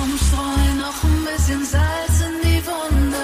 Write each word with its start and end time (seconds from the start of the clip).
Komm, 0.00 0.78
noch 0.78 1.04
ein 1.04 1.24
bisschen 1.24 1.62
Salz 1.62 2.22
in 2.22 2.40
die 2.42 2.62
Wunde. 2.66 3.16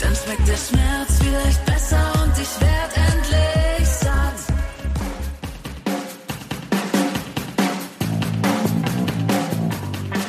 Dann 0.00 0.16
schmeckt 0.16 0.48
der 0.48 0.56
Schmerz 0.56 1.18
vielleicht 1.22 1.64
besser 1.64 2.12
und 2.24 2.32
ich 2.32 2.60
werd 2.60 2.96
endlich 2.96 3.88
satt. 3.88 4.34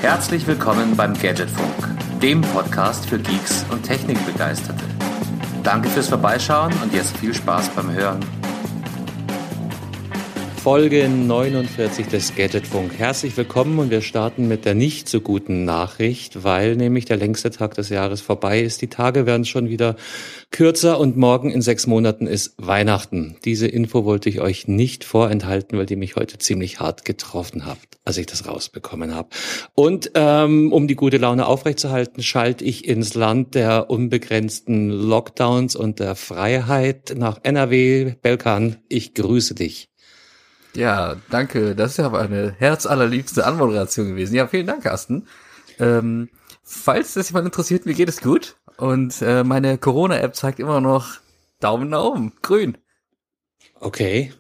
Herzlich 0.02 0.46
willkommen 0.46 0.96
beim 0.96 1.16
Gadgetfunk, 1.16 2.22
dem 2.22 2.42
Podcast 2.42 3.08
für 3.08 3.18
Geeks 3.18 3.66
und 3.72 3.82
Technikbegeisterte. 3.82 4.86
Danke 5.64 5.90
fürs 5.90 6.10
Vorbeischauen 6.10 6.74
und 6.84 6.94
jetzt 6.94 7.18
viel 7.18 7.34
Spaß 7.34 7.70
beim 7.70 7.92
Hören. 7.92 8.39
Folge 10.72 11.10
49 11.10 12.10
des 12.10 12.36
Gadgetfunk. 12.36 12.94
Herzlich 12.96 13.36
willkommen 13.36 13.80
und 13.80 13.90
wir 13.90 14.02
starten 14.02 14.48
mit 14.48 14.66
der 14.66 14.76
nicht 14.76 15.10
so 15.10 15.20
guten 15.20 15.66
Nachricht, 15.66 16.44
weil 16.44 16.76
nämlich 16.76 17.06
der 17.06 17.18
längste 17.18 17.50
Tag 17.50 17.74
des 17.74 17.90
Jahres 17.90 18.22
vorbei 18.22 18.62
ist. 18.62 18.84
Die 18.84 18.88
Tage 18.88 19.26
werden 19.26 19.46
schon 19.46 19.68
wieder 19.68 19.96
kürzer 20.52 21.00
und 21.00 21.18
morgen 21.18 21.50
in 21.50 21.64
sechs 21.64 21.88
Monaten 21.88 22.28
ist 22.28 22.54
Weihnachten. 22.58 23.38
Diese 23.46 23.66
Info 23.66 24.06
wollte 24.06 24.30
ich 24.30 24.42
euch 24.42 24.68
nicht 24.68 25.06
vorenthalten, 25.06 25.76
weil 25.76 25.88
die 25.88 25.96
mich 25.96 26.16
heute 26.16 26.38
ziemlich 26.38 26.80
hart 26.80 27.04
getroffen 27.04 27.66
hat, 27.66 27.80
als 28.06 28.18
ich 28.18 28.28
das 28.28 28.48
rausbekommen 28.48 29.16
habe. 29.16 29.30
Und 29.74 30.12
ähm, 30.14 30.72
um 30.72 30.88
die 30.88 30.96
gute 30.96 31.18
Laune 31.18 31.48
aufrechtzuerhalten, 31.48 32.22
schalte 32.22 32.64
ich 32.64 32.88
ins 32.88 33.16
Land 33.16 33.56
der 33.56 33.90
unbegrenzten 33.90 34.92
Lockdowns 34.92 35.76
und 35.76 36.00
der 36.00 36.14
Freiheit 36.14 37.16
nach 37.18 37.40
NRW. 37.42 38.14
Belkan, 38.22 38.76
ich 38.88 39.16
grüße 39.16 39.56
dich. 39.56 39.90
Ja, 40.76 41.16
danke. 41.30 41.76
Das 41.76 41.92
ist 41.92 41.98
ja 41.98 42.06
aber 42.06 42.20
eine 42.20 42.56
herzallerliebste 42.58 43.46
Anmoderation 43.46 44.10
gewesen. 44.10 44.36
Ja, 44.36 44.48
vielen 44.48 44.68
Dank, 44.68 44.84
Carsten. 44.84 45.28
Ähm, 45.80 46.30
falls 46.64 47.14
das 47.14 47.30
jemand 47.30 47.46
interessiert, 47.46 47.86
mir 47.86 47.94
geht 47.94 48.10
es 48.10 48.22
gut. 48.22 48.58
Und 48.78 49.22
äh, 49.22 49.44
meine 49.44 49.78
Corona-App 49.78 50.36
zeigt 50.36 50.60
immer 50.60 50.80
noch 50.80 51.18
Daumen 51.60 51.90
nach 51.90 52.04
oben, 52.04 52.34
grün. 52.42 52.78
Okay, 53.80 54.34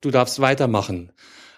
du 0.00 0.10
darfst 0.10 0.40
weitermachen. 0.40 1.12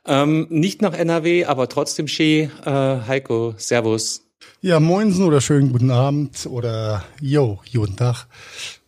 Ähm, 0.04 0.46
nicht 0.50 0.82
nach 0.82 0.94
NRW, 0.94 1.44
aber 1.44 1.68
trotzdem 1.68 2.08
Ski. 2.08 2.50
Äh, 2.64 2.70
Heiko, 2.70 3.54
Servus. 3.56 4.24
Ja, 4.60 4.80
moinsen 4.80 5.24
oder 5.24 5.40
schönen 5.40 5.72
guten 5.72 5.90
Abend 5.90 6.46
oder 6.46 7.04
yo, 7.20 7.60
guten 7.72 7.96
Tag. 7.96 8.26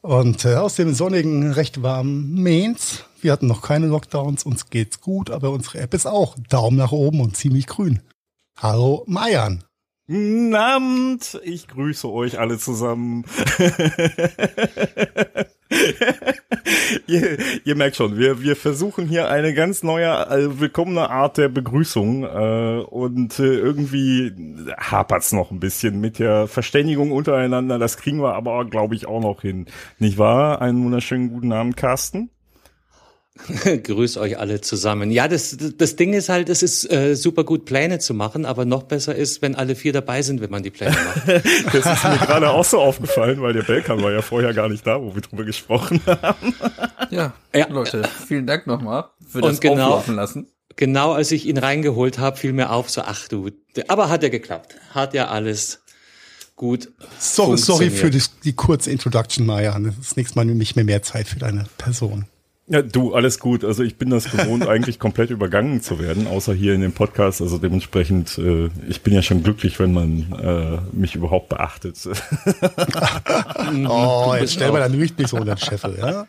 Und 0.01 0.45
äh, 0.45 0.55
aus 0.55 0.77
dem 0.77 0.95
sonnigen, 0.95 1.53
recht 1.53 1.83
warmen 1.83 2.43
Mainz. 2.43 3.05
Wir 3.23 3.33
hatten 3.33 3.47
noch 3.47 3.63
keine 3.63 3.87
Lockdowns, 3.87 4.45
uns 4.45 4.71
geht's 4.71 5.01
gut, 5.01 5.31
aber 5.31 5.51
unsere 5.51 5.81
App 5.81 5.95
ist 5.95 6.07
auch 6.07 6.37
Daumen 6.49 6.77
nach 6.77 6.93
oben 6.93 7.21
und 7.21 7.37
ziemlich 7.37 7.67
grün. 7.67 8.01
Hallo. 8.57 9.05
Guten 10.07 10.55
Abend, 10.55 11.41
ich 11.45 11.69
grüße 11.69 12.11
euch 12.11 12.39
alle 12.39 12.59
zusammen. 12.59 13.25
ihr, 17.07 17.39
ihr, 17.65 17.77
merkt 17.77 17.97
schon, 17.97 18.17
wir, 18.17 18.43
wir 18.43 18.57
versuchen 18.57 19.07
hier 19.07 19.31
eine 19.31 19.55
ganz 19.55 19.83
neue, 19.83 20.07
äh, 20.07 20.59
willkommene 20.59 21.11
Art 21.11 21.37
der 21.37 21.49
Begrüßung 21.49 22.25
äh, 22.25 22.83
und 22.89 23.39
äh, 23.39 23.55
irgendwie 23.55 24.33
hapert's 24.79 25.33
noch 25.33 25.51
ein 25.51 25.61
bisschen 25.61 26.01
mit 26.01 26.19
der 26.19 26.49
Verständigung 26.49 27.13
untereinander. 27.13 27.79
Das 27.79 27.99
kriegen 27.99 28.21
wir 28.21 28.35
aber, 28.35 28.65
glaube 28.65 28.97
ich, 28.97 29.07
auch 29.07 29.21
noch 29.21 29.43
hin. 29.43 29.67
Nicht 29.99 30.19
wahr? 30.19 30.61
Einen 30.61 30.85
wunderschönen 30.85 31.31
guten 31.31 31.53
Abend, 31.53 31.77
Carsten. 31.77 32.31
Grüß 33.83 34.17
euch 34.17 34.39
alle 34.39 34.61
zusammen. 34.61 35.11
Ja, 35.11 35.29
das, 35.29 35.57
das 35.77 35.97
Ding 35.97 36.13
ist 36.13 36.29
halt, 36.29 36.49
es 36.49 36.63
ist 36.63 36.91
äh, 36.91 37.15
super 37.15 37.45
gut, 37.45 37.65
Pläne 37.65 37.99
zu 37.99 38.15
machen, 38.15 38.45
aber 38.45 38.65
noch 38.65 38.85
besser 38.85 39.15
ist, 39.15 39.43
wenn 39.43 39.55
alle 39.55 39.75
vier 39.75 39.93
dabei 39.93 40.23
sind, 40.23 40.41
wenn 40.41 40.51
man 40.51 40.63
die 40.63 40.71
Pläne 40.71 40.93
macht. 40.93 41.29
das 41.73 41.87
ist 41.87 42.05
mir 42.05 42.19
gerade 42.19 42.51
auch 42.51 42.65
so 42.65 42.81
aufgefallen, 42.81 43.41
weil 43.43 43.53
der 43.53 43.63
Belkan 43.63 44.03
war 44.03 44.13
ja 44.13 44.23
vorher 44.23 44.55
gar 44.55 44.69
nicht 44.69 44.87
da, 44.87 45.01
wo 45.01 45.15
wir 45.15 45.23
drüber 45.23 45.45
gesprochen 45.45 46.01
haben. 46.07 46.55
Ja, 47.11 47.33
ja. 47.55 47.69
Leute, 47.69 48.03
vielen 48.27 48.47
Dank 48.47 48.67
nochmal 48.67 49.05
für 49.27 49.41
das 49.41 49.53
Und 49.53 49.61
genau, 49.61 49.87
auflaufen 49.87 50.15
lassen. 50.17 50.47
Genau 50.77 51.13
als 51.13 51.31
ich 51.33 51.47
ihn 51.47 51.59
reingeholt 51.59 52.19
habe, 52.19 52.37
fiel 52.37 52.53
mir 52.53 52.71
auf, 52.71 52.89
so 52.91 53.03
ach 53.03 53.29
du, 53.29 53.51
aber 53.89 54.09
hat 54.09 54.23
ja 54.23 54.29
geklappt. 54.29 54.77
Hat 54.95 55.15
ja 55.15 55.29
alles 55.29 55.81
gut. 56.57 56.91
So, 57.19 57.57
sorry 57.57 57.91
für 57.91 58.11
die, 58.11 58.23
die 58.45 58.53
kurze 58.53 58.91
Introduction, 58.91 59.47
Maya. 59.47 59.79
Das 59.79 60.17
nächste 60.17 60.37
Mal 60.37 60.45
nicht 60.45 60.77
mehr 60.77 60.85
mehr 60.85 61.03
Zeit 61.03 61.27
für 61.27 61.39
deine 61.39 61.65
Person. 61.79 62.27
Ja, 62.73 62.83
du, 62.83 63.15
alles 63.15 63.41
gut. 63.41 63.65
Also 63.65 63.83
ich 63.83 63.97
bin 63.97 64.11
das 64.11 64.31
gewohnt, 64.31 64.65
eigentlich 64.69 65.01
komplett 65.01 65.31
übergangen 65.31 65.83
zu 65.83 65.99
werden, 65.99 66.29
außer 66.29 66.55
hier 66.55 66.73
in 66.73 66.83
dem 66.83 66.93
Podcast. 66.93 67.43
Also 67.43 67.59
dementsprechend, 67.59 68.39
äh, 68.39 68.71
ich 68.89 69.03
bin 69.03 69.13
ja 69.13 69.23
schon 69.23 69.43
glücklich, 69.43 69.81
wenn 69.81 69.93
man 69.93 70.33
äh, 70.41 70.97
mich 70.97 71.17
überhaupt 71.17 71.49
beachtet. 71.49 71.97
oh, 73.89 74.37
jetzt 74.39 74.53
stell 74.53 74.71
mal 74.71 74.79
dann 74.79 74.97
nicht 74.97 75.19
so 75.27 75.39
unter 75.39 75.57
den 75.57 75.59
Scheffel, 75.59 75.99
ja? 75.99 76.29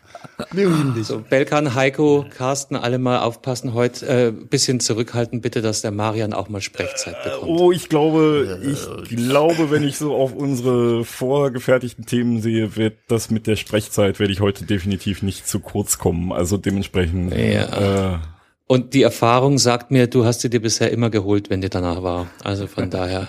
Wir 0.50 0.68
lieben 0.68 0.94
dich. 0.94 1.06
So, 1.06 1.20
Belkan, 1.20 1.76
Heiko, 1.76 2.26
Carsten, 2.28 2.74
alle 2.74 2.98
mal 2.98 3.20
aufpassen. 3.20 3.72
Heute 3.72 4.06
äh, 4.06 4.32
bisschen 4.32 4.80
zurückhalten, 4.80 5.42
bitte, 5.42 5.62
dass 5.62 5.80
der 5.80 5.92
Marian 5.92 6.32
auch 6.32 6.48
mal 6.48 6.60
Sprechzeit 6.60 7.22
bekommt. 7.22 7.60
Oh, 7.60 7.70
ich 7.70 7.88
glaube, 7.88 8.58
ich 8.64 9.16
glaube, 9.16 9.70
wenn 9.70 9.84
ich 9.84 9.96
so 9.96 10.12
auf 10.16 10.34
unsere 10.34 11.04
vorgefertigten 11.04 12.04
Themen 12.04 12.42
sehe, 12.42 12.74
wird 12.74 12.94
das 13.06 13.30
mit 13.30 13.46
der 13.46 13.54
Sprechzeit, 13.54 14.18
werde 14.18 14.32
ich 14.32 14.40
heute 14.40 14.64
definitiv 14.64 15.22
nicht 15.22 15.46
zu 15.46 15.60
kurz 15.60 15.98
kommen. 15.98 16.31
Also 16.32 16.56
dementsprechend. 16.56 17.34
Ja. 17.34 18.14
Äh, 18.14 18.18
und 18.66 18.94
die 18.94 19.02
Erfahrung 19.02 19.58
sagt 19.58 19.90
mir, 19.90 20.06
du 20.06 20.24
hast 20.24 20.40
sie 20.40 20.50
dir 20.50 20.60
bisher 20.60 20.90
immer 20.90 21.10
geholt, 21.10 21.50
wenn 21.50 21.60
die 21.60 21.68
danach 21.68 22.02
war. 22.02 22.28
Also 22.42 22.66
von 22.66 22.90
daher. 22.90 23.28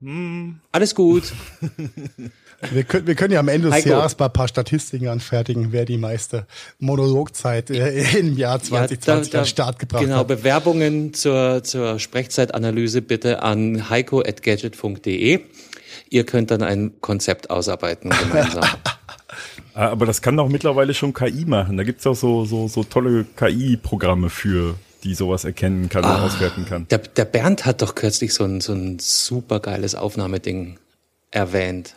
Hm. 0.00 0.60
Alles 0.72 0.94
gut. 0.94 1.32
Wir 2.70 2.84
können, 2.84 3.08
wir 3.08 3.16
können 3.16 3.32
ja 3.32 3.40
am 3.40 3.48
Ende 3.48 3.68
des 3.68 3.74
Heiko. 3.74 3.88
Jahres 3.88 4.16
mal 4.18 4.26
ein 4.26 4.32
paar 4.32 4.46
Statistiken 4.46 5.08
anfertigen, 5.08 5.72
wer 5.72 5.84
die 5.84 5.98
meiste 5.98 6.46
Monologzeit 6.78 7.70
äh, 7.70 8.18
im 8.18 8.36
Jahr 8.36 8.62
2020 8.62 9.04
ja, 9.04 9.16
da, 9.16 9.30
da, 9.30 9.38
an 9.40 9.46
Start 9.46 9.78
gebracht 9.80 10.04
genau, 10.04 10.18
hat. 10.18 10.28
Genau, 10.28 10.38
Bewerbungen 10.38 11.12
zur, 11.12 11.64
zur 11.64 11.98
Sprechzeitanalyse 11.98 13.02
bitte 13.02 13.42
an 13.42 13.90
heiko.gadget.de. 13.90 15.40
Ihr 16.08 16.24
könnt 16.24 16.52
dann 16.52 16.62
ein 16.62 17.00
Konzept 17.00 17.50
ausarbeiten 17.50 18.10
gemeinsam. 18.10 18.64
Ah, 19.74 19.88
aber 19.88 20.06
das 20.06 20.22
kann 20.22 20.36
doch 20.36 20.48
mittlerweile 20.48 20.94
schon 20.94 21.14
KI 21.14 21.44
machen. 21.46 21.76
Da 21.76 21.82
gibt's 21.82 22.06
auch 22.06 22.14
so, 22.14 22.44
so, 22.44 22.68
so 22.68 22.84
tolle 22.84 23.24
KI-Programme 23.36 24.28
für, 24.30 24.74
die 25.04 25.14
sowas 25.14 25.44
erkennen 25.44 25.88
kann 25.88 26.04
ah, 26.04 26.16
und 26.16 26.22
auswerten 26.22 26.66
kann. 26.66 26.86
Der, 26.90 26.98
der 26.98 27.24
Bernd 27.24 27.64
hat 27.64 27.82
doch 27.82 27.94
kürzlich 27.94 28.34
so 28.34 28.44
ein, 28.44 28.60
so 28.60 28.72
ein 28.72 28.98
super 28.98 29.60
geiles 29.60 29.94
Aufnahmeding 29.94 30.78
erwähnt. 31.30 31.94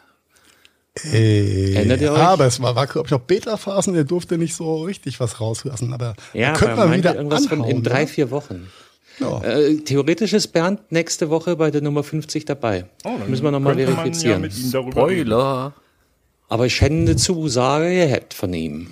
Äh, 1.12 1.74
Erinnert 1.74 2.02
ihr 2.02 2.14
euch? 2.14 2.18
Ja, 2.18 2.30
aber 2.30 2.46
es 2.46 2.62
war, 2.62 2.75
war 2.75 2.88
glaube 2.88 3.08
ich, 3.08 3.14
auch 3.14 3.19
Beta-Phasen, 3.19 3.94
der 3.94 4.06
durfte 4.06 4.38
nicht 4.38 4.56
so 4.56 4.84
richtig 4.84 5.19
was 5.19 5.41
rauslassen. 5.41 5.94
Aber 5.94 6.16
ja, 6.34 6.53
könnte 6.53 6.78
man 6.78 6.94
wieder 6.94 7.16
irgendwas 7.16 7.52
anhauen, 7.52 7.59
von 7.59 7.69
in 7.69 7.84
drei, 7.84 8.08
vier 8.08 8.31
Wochen. 8.31 8.69
Ja. 9.19 9.41
Äh, 9.44 9.78
theoretisch 9.78 10.34
ist 10.34 10.47
Bernd 10.47 10.91
nächste 10.91 11.30
Woche 11.30 11.56
bei 11.56 11.72
der 11.72 11.81
Nummer 11.81 12.03
50 12.03 12.46
dabei. 12.46 12.85
Oh, 13.03 13.18
Müssen 13.28 13.44
wir 13.44 13.52
nochmal 13.52 13.75
verifizieren. 13.75 14.44
Ja 14.44 14.81
Spoiler. 14.91 15.74
Aber 16.47 16.66
ich 16.66 16.79
hätte 16.81 16.95
eine 16.95 17.16
Zusage 17.16 17.94
gehabt 17.94 18.33
von 18.33 18.53
ihm. 18.53 18.91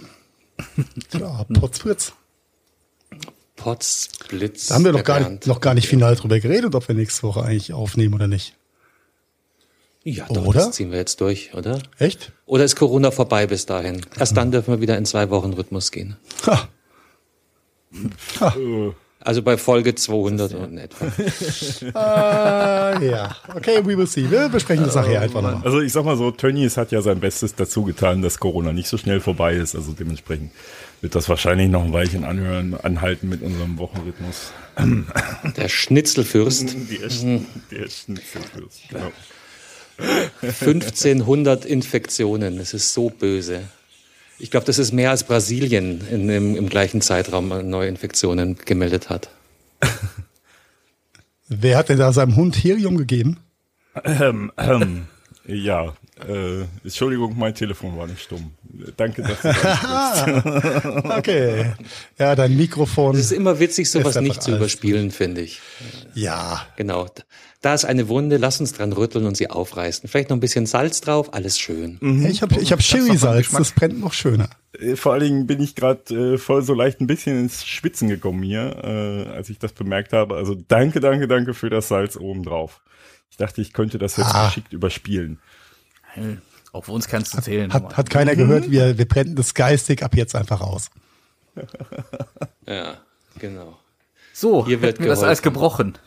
Ja, 1.14 1.46
Potzblitz. 1.60 2.14
Potzblitz. 3.56 4.68
Da 4.68 4.76
haben 4.76 4.86
wir 4.86 4.92
noch 4.92 5.04
gar, 5.04 5.20
nicht, 5.30 5.48
noch 5.48 5.62
gar 5.62 5.74
nicht 5.74 5.88
final 5.88 6.16
drüber 6.16 6.40
geredet, 6.40 6.76
ob 6.76 6.88
wir 6.88 6.96
nächste 6.96 7.24
Woche 7.24 7.44
eigentlich 7.44 7.74
aufnehmen 7.74 8.14
oder 8.14 8.28
nicht. 8.28 8.56
Ja, 10.04 10.26
doch, 10.28 10.46
oder? 10.46 10.66
das 10.66 10.72
ziehen 10.76 10.92
wir 10.92 10.98
jetzt 10.98 11.22
durch, 11.22 11.54
oder? 11.54 11.82
Echt? 11.98 12.34
Oder 12.46 12.66
ist 12.66 12.76
Corona 12.76 13.12
vorbei 13.12 13.48
bis 13.48 13.66
dahin? 13.66 14.06
Erst 14.18 14.36
dann 14.36 14.52
dürfen 14.52 14.74
wir 14.74 14.82
wieder 14.82 14.98
in 14.98 15.06
zwei 15.06 15.30
Wochen 15.30 15.54
Rhythmus 15.54 15.92
gehen. 15.92 16.18
Ha. 16.46 16.68
Ha. 18.40 18.56
Äh. 19.24 19.28
Also 19.28 19.42
bei 19.42 19.58
Folge 19.58 19.96
200 19.96 20.52
in 20.52 20.78
etwa. 20.78 21.06
uh, 21.06 23.04
ja, 23.04 23.36
okay, 23.56 23.80
we 23.84 23.98
will 23.98 24.08
see. 24.08 24.30
Wir 24.30 24.50
besprechen 24.50 24.86
das 24.86 24.96
nachher 24.96 25.22
einfach 25.22 25.42
nochmal. 25.42 25.62
Also 25.64 25.82
ich 25.82 25.92
sag 25.92 26.06
mal 26.06 26.18
so, 26.18 26.32
Tönnies 26.32 26.78
hat 26.78 26.92
ja 26.92 27.02
sein 27.02 27.20
Bestes 27.20 27.56
dazu 27.56 27.84
getan, 27.84 28.22
dass 28.22 28.40
Corona 28.40 28.74
nicht 28.74 28.88
so 28.88 28.98
schnell 28.98 29.20
vorbei 29.20 29.56
ist. 29.56 29.76
Also 29.76 29.94
dementsprechend 29.94 30.52
wird 31.02 31.16
das 31.16 31.28
wahrscheinlich 31.30 31.70
noch 31.70 31.84
ein 31.84 31.94
Weilchen 31.94 32.24
anhören, 32.24 32.76
anhalten 32.82 33.30
mit 33.30 33.42
unserem 33.42 33.78
Wochenrhythmus. 33.78 34.52
Der 35.58 35.70
Schnitzelfürst. 35.70 36.76
Der, 37.02 37.10
Sch 37.10 37.24
der 37.72 37.90
Schnitzelfürst, 37.90 38.90
genau. 38.90 39.12
1500 40.42 41.66
Infektionen, 41.66 42.58
das 42.58 42.74
ist 42.74 42.94
so 42.94 43.10
böse. 43.10 43.62
Ich 44.40 44.52
glaube, 44.52 44.66
das 44.66 44.80
ist 44.80 44.92
mehr 44.92 45.12
als 45.12 45.24
Brasilien 45.24 46.06
in, 46.10 46.30
im, 46.30 46.56
im 46.56 46.70
gleichen 46.70 47.02
Zeitraum 47.02 47.70
neue 47.70 47.88
Infektionen 47.88 48.58
gemeldet 48.58 49.10
hat. 49.10 49.30
Wer 51.48 51.78
hat 51.78 51.90
denn 51.90 52.00
da 52.00 52.12
seinem 52.12 52.36
Hund 52.36 52.56
Helium 52.56 52.98
gegeben? 52.98 53.38
Ähm, 54.04 54.52
ähm, 54.58 55.06
ja, 55.46 55.94
Äh, 56.28 56.66
Entschuldigung, 56.84 57.38
mein 57.38 57.54
Telefon 57.56 57.98
war 57.98 58.08
nicht 58.08 58.22
stumm. 58.22 58.52
Danke, 58.98 59.22
dass 59.24 59.42
du. 59.42 59.50
Okay. 61.18 61.74
Ja, 62.18 62.36
dein 62.36 62.56
Mikrofon. 62.56 63.16
Es 63.16 63.22
ist 63.26 63.32
immer 63.32 63.60
witzig, 63.60 63.90
sowas 63.90 64.16
nicht 64.20 64.42
zu 64.42 64.56
überspielen, 64.56 65.12
finde 65.12 65.42
ich. 65.42 65.62
Ja. 66.14 66.66
Genau. 66.76 67.08
Da 67.62 67.74
ist 67.74 67.86
eine 67.86 68.10
Wunde, 68.10 68.36
lass 68.38 68.60
uns 68.60 68.74
dran 68.74 68.92
rütteln 68.92 69.26
und 69.26 69.38
sie 69.38 69.50
aufreißen. 69.50 70.10
Vielleicht 70.10 70.30
noch 70.30 70.36
ein 70.38 70.42
bisschen 70.42 70.66
Salz 70.66 71.00
drauf, 71.00 71.34
alles 71.34 71.58
schön. 71.58 71.98
Ich 72.30 72.42
habe 72.42 72.60
ich 72.60 72.74
hab 72.74 72.80
Chili-Salz, 72.80 73.52
das 73.52 73.72
brennt 73.72 74.00
noch 74.02 74.12
schöner. 74.12 74.50
Äh, 74.78 74.98
Vor 74.98 75.14
allen 75.14 75.24
Dingen 75.24 75.48
bin 75.48 75.62
ich 75.62 75.74
gerade 75.76 76.34
äh, 76.34 76.38
voll 76.38 76.62
so 76.62 76.74
leicht 76.74 77.00
ein 77.00 77.08
bisschen 77.08 77.40
ins 77.40 77.64
Schwitzen 77.66 78.10
gekommen 78.10 78.44
hier, 78.44 78.76
äh, 78.84 79.30
als 79.32 79.50
ich 79.50 79.60
das 79.60 79.72
bemerkt 79.72 80.12
habe. 80.12 80.36
Also 80.36 80.56
danke, 80.68 81.00
danke, 81.00 81.30
danke 81.30 81.54
für 81.54 81.70
das 81.70 81.88
Salz 81.88 82.18
oben 82.18 82.44
drauf. 82.44 82.82
Ich 83.32 83.38
dachte, 83.38 83.62
ich 83.62 83.72
könnte 83.72 83.98
das 83.98 84.18
jetzt 84.18 84.36
Ah. 84.36 84.48
geschickt 84.48 84.74
überspielen. 84.74 85.40
Auf 86.72 86.90
uns 86.90 87.08
kannst 87.08 87.34
du 87.36 87.42
zählen. 87.42 87.72
Hat, 87.72 87.96
hat 87.98 88.10
keiner 88.10 88.36
gehört, 88.36 88.72
wir, 88.72 88.98
wir 88.98 89.08
brennen 89.08 89.36
das 89.36 89.54
geistig 89.54 90.04
ab 90.04 90.16
jetzt 90.16 90.36
einfach 90.36 90.62
aus. 90.62 90.90
Ja, 92.66 92.98
genau. 93.40 93.78
so, 94.34 94.66
Hier 94.66 94.82
wird 94.82 94.98
das 95.00 95.20
geholfen. 95.20 95.44
gebrochen. 95.44 95.98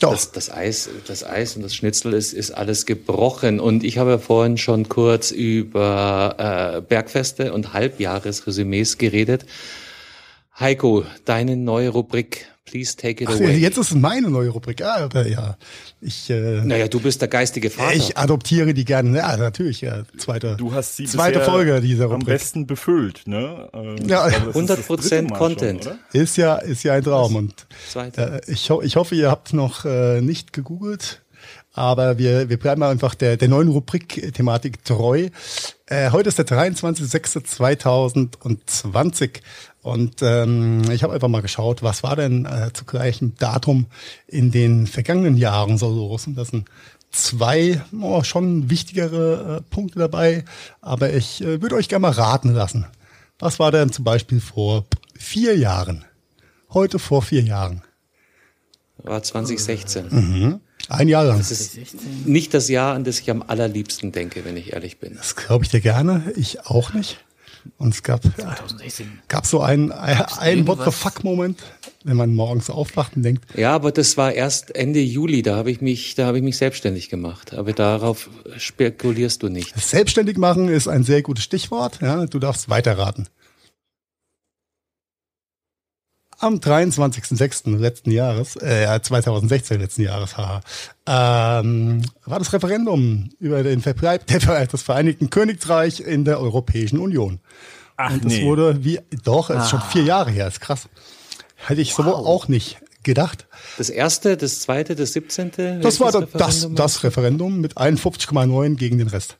Doch. 0.00 0.12
Das, 0.12 0.32
das 0.32 0.50
Eis, 0.50 0.88
das 1.06 1.22
Eis 1.22 1.54
und 1.54 1.62
das 1.62 1.74
Schnitzel 1.74 2.14
ist, 2.14 2.32
ist 2.32 2.50
alles 2.50 2.86
gebrochen. 2.86 3.60
Und 3.60 3.84
ich 3.84 3.98
habe 3.98 4.10
ja 4.12 4.18
vorhin 4.18 4.56
schon 4.56 4.88
kurz 4.88 5.30
über 5.30 6.76
äh, 6.76 6.80
Bergfeste 6.80 7.52
und 7.52 7.74
Halbjahresresümees 7.74 8.98
geredet. 8.98 9.44
Heiko, 10.58 11.04
deine 11.24 11.56
neue 11.56 11.90
Rubrik, 11.90 12.46
please 12.64 12.96
take 12.96 13.22
it 13.22 13.28
Ach, 13.30 13.34
away. 13.36 13.56
jetzt 13.58 13.76
ist 13.78 13.90
es 13.90 13.96
meine 13.96 14.30
neue 14.30 14.48
Rubrik. 14.50 14.82
Ah, 14.82 15.08
ja. 15.26 15.56
Ich, 16.00 16.28
äh, 16.30 16.62
naja, 16.64 16.88
du 16.88 16.98
bist 17.00 17.20
der 17.20 17.28
geistige 17.28 17.70
Vater. 17.70 17.94
ich 17.94 18.16
adoptiere 18.16 18.72
die 18.74 18.84
gerne. 18.84 19.16
Ja, 19.18 19.36
natürlich. 19.36 19.80
Ja. 19.82 20.02
Zweite, 20.18 20.56
Du 20.56 20.72
hast 20.72 20.96
sie 20.96 21.04
zweite 21.04 21.38
bisher 21.40 21.52
Folge 21.52 21.80
dieser 21.80 22.04
am 22.06 22.12
Rubrik. 22.12 22.26
besten 22.28 22.66
befüllt, 22.66 23.22
ne? 23.26 23.68
Äh, 23.72 23.94
ich 24.02 24.06
Ja, 24.08 24.28
glaube, 24.28 24.46
das 24.46 24.56
ist 24.56 24.70
das 24.70 24.78
100% 24.88 24.96
dritte 24.96 25.22
Mal 25.22 25.38
Content. 25.38 25.84
Schon? 25.84 25.98
Ist 26.12 26.36
ja, 26.36 26.56
ist 26.56 26.82
ja 26.84 26.94
ein 26.94 27.02
Traum. 27.04 27.36
Und 27.36 27.66
Zweite. 27.90 28.40
äh, 28.46 28.52
ich, 28.52 28.70
ho 28.70 28.82
ich 28.82 28.96
hoffe, 28.96 29.14
ihr 29.14 29.30
habt 29.30 29.52
noch 29.52 29.84
äh, 29.84 30.20
nicht 30.20 30.52
gegoogelt. 30.52 31.20
Aber 31.76 32.18
wir, 32.18 32.48
wir 32.48 32.56
bleiben 32.56 32.84
einfach 32.84 33.16
der, 33.16 33.36
der 33.36 33.48
neuen 33.48 33.66
Rubrik-Thematik 33.68 34.84
treu. 34.84 35.28
Äh, 35.86 36.10
heute 36.12 36.28
ist 36.28 36.38
der 36.38 36.46
23.06.2020 36.46 39.40
und 39.84 40.22
ähm, 40.22 40.90
ich 40.90 41.02
habe 41.02 41.12
einfach 41.12 41.28
mal 41.28 41.42
geschaut, 41.42 41.82
was 41.82 42.02
war 42.02 42.16
denn 42.16 42.46
äh, 42.46 42.72
zu 42.72 42.86
gleichem 42.86 43.34
Datum 43.36 43.84
in 44.26 44.50
den 44.50 44.86
vergangenen 44.86 45.36
Jahren 45.36 45.76
so 45.76 45.90
los. 45.90 46.26
Und 46.26 46.36
das 46.36 46.48
sind 46.48 46.70
zwei 47.10 47.82
oh, 48.00 48.22
schon 48.22 48.70
wichtigere 48.70 49.58
äh, 49.58 49.74
Punkte 49.74 49.98
dabei, 49.98 50.46
aber 50.80 51.12
ich 51.12 51.42
äh, 51.42 51.60
würde 51.60 51.76
euch 51.76 51.90
gerne 51.90 52.00
mal 52.00 52.12
raten 52.12 52.48
lassen. 52.54 52.86
Was 53.38 53.58
war 53.58 53.70
denn 53.72 53.92
zum 53.92 54.06
Beispiel 54.06 54.40
vor 54.40 54.86
vier 55.18 55.54
Jahren? 55.58 56.06
Heute 56.72 56.98
vor 56.98 57.20
vier 57.20 57.42
Jahren. 57.42 57.82
War 58.96 59.22
2016. 59.22 60.06
Mhm. 60.08 60.60
Ein 60.88 61.08
Jahr 61.08 61.24
lang. 61.24 61.36
Das 61.36 61.50
ist 61.50 61.78
nicht 62.24 62.54
das 62.54 62.70
Jahr, 62.70 62.94
an 62.94 63.04
das 63.04 63.20
ich 63.20 63.30
am 63.30 63.42
allerliebsten 63.42 64.12
denke, 64.12 64.46
wenn 64.46 64.56
ich 64.56 64.72
ehrlich 64.72 64.98
bin. 64.98 65.16
Das 65.16 65.36
glaube 65.36 65.64
ich 65.64 65.70
dir 65.70 65.80
gerne. 65.82 66.32
Ich 66.36 66.64
auch 66.64 66.94
nicht. 66.94 67.23
Und 67.78 67.94
es 67.94 68.02
gab, 68.02 68.22
2016. 68.22 69.20
gab 69.28 69.46
so 69.46 69.60
einen, 69.60 69.90
einen 69.92 70.20
What 70.20 70.38
the 70.40 70.48
irgendwas? 70.84 70.94
fuck 70.96 71.24
Moment, 71.24 71.62
wenn 72.04 72.16
man 72.16 72.34
morgens 72.34 72.70
aufwacht 72.70 73.16
und 73.16 73.22
denkt, 73.22 73.44
Ja, 73.56 73.74
aber 73.74 73.92
das 73.92 74.16
war 74.16 74.32
erst 74.32 74.74
Ende 74.74 75.00
Juli, 75.00 75.42
da 75.42 75.56
habe 75.56 75.70
ich 75.70 75.80
mich, 75.80 76.14
da 76.14 76.26
habe 76.26 76.38
ich 76.38 76.44
mich 76.44 76.56
selbstständig 76.56 77.08
gemacht. 77.08 77.54
Aber 77.54 77.72
darauf 77.72 78.28
spekulierst 78.56 79.42
du 79.42 79.48
nicht. 79.48 79.74
selbstständig 79.78 80.36
machen 80.36 80.68
ist 80.68 80.88
ein 80.88 81.04
sehr 81.04 81.22
gutes 81.22 81.44
Stichwort. 81.44 81.98
Ja, 82.00 82.26
du 82.26 82.38
darfst 82.38 82.68
weiterraten. 82.68 83.28
Am 86.38 86.56
23.06. 86.56 87.78
letzten 87.78 88.10
Jahres, 88.10 88.56
äh, 88.56 89.00
2016 89.00 89.80
letzten 89.80 90.02
Jahres, 90.02 90.36
haha, 90.36 90.60
ähm, 91.06 92.02
war 92.24 92.38
das 92.38 92.52
Referendum 92.52 93.30
über 93.38 93.62
den 93.62 93.80
Verbleib 93.80 94.26
des 94.26 94.82
Vereinigten 94.82 95.30
Königreichs 95.30 96.00
in 96.00 96.24
der 96.24 96.40
Europäischen 96.40 96.98
Union. 96.98 97.40
Ach 97.96 98.12
Und 98.12 98.24
es 98.24 98.32
nee. 98.38 98.44
wurde 98.44 98.84
wie, 98.84 99.00
doch, 99.22 99.50
es 99.50 99.64
ist 99.64 99.70
schon 99.70 99.82
vier 99.82 100.02
Jahre 100.02 100.30
her, 100.30 100.48
ist 100.48 100.60
krass. 100.60 100.88
Hätte 101.54 101.80
ich 101.80 101.94
so 101.94 102.02
auch 102.02 102.48
nicht 102.48 102.78
gedacht. 103.04 103.46
Das 103.78 103.90
erste, 103.90 104.36
das 104.36 104.60
zweite, 104.60 104.96
das 104.96 105.12
17. 105.12 105.80
Das 105.80 106.00
war 106.00 106.10
das, 106.10 106.22
Referendum? 106.22 106.74
das 106.74 107.04
Referendum 107.04 107.60
mit 107.60 107.76
51,9 107.76 108.76
gegen 108.76 108.98
den 108.98 109.08
Rest. 109.08 109.38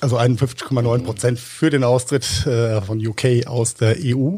Also 0.00 0.18
51,9 0.18 1.02
Prozent 1.02 1.38
für 1.38 1.68
den 1.68 1.84
Austritt 1.84 2.46
äh, 2.46 2.80
von 2.80 3.04
UK 3.04 3.46
aus 3.46 3.74
der 3.74 3.96
EU. 3.98 4.36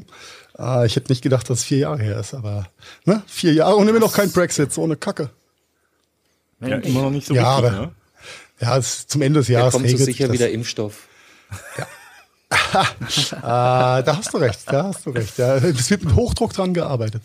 Äh, 0.63 0.87
ich 0.87 0.97
hätte 0.97 1.11
nicht 1.11 1.23
gedacht, 1.23 1.51
dass 1.51 1.59
es 1.61 1.65
vier 1.65 1.79
Jahre 1.79 2.03
her 2.03 2.21
ist, 2.21 2.35
aber 2.35 2.69
ne? 3.05 3.23
vier 3.27 3.53
Jahre 3.53 3.77
und 3.77 3.89
immer 3.89 3.99
noch 3.99 4.15
kein 4.15 4.31
Brexit, 4.31 4.73
so 4.73 4.85
eine 4.85 4.97
Kacke. 4.97 5.31
Ja, 6.61 6.77
immer 6.77 7.03
noch 7.03 7.11
nicht 7.11 7.27
so 7.27 7.35
Ja, 7.35 7.57
richtig, 7.57 7.73
aber- 7.73 7.87
ne? 7.87 7.93
Ja, 8.61 8.77
es, 8.79 9.09
zum 9.09 9.23
Ende 9.23 9.41
des 9.41 9.49
Da 9.49 9.55
Jahres 9.55 9.73
kommt 9.75 9.91
so 9.91 9.97
sicher 9.97 10.31
wieder 10.33 10.49
Impfstoff. 10.51 11.09
Äh, 12.73 13.41
da 13.43 14.17
hast 14.17 14.33
du 14.33 14.39
recht, 14.39 14.61
da 14.67 14.85
hast 14.85 15.07
du 15.07 15.11
recht. 15.11 15.39
Ja, 15.39 15.57
es 15.57 15.91
wird 15.91 16.05
mit 16.05 16.15
Hochdruck 16.15 16.53
dran 16.53 16.75
gearbeitet. 16.75 17.23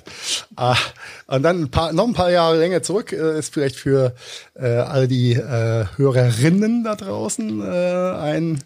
Äh, 0.57 0.73
und 1.27 1.43
dann 1.43 1.63
ein 1.63 1.71
paar, 1.71 1.93
noch 1.93 2.07
ein 2.07 2.13
paar 2.13 2.31
Jahre 2.31 2.57
länger 2.57 2.83
zurück 2.83 3.11
äh, 3.11 3.39
ist 3.39 3.53
vielleicht 3.53 3.75
für 3.75 4.13
äh, 4.55 4.67
all 4.67 5.07
die 5.07 5.33
äh, 5.33 5.85
Hörerinnen 5.95 6.83
da 6.83 6.95
draußen 6.95 7.61
äh, 7.61 7.65
ein 7.65 8.63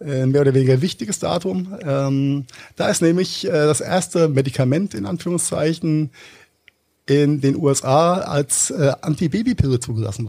mehr 0.00 0.40
oder 0.42 0.52
weniger 0.52 0.82
wichtiges 0.82 1.20
Datum. 1.20 1.78
Ähm, 1.80 2.46
da 2.76 2.88
ist 2.88 3.00
nämlich 3.00 3.48
das 3.50 3.80
erste 3.80 4.28
Medikament 4.28 4.92
in 4.92 5.06
Anführungszeichen 5.06 6.10
in 7.06 7.40
den 7.40 7.56
USA 7.56 8.18
als 8.18 8.72
Antibabypille 8.72 9.80
zugelassen. 9.80 10.28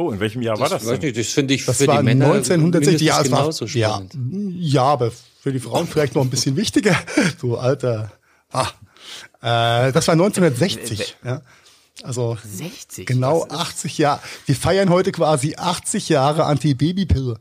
Oh, 0.00 0.10
in 0.12 0.20
welchem 0.20 0.40
Jahr 0.42 0.58
war 0.58 0.68
Das, 0.68 0.82
das 0.82 0.88
weiß 0.90 0.98
denn? 1.00 1.08
nicht, 1.10 1.18
das 1.18 1.32
finde 1.34 1.54
ich 1.54 1.64
Das 1.66 1.76
für 1.78 1.86
war 1.86 1.98
die 1.98 2.04
Männer 2.04 2.32
1960. 2.32 3.00
Ja, 3.06 3.20
es 3.20 3.30
war, 3.30 3.40
genauso 3.40 3.66
ja, 3.66 4.02
ja, 4.58 4.82
aber 4.82 5.10
für 5.42 5.52
die 5.52 5.58
Frauen 5.60 5.86
vielleicht 5.86 6.14
noch 6.14 6.22
ein 6.22 6.30
bisschen 6.30 6.56
wichtiger. 6.56 6.96
So 7.40 7.58
alter. 7.58 8.12
Ah, 8.50 8.68
äh, 9.42 9.92
das 9.92 10.08
war 10.08 10.12
1960. 10.12 11.16
Ja. 11.24 11.42
Also 12.02 12.38
60. 12.42 13.06
genau 13.06 13.40
Was 13.48 13.52
ist- 13.52 13.60
80 13.60 13.98
Jahre. 13.98 14.20
Wir 14.46 14.56
feiern 14.56 14.88
heute 14.88 15.12
quasi 15.12 15.54
80 15.56 16.08
Jahre 16.08 16.44
Antibabypille. 16.44 17.36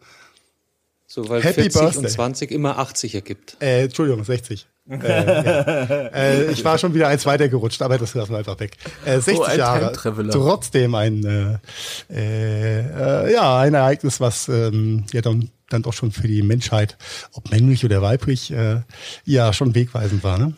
So, 1.07 1.27
weil 1.29 1.41
Happy 1.44 1.61
40 1.71 1.75
und 1.81 1.81
Birthday. 1.94 2.11
20 2.11 2.51
immer 2.51 2.77
80 2.77 3.15
ergibt. 3.15 3.57
Äh, 3.61 3.83
Entschuldigung, 3.85 4.23
60. 4.23 4.67
äh, 4.89 5.25
ja. 5.25 6.07
äh, 6.13 6.51
ich 6.51 6.63
war 6.65 6.77
schon 6.77 6.94
wieder 6.94 7.07
eins 7.07 7.25
weitergerutscht, 7.25 7.81
aber 7.81 7.97
das 7.97 8.13
lassen 8.15 8.31
wir 8.31 8.39
einfach 8.39 8.59
weg. 8.59 8.77
Äh, 9.06 9.19
60 9.19 9.38
Oh, 9.39 9.44
ein 9.44 9.57
Jahre. 9.59 9.92
Trotzdem 10.31 10.95
ein, 10.95 11.23
äh, 11.23 12.14
äh, 12.14 13.28
äh, 13.28 13.33
ja, 13.33 13.59
ein 13.59 13.73
Ereignis, 13.73 14.19
was 14.19 14.49
ähm, 14.49 15.06
ja 15.14 15.21
dann, 15.21 15.49
dann 15.69 15.83
doch 15.83 15.94
schon 15.94 16.11
für 16.11 16.28
die 16.28 16.42
Menschheit, 16.42 16.97
ob 17.33 17.52
männlich 17.52 17.85
oder 17.85 18.02
weiblich, 18.02 18.52
äh, 18.52 18.81
ja 19.25 19.54
schon 19.54 19.75
wegweisend 19.75 20.23
war. 20.23 20.37
Ne? 20.40 20.54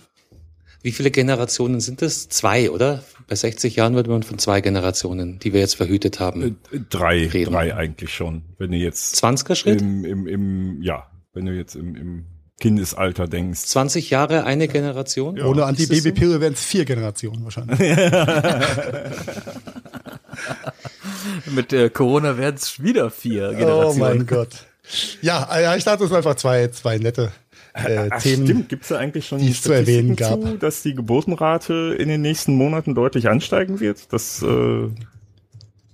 Wie 0.83 0.91
viele 0.91 1.11
Generationen 1.11 1.79
sind 1.79 2.01
das? 2.01 2.29
Zwei, 2.29 2.71
oder? 2.71 3.03
Bei 3.27 3.35
60 3.35 3.75
Jahren 3.75 3.93
würde 3.95 4.09
man 4.09 4.23
von 4.23 4.39
zwei 4.39 4.61
Generationen, 4.61 5.37
die 5.39 5.53
wir 5.53 5.59
jetzt 5.59 5.75
verhütet 5.75 6.19
haben. 6.19 6.57
Äh, 6.71 6.79
Drei, 6.89 7.27
Reden. 7.27 7.51
drei 7.51 7.75
eigentlich 7.75 8.13
schon. 8.13 8.43
Wenn 8.57 8.71
du 8.71 8.77
jetzt 8.77 9.23
20er 9.23 9.55
Schritt? 9.55 9.81
im, 9.81 10.03
im, 10.05 10.27
im, 10.27 10.81
ja, 10.81 11.07
wenn 11.33 11.45
du 11.45 11.53
jetzt 11.53 11.75
im, 11.75 11.95
im 11.95 12.25
Kindesalter 12.61 13.27
denkst. 13.27 13.59
20 13.61 14.09
Jahre 14.09 14.45
eine 14.45 14.69
Generation? 14.69 15.39
Ohne 15.41 15.49
Ist 15.49 15.57
das 15.57 15.67
Antibabypille 15.67 16.39
wären 16.39 16.53
es 16.53 16.63
vier 16.63 16.85
Generationen 16.85 17.43
wahrscheinlich. 17.43 17.79
Mit 21.53 21.73
äh, 21.73 21.89
Corona 21.89 22.37
werden 22.37 22.55
es 22.55 22.81
wieder 22.81 23.09
vier 23.11 23.49
oh 23.53 23.57
Generationen. 23.57 23.99
mein 23.99 24.25
Gott. 24.25 24.65
Ja, 25.21 25.49
äh, 25.53 25.63
ja, 25.63 25.75
ich 25.75 25.83
dachte, 25.83 26.03
es 26.03 26.09
sind 26.09 26.17
einfach 26.17 26.35
zwei, 26.35 26.67
zwei 26.69 26.97
nette 26.97 27.31
äh, 27.73 28.09
Ach, 28.11 28.21
Themen. 28.21 28.45
stimmt, 28.45 28.69
gibt 28.69 28.83
es 28.83 28.89
da 28.89 28.97
eigentlich 28.97 29.27
schon 29.27 29.39
die 29.39 29.49
es 29.49 29.61
zu 29.61 29.71
erwähnen 29.71 30.15
gab. 30.15 30.41
zu, 30.41 30.57
dass 30.57 30.83
die 30.83 30.93
Geburtenrate 30.93 31.95
in 31.97 32.09
den 32.09 32.21
nächsten 32.21 32.55
Monaten 32.55 32.95
deutlich 32.95 33.29
ansteigen 33.29 33.79
wird? 33.79 34.13
Das 34.13 34.43
äh, 34.43 34.89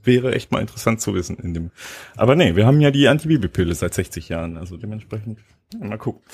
wäre 0.03 0.33
echt 0.33 0.51
mal 0.51 0.59
interessant 0.59 1.01
zu 1.01 1.13
wissen 1.13 1.37
in 1.37 1.53
dem. 1.53 1.71
Aber 2.15 2.35
nee, 2.35 2.55
wir 2.55 2.65
haben 2.65 2.81
ja 2.81 2.91
die 2.91 3.07
Antibabypille 3.07 3.75
seit 3.75 3.93
60 3.93 4.29
Jahren, 4.29 4.57
also 4.57 4.77
dementsprechend 4.77 5.39
ja, 5.39 5.43
mal 5.79 5.97
gucken. 5.97 6.21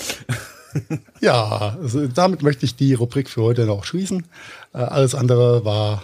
Ja, 1.21 1.77
also 1.79 2.07
damit 2.07 2.41
möchte 2.41 2.65
ich 2.65 2.75
die 2.75 2.95
Rubrik 2.95 3.29
für 3.29 3.43
heute 3.43 3.65
noch 3.67 3.83
schließen. 3.83 4.25
Äh, 4.73 4.79
alles 4.79 5.13
andere 5.13 5.63
war, 5.65 6.03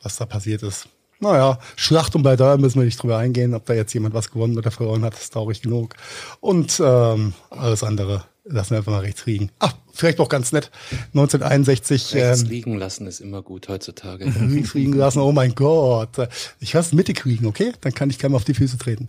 was 0.00 0.16
da 0.16 0.24
passiert 0.24 0.62
ist. 0.62 0.88
Naja, 1.20 1.58
Schlacht 1.76 2.14
um 2.14 2.22
Baldur 2.22 2.56
müssen 2.58 2.78
wir 2.78 2.84
nicht 2.84 3.02
drüber 3.02 3.18
eingehen, 3.18 3.54
ob 3.54 3.66
da 3.66 3.74
jetzt 3.74 3.92
jemand 3.92 4.14
was 4.14 4.30
gewonnen 4.30 4.58
oder 4.58 4.70
verloren 4.70 5.04
hat, 5.04 5.14
ist 5.14 5.32
traurig 5.32 5.62
genug. 5.62 5.94
Und 6.40 6.80
ähm, 6.84 7.34
alles 7.50 7.82
andere 7.82 8.24
lassen 8.44 8.70
wir 8.70 8.78
einfach 8.78 8.92
mal 8.92 9.00
rechts 9.00 9.24
liegen. 9.26 9.50
Ach, 9.58 9.74
vielleicht 9.92 10.20
auch 10.20 10.28
ganz 10.28 10.52
nett. 10.52 10.70
1961. 11.14 12.14
Rechts 12.14 12.42
Ähm, 12.42 12.48
liegen 12.48 12.76
lassen 12.76 13.06
ist 13.06 13.20
immer 13.20 13.42
gut 13.42 13.68
heutzutage. 13.68 14.26
rechts 14.40 14.74
liegen 14.74 14.92
lassen, 14.92 15.20
oh 15.20 15.32
mein 15.32 15.54
Gott. 15.54 16.28
Ich 16.60 16.72
lasse 16.72 16.94
Mitte 16.94 17.14
kriegen, 17.14 17.46
okay? 17.46 17.72
Dann 17.80 17.94
kann 17.94 18.10
ich 18.10 18.18
keinem 18.18 18.34
auf 18.34 18.44
die 18.44 18.54
Füße 18.54 18.78
treten. 18.78 19.08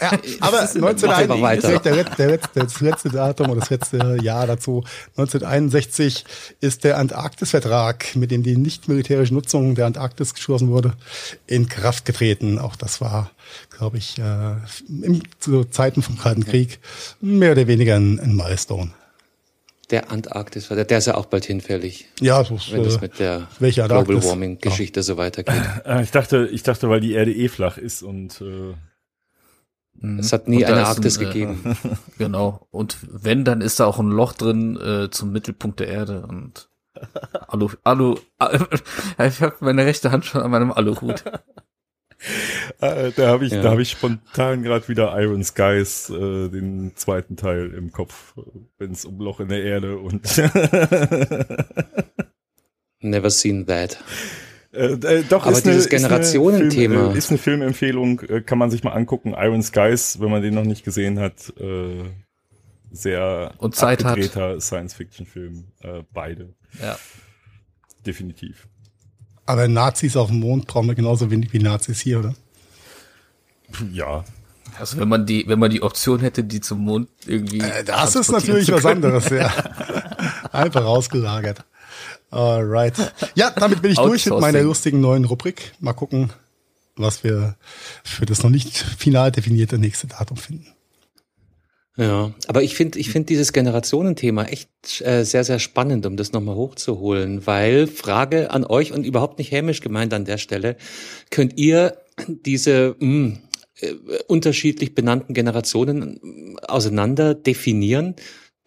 Ja, 0.00 0.10
aber 0.40 0.68
Mach 0.74 0.92
einfach 1.02 1.40
weiter. 1.40 1.68
1961, 1.68 1.80
der, 1.82 1.94
letzte- 1.94 2.16
der 2.16 2.26
letzte, 2.28 2.60
das 2.60 2.80
letzte 2.80 3.08
Datum 3.08 3.50
oder 3.50 3.60
das 3.60 3.70
letzte 3.70 4.18
Jahr 4.22 4.46
dazu, 4.46 4.84
1961 5.16 6.24
ist 6.60 6.84
der 6.84 6.98
Antarktis-Vertrag, 6.98 8.14
mit 8.16 8.30
dem 8.30 8.42
die 8.42 8.56
nicht 8.56 8.88
militärische 8.88 9.34
Nutzung 9.34 9.74
der 9.74 9.86
Antarktis 9.86 10.34
geschlossen 10.34 10.68
wurde, 10.68 10.92
in 11.46 11.68
Kraft 11.68 12.04
getreten. 12.04 12.58
Auch 12.58 12.76
das 12.76 13.00
war, 13.00 13.30
glaube 13.76 13.98
ich, 13.98 14.18
äh, 14.18 14.54
im, 14.88 15.22
zu 15.38 15.64
Zeiten 15.64 16.02
vom 16.02 16.18
Kalten 16.18 16.44
Krieg 16.44 16.78
mehr 17.20 17.52
oder 17.52 17.66
weniger 17.66 17.96
ein, 17.96 18.20
ein 18.20 18.36
Milestone. 18.36 18.90
Der 19.90 20.10
Antarktis, 20.10 20.68
der 20.68 20.84
der 20.84 20.98
ist 20.98 21.06
ja 21.06 21.16
auch 21.16 21.26
bald 21.26 21.44
hinfällig, 21.44 22.06
Ja, 22.20 22.42
das, 22.42 22.72
wenn 22.72 22.82
das 22.84 22.96
äh, 22.96 23.00
mit 23.00 23.18
der 23.18 23.46
welche 23.58 23.82
Global 23.82 23.98
Antarktis? 24.00 24.28
Warming 24.30 24.58
Geschichte 24.58 25.02
so 25.02 25.16
weitergeht. 25.18 25.54
Äh, 25.84 26.02
ich 26.02 26.10
dachte, 26.10 26.48
ich 26.50 26.62
dachte, 26.62 26.88
weil 26.88 27.00
die 27.00 27.12
Erde 27.12 27.32
eh 27.32 27.48
flach 27.48 27.76
ist 27.76 28.02
und 28.02 28.40
äh, 28.40 28.74
Es 30.18 30.32
hat 30.32 30.48
nie 30.48 30.64
eine 30.64 30.80
ist 30.80 30.80
ein, 30.80 30.86
Arktis 30.86 31.16
äh, 31.18 31.24
gegeben. 31.26 31.76
Genau. 32.18 32.66
Und 32.70 32.98
wenn, 33.08 33.44
dann 33.44 33.60
ist 33.60 33.78
da 33.80 33.86
auch 33.86 33.98
ein 33.98 34.10
Loch 34.10 34.32
drin 34.32 34.76
äh, 34.76 35.10
zum 35.10 35.32
Mittelpunkt 35.32 35.80
der 35.80 35.88
Erde 35.88 36.26
und 36.26 36.68
Alu, 37.48 37.70
Alu, 37.84 38.16
ich 39.18 39.40
habe 39.42 39.56
meine 39.60 39.84
rechte 39.86 40.10
Hand 40.12 40.24
schon 40.24 40.42
an 40.42 40.50
meinem 40.50 40.72
Aluhut. 40.72 41.24
äh, 42.80 43.10
da 43.12 43.28
habe 43.28 43.46
ich, 43.46 43.52
Ja. 43.52 43.62
da 43.62 43.70
habe 43.70 43.82
ich 43.82 43.90
spontan 43.90 44.62
gerade 44.62 44.86
wieder 44.88 45.18
Iron 45.20 45.42
Skies, 45.42 46.10
äh, 46.10 46.48
den 46.48 46.92
zweiten 46.94 47.36
Teil 47.36 47.72
im 47.72 47.92
Kopf, 47.92 48.34
wenn 48.78 48.92
es 48.92 49.04
um 49.04 49.18
Loch 49.20 49.40
in 49.40 49.48
der 49.48 49.62
Erde 49.62 49.96
und 49.98 50.22
Never 53.00 53.30
seen 53.30 53.66
that. 53.66 53.98
Äh, 54.72 54.92
äh, 54.94 55.22
doch, 55.28 55.44
Aber 55.46 55.52
ist 55.56 55.64
eine, 55.66 55.74
dieses 55.74 55.86
ist 55.86 55.92
eine 55.92 56.22
Generationenthema- 56.22 56.72
Film, 57.02 57.14
äh, 57.14 57.18
ist 57.18 57.28
eine 57.30 57.38
Filmempfehlung, 57.38 58.20
äh, 58.22 58.40
kann 58.40 58.56
man 58.58 58.70
sich 58.70 58.82
mal 58.84 58.92
angucken. 58.92 59.34
Iron 59.36 59.62
Skies, 59.62 60.18
wenn 60.20 60.30
man 60.30 60.40
den 60.42 60.54
noch 60.54 60.64
nicht 60.64 60.82
gesehen 60.84 61.18
hat, 61.20 61.52
äh, 61.60 62.04
sehr 62.90 63.52
Und 63.58 63.74
Zeit 63.76 64.04
hat. 64.04 64.12
abgedrehter 64.12 64.60
Science-Fiction-Film, 64.60 65.64
äh, 65.82 66.02
beide, 66.12 66.54
Ja. 66.82 66.96
definitiv. 68.06 68.66
Aber 69.44 69.68
Nazis 69.68 70.16
auf 70.16 70.28
dem 70.28 70.40
Mond 70.40 70.66
brauchen 70.66 70.88
wir 70.88 70.94
genauso 70.94 71.30
wenig 71.30 71.52
wie 71.52 71.58
Nazis 71.58 72.00
hier, 72.00 72.20
oder? 72.20 72.34
Ja, 73.92 74.24
Also 74.78 74.98
wenn 74.98 75.08
man 75.08 75.26
die, 75.26 75.44
wenn 75.48 75.58
man 75.58 75.70
die 75.70 75.82
Option 75.82 76.20
hätte, 76.20 76.44
die 76.44 76.60
zum 76.60 76.80
Mond 76.84 77.08
irgendwie. 77.26 77.60
Äh, 77.60 77.84
das 77.84 78.14
ist 78.16 78.30
natürlich 78.30 78.70
was 78.72 78.86
anderes, 78.86 79.28
ja. 79.30 79.48
Einfach 80.52 80.84
rausgelagert. 80.84 81.64
Alright. 82.32 82.94
Ja, 83.34 83.50
damit 83.50 83.82
bin 83.82 83.92
ich 83.92 83.98
durch 83.98 84.24
mit 84.24 84.40
meiner 84.40 84.62
lustigen 84.62 85.00
neuen 85.00 85.26
Rubrik. 85.26 85.72
Mal 85.80 85.92
gucken, 85.92 86.32
was 86.96 87.22
wir 87.22 87.56
für 88.02 88.24
das 88.24 88.42
noch 88.42 88.50
nicht 88.50 88.78
final 88.78 89.30
definierte 89.30 89.78
nächste 89.78 90.06
Datum 90.06 90.38
finden. 90.38 90.66
Ja, 91.98 92.32
aber 92.46 92.62
ich 92.62 92.74
finde 92.74 92.98
ich 92.98 93.10
finde 93.10 93.26
dieses 93.26 93.52
Generationenthema 93.52 94.44
echt 94.44 95.02
äh, 95.02 95.24
sehr, 95.24 95.44
sehr 95.44 95.58
spannend, 95.58 96.06
um 96.06 96.16
das 96.16 96.32
nochmal 96.32 96.54
hochzuholen, 96.54 97.46
weil 97.46 97.86
Frage 97.86 98.50
an 98.50 98.64
euch 98.64 98.92
und 98.92 99.04
überhaupt 99.04 99.38
nicht 99.38 99.52
hämisch 99.52 99.82
gemeint 99.82 100.14
an 100.14 100.24
der 100.24 100.38
Stelle, 100.38 100.76
könnt 101.30 101.58
ihr 101.58 101.98
diese 102.26 102.96
mh, 102.98 103.36
äh, 103.80 103.92
unterschiedlich 104.26 104.94
benannten 104.94 105.34
Generationen 105.34 106.18
mh, 106.22 106.60
auseinander 106.66 107.34
definieren? 107.34 108.16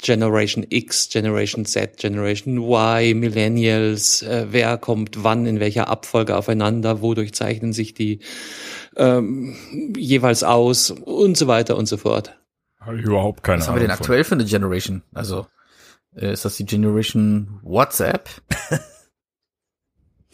Generation 0.02 0.66
X, 0.70 1.10
Generation 1.10 1.66
Z, 1.66 1.98
Generation 1.98 2.58
Y, 2.58 3.14
Millennials, 3.18 4.22
äh, 4.22 4.48
wer 4.50 4.78
kommt 4.78 5.24
wann, 5.24 5.46
in 5.46 5.60
welcher 5.60 5.88
Abfolge 5.88 6.36
aufeinander, 6.36 7.02
wodurch 7.02 7.34
zeichnen 7.34 7.74
sich 7.74 7.94
die 7.94 8.20
ähm, 8.98 9.56
jeweils 9.96 10.44
aus 10.44 10.92
und 10.92 11.38
so 11.38 11.48
weiter 11.48 11.78
und 11.78 11.88
so 11.88 11.98
fort. 11.98 12.38
habe 12.80 13.00
ich 13.00 13.06
überhaupt 13.06 13.44
keine 13.44 13.60
Was 13.62 13.68
haben 13.68 13.76
wir 13.76 13.80
denn 13.82 13.90
Ahnung. 13.92 13.98
von. 13.98 14.04
aktuell 14.06 14.24
für 14.24 14.36
eine 14.36 14.46
Generation? 14.46 15.02
Also, 15.14 15.48
äh, 16.16 16.32
ist 16.34 16.46
das 16.46 16.58
die 16.58 16.66
Generation 16.66 17.60
WhatsApp? 17.64 18.30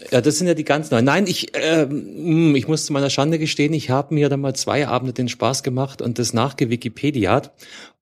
Ja, 0.10 0.22
das 0.22 0.38
sind 0.38 0.48
ja 0.48 0.54
die 0.54 0.64
ganz 0.64 0.90
neuen. 0.90 1.06
Nein, 1.06 1.28
ich, 1.28 1.52
ähm, 1.54 2.56
ich 2.56 2.68
muss 2.68 2.86
zu 2.86 2.94
meiner 2.94 3.10
Schande 3.10 3.38
gestehen, 3.38 3.74
ich 3.74 3.90
habe 3.90 4.14
mir 4.14 4.30
da 4.30 4.38
mal 4.38 4.56
zwei 4.56 4.88
Abende 4.88 5.14
den 5.14 5.30
Spaß 5.30 5.64
gemacht 5.64 6.02
und 6.02 6.18
das 6.18 6.34
nachgewikipediat. 6.34 7.52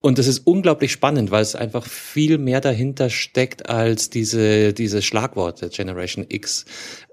Und 0.02 0.18
das 0.18 0.28
ist 0.28 0.48
unglaublich 0.48 0.94
spannend, 0.94 1.30
weil 1.30 1.42
es 1.42 1.56
einfach 1.56 1.86
viel 1.86 2.38
mehr 2.38 2.62
dahinter 2.62 3.10
steckt 3.10 3.68
als 3.68 4.10
diese, 4.10 4.74
diese 4.74 5.02
Schlagworte 5.02 5.70
Generation 5.70 6.26
X. 6.30 6.66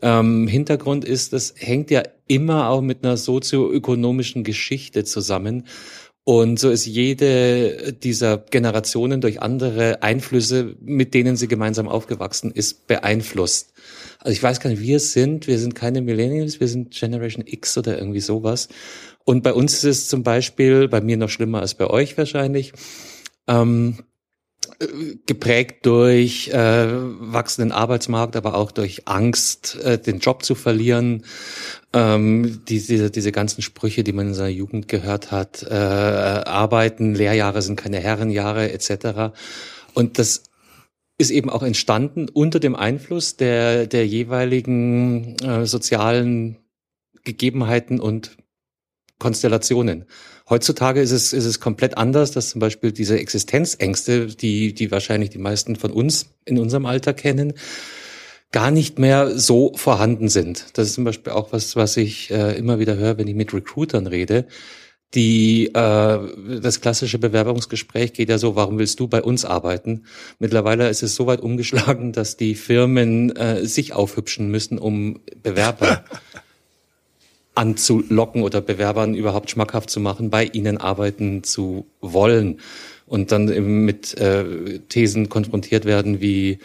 Ähm, 0.03 0.47
Hintergrund 0.47 1.05
ist, 1.05 1.33
das 1.33 1.55
hängt 1.57 1.91
ja 1.91 2.05
immer 2.29 2.69
auch 2.69 2.83
mit 2.83 3.05
einer 3.05 3.17
sozioökonomischen 3.17 4.45
Geschichte 4.45 5.05
zusammen. 5.05 5.65
Und 6.23 6.59
so 6.59 6.71
ist 6.71 6.87
jede 6.87 7.93
dieser 7.93 8.39
Generationen 8.39 9.21
durch 9.21 9.43
andere 9.43 10.03
Einflüsse, 10.03 10.75
mit 10.81 11.15
denen 11.15 11.37
sie 11.37 11.47
gemeinsam 11.47 11.89
aufgewachsen 11.89 12.51
ist, 12.51 12.89
beeinflusst. 12.89 13.73
Also 14.27 14.39
ich 14.39 14.43
weiß 14.43 14.59
gar 14.59 14.71
nicht, 14.71 14.83
wir 14.83 14.99
sind, 14.99 15.47
wir 15.47 15.57
sind 15.57 15.77
keine 15.77 16.03
Millennials, 16.03 16.59
wir 16.59 16.67
sind 16.67 16.91
Generation 16.91 17.45
X 17.47 17.79
oder 17.79 17.97
irgendwie 17.97 18.19
sowas. 18.19 18.67
Und 19.25 19.45
bei 19.45 19.53
uns 19.53 19.75
ist 19.75 19.85
es 19.85 20.09
zum 20.09 20.25
Beispiel, 20.25 20.89
bei 20.89 21.01
mir 21.01 21.17
noch 21.17 21.29
schlimmer 21.29 21.61
als 21.61 21.75
bei 21.75 21.87
euch 21.87 22.19
wahrscheinlich, 22.19 22.73
ähm, 23.47 23.99
äh, 24.81 24.87
geprägt 25.27 25.87
durch 25.87 26.49
äh, 26.49 26.89
wachsenden 26.89 27.71
Arbeitsmarkt, 27.71 28.35
aber 28.35 28.57
auch 28.57 28.73
durch 28.73 29.07
Angst, 29.07 29.77
äh, 29.85 29.97
den 29.97 30.19
Job 30.19 30.43
zu 30.43 30.57
verlieren. 30.57 31.25
Ähm, 31.93 32.63
diese, 32.67 33.13
diese 33.13 33.31
ganzen 33.31 33.63
Sprüche, 33.63 34.03
die 34.03 34.13
man 34.13 34.27
in 34.27 34.35
seiner 34.35 34.49
Jugend 34.49 34.89
gehört 34.89 35.31
hat, 35.31 35.63
äh, 35.63 35.73
Arbeiten, 35.73 37.15
Lehrjahre 37.15 37.63
sind 37.63 37.77
keine 37.77 38.01
Herrenjahre 38.01 38.73
etc. 38.73 39.37
Und 39.95 40.19
das 40.19 40.43
ist 41.19 41.31
eben 41.31 41.51
auch 41.51 41.63
entstanden 41.63 42.29
unter 42.29 42.61
dem 42.61 42.77
Einfluss 42.77 43.37
der, 43.37 43.87
der 43.87 44.07
jeweiligen 44.07 45.37
äh, 45.39 45.67
sozialen 45.67 46.59
Gegebenheiten 47.25 48.01
und 48.01 48.37
Konstellationen. 49.19 50.05
Heutzutage 50.49 51.01
ist 51.01 51.11
es, 51.11 51.33
ist 51.33 51.47
es 51.47 51.59
komplett 51.59 51.97
anders, 51.97 52.31
dass 52.31 52.51
zum 52.51 52.61
Beispiel 52.61 52.93
diese 52.93 53.19
Existenzängste, 53.19 54.27
die, 54.27 54.75
die 54.75 54.91
wahrscheinlich 54.91 55.31
die 55.31 55.39
meisten 55.39 55.75
von 55.75 55.91
uns 55.91 56.37
in 56.45 56.59
unserem 56.59 56.87
Alter 56.87 57.15
kennen, 57.15 57.55
gar 58.53 58.71
nicht 58.71 58.99
mehr 58.99 59.39
so 59.39 59.73
vorhanden 59.75 60.29
sind. 60.29 60.67
Das 60.75 60.89
ist 60.89 60.95
zum 60.95 61.05
Beispiel 61.05 61.33
auch 61.33 61.53
was, 61.53 61.77
was 61.77 61.97
ich 61.97 62.31
äh, 62.31 62.57
immer 62.57 62.79
wieder 62.79 62.97
höre, 62.97 63.19
wenn 63.19 63.27
ich 63.27 63.35
mit 63.35 63.53
Recruitern 63.53 64.07
rede. 64.07 64.47
Die 65.15 65.67
äh, 65.69 66.19
das 66.61 66.81
klassische 66.81 67.19
Bewerbungsgespräch 67.19 68.13
geht 68.13 68.29
ja 68.29 68.39
so, 68.39 68.57
warum 68.57 68.79
willst 68.79 69.01
du 69.01 69.09
bei 69.09 69.23
uns 69.23 69.45
arbeiten? 69.45 70.05
Mittlerweile 70.39 70.89
ist 70.89 71.03
es 71.03 71.15
so 71.15 71.27
weit 71.27 71.41
umgeschlagen, 71.41 72.13
dass 72.13 72.37
die 72.37 72.55
Firmen 72.55 73.35
äh, 73.37 73.65
sich 73.67 73.93
aufhübschen 73.93 74.51
müssen, 74.51 74.79
um 74.79 75.21
Bewerber 75.43 76.05
anzulocken 77.55 78.43
oder 78.43 78.61
Bewerbern 78.61 79.15
überhaupt 79.15 79.51
schmackhaft 79.51 79.91
zu 79.91 80.01
machen, 80.01 80.29
bei 80.29 80.45
ihnen 80.45 80.77
arbeiten 80.77 81.43
zu 81.43 81.87
wollen 82.01 82.61
und 83.07 83.33
dann 83.33 83.49
eben 83.49 83.85
mit 83.85 84.19
äh, 84.19 84.81
Thesen 84.89 85.29
konfrontiert 85.29 85.85
werden 85.85 86.21
wie 86.21 86.59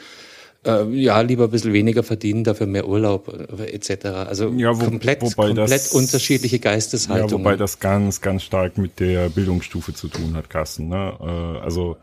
äh, 0.65 0.85
ja, 0.91 1.19
lieber 1.21 1.45
ein 1.45 1.51
bisschen 1.51 1.73
weniger 1.73 2.03
verdienen, 2.03 2.43
dafür 2.43 2.67
mehr 2.67 2.87
Urlaub 2.87 3.27
äh, 3.59 3.65
etc. 3.71 4.05
Also 4.27 4.49
Ja, 4.57 4.79
wo- 4.79 4.85
komplett, 4.85 5.21
wobei 5.21 5.47
komplett 5.47 5.69
das- 5.71 5.91
unterschiedliche 5.93 6.57
Ja, 6.57 6.61
Geisteshaltungen. 6.61 7.43
wobei 7.45 7.55
das 7.57 7.79
ganz, 7.79 8.21
ganz 8.21 8.43
stark 8.43 8.77
mit 8.77 8.99
der 8.99 9.29
Bildungsstufe 9.29 9.93
zu 9.93 10.07
tun 10.07 10.35
hat, 10.35 10.49
Carsten. 10.49 10.87
Ne? 10.89 11.13
Äh, 11.19 11.59
also 11.63 11.97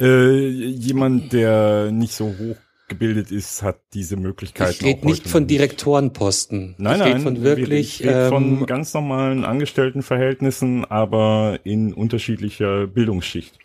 äh, 0.00 0.48
jemand, 0.48 1.32
der 1.32 1.90
nicht 1.92 2.12
so 2.14 2.26
hoch 2.38 2.56
gebildet 2.88 3.30
ist, 3.30 3.62
hat 3.62 3.76
diese 3.92 4.16
Möglichkeiten 4.16 4.70
ich 4.70 4.82
rede 4.82 5.00
auch 5.00 5.04
nicht 5.04 5.28
von 5.28 5.46
Direktorenposten. 5.46 6.74
Nein, 6.78 6.94
ich 6.94 6.98
nein, 7.00 7.20
von 7.20 7.42
wirklich 7.42 8.00
ich 8.00 8.06
rede 8.08 8.28
von 8.30 8.60
ähm, 8.60 8.66
ganz 8.66 8.94
normalen 8.94 9.44
Angestelltenverhältnissen, 9.44 10.86
aber 10.86 11.58
in 11.64 11.92
unterschiedlicher 11.92 12.86
Bildungsschicht. 12.86 13.58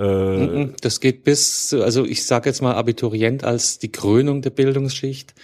Äh, 0.00 0.68
Das 0.80 1.00
geht 1.00 1.24
bis, 1.24 1.74
also 1.74 2.04
ich 2.04 2.24
sage 2.26 2.48
jetzt 2.48 2.62
mal 2.62 2.74
Abiturient 2.74 3.44
als 3.44 3.78
die 3.78 3.92
Krönung 3.92 4.40
der 4.42 4.50
Bildungsschicht. 4.50 5.34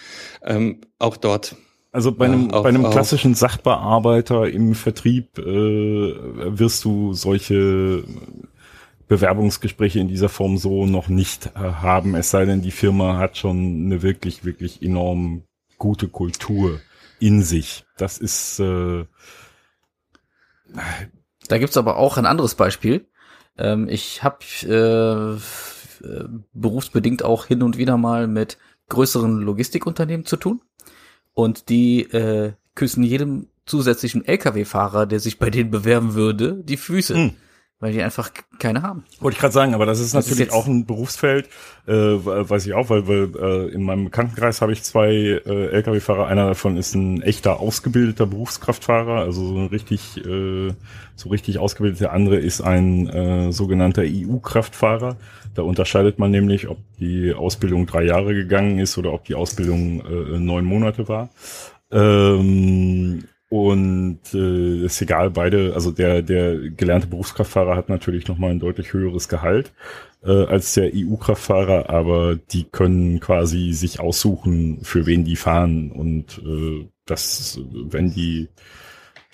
Ähm, 0.42 0.80
auch 0.98 1.16
dort. 1.16 1.56
Also 1.92 2.12
bei 2.12 2.26
Ja, 2.26 2.32
einem, 2.32 2.50
auch- 2.50 2.62
bei 2.62 2.68
einem 2.70 2.90
klassischen 2.90 3.34
Sachbearbeiter 3.34 4.48
im 4.48 4.74
Vertrieb 4.74 5.38
äh, 5.38 5.42
wirst 5.44 6.84
du 6.84 7.12
solche 7.14 8.04
Bewerbungsgespräche 9.08 10.00
in 10.00 10.08
dieser 10.08 10.28
Form 10.28 10.58
so 10.58 10.84
noch 10.86 11.08
nicht 11.08 11.46
äh, 11.54 11.58
haben, 11.58 12.14
es 12.16 12.30
sei 12.30 12.44
denn, 12.44 12.60
die 12.62 12.70
Firma 12.72 13.18
hat 13.18 13.36
schon 13.36 13.84
eine 13.86 14.02
wirklich, 14.02 14.44
wirklich 14.44 14.82
enorm 14.82 15.44
gute 15.78 16.08
Kultur 16.08 16.80
in 17.20 17.42
sich. 17.42 17.84
Das 17.96 18.18
ist 18.18 18.58
äh, 18.58 19.04
Da 21.48 21.58
gibt's 21.58 21.76
aber 21.76 21.96
auch 21.96 22.16
ein 22.16 22.26
anderes 22.26 22.54
Beispiel. 22.56 23.06
Ähm, 23.58 23.88
ich 23.88 24.22
habe 24.22 24.38
äh, 24.62 26.06
äh, 26.06 26.24
berufsbedingt 26.52 27.24
auch 27.24 27.46
hin 27.46 27.62
und 27.62 27.78
wieder 27.78 27.96
mal 27.96 28.26
mit 28.26 28.58
größeren 28.88 29.40
Logistikunternehmen 29.40 30.26
zu 30.26 30.36
tun. 30.36 30.60
Und 31.34 31.68
die 31.68 32.02
äh, 32.02 32.52
küssen 32.74 33.02
jedem 33.02 33.48
zusätzlichen 33.66 34.24
Lkw-Fahrer, 34.24 35.06
der 35.06 35.20
sich 35.20 35.38
bei 35.38 35.50
denen 35.50 35.70
bewerben 35.70 36.14
würde, 36.14 36.62
die 36.62 36.76
Füße. 36.76 37.14
Hm. 37.14 37.32
Weil 37.78 37.92
die 37.92 38.02
einfach 38.02 38.30
keine 38.58 38.80
haben. 38.80 39.04
Wollte 39.20 39.34
ich 39.36 39.40
gerade 39.40 39.52
sagen, 39.52 39.74
aber 39.74 39.84
das 39.84 40.00
ist 40.00 40.14
Das 40.14 40.24
ist 40.24 40.30
natürlich 40.30 40.46
jetzt- 40.46 40.54
auch 40.54 40.66
ein 40.66 40.86
Berufsfeld, 40.86 41.46
äh, 41.86 41.92
weiß 41.92 42.64
ich 42.66 42.72
auch, 42.72 42.88
weil, 42.88 43.06
weil 43.06 43.30
äh, 43.36 43.68
in 43.68 43.82
meinem 43.82 44.04
Bekanntenkreis 44.06 44.62
habe 44.62 44.72
ich 44.72 44.82
zwei 44.82 45.10
äh, 45.44 45.66
Lkw-Fahrer. 45.72 46.26
Einer 46.26 46.46
davon 46.46 46.78
ist 46.78 46.94
ein 46.94 47.20
echter 47.20 47.60
ausgebildeter 47.60 48.24
Berufskraftfahrer, 48.24 49.20
also 49.20 49.46
so 49.46 49.58
ein 49.58 49.66
richtig, 49.66 50.16
äh, 50.24 50.72
so 51.16 51.28
richtig 51.28 51.58
ausgebildet. 51.58 52.00
Der 52.00 52.14
andere 52.14 52.36
ist 52.36 52.62
ein 52.62 53.08
äh, 53.10 53.52
sogenannter 53.52 54.02
EU-Kraftfahrer. 54.06 55.16
Da 55.54 55.60
unterscheidet 55.62 56.18
man 56.18 56.30
nämlich, 56.30 56.68
ob 56.68 56.78
die 56.98 57.34
Ausbildung 57.34 57.84
drei 57.86 58.04
Jahre 58.04 58.34
gegangen 58.34 58.78
ist 58.78 58.96
oder 58.96 59.12
ob 59.12 59.24
die 59.26 59.34
Ausbildung 59.34 60.00
äh, 60.00 60.38
neun 60.38 60.64
Monate 60.64 61.08
war. 61.08 61.28
Ähm, 61.92 63.24
und 63.48 64.20
äh, 64.34 64.84
ist 64.84 65.00
egal, 65.00 65.30
beide, 65.30 65.74
also 65.74 65.92
der, 65.92 66.22
der 66.22 66.70
gelernte 66.70 67.06
Berufskraftfahrer 67.06 67.76
hat 67.76 67.88
natürlich 67.88 68.26
nochmal 68.26 68.50
ein 68.50 68.58
deutlich 68.58 68.92
höheres 68.92 69.28
Gehalt 69.28 69.72
äh, 70.24 70.46
als 70.46 70.74
der 70.74 70.90
EU-Kraftfahrer, 70.92 71.88
aber 71.88 72.36
die 72.36 72.64
können 72.64 73.20
quasi 73.20 73.72
sich 73.72 74.00
aussuchen, 74.00 74.80
für 74.82 75.06
wen 75.06 75.24
die 75.24 75.36
fahren. 75.36 75.92
Und 75.92 76.42
äh, 76.44 76.88
das, 77.04 77.60
wenn 77.72 78.12
die, 78.12 78.48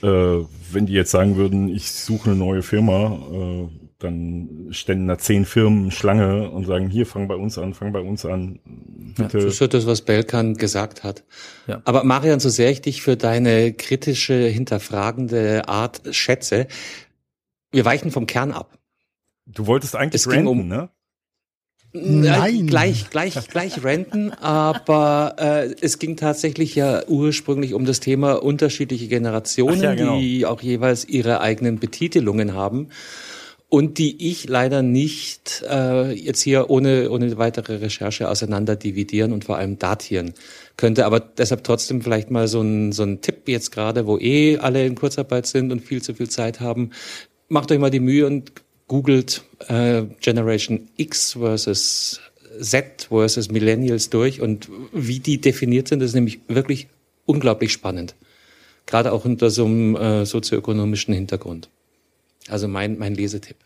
äh, 0.03 0.45
wenn 0.73 0.87
die 0.87 0.93
jetzt 0.93 1.11
sagen 1.11 1.37
würden, 1.37 1.69
ich 1.69 1.91
suche 1.91 2.31
eine 2.31 2.39
neue 2.39 2.63
Firma, 2.63 3.19
äh, 3.33 3.69
dann 3.99 4.69
ständen 4.71 5.07
da 5.07 5.17
zehn 5.17 5.45
Firmen 5.45 5.91
Schlange 5.91 6.51
und 6.51 6.67
sagen, 6.67 6.89
hier, 6.91 7.07
fang 7.07 7.29
bei 7.29 7.37
uns 7.37 7.57
an, 7.57 7.73
fang 7.73 7.93
bei 7.93 8.01
uns 8.01 8.27
an. 8.27 8.59
Bitte. 9.17 9.39
Das 9.39 9.61
ist 9.61 9.75
das, 9.75 9.87
was 9.87 10.03
Belkan 10.03 10.55
gesagt 10.55 11.05
hat. 11.05 11.25
Ja. 11.67 11.83
Aber 11.85 12.05
Marian, 12.05 12.41
so 12.41 12.49
sehr 12.49 12.71
ich 12.71 12.81
dich 12.81 13.03
für 13.03 13.17
deine 13.17 13.73
kritische, 13.73 14.47
hinterfragende 14.47 15.69
Art 15.69 16.03
schätze, 16.11 16.67
wir 17.71 17.85
weichen 17.85 18.11
vom 18.11 18.27
Kern 18.27 18.53
ab. 18.53 18.79
Du 19.47 19.67
wolltest 19.67 19.97
eigentlich 19.97 20.23
Es 20.23 20.29
ging 20.29 20.47
ranten, 20.47 20.61
um- 20.61 20.69
ne? 20.69 20.91
Nein. 21.95 22.67
Gleich, 22.69 23.11
gleich, 23.11 23.35
gleich 23.49 23.85
renten, 23.85 24.33
aber 24.33 25.37
äh, 25.39 25.75
es 25.83 25.99
ging 25.99 26.17
tatsächlich 26.17 26.75
ja 26.75 27.07
ursprünglich 27.07 27.75
um 27.75 27.85
das 27.85 28.01
Thema 28.01 28.43
unterschiedliche 28.43 29.09
Generationen, 29.09 29.83
ja, 29.83 29.95
genau. 29.95 30.19
die 30.19 30.47
auch 30.47 30.63
jeweils 30.63 31.05
ihre 31.07 31.43
eigenen 31.43 31.79
Betitelungen 31.79 32.55
haben 32.55 32.89
und 33.73 33.97
die 33.97 34.29
ich 34.31 34.51
leider 34.51 34.83
nicht 34.83 35.65
äh, 35.67 36.13
jetzt 36.13 36.43
hier 36.43 36.69
ohne, 36.69 37.11
ohne 37.11 37.39
weitere 37.39 37.77
Recherche 37.77 38.29
auseinander 38.29 38.77
dividieren 38.77 39.33
und 39.33 39.47
vor 39.47 39.57
allem 39.57 39.79
datieren 39.79 40.35
könnte. 40.77 41.07
Aber 41.07 41.21
deshalb 41.21 41.65
trotzdem 41.65 42.03
vielleicht 42.03 42.31
mal 42.31 42.49
so 42.49 42.61
ein, 42.61 42.93
so 42.93 43.03
ein 43.03 43.23
Tipp 43.23 43.49
jetzt 43.49 43.73
gerade, 43.73 44.07
wo 44.07 44.19
eh 44.19 44.59
alle 44.59 44.85
in 44.85 44.95
Kurzarbeit 44.95 45.47
sind 45.47 45.73
und 45.73 45.81
viel 45.81 46.03
zu 46.03 46.13
viel 46.13 46.29
Zeit 46.29 46.61
haben. 46.61 46.91
Macht 47.49 47.73
euch 47.73 47.79
mal 47.79 47.89
die 47.89 48.01
Mühe 48.01 48.27
und 48.27 48.53
googelt 48.89 49.43
äh, 49.69 50.03
Generation 50.21 50.91
X 50.99 51.33
versus 51.33 52.21
Z 52.61 53.07
versus 53.09 53.51
Millennials 53.51 54.11
durch 54.11 54.43
und 54.43 54.69
wie 54.93 55.21
die 55.21 55.41
definiert 55.41 55.89
sind, 55.89 56.03
ist 56.03 56.15
nämlich 56.15 56.41
wirklich 56.47 56.89
unglaublich 57.25 57.73
spannend. 57.73 58.17
Gerade 58.85 59.13
auch 59.13 59.25
unter 59.25 59.49
so 59.49 59.65
einem 59.65 59.97
äh, 59.97 60.27
sozioökonomischen 60.27 61.15
Hintergrund. 61.15 61.71
Also 62.49 62.69
mein, 62.69 62.99
mein 62.99 63.15
Lesetipp. 63.15 63.57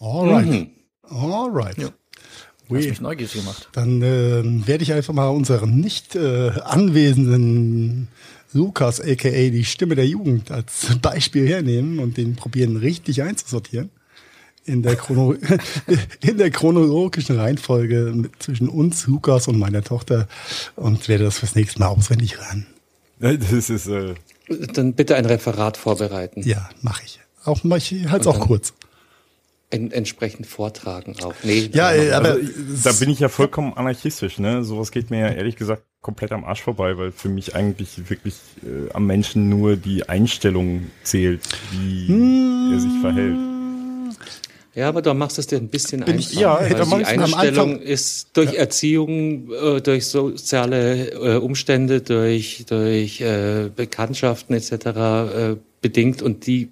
Alright. 0.00 0.46
Mhm. 0.46 0.70
Alright. 1.02 1.78
Ja. 1.78 1.90
Hast 2.70 2.88
mich 2.88 3.00
neugierig 3.00 3.32
gemacht. 3.32 3.68
Dann 3.72 4.02
äh, 4.02 4.66
werde 4.66 4.82
ich 4.82 4.92
einfach 4.92 5.14
mal 5.14 5.28
unseren 5.28 5.80
nicht 5.80 6.14
äh, 6.14 6.50
anwesenden 6.64 8.08
Lukas, 8.52 9.00
aka 9.00 9.30
die 9.30 9.64
Stimme 9.64 9.94
der 9.94 10.06
Jugend, 10.06 10.50
als 10.50 10.98
Beispiel 11.02 11.48
hernehmen 11.48 11.98
und 11.98 12.16
den 12.16 12.36
probieren 12.36 12.76
richtig 12.76 13.22
einzusortieren. 13.22 13.90
In 14.64 14.82
der, 14.82 14.96
Chrono 14.96 15.34
in 16.20 16.36
der 16.36 16.50
chronologischen 16.50 17.38
Reihenfolge 17.38 18.12
mit, 18.14 18.42
zwischen 18.42 18.68
uns, 18.68 19.06
Lukas 19.06 19.48
und 19.48 19.58
meiner 19.58 19.82
Tochter 19.82 20.28
und 20.76 21.08
werde 21.08 21.24
das 21.24 21.38
fürs 21.38 21.54
nächste 21.54 21.80
Mal 21.80 21.88
auswendig 21.88 22.36
lernen. 22.36 22.66
Das 23.20 23.68
ist, 23.68 23.88
äh, 23.88 24.14
Dann 24.72 24.94
bitte 24.94 25.16
ein 25.16 25.24
Referat 25.24 25.76
vorbereiten. 25.76 26.42
Ja, 26.42 26.68
mache 26.82 27.02
ich. 27.04 27.20
Auch 27.44 27.64
mach 27.64 27.76
ich 27.76 28.08
halte 28.08 28.28
es 28.28 28.34
auch 28.34 28.40
kurz. 28.40 28.74
En, 29.70 29.90
entsprechend 29.90 30.46
vortragen 30.46 31.14
auch. 31.22 31.34
Nee, 31.42 31.68
Ja, 31.72 31.92
äh, 31.92 32.12
aber 32.12 32.30
also, 32.30 32.50
da 32.84 32.92
bin 32.92 33.10
ich 33.10 33.20
ja 33.20 33.28
vollkommen 33.28 33.74
anarchistisch, 33.74 34.38
ne? 34.38 34.64
Sowas 34.64 34.90
geht 34.92 35.10
mir 35.10 35.20
ja 35.20 35.28
ehrlich 35.28 35.56
gesagt 35.56 35.82
komplett 36.00 36.32
am 36.32 36.44
Arsch 36.44 36.62
vorbei, 36.62 36.96
weil 36.96 37.12
für 37.12 37.28
mich 37.28 37.54
eigentlich 37.54 38.08
wirklich 38.08 38.36
äh, 38.62 38.90
am 38.94 39.06
Menschen 39.06 39.50
nur 39.50 39.76
die 39.76 40.08
Einstellung 40.08 40.90
zählt, 41.02 41.42
wie 41.72 42.72
er 42.72 42.80
sich 42.80 42.92
verhält. 43.02 43.57
Ja, 44.78 44.88
aber 44.90 45.02
da 45.02 45.12
machst 45.12 45.38
du 45.38 45.40
es 45.40 45.48
dir 45.48 45.56
ein 45.56 45.66
bisschen 45.68 46.04
Bin 46.04 46.20
ich- 46.20 46.28
einfach. 46.28 46.40
ja, 46.40 46.60
weil 46.60 46.74
da 46.74 46.84
mach 46.84 46.98
die 46.98 47.04
Einstellung 47.04 47.70
Anfang- 47.72 47.80
ist 47.82 48.28
durch 48.34 48.54
Erziehung, 48.54 49.50
äh, 49.52 49.80
durch 49.80 50.06
soziale 50.06 51.10
äh, 51.10 51.36
Umstände, 51.38 52.00
durch, 52.00 52.64
durch 52.68 53.20
äh, 53.20 53.70
Bekanntschaften 53.74 54.54
etc. 54.54 54.72
Äh, 54.72 55.56
bedingt 55.82 56.22
und 56.22 56.46
die 56.46 56.68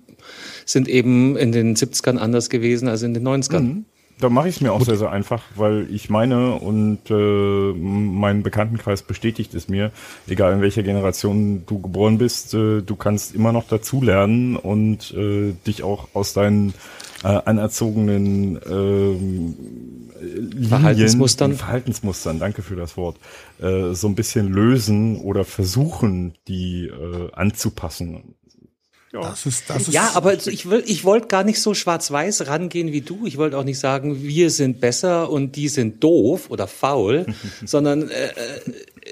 sind 0.65 0.87
eben 0.89 1.37
in 1.37 1.51
den 1.51 1.75
70ern 1.75 2.17
anders 2.17 2.49
gewesen 2.49 2.87
als 2.89 3.03
in 3.03 3.13
den 3.13 3.27
90ern. 3.27 3.61
Mhm. 3.61 3.85
Da 4.19 4.31
mache 4.31 4.49
ich 4.49 4.55
es 4.57 4.61
mir 4.63 4.73
auch 4.73 4.83
sehr, 4.83 4.97
sehr 4.97 5.11
einfach, 5.11 5.43
weil 5.57 5.89
ich 5.93 6.09
meine 6.09 6.55
und 6.55 7.01
äh, 7.11 7.73
mein 7.75 8.43
Bekanntenkreis 8.43 9.03
bestätigt 9.03 9.53
es 9.55 9.69
mir, 9.69 9.91
egal 10.27 10.55
in 10.55 10.63
welcher 10.63 10.83
Generation 10.83 11.65
du 11.67 11.81
geboren 11.83 12.17
bist, 12.19 12.55
äh, 12.55 12.81
du 12.83 12.97
kannst 12.97 13.35
immer 13.35 13.53
noch 13.53 13.69
dazulernen 13.69 14.57
und 14.57 15.13
äh, 15.15 15.53
dich 15.67 15.83
auch 15.83 16.09
aus 16.15 16.33
deinen 16.33 16.73
äh, 17.27 17.43
anerzogenen 17.45 18.61
ähm, 18.71 19.55
Linien, 20.21 20.69
Verhaltensmustern. 20.69 21.55
Verhaltensmustern, 21.55 22.39
danke 22.39 22.63
für 22.63 22.77
das 22.77 22.97
Wort, 22.97 23.19
äh, 23.61 23.93
so 23.95 24.07
ein 24.07 24.15
bisschen 24.15 24.49
lösen 24.49 25.21
oder 25.21 25.45
versuchen, 25.45 26.35
die 26.47 26.87
äh, 26.87 27.33
anzupassen. 27.33 28.37
Ja. 29.23 29.31
das 29.31 29.47
ist, 29.47 29.71
das 29.71 29.83
ist 29.83 29.95
Ja, 29.95 30.11
aber 30.15 30.35
ich 30.35 30.69
will, 30.69 30.83
ich 30.87 31.05
wollte 31.05 31.29
gar 31.29 31.45
nicht 31.45 31.61
so 31.61 31.75
schwarz-weiß 31.75 32.47
rangehen 32.47 32.93
wie 32.93 33.01
du. 33.01 33.27
Ich 33.27 33.37
wollte 33.37 33.59
auch 33.59 33.65
nicht 33.65 33.79
sagen, 33.79 34.23
wir 34.23 34.51
sind 34.51 34.81
besser 34.81 35.31
und 35.31 35.57
die 35.57 35.69
sind 35.69 36.03
doof 36.03 36.51
oder 36.51 36.67
faul, 36.67 37.27
sondern 37.65 38.11
äh, 38.11 38.27
äh, 38.27 38.33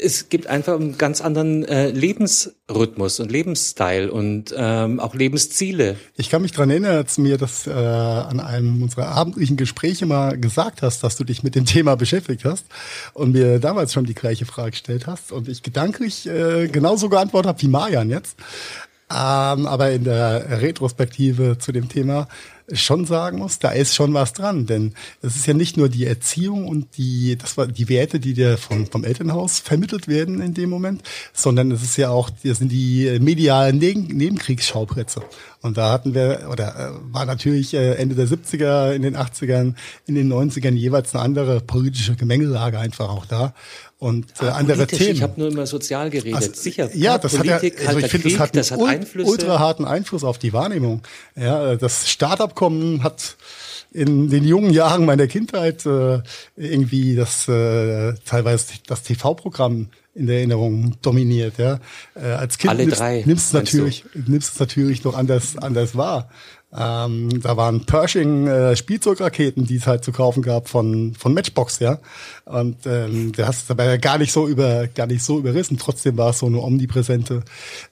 es 0.03 0.29
gibt 0.29 0.47
einfach 0.47 0.75
einen 0.75 0.99
ganz 0.99 1.21
anderen 1.21 1.65
äh, 1.65 1.91
Lebensrhythmus 1.91 3.21
und 3.21 3.31
Lebensstil 3.31 4.09
und 4.11 4.55
ähm, 4.57 5.01
auch 5.01 5.15
Lebensziele. 5.15 5.97
Ich 6.17 6.31
kann 6.31 6.43
mich 6.43 6.53
dran 6.53 6.71
erinnern, 6.71 6.97
als 6.97 7.15
du 7.15 7.23
mir 7.23 7.39
das 7.39 7.67
äh, 7.67 7.71
an 7.71 8.41
einem 8.41 8.83
unserer 8.83 9.09
abendlichen 9.09 9.57
Gespräche 9.57 10.07
mal 10.07 10.39
gesagt 10.39 10.83
hast, 10.83 11.05
dass 11.05 11.17
du 11.17 11.25
dich 11.25 11.43
mit 11.43 11.55
dem 11.55 11.65
Thema 11.65 11.95
beschäftigt 11.97 12.45
hast 12.45 12.67
und 13.13 13.33
mir 13.33 13.61
damals 13.61 13.93
schon 13.93 14.05
die 14.05 14.15
gleiche 14.15 14.47
Frage 14.47 14.73
gestellt 14.73 15.07
hast 15.07 15.33
und 15.33 15.49
ich 15.49 15.63
gedanklich 15.63 16.27
äh, 16.27 16.69
genauso 16.69 17.09
geantwortet 17.09 17.49
habe 17.49 17.63
wie 17.63 17.69
Marian 17.69 18.11
jetzt. 18.11 18.37
Ähm, 19.11 19.67
aber 19.67 19.93
in 19.93 20.05
der 20.05 20.63
Retrospektive 20.63 21.59
zu 21.59 21.73
dem 21.73 21.89
Thema 21.89 22.29
schon 22.73 23.05
sagen 23.05 23.39
muss, 23.39 23.59
da 23.59 23.71
ist 23.71 23.95
schon 23.95 24.15
was 24.15 24.33
dran, 24.33 24.67
denn 24.67 24.95
es 25.21 25.37
ist 25.37 25.47
ja 25.47 25.53
nicht 25.53 25.77
nur 25.77 25.89
die 25.89 26.07
Erziehung 26.07 26.67
und 26.67 26.97
die, 26.97 27.37
das 27.37 27.59
war 27.59 27.67
die 27.67 27.89
Werte, 27.89 28.21
die 28.21 28.33
dir 28.33 28.57
vom, 28.57 28.87
vom 28.87 29.05
Elternhaus 29.05 29.59
vermittelt 29.59 30.09
werden 30.09 30.41
in 30.41 30.55
dem 30.55 30.71
Moment, 30.71 31.03
sondern 31.35 31.71
es 31.73 31.83
ist 31.83 31.99
ja 31.99 32.09
auch, 32.09 32.31
das 32.43 32.59
sind 32.59 32.73
die 32.73 33.19
medialen 33.21 33.79
Neben 33.79 34.07
Nebenkriegsschauplätze. 34.07 35.23
Und 35.61 35.77
da 35.79 35.93
hatten 35.93 36.15
wir, 36.15 36.49
oder 36.51 36.75
äh, 36.75 37.13
war 37.13 37.25
natürlich 37.25 37.75
äh, 37.75 37.95
Ende 37.95 38.15
der 38.15 38.29
70er, 38.29 38.93
in 38.93 39.03
den 39.03 39.17
80ern, 39.17 39.75
in 40.07 40.15
den 40.15 40.33
90ern 40.33 40.75
jeweils 40.75 41.15
eine 41.15 41.23
andere 41.23 41.61
politische 41.61 42.17
Gemengelage 42.17 42.79
einfach 42.79 43.09
auch 43.09 43.27
da. 43.27 43.55
Und 43.99 44.27
äh, 44.41 44.47
andere 44.47 44.79
Politisch, 44.79 44.99
Themen. 44.99 45.15
Ich 45.15 45.23
habe 45.23 45.41
nur 45.41 45.49
immer 45.49 45.67
sozial 45.67 46.11
geredet. 46.11 46.35
Also, 46.35 46.53
Sicher, 46.53 46.95
ja, 46.95 47.17
das 47.17 47.39
hat 47.39 47.47
ja, 47.47 47.59
Politik, 47.59 47.87
also 47.89 47.99
ich 48.01 48.07
finde, 48.09 48.29
das 48.29 48.39
hat, 48.39 48.57
das 48.57 48.71
hat 48.71 48.81
einen 48.81 48.89
Einflüsse. 48.89 49.31
ultra 49.31 49.59
harten 49.59 49.85
Einfluss 49.85 50.25
auf 50.25 50.39
die 50.39 50.53
Wahrnehmung. 50.53 51.03
Ja, 51.37 51.77
das 51.77 52.09
Startabkommen 52.11 53.03
hat 53.03 53.37
in 53.95 54.29
den 54.29 54.45
jungen 54.45 54.71
Jahren 54.71 55.07
meiner 55.07 55.29
Kindheit 55.29 55.87
äh, 55.87 56.21
irgendwie 56.57 57.15
das 57.15 57.49
äh, 57.49 58.15
teilweise 58.27 58.75
das 58.87 59.05
TV-Programm 59.05 59.89
in 60.15 60.27
der 60.27 60.39
Erinnerung 60.39 60.97
dominiert. 61.01 61.59
Ja, 61.59 61.79
äh, 62.15 62.27
als 62.27 62.59
Kind 62.59 62.71
Alle 62.71 62.85
nimmst, 62.85 63.01
drei, 63.01 63.23
nimmst 63.25 63.47
es 63.47 63.53
meinst 63.53 63.73
du? 63.73 63.79
natürlich 63.79 64.05
nimmst 64.27 64.55
es 64.55 64.61
natürlich 64.61 65.05
noch 65.05 65.15
anders 65.17 65.57
anders 65.57 65.97
wahr. 65.97 66.29
Ähm, 66.77 67.41
da 67.41 67.57
waren 67.57 67.87
Pershing 67.87 68.49
äh, 68.49 68.75
Spielzeugraketen, 68.75 69.65
die 69.65 69.77
es 69.77 69.87
halt 69.87 70.03
zu 70.03 70.11
kaufen 70.11 70.43
gab 70.43 70.69
von 70.69 71.15
von 71.15 71.33
Matchbox, 71.33 71.79
ja. 71.79 72.01
Und 72.47 72.79
ähm, 72.87 73.31
der 73.31 73.47
hast 73.47 73.71
dabei 73.71 73.97
gar 73.99 74.19
nicht 74.19 74.33
so 74.33 74.49
über 74.49 74.89
gar 74.89 75.07
nicht 75.07 75.23
so 75.23 75.39
überrissen. 75.39 75.79
Trotzdem 75.79 76.17
war 76.17 76.31
es 76.31 76.41
so 76.41 76.47
eine 76.47 76.61
omnipräsente 76.61 77.45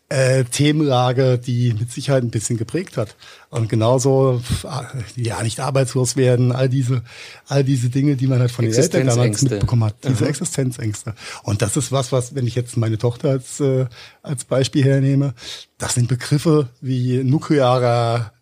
äh, 0.08 0.42
Themenlage, 0.44 1.38
die 1.38 1.74
mit 1.78 1.92
Sicherheit 1.92 2.24
ein 2.24 2.30
bisschen 2.30 2.56
geprägt 2.56 2.96
hat. 2.96 3.14
Und 3.50 3.68
genauso 3.68 4.42
äh, 4.64 5.22
ja 5.22 5.40
nicht 5.44 5.60
arbeitslos 5.60 6.16
werden, 6.16 6.50
all 6.50 6.68
diese 6.68 7.02
all 7.46 7.62
diese 7.62 7.88
Dinge, 7.88 8.16
die 8.16 8.26
man 8.26 8.40
halt 8.40 8.50
von 8.50 8.64
den 8.64 8.74
Eltern 8.74 9.06
damals 9.06 9.42
mitbekommen 9.42 9.84
hat, 9.84 9.94
diese 10.02 10.24
Aha. 10.24 10.30
Existenzängste. 10.30 11.14
Und 11.44 11.62
das 11.62 11.76
ist 11.76 11.92
was, 11.92 12.10
was 12.10 12.34
wenn 12.34 12.48
ich 12.48 12.56
jetzt 12.56 12.76
meine 12.76 12.98
Tochter 12.98 13.30
als 13.30 13.60
äh, 13.60 13.86
als 14.22 14.44
Beispiel 14.44 14.82
hernehme, 14.82 15.34
das 15.78 15.94
sind 15.94 16.08
Begriffe 16.08 16.68
wie 16.80 17.22
nuklearer 17.22 18.32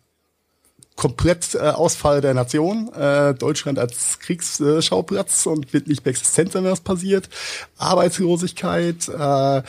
komplett 1.01 1.55
äh, 1.55 1.61
Ausfall 1.61 2.21
der 2.21 2.35
Nation, 2.35 2.93
äh, 2.93 3.33
Deutschland 3.33 3.79
als 3.79 4.19
Kriegsschauplatz 4.19 5.47
und 5.47 5.73
wird 5.73 5.87
nicht 5.87 6.05
mehr 6.05 6.11
existent 6.11 6.51
sein, 6.51 6.63
wenn 6.63 6.69
das 6.69 6.81
passiert. 6.81 7.27
Arbeitslosigkeit, 7.79 9.09
äh, 9.09 9.57
äh, 9.57 9.63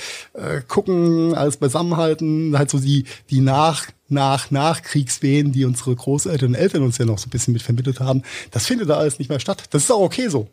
gucken, 0.68 1.34
alles 1.34 1.56
beisammenhalten, 1.56 2.58
halt 2.58 2.68
so 2.68 2.78
die, 2.78 3.06
die 3.30 3.40
nach, 3.40 3.86
nach, 4.10 4.50
Nachkriegswehen, 4.50 5.52
die 5.52 5.64
unsere 5.64 5.96
Großeltern 5.96 6.50
und 6.50 6.54
Eltern 6.54 6.82
uns 6.82 6.98
ja 6.98 7.06
noch 7.06 7.16
so 7.16 7.28
ein 7.28 7.30
bisschen 7.30 7.54
mit 7.54 7.62
vermittelt 7.62 8.00
haben, 8.00 8.24
das 8.50 8.66
findet 8.66 8.90
da 8.90 8.98
alles 8.98 9.18
nicht 9.18 9.30
mehr 9.30 9.40
statt. 9.40 9.64
Das 9.70 9.84
ist 9.84 9.90
auch 9.90 10.02
okay 10.02 10.28
so. 10.28 10.48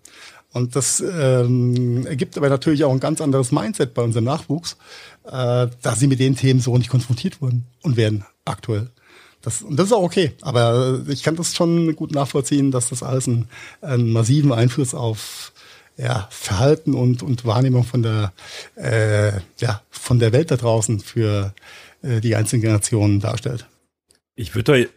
Und 0.54 0.78
das 0.78 1.02
ähm, 1.02 2.08
ergibt 2.08 2.38
aber 2.38 2.48
natürlich 2.48 2.86
auch 2.86 2.94
ein 2.94 3.02
ganz 3.02 3.20
anderes 3.20 3.52
Mindset 3.52 3.94
bei 3.94 4.02
unserem 4.02 4.24
Nachwuchs, 4.24 4.78
äh, 5.26 5.68
da 5.82 5.96
sie 5.98 6.08
mit 6.08 6.22
den 6.22 6.38
Themen 6.38 6.62
so 6.62 6.78
nicht 6.78 6.90
konfrontiert 6.90 7.42
wurden 7.42 7.66
und 7.82 7.98
werden 7.98 8.24
aktuell. 8.46 8.90
Das, 9.42 9.62
und 9.62 9.78
das 9.78 9.88
ist 9.88 9.94
auch 9.94 10.04
okay. 10.04 10.34
Aber 10.42 11.04
ich 11.08 11.24
kann 11.24 11.36
das 11.36 11.56
schon 11.56 11.96
gut 11.96 12.12
nachvollziehen, 12.12 12.72
dass 12.72 12.90
das 12.90 13.04
alles 13.04 13.28
einen, 13.28 13.48
einen 13.82 14.12
massiven 14.12 14.52
Einfluss 14.52 14.94
auf 14.94 15.54
ja, 15.98 16.28
Verhalten 16.32 16.94
und, 16.94 17.24
und 17.24 17.46
Wahrnehmung 17.46 17.84
von 17.84 18.04
der, 18.04 18.34
äh, 18.76 19.40
ja, 19.58 19.82
von 19.90 20.20
der 20.20 20.32
Welt 20.32 20.50
da 20.50 20.56
draußen 20.56 21.00
für 21.00 21.54
äh, 22.02 22.22
die 22.22 22.36
einzelnen 22.36 22.62
Generationen 22.62 23.20
darstellt. 23.20 23.66
Ich 24.36 24.56
würde 24.56 24.84
da, 24.84 24.90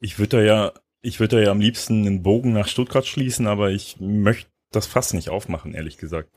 ich 0.00 0.18
würde 0.18 0.36
da 0.36 0.42
ja, 0.42 0.72
ich 1.02 1.18
würde 1.18 1.36
da 1.36 1.42
ja 1.42 1.50
am 1.50 1.60
liebsten 1.60 2.06
einen 2.06 2.22
Bogen 2.22 2.52
nach 2.52 2.68
Stuttgart 2.68 3.06
schließen, 3.06 3.46
aber 3.46 3.70
ich 3.70 3.96
möchte 4.00 4.50
das 4.70 4.86
fast 4.86 5.14
nicht 5.14 5.30
aufmachen, 5.30 5.74
ehrlich 5.74 5.96
gesagt. 5.96 6.30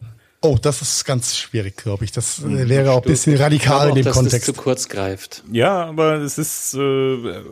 Oh, 0.45 0.57
das 0.61 0.81
ist 0.81 1.05
ganz 1.05 1.37
schwierig, 1.37 1.77
glaube 1.77 2.03
ich. 2.03 2.11
Das 2.11 2.43
äh, 2.43 2.67
wäre 2.67 2.91
auch 2.91 3.01
ein 3.01 3.07
bisschen 3.07 3.37
radikal 3.37 3.87
in 3.89 3.95
dem 3.95 4.03
dass 4.03 4.13
Kontext. 4.13 4.49
Das 4.49 4.55
zu 4.55 4.61
kurz 4.61 4.89
greift. 4.89 5.41
Ja, 5.49 5.85
aber 5.85 6.15
es 6.15 6.37
ist, 6.37 6.73
äh, 6.73 7.43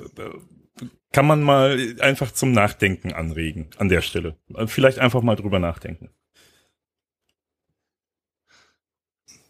kann 1.14 1.26
man 1.26 1.42
mal 1.42 1.96
einfach 2.02 2.34
zum 2.34 2.52
Nachdenken 2.52 3.14
anregen 3.14 3.70
an 3.78 3.88
der 3.88 4.02
Stelle. 4.02 4.36
Vielleicht 4.66 5.00
einfach 5.00 5.22
mal 5.22 5.38
drüber 5.38 5.60
nachdenken. 5.60 6.10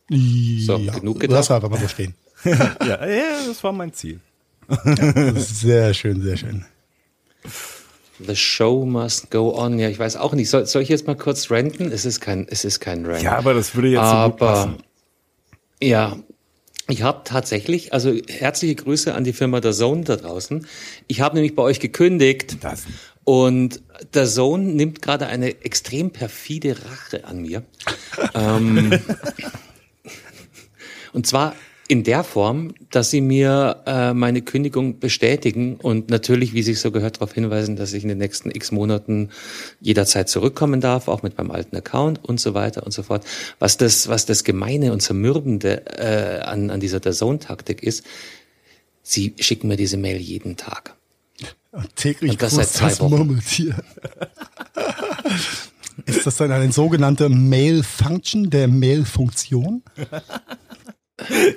So, 0.07 0.77
ja, 0.77 0.93
genug 0.93 1.19
gedacht. 1.19 1.37
Lass 1.37 1.49
einfach 1.49 1.69
mal 1.69 1.79
so 1.79 1.87
stehen. 1.87 2.13
ja, 2.43 3.07
ja, 3.07 3.47
das 3.47 3.63
war 3.63 3.71
mein 3.71 3.91
Ziel. 3.91 4.19
sehr 5.35 5.95
schön, 5.95 6.21
sehr 6.21 6.37
schön. 6.37 6.65
The 8.25 8.35
show 8.35 8.85
must 8.85 9.31
go 9.31 9.55
on. 9.57 9.79
Ja, 9.79 9.89
ich 9.89 9.99
weiß 9.99 10.15
auch 10.17 10.33
nicht. 10.33 10.49
Soll, 10.49 10.65
soll 10.65 10.81
ich 10.81 10.89
jetzt 10.89 11.07
mal 11.07 11.15
kurz 11.15 11.49
renten? 11.49 11.91
Es 11.91 12.05
ist 12.05 12.19
kein, 12.19 12.47
es 12.49 12.65
ist 12.65 12.79
kein 12.79 13.05
Rant. 13.05 13.23
Ja, 13.23 13.37
aber 13.37 13.53
das 13.53 13.75
würde 13.75 13.89
jetzt 13.89 13.99
aber, 13.99 14.23
so 14.23 14.29
gut 14.31 14.39
passen. 14.39 14.75
Ja, 15.81 16.17
ich 16.87 17.03
habe 17.03 17.21
tatsächlich, 17.23 17.93
also 17.93 18.13
herzliche 18.27 18.75
Grüße 18.75 19.13
an 19.13 19.23
die 19.23 19.33
Firma 19.33 19.61
der 19.61 19.71
Zone 19.71 20.03
da 20.03 20.17
draußen. 20.17 20.67
Ich 21.07 21.21
habe 21.21 21.35
nämlich 21.35 21.55
bei 21.55 21.63
euch 21.63 21.79
gekündigt 21.79 22.57
das. 22.61 22.83
und 23.23 23.81
der 24.13 24.25
Zone 24.25 24.63
nimmt 24.63 25.01
gerade 25.01 25.27
eine 25.27 25.63
extrem 25.63 26.11
perfide 26.11 26.75
Rache 26.83 27.25
an 27.25 27.41
mir. 27.41 27.63
ähm, 28.33 28.99
und 31.13 31.27
zwar 31.27 31.55
in 31.91 32.05
der 32.05 32.23
Form, 32.23 32.73
dass 32.89 33.11
sie 33.11 33.19
mir 33.19 33.83
äh, 33.85 34.13
meine 34.13 34.41
Kündigung 34.41 34.99
bestätigen 34.99 35.75
und 35.75 36.09
natürlich, 36.09 36.53
wie 36.53 36.63
sich 36.63 36.79
so 36.79 36.89
gehört, 36.89 37.17
darauf 37.17 37.33
hinweisen, 37.33 37.75
dass 37.75 37.91
ich 37.91 38.03
in 38.03 38.07
den 38.07 38.17
nächsten 38.17 38.49
x 38.49 38.71
Monaten 38.71 39.29
jederzeit 39.81 40.29
zurückkommen 40.29 40.79
darf, 40.79 41.09
auch 41.09 41.21
mit 41.21 41.37
meinem 41.37 41.51
alten 41.51 41.75
Account 41.75 42.23
und 42.23 42.39
so 42.39 42.53
weiter 42.53 42.85
und 42.85 42.93
so 42.93 43.03
fort. 43.03 43.25
Was 43.59 43.75
das, 43.75 44.07
was 44.07 44.25
das 44.25 44.45
Gemeine 44.45 44.93
und 44.93 45.01
Zermürbende 45.01 45.85
äh, 45.97 46.39
an, 46.43 46.69
an 46.69 46.79
dieser 46.79 47.01
Dazone-Taktik 47.01 47.83
ist, 47.83 48.05
sie 49.03 49.33
schicken 49.37 49.67
mir 49.67 49.75
diese 49.75 49.97
Mail 49.97 50.15
jeden 50.15 50.55
Tag. 50.55 50.95
Und 51.73 51.93
täglich 51.97 52.31
und 52.31 52.41
das 52.41 52.55
seit 52.55 52.69
zwei 52.69 52.99
Wochen. 52.99 53.09
Murmeltier. 53.17 53.75
Ist 56.05 56.25
das 56.25 56.37
dann 56.37 56.53
eine 56.53 56.71
sogenannte 56.71 57.27
Mail-Function 57.27 58.49
der 58.49 58.69
Mail-Funktion? 58.69 59.83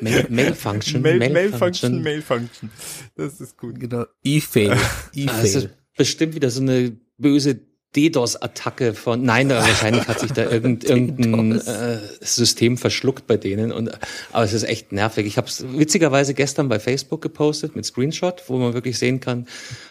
Mail, 0.01 0.27
Mail 0.29 0.55
Function. 0.55 1.03
Mail, 1.03 1.19
Mail, 1.19 1.33
Mail 1.33 1.53
Function, 1.53 2.03
Mail 2.03 2.23
Function. 2.23 2.71
Das 3.17 3.41
ist 3.41 3.57
gut. 3.57 3.79
Genau. 3.79 4.05
E-Fail. 4.23 4.77
E-Fail. 5.15 5.31
Also 5.31 5.69
bestimmt 5.97 6.35
wieder 6.35 6.51
so 6.51 6.61
eine 6.61 6.97
böse 7.19 7.61
DDoS-Attacke 7.97 8.95
von, 8.95 9.23
nein, 9.23 9.49
wahrscheinlich 9.51 10.07
hat 10.09 10.21
sich 10.21 10.33
da 10.33 10.51
irgend, 10.51 10.85
irgendein 10.89 11.61
äh, 11.61 11.99
System 12.21 12.77
verschluckt 12.77 13.27
bei 13.27 13.37
denen. 13.37 13.73
Und, 13.73 13.91
aber 14.33 14.45
es 14.45 14.53
ist 14.53 14.65
echt 14.65 14.93
nervig. 14.93 15.27
Ich 15.27 15.37
habe 15.37 15.47
es 15.47 15.65
witzigerweise 15.77 16.35
gestern 16.35 16.69
bei 16.69 16.79
Facebook 16.79 17.23
gepostet 17.23 17.77
mit 17.77 17.85
Screenshot, 17.85 18.43
wo 18.49 18.57
man 18.57 18.75
wirklich 18.75 18.99
sehen 18.99 19.21
kann, 19.21 19.47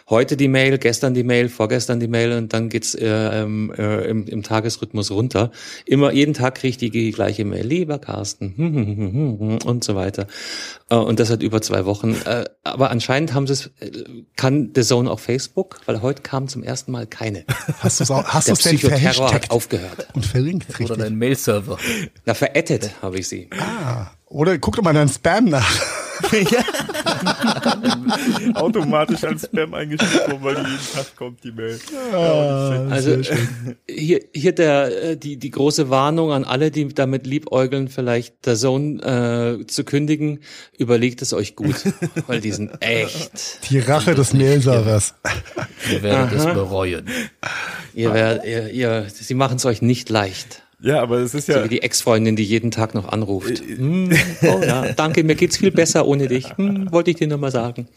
heute 0.08 0.36
die 0.36 0.48
Mail, 0.48 0.78
gestern 0.78 1.14
die 1.14 1.24
Mail, 1.24 1.48
vorgestern 1.48 2.00
die 2.00 2.08
Mail 2.08 2.32
und 2.32 2.52
dann 2.52 2.68
geht's 2.68 2.94
äh, 2.94 3.06
ähm, 3.06 3.72
äh, 3.76 4.08
im, 4.08 4.26
im 4.26 4.42
Tagesrhythmus 4.42 5.10
runter. 5.10 5.50
Immer 5.86 6.12
jeden 6.12 6.34
Tag 6.34 6.56
kriege 6.56 6.70
ich 6.70 6.76
die, 6.78 6.90
die 6.90 7.10
gleiche 7.12 7.44
Mail, 7.44 7.66
lieber 7.66 7.98
Carsten 7.98 9.58
und 9.64 9.84
so 9.84 9.94
weiter. 9.94 10.26
Äh, 10.90 10.96
und 10.96 11.20
das 11.20 11.28
seit 11.28 11.42
über 11.42 11.62
zwei 11.62 11.84
Wochen. 11.86 12.14
Äh, 12.24 12.44
aber 12.62 12.90
anscheinend 12.90 13.34
haben 13.34 13.46
sie 13.46 13.54
es, 13.54 13.66
äh, 13.80 13.90
kann 14.36 14.72
The 14.74 14.82
Zone 14.82 15.10
auch 15.10 15.20
Facebook, 15.20 15.80
weil 15.86 16.02
heute 16.02 16.22
kam 16.22 16.48
zum 16.48 16.62
ersten 16.62 16.92
Mal 16.92 17.06
keine. 17.06 17.44
Hast 18.00 18.48
du 18.48 18.52
es 18.52 18.58
hast 18.58 18.66
denn 18.66 18.78
verhashtagt 18.78 19.50
aufgehört 19.50 20.08
und 20.14 20.26
verlinkt 20.26 20.68
richtig? 20.68 20.90
Oder 20.90 20.96
dein 21.04 21.16
Mail-Server. 21.16 21.78
Na 22.24 22.34
verettet 22.34 22.90
habe 23.02 23.18
ich 23.18 23.28
sie. 23.28 23.48
Ah, 23.58 24.06
oder 24.26 24.58
guck 24.58 24.76
doch 24.76 24.82
mal 24.82 24.94
deinen 24.94 25.08
Spam 25.08 25.46
nach. 25.46 25.70
Automatisch 28.54 29.24
als 29.24 29.44
Spam 29.44 29.74
eingestuft, 29.74 30.42
weil 30.42 30.54
die 30.56 30.70
jeden 30.70 30.92
Tag 30.94 31.16
kommt, 31.16 31.44
die 31.44 31.52
Mail. 31.52 31.78
Ah, 32.12 32.86
also 32.90 33.16
hier, 33.88 34.20
hier 34.34 34.52
der, 34.52 35.10
äh, 35.10 35.16
die, 35.16 35.36
die 35.36 35.50
große 35.50 35.90
Warnung 35.90 36.32
an 36.32 36.44
alle, 36.44 36.70
die 36.70 36.88
damit 36.88 37.26
liebäugeln, 37.26 37.88
vielleicht 37.88 38.46
der 38.46 38.56
Sohn 38.56 39.00
äh, 39.00 39.66
zu 39.66 39.84
kündigen, 39.84 40.40
überlegt 40.78 41.22
es 41.22 41.32
euch 41.32 41.56
gut, 41.56 41.76
weil 42.26 42.40
die 42.40 42.52
sind 42.52 42.72
echt. 42.80 43.70
Die 43.70 43.78
Rache 43.78 44.14
des 44.14 44.32
Mailservers. 44.32 45.14
Ihr 45.90 46.02
werdet 46.02 46.38
Aha. 46.38 46.48
es 46.48 46.54
bereuen. 46.54 47.06
Ihr 47.94 48.12
werdet, 48.12 48.44
ihr, 48.44 48.70
ihr, 48.70 49.06
sie 49.08 49.34
machen 49.34 49.56
es 49.56 49.64
euch 49.64 49.82
nicht 49.82 50.10
leicht. 50.10 50.63
Ja, 50.84 51.00
aber 51.00 51.16
es 51.20 51.32
ist 51.32 51.48
ja. 51.48 51.58
So 51.58 51.64
wie 51.64 51.68
die 51.68 51.82
Ex-Freundin, 51.82 52.36
die 52.36 52.44
jeden 52.44 52.70
Tag 52.70 52.94
noch 52.94 53.08
anruft. 53.08 53.62
Äh, 53.62 53.76
hm, 53.76 54.10
oh, 54.42 54.60
ja, 54.62 54.92
danke, 54.92 55.24
mir 55.24 55.34
geht's 55.34 55.56
viel 55.56 55.70
besser 55.70 56.06
ohne 56.06 56.28
dich. 56.28 56.54
Hm, 56.58 56.92
wollte 56.92 57.10
ich 57.10 57.16
dir 57.16 57.26
nur 57.26 57.38
mal 57.38 57.50
sagen. 57.50 57.88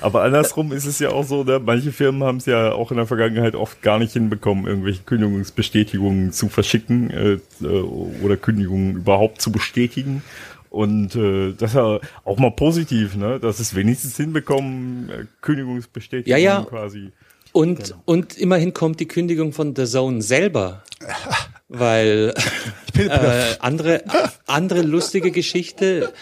Aber 0.00 0.22
andersrum 0.22 0.72
ist 0.72 0.86
es 0.86 0.98
ja 0.98 1.10
auch 1.10 1.24
so, 1.24 1.44
ne? 1.44 1.60
manche 1.62 1.92
Firmen 1.92 2.22
haben 2.24 2.38
es 2.38 2.46
ja 2.46 2.72
auch 2.72 2.90
in 2.90 2.96
der 2.96 3.06
Vergangenheit 3.06 3.54
oft 3.54 3.82
gar 3.82 3.98
nicht 3.98 4.14
hinbekommen, 4.14 4.66
irgendwelche 4.66 5.02
Kündigungsbestätigungen 5.02 6.32
zu 6.32 6.48
verschicken 6.48 7.10
äh, 7.10 7.38
äh 7.62 7.82
oder 8.22 8.38
Kündigungen 8.38 8.96
überhaupt 8.96 9.42
zu 9.42 9.52
bestätigen. 9.52 10.22
Und 10.70 11.16
äh, 11.16 11.52
das 11.52 11.72
ist 11.72 11.76
ja 11.76 12.00
auch 12.24 12.38
mal 12.38 12.50
positiv, 12.50 13.14
ne? 13.16 13.38
dass 13.40 13.60
es 13.60 13.74
wenigstens 13.74 14.16
hinbekommen, 14.16 15.10
äh, 15.10 15.24
Kündigungsbestätigungen 15.42 16.42
ja, 16.42 16.60
ja. 16.60 16.64
quasi. 16.64 17.12
Und, 17.52 17.84
genau. 17.84 18.02
und 18.06 18.38
immerhin 18.38 18.72
kommt 18.72 19.00
die 19.00 19.08
Kündigung 19.08 19.52
von 19.52 19.76
The 19.76 19.84
Zone 19.84 20.22
selber. 20.22 20.82
weil 21.68 22.34
äh, 22.96 23.56
andere, 23.60 24.04
andere 24.46 24.82
lustige 24.82 25.30
Geschichte. 25.30 26.12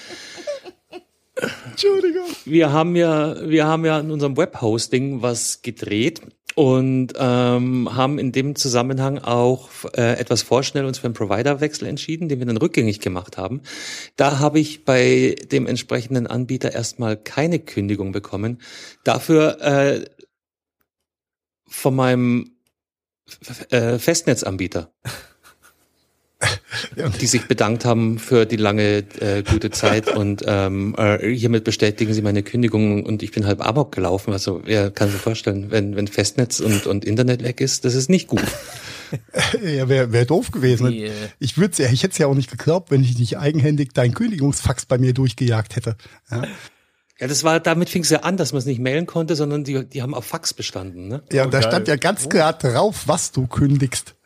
Entschuldigung. 1.71 2.27
Wir 2.45 2.73
haben 2.73 2.97
ja, 2.97 3.37
wir 3.49 3.67
haben 3.67 3.85
ja 3.85 3.99
in 3.99 4.11
unserem 4.11 4.37
Webhosting 4.37 5.23
was 5.23 5.63
gedreht 5.63 6.23
und 6.55 7.15
ähm, 7.17 7.95
haben 7.95 8.19
in 8.19 8.31
dem 8.31 8.55
Zusammenhang 8.55 9.19
auch 9.19 9.69
äh, 9.97 10.19
etwas 10.19 10.43
vorschnell 10.43 10.85
uns 10.85 10.99
für 10.99 11.07
einen 11.07 11.15
Providerwechsel 11.15 11.89
entschieden, 11.89 12.29
den 12.29 12.39
wir 12.39 12.47
dann 12.47 12.57
rückgängig 12.57 13.01
gemacht 13.01 13.37
haben. 13.37 13.63
Da 14.17 14.39
habe 14.39 14.61
ich 14.61 14.85
bei 14.85 15.35
dem 15.51 15.67
entsprechenden 15.67 16.29
Anbieter 16.29 16.73
erstmal 16.73 17.17
keine 17.17 17.59
Kündigung 17.59 18.13
bekommen. 18.13 18.61
Dafür 19.03 19.61
äh, 19.61 20.05
von 21.67 21.97
meinem 21.97 22.53
äh, 23.71 23.99
Festnetzanbieter. 23.99 24.93
die 27.21 27.27
sich 27.27 27.47
bedankt 27.47 27.85
haben 27.85 28.19
für 28.19 28.47
die 28.47 28.57
lange 28.57 29.05
äh, 29.21 29.43
gute 29.43 29.71
Zeit 29.71 30.09
und 30.09 30.43
ähm, 30.47 30.95
äh, 30.99 31.29
hiermit 31.31 31.65
bestätigen 31.65 32.13
sie 32.15 32.23
meine 32.23 32.43
Kündigung 32.43 33.05
und 33.05 33.23
ich 33.23 33.33
bin 33.33 33.47
halb 33.47 33.65
amok 33.65 33.93
gelaufen. 33.93 34.33
Also 34.33 34.63
wer 34.65 34.91
kann 34.91 35.11
sich 35.11 35.21
vorstellen, 35.21 35.71
wenn, 35.71 35.97
wenn 35.97 36.09
Festnetz 36.09 36.61
und, 36.61 36.87
und 36.87 37.05
Internet 37.05 37.43
weg 37.43 37.61
ist, 37.61 37.85
das 37.85 37.95
ist 37.95 38.09
nicht 38.09 38.29
gut. 38.29 38.43
Ja, 39.63 39.89
wäre 39.89 40.11
wär 40.11 40.25
doof 40.25 40.51
gewesen. 40.51 40.91
Die, 40.91 41.05
äh, 41.05 41.13
Ich 41.39 41.57
würde 41.57 41.81
ja, 41.81 41.89
ich 41.89 42.03
hätte 42.03 42.13
es 42.13 42.19
ja 42.19 42.27
auch 42.27 42.35
nicht 42.35 42.51
geglaubt, 42.51 42.91
wenn 42.91 43.05
ich 43.05 43.17
nicht 43.17 43.39
eigenhändig 43.39 43.93
deinen 43.93 44.13
Kündigungsfax 44.13 44.87
bei 44.87 44.99
mir 44.99 45.15
durchgejagt 45.15 45.77
hätte. 45.77 45.97
Ja, 46.33 46.43
Ja, 47.21 47.29
das 47.29 47.45
war, 47.45 47.61
damit 47.61 47.91
fing 47.91 48.03
es 48.03 48.11
ja 48.11 48.21
an, 48.21 48.37
dass 48.37 48.53
man 48.53 48.59
es 48.59 48.67
nicht 48.67 48.81
mailen 48.81 49.07
konnte, 49.07 49.37
sondern 49.37 49.63
die, 49.63 49.85
die 49.87 50.03
haben 50.03 50.15
auf 50.15 50.25
Fax 50.25 50.53
bestanden. 50.53 51.07
Ne? 51.09 51.23
ja 51.31 51.45
und 51.45 51.55
da 51.55 51.61
geil. 51.61 51.71
stand 51.71 51.89
ja 51.89 51.97
ganz 51.97 52.29
klar 52.29 52.53
drauf, 52.55 53.05
was 53.07 53.31
du 53.31 53.47
kündigst. 53.47 54.17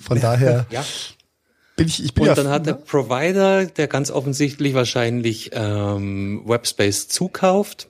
Von 0.00 0.20
daher 0.20 0.66
Ja. 0.70 0.84
Bin 1.76 1.86
ich, 1.86 2.04
ich 2.04 2.14
bin 2.14 2.22
Und 2.22 2.28
ja, 2.28 2.34
dann 2.34 2.48
hat 2.48 2.66
der 2.66 2.74
Provider, 2.74 3.66
der 3.66 3.86
ganz 3.88 4.10
offensichtlich 4.10 4.74
wahrscheinlich 4.74 5.50
ähm, 5.54 6.42
Webspace 6.44 7.08
zukauft, 7.08 7.88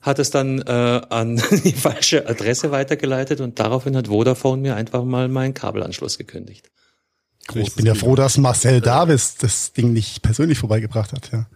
hat 0.00 0.18
es 0.18 0.30
dann 0.30 0.60
äh, 0.60 0.70
an 1.10 1.42
die 1.64 1.72
falsche 1.72 2.28
Adresse 2.28 2.70
weitergeleitet 2.70 3.40
und 3.40 3.58
daraufhin 3.58 3.96
hat 3.96 4.08
Vodafone 4.08 4.62
mir 4.62 4.76
einfach 4.76 5.04
mal 5.04 5.28
meinen 5.28 5.54
Kabelanschluss 5.54 6.18
gekündigt. 6.18 6.70
ich 7.54 7.74
bin 7.74 7.86
ja 7.86 7.94
froh, 7.94 8.14
dass 8.14 8.38
Marcel 8.38 8.80
Davis 8.80 9.36
das 9.36 9.72
Ding 9.72 9.92
nicht 9.92 10.22
persönlich 10.22 10.58
vorbeigebracht 10.58 11.12
hat. 11.12 11.32
Ja. 11.32 11.46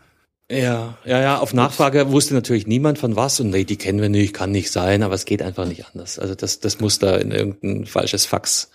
Ja, 0.51 0.99
ja, 1.07 1.21
ja. 1.23 1.39
Auf 1.39 1.55
Nachfrage 1.55 2.11
wusste 2.13 2.35
natürlich 2.35 2.67
niemand 2.67 2.99
von 2.99 3.17
was 3.17 3.41
und 3.41 3.49
nee, 3.49 3.65
die 3.65 3.79
kennen 3.79 4.03
wir 4.03 4.11
nicht, 4.11 4.35
kann 4.35 4.51
nicht 4.51 4.71
sein, 4.71 5.03
aber 5.03 5.15
es 5.15 5.25
geht 5.25 5.41
einfach 5.41 5.67
nicht 5.67 5.87
anders. 5.87 6.19
Also 6.19 6.35
das, 6.35 6.61
das 6.61 6.81
muss 6.81 6.99
da 6.99 7.17
in 7.17 7.31
irgendein 7.31 7.87
falsches 7.87 8.27
Fax 8.27 8.71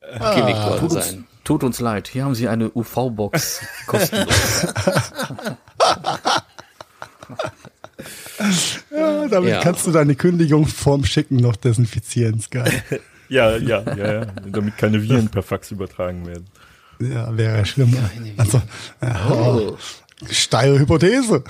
gelegt 0.00 0.58
worden 0.58 0.90
sein. 0.90 1.26
Tut 1.44 1.64
uns 1.64 1.80
leid, 1.80 2.08
hier 2.08 2.24
haben 2.24 2.34
Sie 2.34 2.48
eine 2.48 2.70
UV-Box 2.74 3.60
kostenlos. 3.86 4.66
Ja, 8.90 9.28
damit 9.28 9.50
Ja. 9.50 9.60
kannst 9.60 9.86
du 9.86 9.90
deine 9.92 10.14
Kündigung 10.14 10.66
vorm 10.66 11.04
Schicken 11.04 11.36
noch 11.36 11.56
desinfizieren. 11.56 12.42
Geil. 12.50 12.72
Ja, 13.32 13.56
ja, 13.56 13.80
ja, 13.94 14.12
ja, 14.12 14.26
damit 14.50 14.76
keine 14.76 15.00
Viren 15.04 15.28
per 15.28 15.44
Fax 15.44 15.70
übertragen 15.70 16.26
werden. 16.26 16.46
Ja, 16.98 17.36
wäre 17.36 17.64
schlimm. 17.64 17.96
Also, 18.36 18.60
ja, 19.00 19.30
oh, 19.30 19.76
steile 20.28 20.80
Hypothese. 20.80 21.44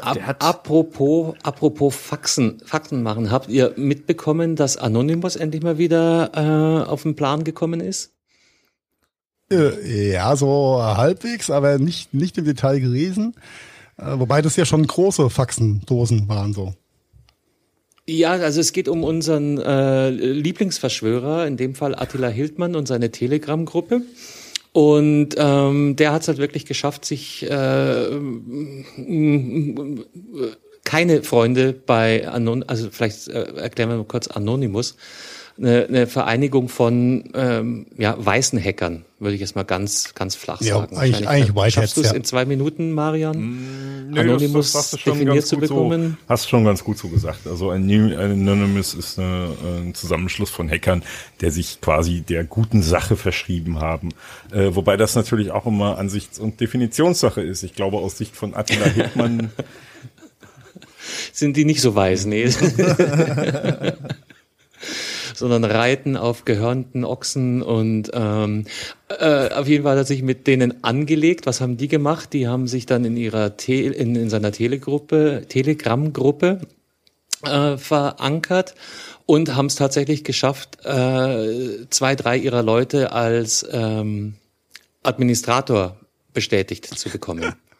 Apropos, 0.00 1.36
apropos 1.44 1.94
Faxen, 1.94 2.60
Faxen 2.64 3.04
machen, 3.04 3.30
habt 3.30 3.48
ihr 3.48 3.72
mitbekommen, 3.76 4.56
dass 4.56 4.76
Anonymous 4.76 5.36
endlich 5.36 5.62
mal 5.62 5.78
wieder 5.78 6.32
äh, 6.34 6.88
auf 6.90 7.04
den 7.04 7.14
Plan 7.14 7.44
gekommen 7.44 7.78
ist? 7.78 8.10
Äh, 9.52 10.12
Ja, 10.12 10.34
so 10.36 10.80
halbwegs, 10.82 11.50
aber 11.50 11.78
nicht, 11.78 12.14
nicht 12.14 12.38
im 12.38 12.44
Detail 12.44 12.80
gelesen. 12.80 13.34
Äh, 13.98 14.18
Wobei 14.18 14.42
das 14.42 14.56
ja 14.56 14.64
schon 14.64 14.86
große 14.86 15.30
Faxendosen 15.30 16.28
waren 16.28 16.52
so. 16.52 16.74
Ja, 18.08 18.32
also 18.32 18.60
es 18.60 18.72
geht 18.72 18.88
um 18.88 19.04
unseren 19.04 19.58
äh, 19.58 20.10
Lieblingsverschwörer, 20.10 21.46
in 21.46 21.56
dem 21.56 21.74
Fall 21.76 21.94
Attila 21.94 22.28
Hildmann 22.28 22.74
und 22.74 22.88
seine 22.88 23.10
Telegram-Gruppe. 23.12 24.02
Und 24.72 25.34
ähm, 25.36 25.96
der 25.96 26.12
hat 26.12 26.22
es 26.22 26.28
halt 26.28 26.38
wirklich 26.38 26.64
geschafft, 26.66 27.04
sich 27.04 27.48
äh, 27.48 28.06
keine 30.84 31.22
Freunde 31.22 31.72
bei 31.74 32.26
Anon, 32.26 32.62
also 32.64 32.88
vielleicht 32.90 33.28
äh, 33.28 33.54
erklären 33.54 33.90
wir 33.90 33.98
mal 33.98 34.04
kurz 34.04 34.28
Anonymous, 34.28 34.96
eine, 35.58 35.86
eine 35.86 36.06
Vereinigung 36.06 36.68
von 36.68 37.30
ähm, 37.34 37.86
ja, 37.98 38.16
weißen 38.18 38.58
Hackern, 38.62 39.04
würde 39.18 39.34
ich 39.34 39.40
jetzt 39.40 39.54
mal 39.54 39.64
ganz 39.64 40.14
ganz 40.14 40.34
flach 40.34 40.60
Ja, 40.62 40.78
sagen. 40.78 40.96
eigentlich- 40.96 41.28
eigentlich 41.28 41.50
äh, 41.50 41.54
Whiteheads, 41.54 41.74
Schaffst 41.74 41.96
du 41.98 42.00
es 42.00 42.06
ja. 42.10 42.14
in 42.14 42.24
zwei 42.24 42.44
Minuten, 42.46 42.92
Marian? 42.92 44.08
Nö, 44.10 44.20
Anonymous 44.20 44.74
hast 44.74 44.92
du 44.94 44.98
schon 44.98 45.12
definiert 45.18 45.46
zu 45.46 45.58
bekommen. 45.58 46.16
So, 46.22 46.28
hast 46.28 46.48
schon 46.48 46.64
ganz 46.64 46.82
gut 46.82 46.98
so 46.98 47.08
gesagt. 47.08 47.46
Also 47.46 47.70
Anonymous 47.70 48.94
ist 48.94 49.18
eine, 49.18 49.48
ein 49.84 49.94
Zusammenschluss 49.94 50.50
von 50.50 50.68
Hackern, 50.70 51.02
der 51.40 51.50
sich 51.50 51.80
quasi 51.80 52.22
der 52.22 52.44
guten 52.44 52.82
Sache 52.82 53.16
verschrieben 53.16 53.80
haben. 53.80 54.08
Äh, 54.52 54.74
wobei 54.74 54.96
das 54.96 55.14
natürlich 55.14 55.50
auch 55.50 55.66
immer 55.66 55.98
Ansichts- 55.98 56.38
und 56.38 56.60
Definitionssache 56.60 57.42
ist. 57.42 57.62
Ich 57.62 57.74
glaube, 57.74 57.98
aus 57.98 58.16
Sicht 58.18 58.34
von 58.36 58.54
Attila 58.54 58.86
Hildmann 58.86 59.50
sind 61.32 61.56
die 61.56 61.64
nicht 61.64 61.80
so 61.82 61.94
weiß, 61.94 62.26
nee. 62.26 62.44
sondern 65.34 65.64
reiten 65.64 66.16
auf 66.16 66.44
gehörnten 66.44 67.04
Ochsen 67.04 67.62
und 67.62 68.10
ähm, 68.14 68.64
äh, 69.08 69.50
auf 69.50 69.68
jeden 69.68 69.84
Fall 69.84 69.92
hat 69.92 69.98
er 69.98 70.04
sich 70.04 70.22
mit 70.22 70.46
denen 70.46 70.82
angelegt. 70.84 71.46
Was 71.46 71.60
haben 71.60 71.76
die 71.76 71.88
gemacht? 71.88 72.32
Die 72.32 72.48
haben 72.48 72.66
sich 72.66 72.86
dann 72.86 73.04
in 73.04 73.16
ihrer 73.16 73.56
Te 73.56 73.74
in, 73.74 74.14
in 74.14 74.30
seiner 74.30 74.52
Telegruppe, 74.52 75.44
Telegram-Gruppe 75.48 76.60
äh, 77.44 77.76
verankert 77.76 78.74
und 79.26 79.54
haben 79.54 79.66
es 79.66 79.74
tatsächlich 79.74 80.24
geschafft, 80.24 80.84
äh, 80.84 81.88
zwei, 81.90 82.14
drei 82.16 82.36
ihrer 82.36 82.62
Leute 82.62 83.12
als 83.12 83.66
ähm, 83.70 84.34
Administrator 85.02 85.96
bestätigt 86.32 86.86
zu 86.86 87.10
bekommen. 87.10 87.54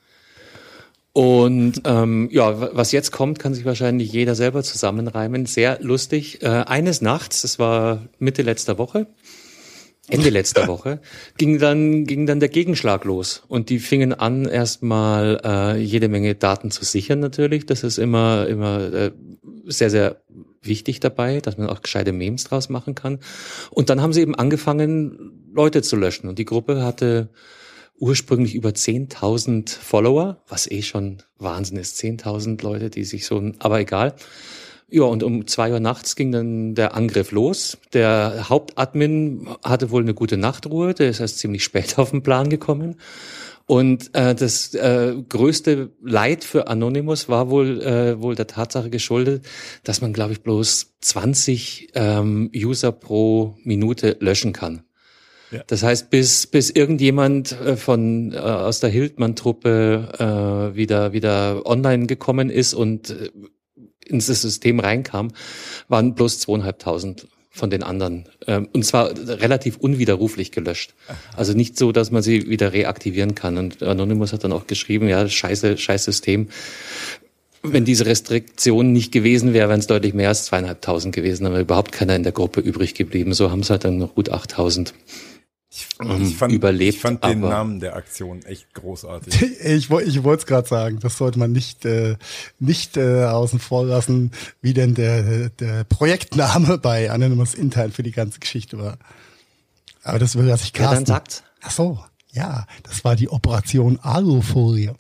Und 1.13 1.83
ähm, 1.85 2.29
ja, 2.33 2.75
was 2.75 2.93
jetzt 2.93 3.13
kommt, 3.13 3.39
kann 3.39 3.53
sich 3.53 3.67
wahrscheinlich 3.67 4.13
jeder 4.13 4.35
selber 4.35 4.63
zusammenreimen. 4.63 5.45
Sehr 5.45 5.79
lustig. 5.83 6.43
Äh, 6.43 6.47
eines 6.47 7.03
Nachts, 7.03 7.43
das 7.43 7.59
war 7.59 8.09
Mitte 8.19 8.41
letzter 8.43 8.79
Woche, 8.79 9.07
Ende 10.09 10.31
letzter 10.31 10.67
Woche, 10.69 11.01
ging 11.37 11.59
dann 11.59 12.05
ging 12.05 12.27
dann 12.27 12.41
der 12.41 12.49
Gegenschlag 12.49 13.05
los 13.05 13.43
und 13.49 13.69
die 13.69 13.79
fingen 13.79 14.15
an 14.15 14.47
erstmal 14.47 15.41
äh, 15.45 15.79
jede 15.79 16.09
Menge 16.09 16.35
Daten 16.35 16.71
zu 16.71 16.85
sichern 16.85 17.21
natürlich. 17.21 17.67
Das 17.67 17.85
ist 17.85 17.99
immer 17.99 18.47
immer 18.49 18.81
äh, 18.93 19.13
sehr 19.67 19.91
sehr 19.91 20.23
wichtig 20.63 21.01
dabei, 21.01 21.41
dass 21.41 21.59
man 21.59 21.69
auch 21.69 21.83
gescheite 21.83 22.13
Memes 22.13 22.45
draus 22.45 22.71
machen 22.71 22.95
kann. 22.95 23.19
Und 23.71 23.91
dann 23.91 24.01
haben 24.01 24.15
sie 24.15 24.23
eben 24.23 24.35
angefangen 24.35 25.51
Leute 25.53 25.83
zu 25.83 25.97
löschen 25.97 26.29
und 26.29 26.39
die 26.39 26.47
Gruppe 26.47 26.83
hatte 26.83 27.29
ursprünglich 28.03 28.57
über 28.57 28.71
10.000 28.71 29.79
Follower, 29.79 30.43
was 30.49 30.69
eh 30.69 30.83
schon 30.83 31.19
Wahnsinn 31.39 31.77
ist. 31.77 32.01
10.000 32.01 32.61
Leute, 32.61 32.91
die 32.91 33.05
sich 33.05 33.25
so, 33.25 33.53
aber 33.61 33.79
egal. 33.79 34.17
Ja, 34.91 35.05
und 35.05 35.23
um 35.23 35.47
zwei 35.47 35.73
Uhr 35.73 35.79
nachts 35.79 36.17
ging 36.17 36.33
dann 36.33 36.75
der 36.75 36.95
Angriff 36.95 37.31
los. 37.31 37.79
Der 37.93 38.49
Hauptadmin 38.49 39.47
hatte 39.63 39.93
wohl 39.93 40.03
eine 40.03 40.15
gute 40.15 40.37
Nachtruhe, 40.37 40.95
der 40.95 41.11
ist 41.11 41.21
erst 41.21 41.39
ziemlich 41.39 41.63
spät 41.63 41.97
auf 41.99 42.11
den 42.11 42.25
Plan 42.25 42.51
gekommen. 42.51 42.97
Und 43.67 44.13
äh, 44.17 44.35
das 44.35 44.75
äh, 44.75 45.15
größte 45.29 45.93
Leid 46.03 46.43
für 46.43 46.67
Anonymous 46.67 47.29
war 47.29 47.51
wohl 47.51 47.81
äh, 47.83 48.21
wohl 48.21 48.35
der 48.35 48.49
Tatsache 48.49 48.91
geschuldet, 48.91 49.47
dass 49.85 50.01
man, 50.01 50.13
glaube 50.13 50.33
ich, 50.33 50.43
bloß 50.43 50.95
20 51.01 51.93
ähm, 51.95 52.51
User 52.53 52.91
pro 52.91 53.55
Minute 53.63 54.17
löschen 54.19 54.53
kann. 54.53 54.83
Das 55.67 55.83
heißt, 55.83 56.11
bis, 56.11 56.47
bis 56.47 56.71
irgendjemand 56.71 57.53
äh, 57.53 57.77
von 57.77 58.33
äh, 58.33 58.37
aus 58.39 58.81
der 58.81 58.91
Hildmann-Truppe 58.91 60.73
äh, 60.73 60.77
wieder, 60.77 61.13
wieder 61.13 61.67
online 61.67 62.07
gekommen 62.07 62.51
ist 62.51 62.75
und 62.75 63.11
äh, 63.11 63.31
ins 64.07 64.27
System 64.27 64.81
reinkam, 64.81 65.33
waren 65.89 66.15
bloß 66.15 66.41
zweieinhalbtausend 66.41 67.27
von 67.51 67.69
den 67.71 67.83
anderen. 67.83 68.25
Ähm, 68.47 68.69
und 68.73 68.85
zwar 68.85 69.11
relativ 69.27 69.77
unwiderruflich 69.77 70.53
gelöscht. 70.53 70.95
Also 71.37 71.53
nicht 71.53 71.79
so, 71.79 71.93
dass 71.93 72.11
man 72.11 72.23
sie 72.23 72.49
wieder 72.49 72.73
reaktivieren 72.73 73.35
kann. 73.35 73.59
Und 73.59 73.83
Anonymous 73.83 74.33
hat 74.33 74.45
dann 74.45 74.53
auch 74.53 74.67
geschrieben, 74.67 75.09
ja, 75.09 75.29
scheiße, 75.29 75.77
scheiß 75.77 76.05
System. 76.05 76.49
Wenn 77.63 77.85
diese 77.85 78.07
Restriktion 78.07 78.93
nicht 78.93 79.13
gewesen 79.13 79.53
wäre, 79.53 79.69
wären 79.69 79.81
es 79.81 79.87
deutlich 79.87 80.15
mehr 80.15 80.31
als 80.31 80.47
zweieinhalbtausend 80.47 81.15
gewesen, 81.15 81.47
aber 81.47 81.61
überhaupt 81.61 81.93
keiner 81.93 82.17
in 82.17 82.25
der 82.25 82.33
Gruppe 82.33 82.61
übrig 82.61 82.95
geblieben. 82.95 83.35
So 83.35 83.51
haben 83.51 83.61
es 83.61 83.71
halt 83.71 83.85
dann 83.85 83.99
noch 83.99 84.15
gut 84.15 84.31
8000 84.31 84.95
ähm, 86.01 86.23
ich 86.23 86.37
fand, 86.37 86.53
überlebt. 86.53 86.95
ich 86.95 87.01
fand 87.01 87.25
den 87.25 87.41
Namen 87.41 87.81
der 87.81 87.97
Aktion 87.97 88.43
echt 88.45 88.73
großartig. 88.75 89.41
Ich, 89.65 89.91
ich 89.91 90.23
wollte 90.23 90.41
es 90.41 90.47
gerade 90.47 90.69
sagen, 90.69 90.99
das 91.01 91.17
sollte 91.17 91.39
man 91.39 91.53
nicht, 91.53 91.85
äh, 91.85 92.17
nicht 92.59 92.97
äh, 92.97 93.25
außen 93.25 93.59
vor 93.59 93.85
lassen, 93.87 94.33
wie 94.61 94.75
denn 94.75 94.95
der, 94.95 95.49
der 95.51 95.85
Projektname 95.85 96.79
bei 96.83 97.11
Anonymous 97.11 97.55
intern 97.55 97.93
für 97.93 98.03
die 98.03 98.13
ganze 98.13 98.41
Geschichte 98.41 98.79
war. 98.79 98.99
Aber 100.03 100.19
das 100.19 100.37
will 100.37 100.45
ich 100.45 100.49
Ja, 100.49 100.57
dann 100.57 100.73
Carsten. 100.73 101.07
sagt's. 101.07 101.43
Ach 101.63 101.71
so, 101.71 102.05
ja, 102.33 102.67
das 102.83 103.05
war 103.05 103.15
die 103.17 103.29
Operation 103.31 103.99
Alufolie. 104.01 104.95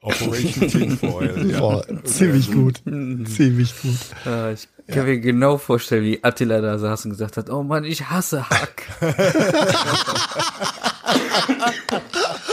Operation 0.00 0.68
Tinfoil. 0.68 1.50
Ja. 1.52 1.58
Boah, 1.60 2.04
ziemlich 2.04 2.50
gut, 2.50 2.82
ziemlich 2.84 3.74
gut. 3.82 3.98
Äh, 4.26 4.54
ich 4.54 4.68
kann 4.88 5.04
mir 5.04 5.20
genau 5.20 5.58
vorstellen, 5.58 6.04
wie 6.04 6.22
Attila 6.22 6.60
da 6.60 6.78
saß 6.78 7.04
und 7.04 7.10
gesagt 7.12 7.36
hat, 7.36 7.50
oh 7.50 7.62
Mann, 7.62 7.84
ich 7.84 8.08
hasse 8.08 8.48
Hack. 8.48 8.84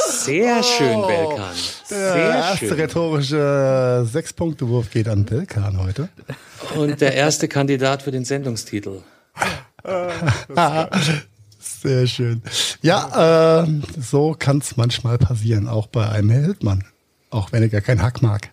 Sehr 0.09 0.63
schön, 0.63 1.01
Belkan. 1.01 1.55
Der 1.89 2.13
Sehr 2.13 2.29
erste 2.29 2.67
schön. 2.67 2.73
rhetorische 2.73 4.07
Sechs-Punkte-Wurf 4.11 4.89
geht 4.89 5.07
an 5.07 5.23
Belkan 5.25 5.79
heute. 5.79 6.09
Und 6.75 6.99
der 6.99 7.13
erste 7.13 7.47
Kandidat 7.47 8.01
für 8.01 8.11
den 8.11 8.25
Sendungstitel. 8.25 9.01
Sehr 11.59 12.07
schön. 12.07 12.41
Ja, 12.81 13.63
äh, 13.63 13.67
so 13.99 14.35
kann 14.37 14.57
es 14.57 14.77
manchmal 14.77 15.17
passieren, 15.17 15.67
auch 15.67 15.87
bei 15.87 16.09
einem 16.09 16.29
Heldmann. 16.31 16.83
Auch 17.29 17.51
wenn 17.51 17.61
er 17.63 17.69
gar 17.69 17.81
keinen 17.81 18.01
Hack 18.01 18.21
mag. 18.21 18.49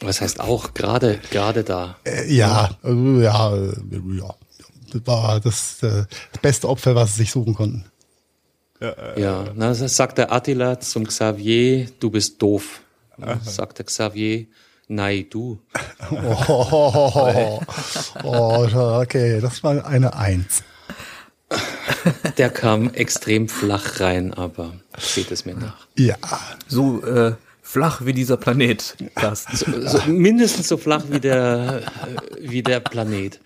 Was 0.00 0.20
heißt 0.20 0.40
auch 0.40 0.74
gerade 0.74 1.18
gerade 1.30 1.64
da? 1.64 1.96
Äh, 2.04 2.32
ja, 2.32 2.70
also, 2.82 3.20
ja, 3.20 3.54
äh, 3.56 3.72
ja. 4.18 4.34
Das 4.92 5.06
war 5.06 5.40
das, 5.40 5.82
äh, 5.82 6.04
das 6.32 6.42
beste 6.42 6.68
Opfer, 6.68 6.94
was 6.94 7.12
sie 7.14 7.22
sich 7.22 7.32
suchen 7.32 7.54
konnten. 7.54 7.84
Ja, 9.16 9.46
na, 9.54 9.68
das 9.72 9.96
sagt 9.96 10.18
der 10.18 10.30
Attila 10.30 10.78
zum 10.78 11.06
Xavier, 11.06 11.88
du 11.98 12.10
bist 12.10 12.40
doof. 12.42 12.80
Sagt 13.42 13.78
der 13.78 13.86
Xavier, 13.86 14.46
nein, 14.86 15.26
du. 15.30 15.58
Oh, 16.10 17.60
oh, 18.22 19.00
okay, 19.00 19.40
das 19.40 19.62
war 19.64 19.86
eine 19.86 20.14
Eins. 20.14 20.62
Der 22.36 22.50
kam 22.50 22.90
extrem 22.90 23.48
flach 23.48 24.00
rein, 24.00 24.34
aber 24.34 24.74
seht 24.98 25.30
es 25.30 25.46
mir 25.46 25.54
nach. 25.54 25.86
Ja, 25.96 26.16
So 26.68 27.02
äh, 27.02 27.34
flach 27.66 28.06
wie 28.06 28.12
dieser 28.12 28.36
Planet, 28.36 28.96
Carsten. 29.16 29.56
So, 29.88 29.98
mindestens 30.06 30.68
so 30.68 30.76
flach 30.76 31.04
wie 31.10 31.18
der, 31.18 31.82
äh, 32.06 32.50
wie 32.50 32.62
der 32.62 32.78
Planet. 32.78 33.40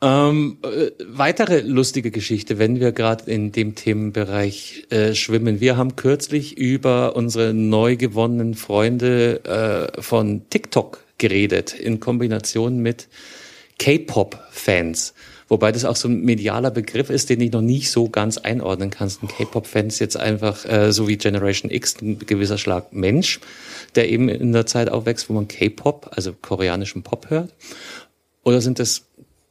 Ähm, 0.00 0.56
äh, 0.62 0.90
weitere 1.06 1.60
lustige 1.60 2.10
Geschichte, 2.10 2.58
wenn 2.58 2.80
wir 2.80 2.92
gerade 2.92 3.30
in 3.30 3.52
dem 3.52 3.74
Themenbereich 3.74 4.86
äh, 4.88 5.14
schwimmen. 5.14 5.60
Wir 5.60 5.76
haben 5.76 5.94
kürzlich 5.94 6.56
über 6.56 7.16
unsere 7.16 7.52
neu 7.52 7.96
gewonnenen 7.96 8.54
Freunde 8.54 9.44
äh, 9.44 10.00
von 10.00 10.48
TikTok 10.48 11.04
geredet, 11.18 11.74
in 11.74 12.00
Kombination 12.00 12.78
mit 12.78 13.08
K-Pop-Fans. 13.78 15.12
Wobei 15.50 15.72
das 15.72 15.84
auch 15.84 15.96
so 15.96 16.06
ein 16.06 16.20
medialer 16.20 16.70
Begriff 16.70 17.10
ist, 17.10 17.28
den 17.28 17.40
ich 17.40 17.50
noch 17.50 17.60
nicht 17.60 17.90
so 17.90 18.08
ganz 18.08 18.38
einordnen 18.38 18.90
kann. 18.90 19.08
Sind 19.08 19.32
K-Pop-Fans 19.32 19.98
jetzt 19.98 20.16
einfach 20.16 20.64
äh, 20.64 20.92
so 20.92 21.08
wie 21.08 21.16
Generation 21.16 21.72
X 21.72 22.00
ein 22.00 22.20
gewisser 22.20 22.56
Schlag 22.56 22.92
Mensch, 22.92 23.40
der 23.96 24.08
eben 24.08 24.28
in 24.28 24.52
der 24.52 24.66
Zeit 24.66 24.88
aufwächst, 24.88 25.28
wo 25.28 25.32
man 25.32 25.48
K-Pop, 25.48 26.12
also 26.14 26.32
koreanischen 26.40 27.02
Pop 27.02 27.30
hört? 27.30 27.52
Oder 28.44 28.60
sind 28.60 28.78
das 28.78 29.08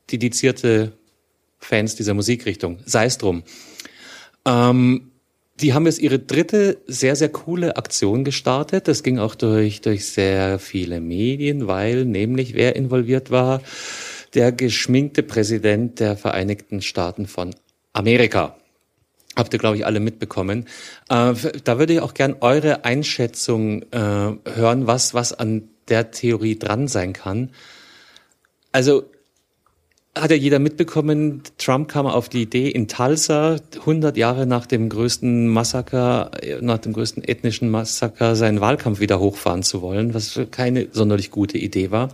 dedizierte 0.09 0.93
Fans 1.57 1.95
dieser 1.95 2.13
Musikrichtung? 2.13 2.79
Sei 2.85 3.03
es 3.03 3.17
drum. 3.17 3.43
Ähm, 4.45 5.11
die 5.59 5.73
haben 5.73 5.85
jetzt 5.85 5.99
ihre 5.99 6.19
dritte 6.19 6.77
sehr, 6.87 7.17
sehr 7.17 7.27
coole 7.27 7.75
Aktion 7.75 8.23
gestartet. 8.23 8.87
Das 8.87 9.03
ging 9.03 9.19
auch 9.19 9.35
durch, 9.35 9.81
durch 9.81 10.05
sehr 10.05 10.59
viele 10.59 11.01
Medien, 11.01 11.67
weil 11.67 12.05
nämlich 12.05 12.53
wer 12.53 12.77
involviert 12.77 13.31
war? 13.31 13.61
Der 14.33 14.51
geschminkte 14.51 15.23
Präsident 15.23 15.99
der 15.99 16.17
Vereinigten 16.17 16.81
Staaten 16.81 17.25
von 17.25 17.55
Amerika. 17.93 18.55
Habt 19.35 19.53
ihr, 19.53 19.59
glaube 19.59 19.77
ich, 19.77 19.85
alle 19.85 19.99
mitbekommen. 19.99 20.65
Äh, 21.09 21.33
da 21.63 21.79
würde 21.79 21.93
ich 21.93 21.99
auch 22.01 22.13
gern 22.13 22.35
eure 22.41 22.85
Einschätzung 22.85 23.83
äh, 23.91 23.97
hören, 23.97 24.87
was, 24.87 25.13
was 25.13 25.33
an 25.33 25.69
der 25.87 26.11
Theorie 26.11 26.57
dran 26.57 26.87
sein 26.87 27.13
kann. 27.13 27.51
Also 28.71 29.05
hat 30.15 30.31
ja 30.31 30.37
jeder 30.37 30.59
mitbekommen, 30.59 31.43
Trump 31.57 31.87
kam 31.87 32.05
auf 32.05 32.29
die 32.29 32.41
Idee, 32.41 32.69
in 32.69 32.87
Tulsa, 32.87 33.57
100 33.79 34.17
Jahre 34.17 34.45
nach 34.45 34.65
dem 34.65 34.89
größten 34.89 35.47
Massaker, 35.47 36.31
nach 36.61 36.79
dem 36.79 36.93
größten 36.93 37.23
ethnischen 37.23 37.69
Massaker, 37.69 38.35
seinen 38.35 38.59
Wahlkampf 38.59 38.99
wieder 38.99 39.19
hochfahren 39.19 39.63
zu 39.63 39.81
wollen, 39.81 40.13
was 40.13 40.39
keine 40.51 40.87
sonderlich 40.91 41.31
gute 41.31 41.57
Idee 41.57 41.91
war. 41.91 42.09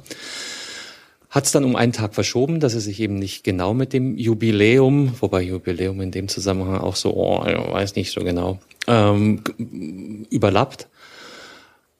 Hat 1.35 1.43
es 1.43 1.51
dann 1.51 1.65
um 1.65 1.75
einen 1.75 1.91
Tag 1.91 2.15
verschoben, 2.15 2.61
dass 2.61 2.75
er 2.75 2.79
sich 2.79 3.01
eben 3.01 3.19
nicht 3.19 3.43
genau 3.43 3.73
mit 3.73 3.91
dem 3.91 4.17
Jubiläum, 4.17 5.15
wobei 5.19 5.41
Jubiläum 5.41 5.99
in 5.99 6.11
dem 6.11 6.29
Zusammenhang 6.29 6.79
auch 6.79 6.95
so, 6.95 7.13
oh, 7.13 7.43
ich 7.45 7.57
weiß 7.57 7.95
nicht 7.97 8.13
so 8.13 8.23
genau, 8.23 8.59
ähm, 8.87 9.43
überlappt 10.29 10.87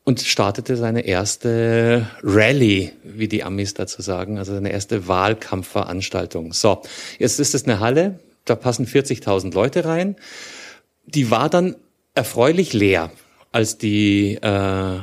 und 0.05 0.21
startete 0.21 0.77
seine 0.77 1.01
erste 1.01 2.07
Rallye, 2.23 2.93
wie 3.03 3.27
die 3.27 3.43
Amis 3.43 3.73
dazu 3.73 4.01
sagen, 4.01 4.37
also 4.37 4.53
seine 4.53 4.71
erste 4.71 5.09
Wahlkampfveranstaltung. 5.09 6.53
So, 6.53 6.81
jetzt 7.19 7.41
ist 7.41 7.55
es 7.55 7.65
eine 7.65 7.81
Halle, 7.81 8.21
da 8.45 8.55
passen 8.55 8.87
40.000 8.87 9.53
Leute 9.53 9.83
rein. 9.83 10.15
Die 11.07 11.29
war 11.29 11.49
dann 11.49 11.75
erfreulich 12.13 12.71
leer, 12.71 13.11
als 13.51 13.77
die 13.77 14.35
äh, 14.35 14.99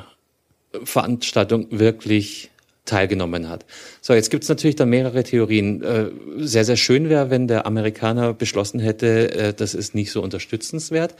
Veranstaltung 0.84 1.66
wirklich 1.70 2.48
teilgenommen 2.84 3.48
hat. 3.48 3.64
So, 4.00 4.12
jetzt 4.12 4.30
gibt 4.30 4.42
es 4.42 4.48
natürlich 4.48 4.76
da 4.76 4.86
mehrere 4.86 5.22
Theorien. 5.22 5.82
Äh, 5.82 6.10
sehr, 6.38 6.64
sehr 6.64 6.76
schön 6.76 7.08
wäre, 7.08 7.30
wenn 7.30 7.46
der 7.46 7.66
Amerikaner 7.66 8.34
beschlossen 8.34 8.80
hätte, 8.80 9.32
äh, 9.32 9.54
das 9.54 9.74
ist 9.74 9.94
nicht 9.94 10.10
so 10.10 10.22
unterstützenswert. 10.22 11.14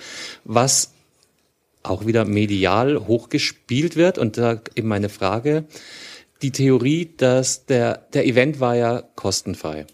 Was 0.44 0.92
auch 1.82 2.06
wieder 2.06 2.24
medial 2.24 3.06
hochgespielt 3.06 3.96
wird. 3.96 4.18
Und 4.18 4.38
da 4.38 4.60
eben 4.74 4.88
meine 4.88 5.08
Frage, 5.08 5.64
die 6.42 6.50
Theorie, 6.50 7.10
dass 7.16 7.66
der, 7.66 8.06
der 8.12 8.26
Event 8.26 8.60
war 8.60 8.76
ja 8.76 9.02
kostenfrei. 9.14 9.86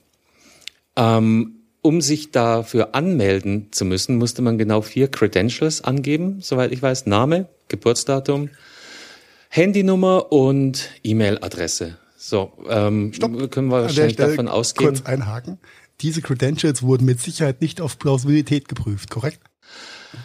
Ähm, 0.96 1.54
um 1.80 2.00
sich 2.00 2.32
dafür 2.32 2.94
anmelden 2.94 3.68
zu 3.70 3.84
müssen, 3.84 4.16
musste 4.16 4.42
man 4.42 4.58
genau 4.58 4.82
vier 4.82 5.08
Credentials 5.08 5.82
angeben, 5.82 6.38
soweit 6.40 6.72
ich 6.72 6.82
weiß, 6.82 7.06
Name, 7.06 7.48
Geburtsdatum, 7.68 8.50
Handynummer 9.48 10.32
und 10.32 10.90
E-Mail-Adresse. 11.02 11.98
So, 12.16 12.52
ähm, 12.68 13.12
Stopp. 13.14 13.50
können 13.50 13.68
wir 13.68 13.82
wahrscheinlich 13.82 14.16
davon 14.16 14.48
ausgehen. 14.48 14.90
Kurz 14.90 15.06
einhaken. 15.06 15.58
Diese 16.00 16.20
Credentials 16.20 16.82
wurden 16.82 17.04
mit 17.04 17.20
Sicherheit 17.20 17.60
nicht 17.60 17.80
auf 17.80 17.98
Plausibilität 17.98 18.68
geprüft, 18.68 19.10
korrekt? 19.10 19.40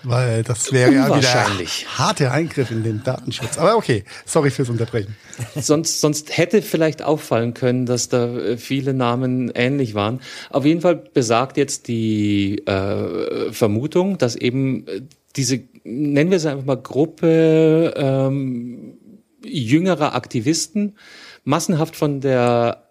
Weil 0.03 0.43
das 0.43 0.71
wäre 0.71 0.93
ja 0.93 1.15
wieder 1.17 1.49
harter 1.97 2.31
Eingriff 2.31 2.71
in 2.71 2.83
den 2.83 3.03
Datenschutz. 3.03 3.57
Aber 3.57 3.75
okay, 3.75 4.03
sorry 4.25 4.49
fürs 4.49 4.69
Unterbrechen. 4.69 5.15
sonst, 5.55 5.99
sonst 5.99 6.37
hätte 6.37 6.61
vielleicht 6.61 7.01
auffallen 7.01 7.53
können, 7.53 7.85
dass 7.85 8.09
da 8.09 8.37
äh, 8.37 8.57
viele 8.57 8.93
Namen 8.93 9.51
ähnlich 9.53 9.93
waren. 9.93 10.21
Auf 10.49 10.65
jeden 10.65 10.81
Fall 10.81 10.95
besagt 10.95 11.57
jetzt 11.57 11.87
die 11.87 12.59
äh, 12.65 13.51
Vermutung, 13.51 14.17
dass 14.17 14.35
eben 14.35 14.87
äh, 14.87 15.01
diese, 15.35 15.61
nennen 15.83 16.29
wir 16.29 16.37
es 16.37 16.45
einfach 16.45 16.65
mal 16.65 16.77
Gruppe 16.77 17.93
ähm, 17.97 18.97
jüngerer 19.43 20.15
Aktivisten, 20.15 20.97
massenhaft 21.43 21.95
von 21.95 22.21
der 22.21 22.89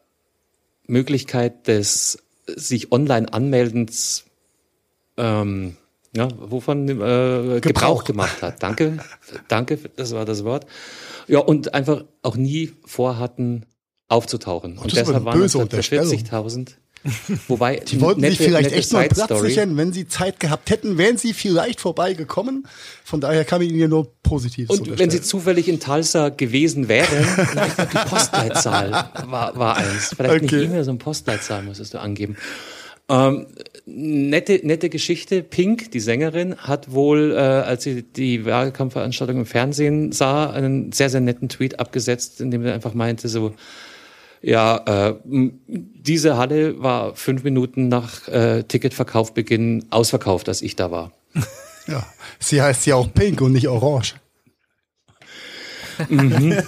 Möglichkeit 0.86 1.68
des 1.68 2.18
sich 2.46 2.92
online 2.92 3.32
anmeldens 3.32 4.24
ähm, 5.16 5.76
ja, 6.14 6.28
wovon 6.38 6.88
äh, 6.88 6.92
Gebrauch. 6.92 7.62
Gebrauch. 7.62 8.04
gemacht 8.04 8.42
hat. 8.42 8.62
Danke, 8.62 8.98
danke, 9.48 9.78
das 9.96 10.12
war 10.12 10.24
das 10.24 10.44
Wort. 10.44 10.66
Ja, 11.26 11.38
und 11.38 11.72
einfach 11.72 12.04
auch 12.22 12.36
nie 12.36 12.72
vorhatten, 12.84 13.64
aufzutauchen. 14.08 14.76
und 14.78 14.92
ist 14.92 14.98
aber 14.98 15.06
deshalb 15.06 15.24
waren 15.24 15.36
es 15.36 15.52
böse 15.52 15.58
dann 15.58 15.68
für 15.68 15.76
Unterstellung. 15.76 16.12
40.000. 16.12 16.74
Wobei, 17.48 17.76
Die 17.76 18.00
wollten 18.00 18.20
sich 18.20 18.30
nette- 18.38 18.44
vielleicht 18.44 18.70
nette 18.70 18.76
echt 18.76 18.92
nur 18.92 19.02
Platz 19.02 19.40
sichern. 19.40 19.76
Wenn 19.76 19.92
sie 19.92 20.06
Zeit 20.06 20.38
gehabt 20.40 20.70
hätten, 20.70 20.98
wären 20.98 21.16
sie 21.16 21.32
vielleicht 21.34 21.80
vorbeigekommen. 21.80 22.66
Von 23.04 23.20
daher 23.20 23.44
kann 23.44 23.60
ich 23.62 23.72
ihnen 23.72 23.90
nur 23.90 24.12
Positives 24.22 24.78
Und 24.78 24.98
wenn 24.98 25.10
sie 25.10 25.20
zufällig 25.20 25.68
in 25.68 25.80
Tulsa 25.80 26.28
gewesen 26.28 26.88
wären, 26.88 27.24
vielleicht 27.24 27.78
die 27.92 28.08
Postleitzahl 28.08 28.90
war, 29.26 29.56
war 29.56 29.76
eins. 29.76 30.14
Vielleicht 30.16 30.44
Okay. 30.44 30.56
nicht 30.56 30.64
E-Mail, 30.66 30.84
sondern 30.84 31.04
Postleitzahl 31.04 31.62
musstest 31.62 31.94
du 31.94 31.98
angeben. 32.00 32.36
Ähm, 33.08 33.46
nette, 33.84 34.60
nette 34.62 34.88
Geschichte. 34.88 35.42
Pink, 35.42 35.90
die 35.90 35.98
Sängerin, 36.00 36.56
hat 36.56 36.92
wohl, 36.92 37.32
äh, 37.32 37.36
als 37.36 37.82
sie 37.82 38.04
die 38.04 38.44
Wahlkampfveranstaltung 38.44 39.38
im 39.38 39.46
Fernsehen 39.46 40.12
sah, 40.12 40.50
einen 40.50 40.92
sehr, 40.92 41.10
sehr 41.10 41.20
netten 41.20 41.48
Tweet 41.48 41.80
abgesetzt, 41.80 42.40
in 42.40 42.52
dem 42.52 42.62
sie 42.62 42.70
einfach 42.72 42.94
meinte, 42.94 43.28
so, 43.28 43.54
ja, 44.42 45.08
äh, 45.08 45.14
diese 45.24 46.36
Halle 46.36 46.82
war 46.82 47.14
fünf 47.14 47.44
Minuten 47.44 47.88
nach 47.88 48.28
äh, 48.28 48.64
Ticketverkaufbeginn 48.64 49.86
ausverkauft, 49.90 50.48
als 50.48 50.62
ich 50.62 50.76
da 50.76 50.90
war. 50.90 51.12
Ja, 51.88 52.06
sie 52.38 52.62
heißt 52.62 52.86
ja 52.86 52.94
auch 52.94 53.12
Pink 53.12 53.40
und 53.40 53.54
nicht 53.54 53.66
Orange. 53.66 54.14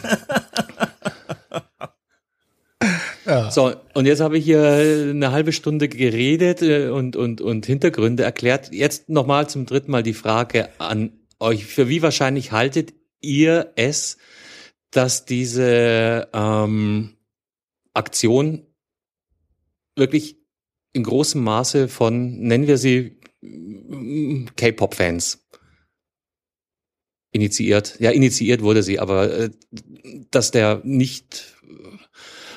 So, 3.51 3.75
und 3.95 4.07
jetzt 4.07 4.21
habe 4.21 4.37
ich 4.37 4.45
hier 4.45 5.09
eine 5.11 5.33
halbe 5.33 5.53
Stunde 5.53 5.89
geredet 5.89 6.61
äh, 6.61 6.89
und, 6.89 7.17
und, 7.17 7.41
und 7.41 7.65
Hintergründe 7.65 8.23
erklärt. 8.23 8.71
Jetzt 8.73 9.09
nochmal 9.09 9.49
zum 9.49 9.65
dritten 9.65 9.91
Mal 9.91 10.03
die 10.03 10.13
Frage 10.13 10.69
an 10.79 11.13
euch. 11.41 11.65
Für 11.65 11.89
wie 11.89 12.03
wahrscheinlich 12.03 12.53
haltet 12.53 12.93
ihr 13.21 13.73
es, 13.77 14.19
dass 14.91 15.25
diese 15.25 16.29
ähm, 16.35 17.15
Aktion 17.95 18.67
wirklich 19.97 20.39
in 20.93 21.03
großem 21.05 21.43
Maße 21.43 21.89
von, 21.89 22.39
nennen 22.41 22.67
wir 22.67 22.79
sie, 22.79 23.21
K-Pop-Fans 24.57 25.47
initiiert. 27.33 27.99
Ja, 27.99 28.11
initiiert 28.11 28.63
wurde 28.63 28.83
sie, 28.83 29.01
aber 29.01 29.31
äh, 29.31 29.51
dass 30.31 30.51
der 30.51 30.81
nicht 30.85 31.57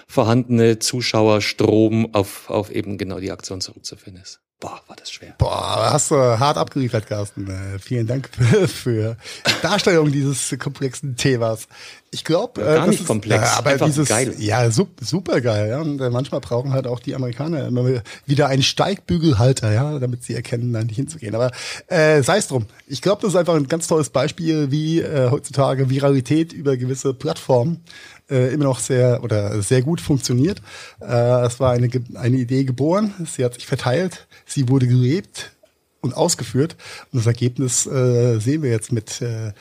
vorhandene 0.07 0.79
Zuschauerstrom 0.79 2.13
auf, 2.13 2.49
auf 2.49 2.71
eben 2.71 2.97
genau 2.97 3.19
die 3.19 3.31
Aktion 3.31 3.59
zurückzuführen 3.59 4.17
ist. 4.17 4.41
Boah, 4.59 4.81
war 4.87 4.95
das 4.95 5.11
schwer. 5.11 5.35
Boah, 5.37 5.91
hast 5.93 6.09
du 6.09 6.15
hart 6.15 6.57
abgeliefert, 6.57 7.05
Carsten. 7.05 7.47
Äh, 7.47 7.77
vielen 7.77 8.07
Dank 8.07 8.27
für, 8.31 8.67
für 8.67 9.17
Darstellung 9.61 10.11
dieses 10.11 10.55
komplexen 10.57 11.15
Themas. 11.15 11.67
Ich 12.09 12.23
glaube, 12.23 12.61
ja, 12.61 12.71
äh, 12.71 12.75
gar 12.77 12.87
nicht 12.87 13.01
ist, 13.01 13.07
komplex, 13.07 13.43
ja, 13.43 13.57
aber 13.59 13.69
Einfach 13.71 13.85
dieses, 13.85 14.09
geil. 14.09 14.33
ja, 14.39 14.71
super, 14.71 15.05
super 15.05 15.41
geil. 15.41 15.69
Ja. 15.69 15.81
Und 15.81 16.01
äh, 16.01 16.09
manchmal 16.09 16.41
brauchen 16.41 16.73
halt 16.73 16.87
auch 16.87 16.99
die 16.99 17.13
Amerikaner 17.13 17.67
immer 17.67 18.01
wieder 18.25 18.47
einen 18.47 18.63
Steigbügelhalter, 18.63 19.71
ja, 19.71 19.99
damit 19.99 20.23
sie 20.23 20.33
erkennen, 20.33 20.73
da 20.73 20.83
nicht 20.83 20.95
hinzugehen. 20.95 21.35
Aber 21.35 21.51
äh, 21.87 22.23
sei 22.23 22.37
es 22.37 22.47
drum. 22.47 22.65
Ich 22.87 23.03
glaube, 23.03 23.21
das 23.21 23.31
ist 23.33 23.35
einfach 23.35 23.55
ein 23.55 23.67
ganz 23.67 23.85
tolles 23.85 24.09
Beispiel, 24.09 24.71
wie 24.71 25.01
äh, 25.01 25.29
heutzutage 25.29 25.91
Viralität 25.91 26.51
über 26.51 26.77
gewisse 26.77 27.13
Plattformen 27.13 27.83
äh, 28.29 28.53
immer 28.53 28.65
noch 28.65 28.79
sehr 28.79 29.23
oder 29.23 29.61
sehr 29.61 29.81
gut 29.81 30.01
funktioniert. 30.01 30.61
Äh, 31.01 31.45
es 31.45 31.59
war 31.59 31.71
eine, 31.73 31.89
eine 32.15 32.37
Idee 32.37 32.63
geboren, 32.63 33.13
sie 33.25 33.43
hat 33.43 33.55
sich 33.55 33.65
verteilt, 33.65 34.27
sie 34.45 34.69
wurde 34.69 34.87
gelebt 34.87 35.51
und 36.01 36.15
ausgeführt. 36.15 36.75
Und 37.11 37.19
das 37.19 37.27
Ergebnis 37.27 37.85
äh, 37.85 38.39
sehen 38.39 38.63
wir 38.63 38.71
jetzt 38.71 38.91
mit 38.91 39.21
äh, 39.21 39.53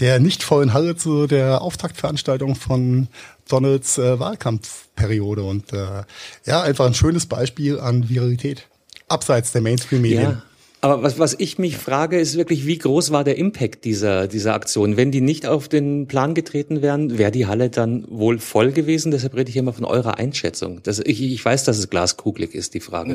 der 0.00 0.20
nicht 0.20 0.42
vollen 0.42 0.72
Halle 0.72 0.96
zu 0.96 1.26
der 1.26 1.62
Auftaktveranstaltung 1.62 2.54
von 2.54 3.08
Donalds 3.48 3.98
äh, 3.98 4.18
Wahlkampfperiode. 4.18 5.42
Und 5.42 5.72
äh, 5.72 6.02
ja, 6.46 6.62
einfach 6.62 6.86
ein 6.86 6.94
schönes 6.94 7.26
Beispiel 7.26 7.78
an 7.80 8.08
Viralität. 8.08 8.68
Abseits 9.08 9.52
der 9.52 9.62
Mainstream-Medien. 9.62 10.22
Ja. 10.22 10.42
Aber 10.84 11.02
was, 11.02 11.18
was 11.18 11.34
ich 11.38 11.56
mich 11.56 11.78
frage, 11.78 12.18
ist 12.20 12.36
wirklich, 12.36 12.66
wie 12.66 12.76
groß 12.76 13.10
war 13.10 13.24
der 13.24 13.38
Impact 13.38 13.86
dieser, 13.86 14.28
dieser 14.28 14.52
Aktion? 14.52 14.98
Wenn 14.98 15.10
die 15.10 15.22
nicht 15.22 15.46
auf 15.46 15.66
den 15.66 16.08
Plan 16.08 16.34
getreten 16.34 16.82
wären, 16.82 17.16
wäre 17.16 17.30
die 17.30 17.46
Halle 17.46 17.70
dann 17.70 18.04
wohl 18.10 18.38
voll 18.38 18.70
gewesen? 18.70 19.10
Deshalb 19.10 19.34
rede 19.34 19.48
ich 19.48 19.56
immer 19.56 19.72
von 19.72 19.86
eurer 19.86 20.18
Einschätzung. 20.18 20.82
Das, 20.82 20.98
ich, 20.98 21.22
ich 21.22 21.42
weiß, 21.42 21.64
dass 21.64 21.78
es 21.78 21.88
glaskugelig 21.88 22.54
ist, 22.54 22.74
die 22.74 22.80
Frage. 22.80 23.12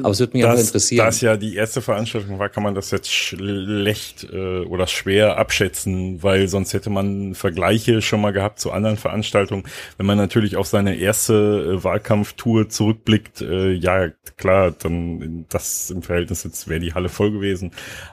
Aber 0.00 0.12
es 0.12 0.20
würde 0.20 0.34
mich 0.34 0.42
das, 0.42 0.52
einfach 0.52 0.64
interessieren. 0.64 0.98
Da 0.98 1.08
es 1.08 1.20
ja 1.20 1.36
die 1.36 1.56
erste 1.56 1.82
Veranstaltung 1.82 2.38
war, 2.38 2.50
kann 2.50 2.62
man 2.62 2.76
das 2.76 2.92
jetzt 2.92 3.12
schlecht 3.12 4.28
äh, 4.32 4.60
oder 4.60 4.86
schwer 4.86 5.38
abschätzen, 5.38 6.22
weil 6.22 6.46
sonst 6.46 6.72
hätte 6.72 6.88
man 6.88 7.34
Vergleiche 7.34 8.00
schon 8.00 8.20
mal 8.20 8.30
gehabt 8.30 8.60
zu 8.60 8.70
anderen 8.70 8.96
Veranstaltungen. 8.96 9.64
Wenn 9.96 10.06
man 10.06 10.18
natürlich 10.18 10.54
auf 10.54 10.68
seine 10.68 10.94
erste 10.94 11.34
äh, 11.78 11.82
Wahlkampftour 11.82 12.68
zurückblickt, 12.68 13.40
äh, 13.40 13.72
ja 13.72 14.06
klar, 14.36 14.70
dann 14.70 15.46
das 15.48 15.90
im 15.90 16.02
Verhältnis 16.02 16.44
jetzt 16.44 16.68
wäre 16.68 16.78
die 16.78 16.94
Halle 16.94 17.07
voll 17.08 17.30
gewesen. 17.30 17.72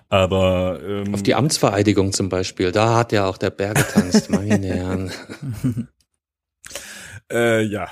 Aber 0.10 0.80
ähm, 0.86 1.14
auf 1.14 1.24
die 1.24 1.36
Amtsvereidigung 1.36 2.14
zum 2.14 2.30
Beispiel, 2.30 2.72
da 2.72 2.98
hat 2.98 3.12
ja 3.12 3.26
auch 3.26 3.38
der 3.38 3.50
Berg 3.50 3.76
getanzt, 3.78 4.30
meine 4.30 4.68
Herren. 4.74 5.12
äh, 7.32 7.64
ja. 7.64 7.90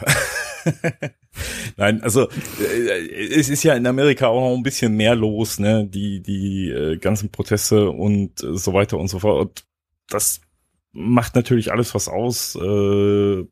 Nein, 1.78 2.02
also 2.04 2.30
äh, 2.30 3.36
es 3.36 3.50
ist 3.50 3.64
ja 3.64 3.74
in 3.74 3.88
Amerika 3.88 4.28
auch 4.28 4.50
noch 4.50 4.56
ein 4.56 4.64
bisschen 4.64 4.96
mehr 4.96 5.16
los, 5.16 5.60
ne? 5.60 5.88
Die 5.88 6.22
die 6.22 6.70
äh, 6.70 6.98
ganzen 6.98 7.32
Proteste 7.32 7.90
und 7.90 8.44
äh, 8.44 8.56
so 8.56 8.74
weiter 8.74 8.98
und 8.98 9.08
so 9.08 9.20
fort. 9.20 9.66
Das 10.10 10.42
macht 10.94 11.36
natürlich 11.36 11.72
alles 11.72 11.96
was 11.96 12.08
aus 12.08 12.56
äh, 12.56 13.44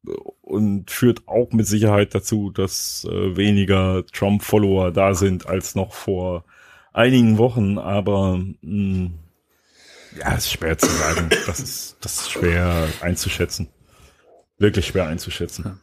und 0.42 0.92
führt 0.92 1.28
auch 1.28 1.52
mit 1.52 1.66
Sicherheit 1.66 2.14
dazu, 2.14 2.52
dass 2.52 3.06
äh, 3.10 3.36
weniger 3.36 4.06
Trump-Follower 4.14 4.92
da 4.92 5.16
sind 5.16 5.48
als 5.48 5.74
noch 5.74 5.94
vor 5.94 6.46
einigen 6.94 7.38
Wochen, 7.38 7.78
aber 7.78 8.40
mh, 8.62 9.12
ja, 10.20 10.34
ist 10.34 10.52
schwer 10.52 10.78
zu 10.78 10.88
sagen. 10.88 11.30
Das 11.46 11.60
ist, 11.60 11.98
das 12.02 12.22
ist 12.22 12.32
schwer 12.32 12.88
einzuschätzen. 13.02 13.68
Wirklich 14.58 14.88
schwer 14.88 15.08
einzuschätzen. 15.08 15.64
Ja. 15.66 15.78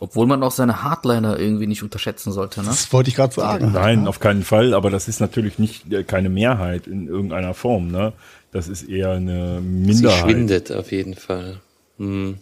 Obwohl 0.00 0.26
man 0.26 0.42
auch 0.42 0.50
seine 0.50 0.82
Hardliner 0.82 1.38
irgendwie 1.38 1.66
nicht 1.66 1.82
unterschätzen 1.82 2.32
sollte, 2.32 2.60
ne? 2.60 2.66
Das 2.66 2.92
wollte 2.92 3.10
ich 3.10 3.14
gerade 3.14 3.34
sagen. 3.34 3.72
Nein, 3.72 4.06
auf 4.08 4.20
keinen 4.20 4.42
Fall, 4.42 4.74
aber 4.74 4.90
das 4.90 5.06
ist 5.06 5.20
natürlich 5.20 5.58
nicht 5.58 5.84
keine 6.08 6.28
Mehrheit 6.28 6.86
in 6.86 7.06
irgendeiner 7.06 7.54
Form, 7.54 7.88
ne? 7.88 8.12
Das 8.50 8.68
ist 8.68 8.82
eher 8.82 9.12
eine 9.12 9.60
Minderheit. 9.60 10.24
Sie 10.24 10.30
schwindet 10.30 10.72
auf 10.72 10.92
jeden 10.92 11.14
Fall. 11.14 11.60
Hm. 11.98 12.38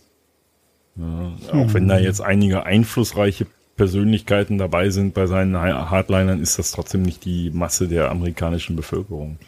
Ja, 0.96 1.32
auch 1.52 1.72
wenn 1.74 1.86
da 1.86 1.98
jetzt 1.98 2.20
einige 2.20 2.64
einflussreiche 2.64 3.46
Persönlichkeiten 3.80 4.58
dabei 4.58 4.90
sind 4.90 5.14
bei 5.14 5.26
seinen 5.26 5.56
Hardlinern, 5.56 6.42
ist 6.42 6.58
das 6.58 6.70
trotzdem 6.70 7.00
nicht 7.00 7.24
die 7.24 7.48
Masse 7.50 7.88
der 7.88 8.10
amerikanischen 8.10 8.76
Bevölkerung. 8.76 9.38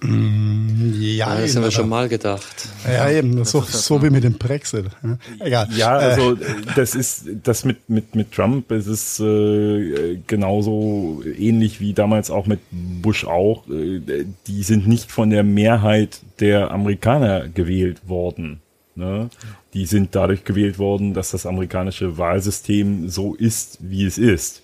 Mm, 0.00 0.92
Ja, 0.96 1.34
das 1.34 1.50
eben, 1.50 1.56
haben 1.56 1.64
wir 1.64 1.70
schon 1.72 1.88
mal 1.88 2.08
gedacht. 2.08 2.68
Ja, 2.86 3.10
eben, 3.10 3.44
so, 3.44 3.62
so 3.62 4.00
wie 4.00 4.10
mit 4.10 4.22
dem 4.22 4.34
Brexit. 4.34 4.86
Ja, 5.02 5.18
Egal. 5.44 5.68
Ja, 5.76 6.00
Äh, 6.00 6.04
also 6.04 6.38
das 6.76 6.94
ist 6.94 7.24
das 7.42 7.64
mit 7.64 7.90
mit 7.90 8.14
mit 8.14 8.30
Trump, 8.30 8.70
es 8.70 8.86
ist 8.86 9.18
äh, 9.18 10.18
genauso 10.24 11.24
ähnlich 11.36 11.80
wie 11.80 11.92
damals 11.92 12.30
auch 12.30 12.46
mit 12.46 12.60
Bush 12.70 13.24
auch. 13.24 13.68
Äh, 13.68 14.24
die 14.46 14.62
sind 14.62 14.86
nicht 14.86 15.10
von 15.10 15.30
der 15.30 15.42
Mehrheit 15.42 16.20
der 16.38 16.70
Amerikaner 16.70 17.48
gewählt 17.48 18.08
worden. 18.08 18.60
Ne? 18.94 19.30
Die 19.74 19.86
sind 19.86 20.14
dadurch 20.14 20.44
gewählt 20.44 20.78
worden, 20.78 21.14
dass 21.14 21.30
das 21.30 21.46
amerikanische 21.46 22.18
Wahlsystem 22.18 23.08
so 23.08 23.34
ist, 23.34 23.78
wie 23.80 24.04
es 24.04 24.18
ist. 24.18 24.62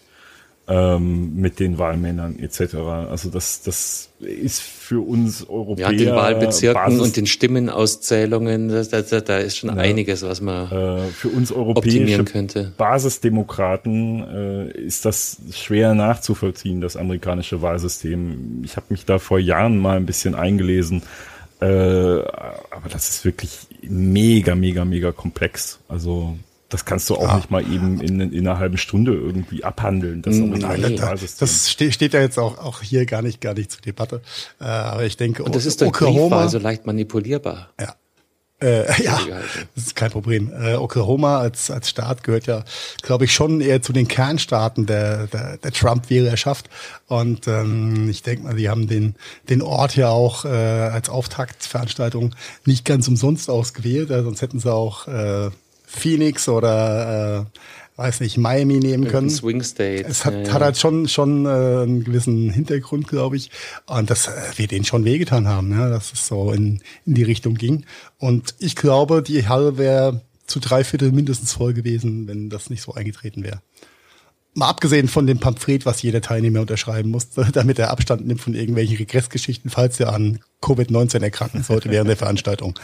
Ähm, 0.68 1.36
mit 1.36 1.60
den 1.60 1.78
Wahlmännern 1.78 2.40
etc. 2.40 2.74
Also 3.08 3.30
das, 3.30 3.62
das 3.62 4.08
ist 4.18 4.60
für 4.60 4.98
uns 4.98 5.48
Europäer 5.48 5.92
Ja, 5.92 5.96
den 5.96 6.12
Wahlbezirken 6.12 6.82
Basis- 6.82 7.00
und 7.00 7.16
den 7.16 7.26
Stimmenauszählungen, 7.26 8.68
da, 8.68 8.82
da, 8.82 9.20
da 9.20 9.38
ist 9.38 9.58
schon 9.58 9.70
Ja. 9.70 9.76
einiges, 9.76 10.22
was 10.24 10.40
man 10.40 10.64
äh, 10.72 11.06
für 11.12 11.28
uns 11.28 11.52
europäische 11.52 12.24
könnte. 12.24 12.72
Basisdemokraten 12.76 14.24
äh, 14.26 14.70
ist 14.72 15.04
das 15.04 15.36
schwer 15.52 15.94
nachzuvollziehen, 15.94 16.80
das 16.80 16.96
amerikanische 16.96 17.62
Wahlsystem. 17.62 18.62
Ich 18.64 18.74
habe 18.76 18.86
mich 18.88 19.04
da 19.04 19.20
vor 19.20 19.38
Jahren 19.38 19.78
mal 19.78 19.96
ein 19.96 20.06
bisschen 20.06 20.34
eingelesen, 20.34 21.02
äh, 21.60 21.66
aber 21.66 22.88
das 22.90 23.08
ist 23.08 23.24
wirklich 23.24 23.50
mega, 23.82 24.54
mega, 24.54 24.84
mega 24.84 25.12
komplex. 25.12 25.78
Also 25.88 26.36
das 26.68 26.84
kannst 26.84 27.08
du 27.10 27.14
auch 27.16 27.28
Ah. 27.28 27.36
nicht 27.36 27.50
mal 27.50 27.62
eben 27.62 28.00
in, 28.00 28.20
in 28.20 28.46
einer 28.46 28.58
halben 28.58 28.76
Stunde 28.76 29.14
irgendwie 29.14 29.62
abhandeln. 29.62 30.22
Das 30.22 30.34
Nein, 30.36 30.58
Nein, 30.80 30.96
das, 30.96 31.36
das 31.36 31.70
ste 31.70 31.92
steht 31.92 32.12
ja 32.12 32.20
jetzt 32.20 32.38
auch, 32.38 32.58
auch 32.58 32.82
hier 32.82 33.06
gar 33.06 33.22
nicht, 33.22 33.40
gar 33.40 33.54
nicht 33.54 33.70
zur 33.70 33.82
Debatte. 33.82 34.20
Äh, 34.60 34.64
aber 34.64 35.04
ich 35.04 35.16
denke, 35.16 35.44
Und 35.44 35.54
das 35.54 35.64
ist 35.64 35.80
durch 35.80 35.88
Oklahoma, 35.90 36.18
Briefwahl 36.36 36.48
so 36.48 36.58
leicht 36.58 36.84
manipulierbar. 36.84 37.70
ja, 37.80 37.94
äh, 38.60 39.02
ja, 39.02 39.20
das 39.74 39.86
ist 39.86 39.96
kein 39.96 40.10
Problem. 40.10 40.52
Äh, 40.52 40.76
Oklahoma 40.76 41.38
als, 41.38 41.70
als 41.70 41.90
Staat 41.90 42.22
gehört 42.22 42.46
ja, 42.46 42.64
glaube 43.02 43.24
ich, 43.24 43.34
schon 43.34 43.60
eher 43.60 43.82
zu 43.82 43.92
den 43.92 44.08
Kernstaaten 44.08 44.86
der, 44.86 45.26
der, 45.26 45.58
der 45.58 45.72
Trump-Wählerschaft. 45.72 46.70
Und 47.06 47.46
ähm, 47.48 48.08
ich 48.08 48.22
denke 48.22 48.44
mal, 48.44 48.56
die 48.56 48.68
haben 48.68 48.88
den, 48.88 49.14
den 49.48 49.62
Ort 49.62 49.96
ja 49.96 50.08
auch 50.08 50.44
äh, 50.44 50.48
als 50.48 51.08
Auftaktveranstaltung 51.08 52.34
nicht 52.64 52.84
ganz 52.84 53.08
umsonst 53.08 53.50
ausgewählt. 53.50 54.10
Äh, 54.10 54.22
sonst 54.22 54.42
hätten 54.42 54.60
sie 54.60 54.72
auch 54.72 55.06
äh, 55.06 55.50
Phoenix 55.86 56.48
oder 56.48 57.40
äh, 57.40 57.58
weiß 57.96 58.20
nicht, 58.20 58.36
Miami 58.36 58.78
nehmen 58.78 59.08
können. 59.08 59.30
Swing 59.30 59.62
State. 59.62 60.06
Es 60.06 60.24
hat, 60.24 60.34
ja, 60.34 60.40
ja. 60.42 60.52
hat 60.52 60.62
halt 60.62 60.78
schon, 60.78 61.08
schon 61.08 61.46
äh, 61.46 61.48
einen 61.48 62.04
gewissen 62.04 62.50
Hintergrund, 62.50 63.08
glaube 63.08 63.36
ich. 63.36 63.50
Und 63.86 64.10
das 64.10 64.28
äh, 64.28 64.32
wird 64.56 64.70
denen 64.70 64.84
schon 64.84 65.04
wehgetan 65.04 65.48
haben, 65.48 65.68
ne? 65.68 65.88
dass 65.88 66.12
es 66.12 66.26
so 66.26 66.52
in, 66.52 66.82
in 67.06 67.14
die 67.14 67.22
Richtung 67.22 67.54
ging. 67.54 67.84
Und 68.18 68.54
ich 68.58 68.76
glaube, 68.76 69.22
die 69.22 69.48
Halle 69.48 69.78
wäre 69.78 70.20
zu 70.46 70.60
drei 70.60 70.84
Viertel 70.84 71.10
mindestens 71.12 71.54
voll 71.54 71.74
gewesen, 71.74 72.28
wenn 72.28 72.50
das 72.50 72.70
nicht 72.70 72.82
so 72.82 72.94
eingetreten 72.94 73.42
wäre. 73.42 73.60
Mal 74.56 74.68
abgesehen 74.68 75.06
von 75.06 75.26
dem 75.26 75.38
Pamphlet, 75.38 75.84
was 75.84 76.00
jeder 76.00 76.22
Teilnehmer 76.22 76.60
unterschreiben 76.60 77.10
musste, 77.10 77.46
damit 77.52 77.78
er 77.78 77.90
Abstand 77.90 78.26
nimmt 78.26 78.40
von 78.40 78.54
irgendwelchen 78.54 78.96
Regressgeschichten, 78.96 79.70
falls 79.70 80.00
er 80.00 80.12
an 80.14 80.40
Covid-19 80.62 81.22
erkranken 81.22 81.62
sollte 81.62 81.90
während 81.90 82.08
der 82.08 82.16
Veranstaltung. 82.16 82.78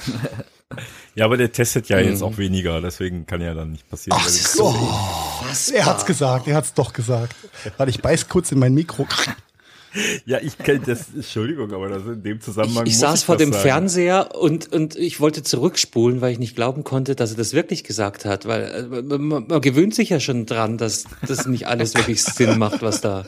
ja, 1.15 1.25
aber 1.25 1.37
der 1.39 1.51
testet 1.51 1.89
ja 1.89 1.97
Mhm. 1.99 2.05
jetzt 2.09 2.23
auch 2.23 2.37
weniger, 2.37 2.81
deswegen 2.83 3.25
kann 3.27 3.41
ja 3.41 3.55
dann 3.55 3.73
nicht 3.73 3.89
passieren. 3.89 4.19
Ach 4.23 4.29
so. 4.29 4.75
Er 5.75 5.87
hat's 5.87 6.05
gesagt, 6.05 6.47
er 6.47 6.57
hat's 6.57 6.75
doch 6.75 6.93
gesagt. 6.93 7.35
Warte, 7.79 7.91
ich 7.91 8.03
beiß 8.03 8.29
kurz 8.29 8.53
in 8.53 8.59
mein 8.59 8.75
Mikro. 8.75 9.07
Ja, 10.25 10.39
ich 10.41 10.57
kenne 10.59 10.81
das, 10.87 11.07
Entschuldigung, 11.15 11.73
aber 11.73 11.89
das 11.89 12.03
in 12.05 12.23
dem 12.23 12.41
Zusammenhang. 12.41 12.87
Ich 12.87 12.93
muss 12.93 13.01
saß 13.01 13.23
vor 13.25 13.37
das 13.37 13.45
dem 13.45 13.53
sagen. 13.53 13.63
Fernseher 13.63 14.35
und, 14.35 14.73
und 14.73 14.97
ich 14.97 15.21
wollte 15.21 15.43
zurückspulen, 15.43 16.21
weil 16.21 16.33
ich 16.33 16.39
nicht 16.39 16.57
glauben 16.57 16.85
konnte, 16.85 17.15
dass 17.15 17.33
er 17.33 17.37
das 17.37 17.53
wirklich 17.53 17.85
gesagt 17.85 18.25
hat. 18.25 18.47
Weil 18.47 18.91
äh, 18.93 19.03
man, 19.03 19.47
man 19.47 19.61
gewöhnt 19.61 19.95
sich 19.95 20.09
ja 20.09 20.21
schon 20.21 20.47
dran, 20.47 20.79
dass 20.79 21.05
das 21.27 21.47
nicht 21.47 21.67
alles 21.67 21.95
wirklich 21.95 22.23
Sinn 22.23 22.59
macht, 22.59 22.83
was 22.83 23.01
da, 23.01 23.25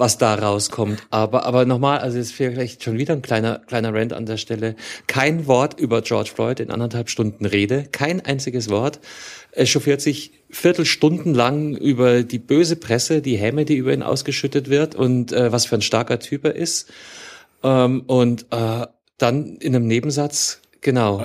was 0.00 0.18
da 0.18 0.34
rauskommt. 0.34 1.06
Aber, 1.10 1.44
aber 1.44 1.64
nochmal, 1.66 1.98
also 1.98 2.18
jetzt 2.18 2.32
vielleicht 2.32 2.82
schon 2.82 2.98
wieder 2.98 3.14
ein 3.14 3.22
kleiner, 3.22 3.60
kleiner 3.60 3.94
Rant 3.94 4.12
an 4.12 4.26
der 4.26 4.38
Stelle. 4.38 4.74
Kein 5.06 5.46
Wort 5.46 5.78
über 5.78 6.02
George 6.02 6.30
Floyd 6.34 6.58
in 6.58 6.70
anderthalb 6.70 7.08
Stunden 7.10 7.46
Rede. 7.46 7.86
Kein 7.92 8.24
einziges 8.24 8.70
Wort. 8.70 8.98
Er 9.52 9.66
chauffiert 9.66 10.00
sich 10.00 10.32
Viertelstunden 10.50 11.34
lang 11.34 11.76
über 11.76 12.22
die 12.22 12.38
böse 12.38 12.76
Presse, 12.76 13.20
die 13.22 13.36
Häme, 13.36 13.64
die 13.64 13.76
über 13.76 13.92
ihn 13.92 14.02
ausgeschüttet 14.02 14.70
wird 14.70 14.94
und 14.94 15.32
äh, 15.32 15.52
was 15.52 15.66
für 15.66 15.76
ein 15.76 15.82
starker 15.82 16.18
Typ 16.18 16.44
er 16.44 16.56
ist. 16.56 16.90
Ähm, 17.62 18.02
und 18.06 18.46
äh, 18.50 18.86
dann 19.18 19.56
in 19.56 19.76
einem 19.76 19.86
Nebensatz, 19.86 20.60
genau, 20.80 21.22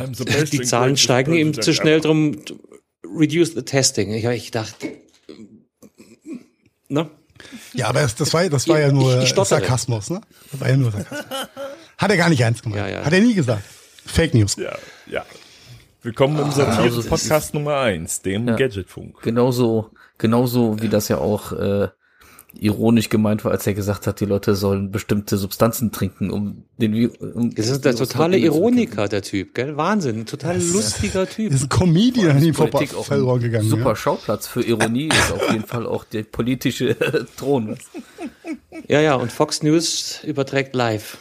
die 0.52 0.62
Zahlen 0.62 0.98
steigen 0.98 1.34
ihm 1.34 1.60
zu 1.60 1.74
schnell 1.74 2.02
drum, 2.02 2.36
reduce 3.04 3.54
the 3.54 3.62
testing. 3.62 4.12
Ich 4.12 4.26
ich 4.26 4.48
gedacht, 4.48 4.76
ne? 6.90 7.10
Ja, 7.74 7.88
aber 7.88 8.02
das, 8.02 8.16
das 8.16 8.34
war, 8.34 8.48
das 8.50 8.68
war 8.68 8.80
ja 8.80 8.88
Ich- 8.88 8.94
nur 8.94 9.22
ich 9.22 9.30
stottere. 9.30 9.60
Sarkasmus, 9.60 10.10
ne? 10.10 10.22
Das 10.52 10.60
war 10.62 10.70
ja 10.70 10.78
nur 10.78 10.92
Sarkasmus. 10.92 11.26
Hat 11.98 12.12
er 12.12 12.18
gar 12.18 12.30
nicht 12.30 12.42
ernst 12.42 12.64
gemacht. 12.64 12.78
Ja, 12.80 12.88
ja. 12.88 13.06
Hat 13.06 13.14
er 13.14 13.22
nie 13.22 13.34
gesagt. 13.34 13.64
Fake 14.06 14.34
News. 14.34 14.56
Ja, 14.58 14.76
ja. 15.08 15.26
Willkommen 16.02 16.38
im 16.40 16.52
Satire-Podcast 16.52 17.54
Nummer 17.54 17.78
eins, 17.80 18.22
dem 18.22 18.48
Ja. 18.48 18.56
Gadgetfunk. 18.56 19.22
Genauso, 19.24 19.90
genauso 20.18 20.80
wie 20.82 20.90
das 20.90 21.08
ja 21.08 21.18
auch 21.18 21.52
äh, 21.54 21.88
ironisch 22.60 23.10
gemeint 23.10 23.44
war, 23.46 23.52
als 23.52 23.66
er 23.68 23.74
gesagt 23.74 24.08
hat, 24.08 24.20
die 24.20 24.26
Leute 24.26 24.56
sollen 24.56 24.92
bestimmte 24.92 25.38
Substanzen 25.38 25.92
trinken, 25.92 26.30
um 26.32 26.64
den 26.78 26.94
Vi- 26.94 27.18
um 27.34 27.54
Das 27.54 27.68
ist 27.70 27.86
der 27.86 27.94
Virus 27.94 28.10
totale. 28.10 28.38
Ironiker, 28.38 29.08
der 29.08 29.22
Typ, 29.22 29.54
gell? 29.54 29.78
Wahnsinn. 29.78 30.20
Ein 30.22 30.26
total 30.26 30.62
lustiger 30.62 31.28
Typ. 31.30 31.52
Ist 31.54 31.64
ein 31.64 31.70
Comedian 31.70 32.38
an 32.38 32.44
ihm 32.44 32.54
vorbei 32.54 32.72
Politik 32.86 32.98
verloren 33.04 33.40
ein 33.40 33.44
gegangen. 33.44 33.70
super 33.70 33.90
Ja. 33.90 33.96
Schauplatz 33.96 34.48
für 34.48 34.62
Ironie 34.62 35.08
ist 35.12 35.32
auf 35.32 35.52
jeden 35.52 35.66
Fall 35.66 35.86
auch 35.86 36.04
der 36.04 36.24
politische 36.24 36.96
Thron. 37.38 37.78
Ja, 38.88 39.02
ja, 39.02 39.16
und 39.16 39.32
Fox 39.32 39.62
News 39.64 40.20
überträgt 40.24 40.76
live. 40.76 41.18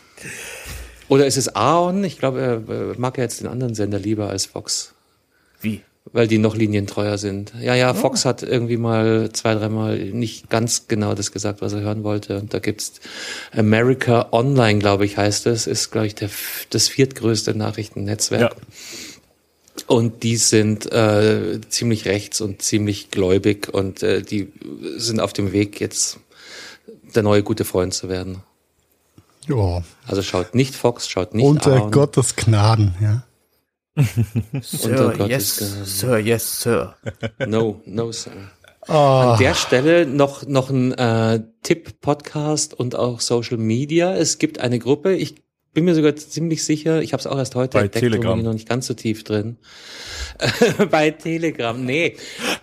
Oder 1.08 1.26
ist 1.26 1.36
es 1.36 1.54
Aon? 1.54 2.02
Ich 2.04 2.18
glaube, 2.18 2.40
er 2.40 2.54
äh, 2.92 2.94
mag 2.98 3.18
ja 3.18 3.24
jetzt 3.24 3.40
den 3.40 3.46
anderen 3.48 3.74
Sender 3.74 3.98
lieber 3.98 4.30
als 4.30 4.46
Fox. 4.46 4.93
Weil 6.12 6.28
die 6.28 6.38
noch 6.38 6.54
linientreuer 6.54 7.16
sind. 7.18 7.52
Ja, 7.60 7.74
ja, 7.74 7.94
Fox 7.94 8.24
hat 8.24 8.42
irgendwie 8.42 8.76
mal 8.76 9.30
zwei, 9.32 9.54
dreimal 9.54 9.98
nicht 9.98 10.50
ganz 10.50 10.86
genau 10.86 11.14
das 11.14 11.32
gesagt, 11.32 11.62
was 11.62 11.72
er 11.72 11.80
hören 11.80 12.04
wollte. 12.04 12.38
Und 12.38 12.52
da 12.52 12.58
gibt's 12.58 13.00
America 13.52 14.28
Online, 14.30 14.78
glaube 14.78 15.06
ich, 15.06 15.16
heißt 15.16 15.46
es. 15.46 15.66
Ist, 15.66 15.90
glaube 15.90 16.06
ich, 16.06 16.14
der, 16.14 16.28
das 16.70 16.88
viertgrößte 16.88 17.54
Nachrichtennetzwerk. 17.54 18.54
Ja. 18.54 19.84
Und 19.86 20.22
die 20.22 20.36
sind 20.36 20.90
äh, 20.92 21.60
ziemlich 21.68 22.04
rechts 22.04 22.40
und 22.40 22.62
ziemlich 22.62 23.10
gläubig 23.10 23.72
und 23.72 24.02
äh, 24.02 24.22
die 24.22 24.52
sind 24.96 25.20
auf 25.20 25.32
dem 25.32 25.52
Weg, 25.52 25.80
jetzt 25.80 26.20
der 27.14 27.22
neue 27.22 27.42
gute 27.42 27.64
Freund 27.64 27.92
zu 27.92 28.08
werden. 28.08 28.42
Ja. 29.48 29.82
Also 30.06 30.22
schaut 30.22 30.54
nicht 30.54 30.74
Fox, 30.74 31.08
schaut 31.08 31.34
nicht 31.34 31.44
Unter 31.44 31.72
Aaron. 31.72 31.90
Gottes 31.90 32.36
Gnaden, 32.36 32.94
ja. 33.00 33.24
Sir, 34.60 35.14
Gott 35.16 35.28
yes, 35.28 35.56
Sir, 35.84 36.18
yes, 36.18 36.60
Sir. 36.60 36.96
No, 37.46 37.80
no, 37.86 38.10
sir. 38.10 38.32
Ah, 38.88 39.32
An 39.34 39.38
der 39.38 39.54
Stelle 39.54 40.04
noch, 40.04 40.46
noch 40.46 40.68
ein 40.68 40.92
äh, 40.92 41.40
Tipp-Podcast 41.62 42.74
und 42.74 42.96
auch 42.96 43.20
Social 43.20 43.56
Media. 43.56 44.14
Es 44.14 44.38
gibt 44.38 44.58
eine 44.58 44.78
Gruppe, 44.78 45.14
ich 45.14 45.36
bin 45.72 45.84
mir 45.84 45.94
sogar 45.94 46.14
ziemlich 46.16 46.64
sicher, 46.64 47.02
ich 47.02 47.12
habe 47.12 47.20
es 47.20 47.26
auch 47.26 47.38
erst 47.38 47.54
heute 47.54 47.78
Bei 47.78 47.84
entdeckt, 47.84 48.04
da 48.04 48.08
Telegram. 48.10 48.32
bin 48.32 48.40
ich 48.40 48.44
noch 48.44 48.52
nicht 48.52 48.68
ganz 48.68 48.86
so 48.86 48.94
tief 48.94 49.24
drin. 49.24 49.58
Bei 50.90 51.10
Telegram, 51.10 51.82
nee. 51.84 52.16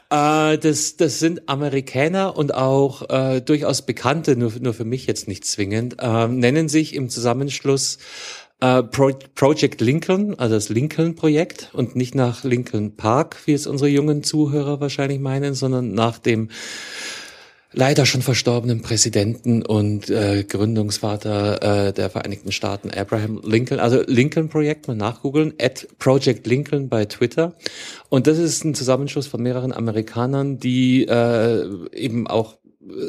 Äh, 0.09 0.57
das, 0.57 0.97
das 0.97 1.19
sind 1.19 1.47
Amerikaner 1.49 2.37
und 2.37 2.53
auch 2.53 3.09
äh, 3.09 3.41
durchaus 3.41 3.81
Bekannte, 3.85 4.35
nur, 4.35 4.51
nur 4.59 4.73
für 4.73 4.85
mich 4.85 5.07
jetzt 5.07 5.27
nicht 5.27 5.45
zwingend, 5.45 5.95
äh, 5.99 6.27
nennen 6.27 6.69
sich 6.69 6.93
im 6.93 7.09
Zusammenschluss 7.09 7.97
äh, 8.61 8.83
Pro 8.83 9.11
Project 9.35 9.81
Lincoln, 9.81 10.35
also 10.39 10.55
das 10.55 10.69
Lincoln-Projekt 10.69 11.69
und 11.73 11.95
nicht 11.95 12.15
nach 12.15 12.43
Lincoln 12.43 12.95
Park, 12.95 13.37
wie 13.45 13.53
es 13.53 13.67
unsere 13.67 13.89
jungen 13.89 14.23
Zuhörer 14.23 14.79
wahrscheinlich 14.79 15.19
meinen, 15.19 15.53
sondern 15.53 15.93
nach 15.93 16.19
dem 16.19 16.49
leider 17.73 18.05
schon 18.05 18.21
verstorbenen 18.21 18.81
Präsidenten 18.81 19.65
und 19.65 20.09
äh, 20.09 20.43
Gründungsvater 20.43 21.87
äh, 21.87 21.93
der 21.93 22.09
Vereinigten 22.09 22.51
Staaten, 22.51 22.91
Abraham 22.91 23.41
Lincoln. 23.43 23.79
Also 23.79 24.03
Lincoln-Projekt, 24.05 24.87
mal 24.87 24.95
nachgoogeln, 24.95 25.53
at 25.59 25.87
Project 25.97 26.45
Lincoln 26.47 26.89
bei 26.89 27.05
Twitter. 27.05 27.53
Und 28.09 28.27
das 28.27 28.37
ist 28.37 28.63
ein 28.65 28.75
Zusammenschluss 28.75 29.27
von 29.27 29.41
mehreren 29.41 29.73
Amerikanern, 29.73 30.59
die 30.59 31.05
äh, 31.05 31.65
eben 31.93 32.27
auch 32.27 32.57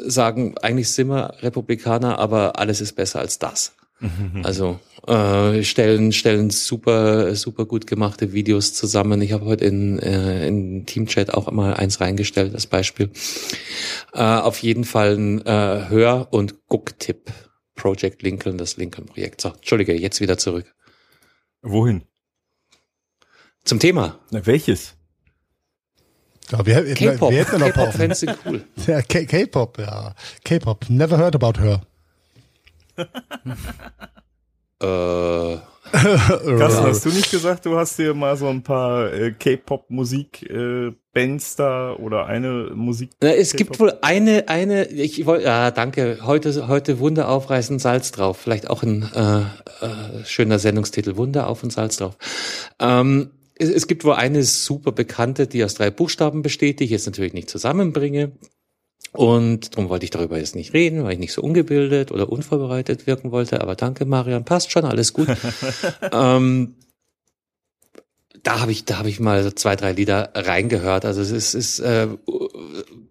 sagen, 0.05 0.55
eigentlich 0.61 0.91
sind 0.91 1.07
wir 1.07 1.35
Republikaner, 1.41 2.19
aber 2.19 2.59
alles 2.59 2.79
ist 2.79 2.93
besser 2.93 3.19
als 3.19 3.39
das. 3.39 3.73
Also 4.43 4.79
äh, 5.07 5.63
stellen 5.63 6.11
stellen 6.11 6.49
super 6.49 7.35
super 7.35 7.65
gut 7.65 7.87
gemachte 7.87 8.33
Videos 8.33 8.73
zusammen. 8.73 9.21
Ich 9.21 9.31
habe 9.31 9.45
heute 9.45 9.65
in 9.65 9.99
äh, 9.99 10.47
in 10.47 10.85
Teamchat 10.85 11.33
auch 11.33 11.49
mal 11.51 11.73
eins 11.75 12.01
reingestellt 12.01 12.53
als 12.53 12.67
Beispiel. 12.67 13.09
Äh, 14.13 14.21
auf 14.23 14.59
jeden 14.59 14.83
Fall 14.83 15.15
ein 15.17 15.45
äh, 15.45 15.85
Hör- 15.89 16.27
und 16.31 16.67
Gucktipp. 16.67 17.31
Project 17.75 18.21
Lincoln, 18.21 18.57
das 18.59 18.77
Lincoln-Projekt. 18.77 19.41
So, 19.41 19.49
Entschuldige, 19.49 19.93
jetzt 19.93 20.21
wieder 20.21 20.37
zurück 20.37 20.71
Wohin? 21.63 22.03
zum 23.65 23.79
Thema. 23.79 24.19
Na, 24.29 24.45
welches? 24.45 24.95
ja, 26.51 26.65
wir, 26.65 26.85
wir, 26.85 26.93
K-Pop. 26.93 27.31
wir 27.31 27.45
paar 27.45 27.55
offen. 27.55 27.71
K-Pop-Fans 27.73 28.19
sind 28.19 28.37
cool. 28.45 28.63
Ja, 28.87 29.01
K- 29.01 29.25
K-Pop, 29.25 29.79
ja. 29.79 30.13
K-Pop. 30.43 30.89
Never 30.89 31.17
heard 31.17 31.35
about 31.35 31.59
her. 31.59 31.81
Äh, 34.81 35.57
Carsten, 35.93 36.87
hast 36.87 37.05
du 37.05 37.09
nicht 37.09 37.29
gesagt, 37.29 37.67
du 37.67 37.77
hast 37.77 37.99
dir 37.99 38.15
mal 38.15 38.35
so 38.35 38.47
ein 38.47 38.63
paar 38.63 39.13
äh, 39.13 39.31
K-Pop-Musik-Bands 39.31 41.55
da 41.55 41.93
oder 41.93 42.25
eine 42.25 42.71
Musik? 42.73 43.11
Na, 43.21 43.29
es 43.29 43.53
gibt 43.53 43.79
wohl 43.79 43.93
eine, 44.01 44.49
eine, 44.49 44.87
ich 44.87 45.27
wollte, 45.27 45.45
ja, 45.45 45.69
danke, 45.69 46.17
heute, 46.23 46.67
heute 46.67 46.97
Wunder 46.97 47.29
aufreißen, 47.29 47.77
Salz 47.77 48.11
drauf. 48.11 48.37
Vielleicht 48.37 48.71
auch 48.71 48.81
ein 48.81 49.03
äh, 49.13 49.41
äh, 49.41 49.43
schöner 50.25 50.57
Sendungstitel, 50.57 51.15
Wunder 51.15 51.47
auf 51.47 51.61
und 51.61 51.71
Salz 51.71 51.97
drauf. 51.97 52.17
Ähm, 52.79 53.29
es, 53.55 53.69
es 53.69 53.85
gibt 53.85 54.03
wohl 54.03 54.15
eine 54.15 54.41
super 54.41 54.91
bekannte, 54.91 55.45
die 55.45 55.63
aus 55.63 55.75
drei 55.75 55.91
Buchstaben 55.91 56.41
besteht, 56.41 56.79
die 56.79 56.85
ich 56.85 56.91
jetzt 56.91 57.05
natürlich 57.05 57.33
nicht 57.33 57.51
zusammenbringe. 57.51 58.31
Und 59.13 59.75
darum 59.75 59.89
wollte 59.89 60.05
ich 60.05 60.09
darüber 60.09 60.39
jetzt 60.39 60.55
nicht 60.55 60.73
reden, 60.73 61.03
weil 61.03 61.13
ich 61.13 61.19
nicht 61.19 61.33
so 61.33 61.41
ungebildet 61.43 62.11
oder 62.11 62.31
unvorbereitet 62.31 63.05
wirken 63.05 63.31
wollte. 63.31 63.61
Aber 63.61 63.75
danke, 63.75 64.05
Marian, 64.05 64.43
passt 64.43 64.71
schon, 64.71 64.85
alles 64.85 65.13
gut. 65.13 65.27
ähm, 66.11 66.75
da 68.41 68.59
habe 68.59 68.71
ich, 68.71 68.85
da 68.85 68.97
habe 68.97 69.09
ich 69.09 69.19
mal 69.19 69.43
so 69.43 69.51
zwei, 69.51 69.75
drei 69.75 69.93
Lieder 69.93 70.31
reingehört. 70.33 71.05
Also 71.05 71.21
es 71.21 71.31
ist, 71.31 71.53
ist 71.53 71.79
äh, 71.79 72.07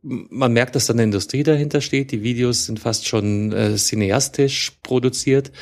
man 0.02 0.52
merkt, 0.52 0.74
dass 0.74 0.86
da 0.86 0.92
eine 0.92 1.04
Industrie 1.04 1.44
dahinter 1.44 1.80
steht. 1.80 2.10
Die 2.10 2.22
Videos 2.22 2.66
sind 2.66 2.80
fast 2.80 3.06
schon 3.06 3.52
äh, 3.52 3.76
cineastisch 3.76 4.72
produziert. 4.82 5.52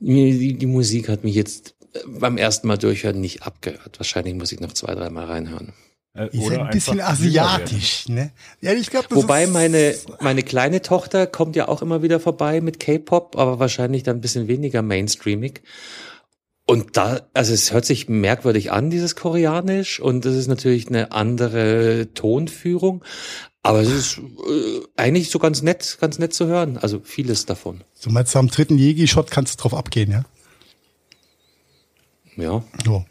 Die, 0.00 0.58
die 0.58 0.66
Musik 0.66 1.08
hat 1.08 1.22
mich 1.22 1.36
jetzt 1.36 1.76
äh, 1.94 2.00
beim 2.06 2.36
ersten 2.36 2.66
Mal 2.66 2.76
durchhören 2.76 3.20
nicht 3.20 3.44
abgehört. 3.44 4.00
Wahrscheinlich 4.00 4.34
muss 4.34 4.50
ich 4.50 4.60
noch 4.60 4.72
zwei, 4.72 4.94
drei 4.94 5.10
Mal 5.10 5.26
reinhören. 5.26 5.72
Äh, 6.14 6.26
Ist 6.26 6.40
oder 6.40 6.56
ja 6.56 6.64
ein 6.64 6.70
bisschen 6.70 7.00
asiatisch, 7.00 8.08
ne? 8.08 8.32
Ja, 8.60 8.72
ich 8.72 8.90
glaube, 8.90 9.06
Wobei 9.10 9.44
ist, 9.44 9.52
meine, 9.52 9.94
meine 10.20 10.42
kleine 10.42 10.82
Tochter 10.82 11.26
kommt 11.26 11.54
ja 11.54 11.68
auch 11.68 11.82
immer 11.82 12.02
wieder 12.02 12.18
vorbei 12.18 12.60
mit 12.60 12.80
K-Pop, 12.80 13.36
aber 13.38 13.60
wahrscheinlich 13.60 14.02
dann 14.02 14.18
ein 14.18 14.20
bisschen 14.20 14.48
weniger 14.48 14.82
mainstreamig. 14.82 15.62
Und 16.66 16.96
da, 16.96 17.20
also 17.32 17.52
es 17.52 17.72
hört 17.72 17.84
sich 17.84 18.08
merkwürdig 18.08 18.72
an, 18.72 18.90
dieses 18.90 19.14
Koreanisch, 19.14 20.00
und 20.00 20.24
das 20.24 20.34
ist 20.34 20.48
natürlich 20.48 20.88
eine 20.88 21.12
andere 21.12 22.08
Tonführung. 22.14 23.04
Aber 23.62 23.80
es 23.80 23.90
ist 23.90 24.18
äh, 24.18 24.80
eigentlich 24.96 25.30
so 25.30 25.38
ganz 25.38 25.62
nett, 25.62 25.98
ganz 26.00 26.18
nett 26.18 26.32
zu 26.32 26.46
hören. 26.46 26.78
Also 26.78 27.00
vieles 27.04 27.44
davon. 27.44 27.82
Du 28.02 28.10
meinst, 28.10 28.34
am 28.34 28.48
dritten 28.48 28.78
Jägi-Shot 28.78 29.30
kannst 29.30 29.58
du 29.58 29.62
drauf 29.62 29.74
abgehen, 29.74 30.10
ja? 30.10 30.24
Ja. 32.36 32.64
So. 32.84 33.04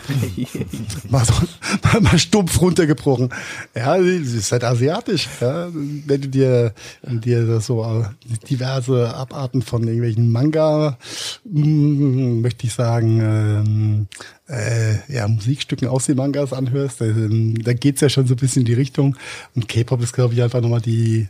mal, 1.10 1.24
so, 1.24 1.34
mal, 1.82 2.00
mal 2.00 2.18
stumpf 2.18 2.60
runtergebrochen. 2.60 3.30
Ja, 3.74 3.96
es 3.96 4.32
ist 4.32 4.52
halt 4.52 4.64
asiatisch. 4.64 5.28
Ja. 5.40 5.68
Wenn 5.72 6.20
du 6.22 6.28
dir, 6.28 6.74
dir 7.02 7.60
so 7.60 8.06
diverse 8.48 9.14
Abarten 9.14 9.62
von 9.62 9.82
irgendwelchen 9.82 10.30
Manga, 10.30 10.98
mm, 11.44 12.40
möchte 12.40 12.66
ich 12.66 12.72
sagen, 12.72 13.20
ähm, 13.20 14.06
äh, 14.52 14.98
ja, 15.08 15.26
Musikstücken 15.26 15.88
aus 15.88 16.06
den 16.06 16.16
Mangas 16.16 16.52
anhörst, 16.52 17.00
ähm, 17.00 17.54
da 17.62 17.72
geht's 17.72 18.02
ja 18.02 18.08
schon 18.10 18.26
so 18.26 18.34
ein 18.34 18.38
bisschen 18.38 18.60
in 18.60 18.66
die 18.66 18.74
Richtung. 18.74 19.16
Und 19.54 19.66
K-Pop 19.66 20.02
ist, 20.02 20.12
glaube 20.12 20.34
ich, 20.34 20.42
einfach 20.42 20.60
nochmal 20.60 20.82
die, 20.82 21.28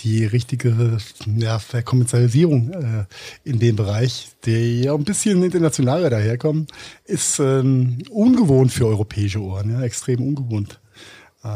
die 0.00 0.24
richtige 0.24 0.98
ja, 1.36 1.58
Verkommerzialisierung 1.60 2.72
äh, 2.72 3.04
in 3.48 3.60
dem 3.60 3.76
Bereich, 3.76 4.30
der 4.44 4.60
ja 4.60 4.94
ein 4.94 5.04
bisschen 5.04 5.42
internationaler 5.44 6.10
daherkommt, 6.10 6.72
ist 7.04 7.38
ähm, 7.38 7.98
ungewohnt 8.10 8.72
für 8.72 8.86
europäische 8.86 9.40
Ohren, 9.40 9.70
ja, 9.70 9.82
extrem 9.82 10.20
ungewohnt. 10.20 10.80
Äh, 11.44 11.48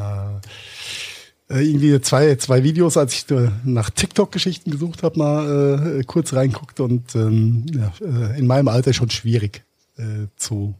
äh, 1.51 1.67
irgendwie 1.67 2.01
zwei, 2.01 2.37
zwei 2.37 2.63
Videos, 2.63 2.97
als 2.97 3.15
ich 3.15 3.31
äh, 3.31 3.49
nach 3.65 3.91
TikTok-Geschichten 3.91 4.71
gesucht 4.71 5.03
habe, 5.03 5.19
mal 5.19 5.99
äh, 5.99 6.05
kurz 6.05 6.33
reinguckt 6.33 6.79
und 6.79 7.17
ähm, 7.17 7.67
ja, 7.75 7.93
äh, 8.07 8.39
in 8.39 8.47
meinem 8.47 8.69
Alter 8.69 8.93
schon 8.93 9.11
schwierig 9.11 9.65
äh, 9.97 10.27
zu 10.37 10.75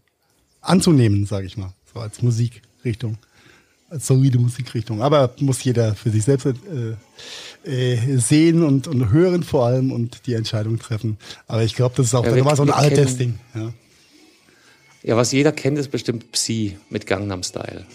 anzunehmen, 0.69 1.27
sage 1.27 1.47
ich 1.47 1.57
mal, 1.57 1.73
so 1.93 2.01
als 2.01 2.23
Musikrichtung, 2.23 3.19
als 3.91 4.07
solide 4.07 4.39
Musikrichtung. 4.39 5.03
Aber 5.03 5.35
muss 5.41 5.63
jeder 5.65 5.95
für 5.95 6.11
sich 6.11 6.25
selbst 6.25 6.47
äh, 6.47 7.95
äh, 7.95 8.17
sehen 8.19 8.63
und, 8.63 8.87
und 8.87 9.11
hören 9.11 9.43
vor 9.43 9.67
allem 9.67 9.91
und 9.93 10.27
die 10.27 10.35
Entscheidung 10.35 10.79
treffen. 10.79 11.19
Aber 11.47 11.63
ich 11.63 11.75
glaube, 11.75 11.95
das 11.97 12.07
ist 12.07 12.15
auch 12.15 12.25
Ja, 12.25 12.35
wir- 12.35 12.57
so 12.57 12.63
ein 12.63 12.71
altes 12.71 13.17
kennen- 13.17 13.39
Ding. 13.55 13.63
Ja. 13.63 13.73
Ja, 15.05 15.17
was 15.17 15.31
jeder 15.33 15.53
kennt, 15.53 15.79
ist 15.79 15.91
bestimmt 15.91 16.33
Psy 16.33 16.77
mit 16.91 17.07
Gangnam 17.07 17.43
Style. 17.45 17.87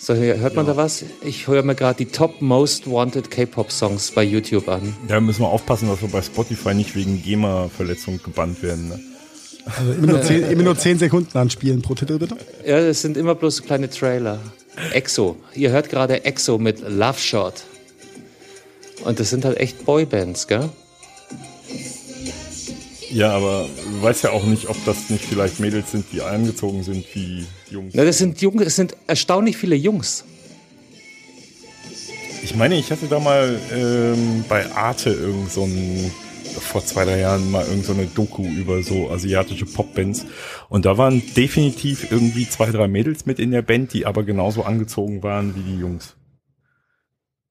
So, 0.00 0.14
hört 0.14 0.56
man 0.56 0.66
da 0.66 0.76
was? 0.76 1.04
Ich 1.22 1.46
höre 1.46 1.62
mir 1.62 1.76
gerade 1.76 1.98
die 2.04 2.10
Top 2.10 2.42
Most 2.42 2.90
Wanted 2.90 3.30
K-Pop-Songs 3.30 4.10
bei 4.10 4.24
YouTube 4.24 4.68
an. 4.68 4.96
Da 5.06 5.20
müssen 5.20 5.42
wir 5.42 5.48
aufpassen, 5.48 5.86
dass 5.88 6.00
wir 6.00 6.08
bei 6.08 6.22
Spotify 6.22 6.74
nicht 6.74 6.96
wegen 6.96 7.22
GEMA-Verletzung 7.22 8.20
gebannt 8.20 8.62
werden. 8.64 8.88
Ne? 8.88 9.00
Also 9.64 9.92
immer 9.92 10.06
nur, 10.08 10.22
zehn, 10.22 10.42
immer 10.50 10.62
nur 10.62 10.76
zehn 10.76 10.98
Sekunden 10.98 11.36
anspielen 11.38 11.82
pro 11.82 11.94
Titel, 11.94 12.18
bitte. 12.18 12.36
Ja, 12.66 12.80
das 12.80 13.02
sind 13.02 13.16
immer 13.16 13.34
bloß 13.34 13.56
so 13.56 13.62
kleine 13.62 13.88
Trailer. 13.88 14.40
EXO. 14.92 15.36
Ihr 15.54 15.70
hört 15.70 15.88
gerade 15.88 16.24
EXO 16.24 16.58
mit 16.58 16.80
Love 16.80 17.18
Shot. 17.18 17.64
Und 19.04 19.20
das 19.20 19.30
sind 19.30 19.44
halt 19.44 19.58
echt 19.58 19.84
Boybands, 19.84 20.46
gell? 20.46 20.68
Ja, 23.10 23.32
aber 23.32 23.68
du 23.84 24.02
weißt 24.02 24.24
ja 24.24 24.30
auch 24.30 24.44
nicht, 24.44 24.68
ob 24.68 24.84
das 24.86 25.10
nicht 25.10 25.24
vielleicht 25.24 25.60
Mädels 25.60 25.90
sind, 25.90 26.06
die 26.12 26.22
angezogen 26.22 26.82
sind 26.82 27.04
wie 27.14 27.44
Jungs. 27.70 27.92
Na, 27.94 28.04
das 28.04 28.18
sind 28.18 28.40
Jungs, 28.40 28.62
es 28.64 28.76
sind 28.76 28.96
erstaunlich 29.06 29.56
viele 29.56 29.76
Jungs. 29.76 30.24
Ich 32.42 32.56
meine, 32.56 32.76
ich 32.76 32.90
hatte 32.90 33.06
da 33.06 33.20
mal 33.20 33.58
ähm, 33.72 34.44
bei 34.48 34.70
Arte 34.72 35.10
irgend 35.10 35.52
so 35.52 35.64
ein 35.64 36.10
vor 36.60 36.84
zwei, 36.84 37.04
drei 37.04 37.20
Jahren 37.20 37.50
mal 37.50 37.66
irgend 37.66 37.84
so 37.84 37.94
Doku 38.14 38.44
über 38.44 38.82
so 38.82 39.10
asiatische 39.10 39.66
Popbands. 39.66 40.26
Und 40.68 40.84
da 40.84 40.98
waren 40.98 41.22
definitiv 41.34 42.10
irgendwie 42.10 42.48
zwei, 42.48 42.70
drei 42.70 42.88
Mädels 42.88 43.26
mit 43.26 43.38
in 43.38 43.50
der 43.50 43.62
Band, 43.62 43.92
die 43.92 44.06
aber 44.06 44.22
genauso 44.22 44.62
angezogen 44.62 45.22
waren 45.22 45.54
wie 45.54 45.62
die 45.62 45.78
Jungs. 45.78 46.16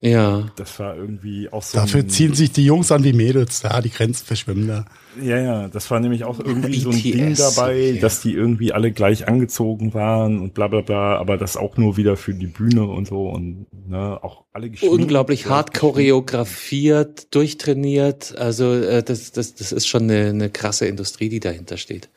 Ja. 0.02 0.50
Das 0.56 0.80
war 0.80 0.96
irgendwie 0.96 1.48
auch 1.52 1.62
so. 1.62 1.78
Dafür 1.78 2.00
ein, 2.00 2.08
ziehen 2.08 2.34
sich 2.34 2.50
die 2.50 2.64
Jungs 2.64 2.90
an 2.90 3.04
wie 3.04 3.12
Mädels. 3.12 3.62
Ja, 3.62 3.80
die 3.80 3.90
Grenzen 3.90 4.26
verschwimmen 4.26 4.66
da. 4.66 4.84
Ja, 5.22 5.38
ja, 5.38 5.68
das 5.68 5.88
war 5.92 6.00
nämlich 6.00 6.24
auch 6.24 6.40
irgendwie 6.40 6.80
so 6.80 6.90
ein 6.90 6.96
BTS, 6.96 7.12
Ding 7.12 7.34
dabei, 7.36 7.90
okay. 7.90 7.98
dass 8.00 8.20
die 8.20 8.32
irgendwie 8.32 8.72
alle 8.72 8.90
gleich 8.90 9.28
angezogen 9.28 9.94
waren 9.94 10.40
und 10.40 10.54
bla 10.54 10.66
bla 10.66 10.80
bla, 10.80 11.18
aber 11.18 11.36
das 11.36 11.56
auch 11.56 11.76
nur 11.76 11.96
wieder 11.96 12.16
für 12.16 12.34
die 12.34 12.48
Bühne 12.48 12.82
und 12.84 13.06
so 13.06 13.28
und 13.28 13.66
ne, 13.88 14.18
auch 14.20 14.44
alle 14.52 14.70
geschminkt. 14.70 14.98
Unglaublich 14.98 15.46
hart 15.46 15.72
choreografiert, 15.72 17.32
durchtrainiert. 17.32 18.36
Also 18.36 18.74
äh, 18.74 19.04
das, 19.04 19.30
das, 19.30 19.54
das 19.54 19.70
ist 19.70 19.86
schon 19.86 20.02
eine, 20.10 20.30
eine 20.30 20.50
krasse 20.50 20.86
Industrie, 20.86 21.28
die 21.28 21.40
dahinter 21.40 21.76
steht. 21.76 22.08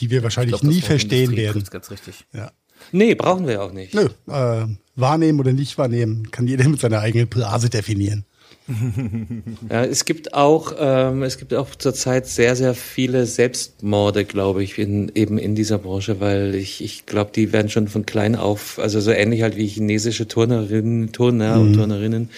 Die 0.00 0.10
wir 0.10 0.22
wahrscheinlich 0.22 0.54
Ich 0.54 0.60
glaub, 0.60 0.72
nie 0.72 0.80
verstehen 0.80 1.30
Industrie 1.30 1.42
werden. 1.42 1.52
trifft's 1.52 1.70
Ganz 1.70 1.90
richtig. 1.90 2.26
Ja. 2.32 2.50
Nee, 2.92 3.14
brauchen 3.14 3.46
wir 3.46 3.62
auch 3.62 3.72
nicht. 3.72 3.94
Nö, 3.94 4.08
äh, 4.28 4.66
wahrnehmen 4.96 5.40
oder 5.40 5.52
nicht 5.52 5.78
wahrnehmen, 5.78 6.30
kann 6.30 6.46
jeder 6.46 6.68
mit 6.68 6.80
seiner 6.80 7.00
eigenen 7.00 7.28
Blase 7.28 7.70
definieren. 7.70 8.24
Ja, 9.70 9.84
es 9.84 10.04
gibt 10.04 10.34
auch, 10.34 10.74
ähm, 10.78 11.22
es 11.22 11.38
gibt 11.38 11.54
auch 11.54 11.74
zurzeit 11.74 12.26
sehr, 12.26 12.56
sehr 12.56 12.74
viele 12.74 13.26
Selbstmorde, 13.26 14.24
glaube 14.24 14.62
ich, 14.62 14.78
in, 14.78 15.10
eben 15.14 15.38
in 15.38 15.54
dieser 15.54 15.78
Branche, 15.78 16.20
weil 16.20 16.54
ich, 16.54 16.82
ich 16.82 17.06
glaube, 17.06 17.30
die 17.34 17.52
werden 17.52 17.70
schon 17.70 17.88
von 17.88 18.06
klein 18.06 18.36
auf, 18.36 18.78
also 18.78 19.00
so 19.00 19.10
ähnlich 19.10 19.42
halt 19.42 19.56
wie 19.56 19.66
chinesische 19.66 20.28
Turnerinnen, 20.28 21.12
Turner 21.12 21.60
und 21.60 21.74
Turnerinnen, 21.74 22.30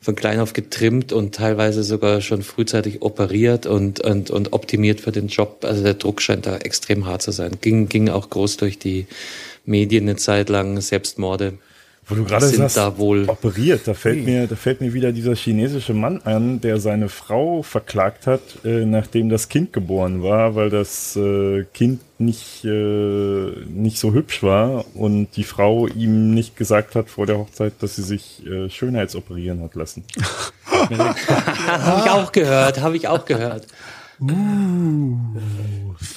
von 0.00 0.14
klein 0.14 0.40
auf 0.40 0.52
getrimmt 0.52 1.12
und 1.12 1.34
teilweise 1.34 1.82
sogar 1.82 2.20
schon 2.20 2.42
frühzeitig 2.42 3.02
operiert 3.02 3.66
und, 3.66 4.00
und, 4.00 4.30
und 4.30 4.52
optimiert 4.52 5.00
für 5.00 5.12
den 5.12 5.28
Job. 5.28 5.64
Also 5.64 5.82
der 5.82 5.94
Druck 5.94 6.20
scheint 6.22 6.46
da 6.46 6.56
extrem 6.56 7.06
hart 7.06 7.22
zu 7.22 7.30
sein. 7.30 7.52
Ging, 7.60 7.88
ging 7.88 8.08
auch 8.08 8.30
groß 8.30 8.56
durch 8.56 8.78
die 8.78 9.06
Medien 9.64 10.04
eine 10.04 10.16
Zeit 10.16 10.48
lang, 10.48 10.80
Selbstmorde. 10.80 11.54
Wo 12.06 12.16
du 12.16 12.24
gerade 12.24 12.46
sind 12.46 12.58
sagst, 12.58 12.76
da 12.76 12.98
wohl- 12.98 13.26
operiert, 13.30 13.88
da 13.88 13.94
fällt 13.94 14.26
mir, 14.26 14.46
da 14.46 14.56
fällt 14.56 14.82
mir 14.82 14.92
wieder 14.92 15.10
dieser 15.10 15.34
chinesische 15.34 15.94
Mann 15.94 16.20
an, 16.24 16.60
der 16.60 16.78
seine 16.78 17.08
Frau 17.08 17.62
verklagt 17.62 18.26
hat, 18.26 18.42
äh, 18.62 18.84
nachdem 18.84 19.30
das 19.30 19.48
Kind 19.48 19.72
geboren 19.72 20.22
war, 20.22 20.54
weil 20.54 20.68
das 20.68 21.16
äh, 21.16 21.64
Kind 21.72 22.02
nicht 22.18 22.62
äh, 22.66 22.68
nicht 22.68 23.98
so 23.98 24.12
hübsch 24.12 24.42
war 24.42 24.84
und 24.94 25.28
die 25.36 25.44
Frau 25.44 25.86
ihm 25.86 26.34
nicht 26.34 26.56
gesagt 26.58 26.94
hat 26.94 27.08
vor 27.08 27.24
der 27.24 27.38
Hochzeit, 27.38 27.72
dass 27.80 27.96
sie 27.96 28.02
sich 28.02 28.44
äh, 28.46 28.68
schönheitsoperieren 28.68 29.62
hat 29.62 29.74
lassen. 29.74 30.04
Habe 30.66 32.02
ich 32.04 32.10
auch 32.10 32.32
gehört, 32.32 32.82
habe 32.82 32.96
ich 32.98 33.08
auch 33.08 33.24
gehört. 33.24 33.66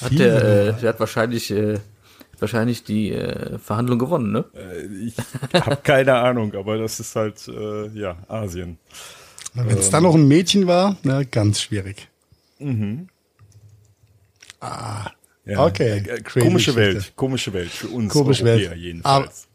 Hat 0.02 0.18
der, 0.18 0.36
äh, 0.36 0.72
der 0.80 0.88
hat 0.90 1.00
wahrscheinlich, 1.00 1.50
äh, 1.50 1.78
wahrscheinlich 2.40 2.84
die 2.84 3.12
äh, 3.12 3.58
Verhandlung 3.58 3.98
gewonnen, 3.98 4.32
ne? 4.32 4.44
Ich 5.04 5.14
habe 5.54 5.76
keine 5.82 6.14
Ahnung, 6.14 6.54
aber 6.54 6.78
das 6.78 7.00
ist 7.00 7.16
halt 7.16 7.48
äh, 7.48 7.88
ja 7.98 8.16
Asien. 8.28 8.78
Wenn 9.54 9.78
es 9.78 9.90
dann 9.90 10.04
noch 10.04 10.14
ein 10.14 10.28
Mädchen 10.28 10.66
war, 10.66 10.96
na, 11.02 11.22
ganz 11.24 11.60
schwierig. 11.60 12.08
Ja, 12.60 12.66
Okay, 15.66 15.98
äh, 15.98 16.20
crazy 16.20 16.46
komische 16.46 16.74
Geschichte. 16.74 16.76
Welt, 16.76 17.12
komische 17.16 17.52
Welt 17.52 17.70
für 17.70 17.88
uns 17.88 18.12
Komische 18.12 18.44
Europäer 18.44 18.70
Welt. 18.72 18.80
jedenfalls. 18.80 19.48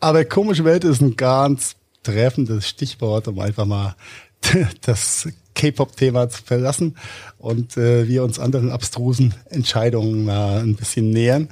Aber 0.00 0.24
komische 0.24 0.64
Welt 0.64 0.84
ist 0.84 1.00
ein 1.00 1.16
ganz 1.16 1.76
treffendes 2.02 2.68
Stichwort, 2.68 3.28
um 3.28 3.38
einfach 3.38 3.64
mal 3.64 3.94
das 4.82 5.28
K-Pop-Thema 5.54 6.28
zu 6.28 6.42
verlassen 6.42 6.96
und 7.38 7.76
äh, 7.76 8.08
wir 8.08 8.24
uns 8.24 8.38
anderen 8.38 8.70
abstrusen 8.70 9.34
Entscheidungen 9.50 10.24
mal 10.24 10.60
ein 10.60 10.76
bisschen 10.76 11.10
nähern. 11.10 11.48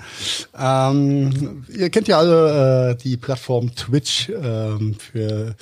Ähm, 0.58 1.64
ihr 1.68 1.90
kennt 1.90 2.08
ja 2.08 2.18
alle 2.18 2.90
äh, 2.90 2.96
die 2.96 3.16
Plattform 3.16 3.74
Twitch 3.74 4.30
ähm, 4.30 4.94
für 4.94 5.54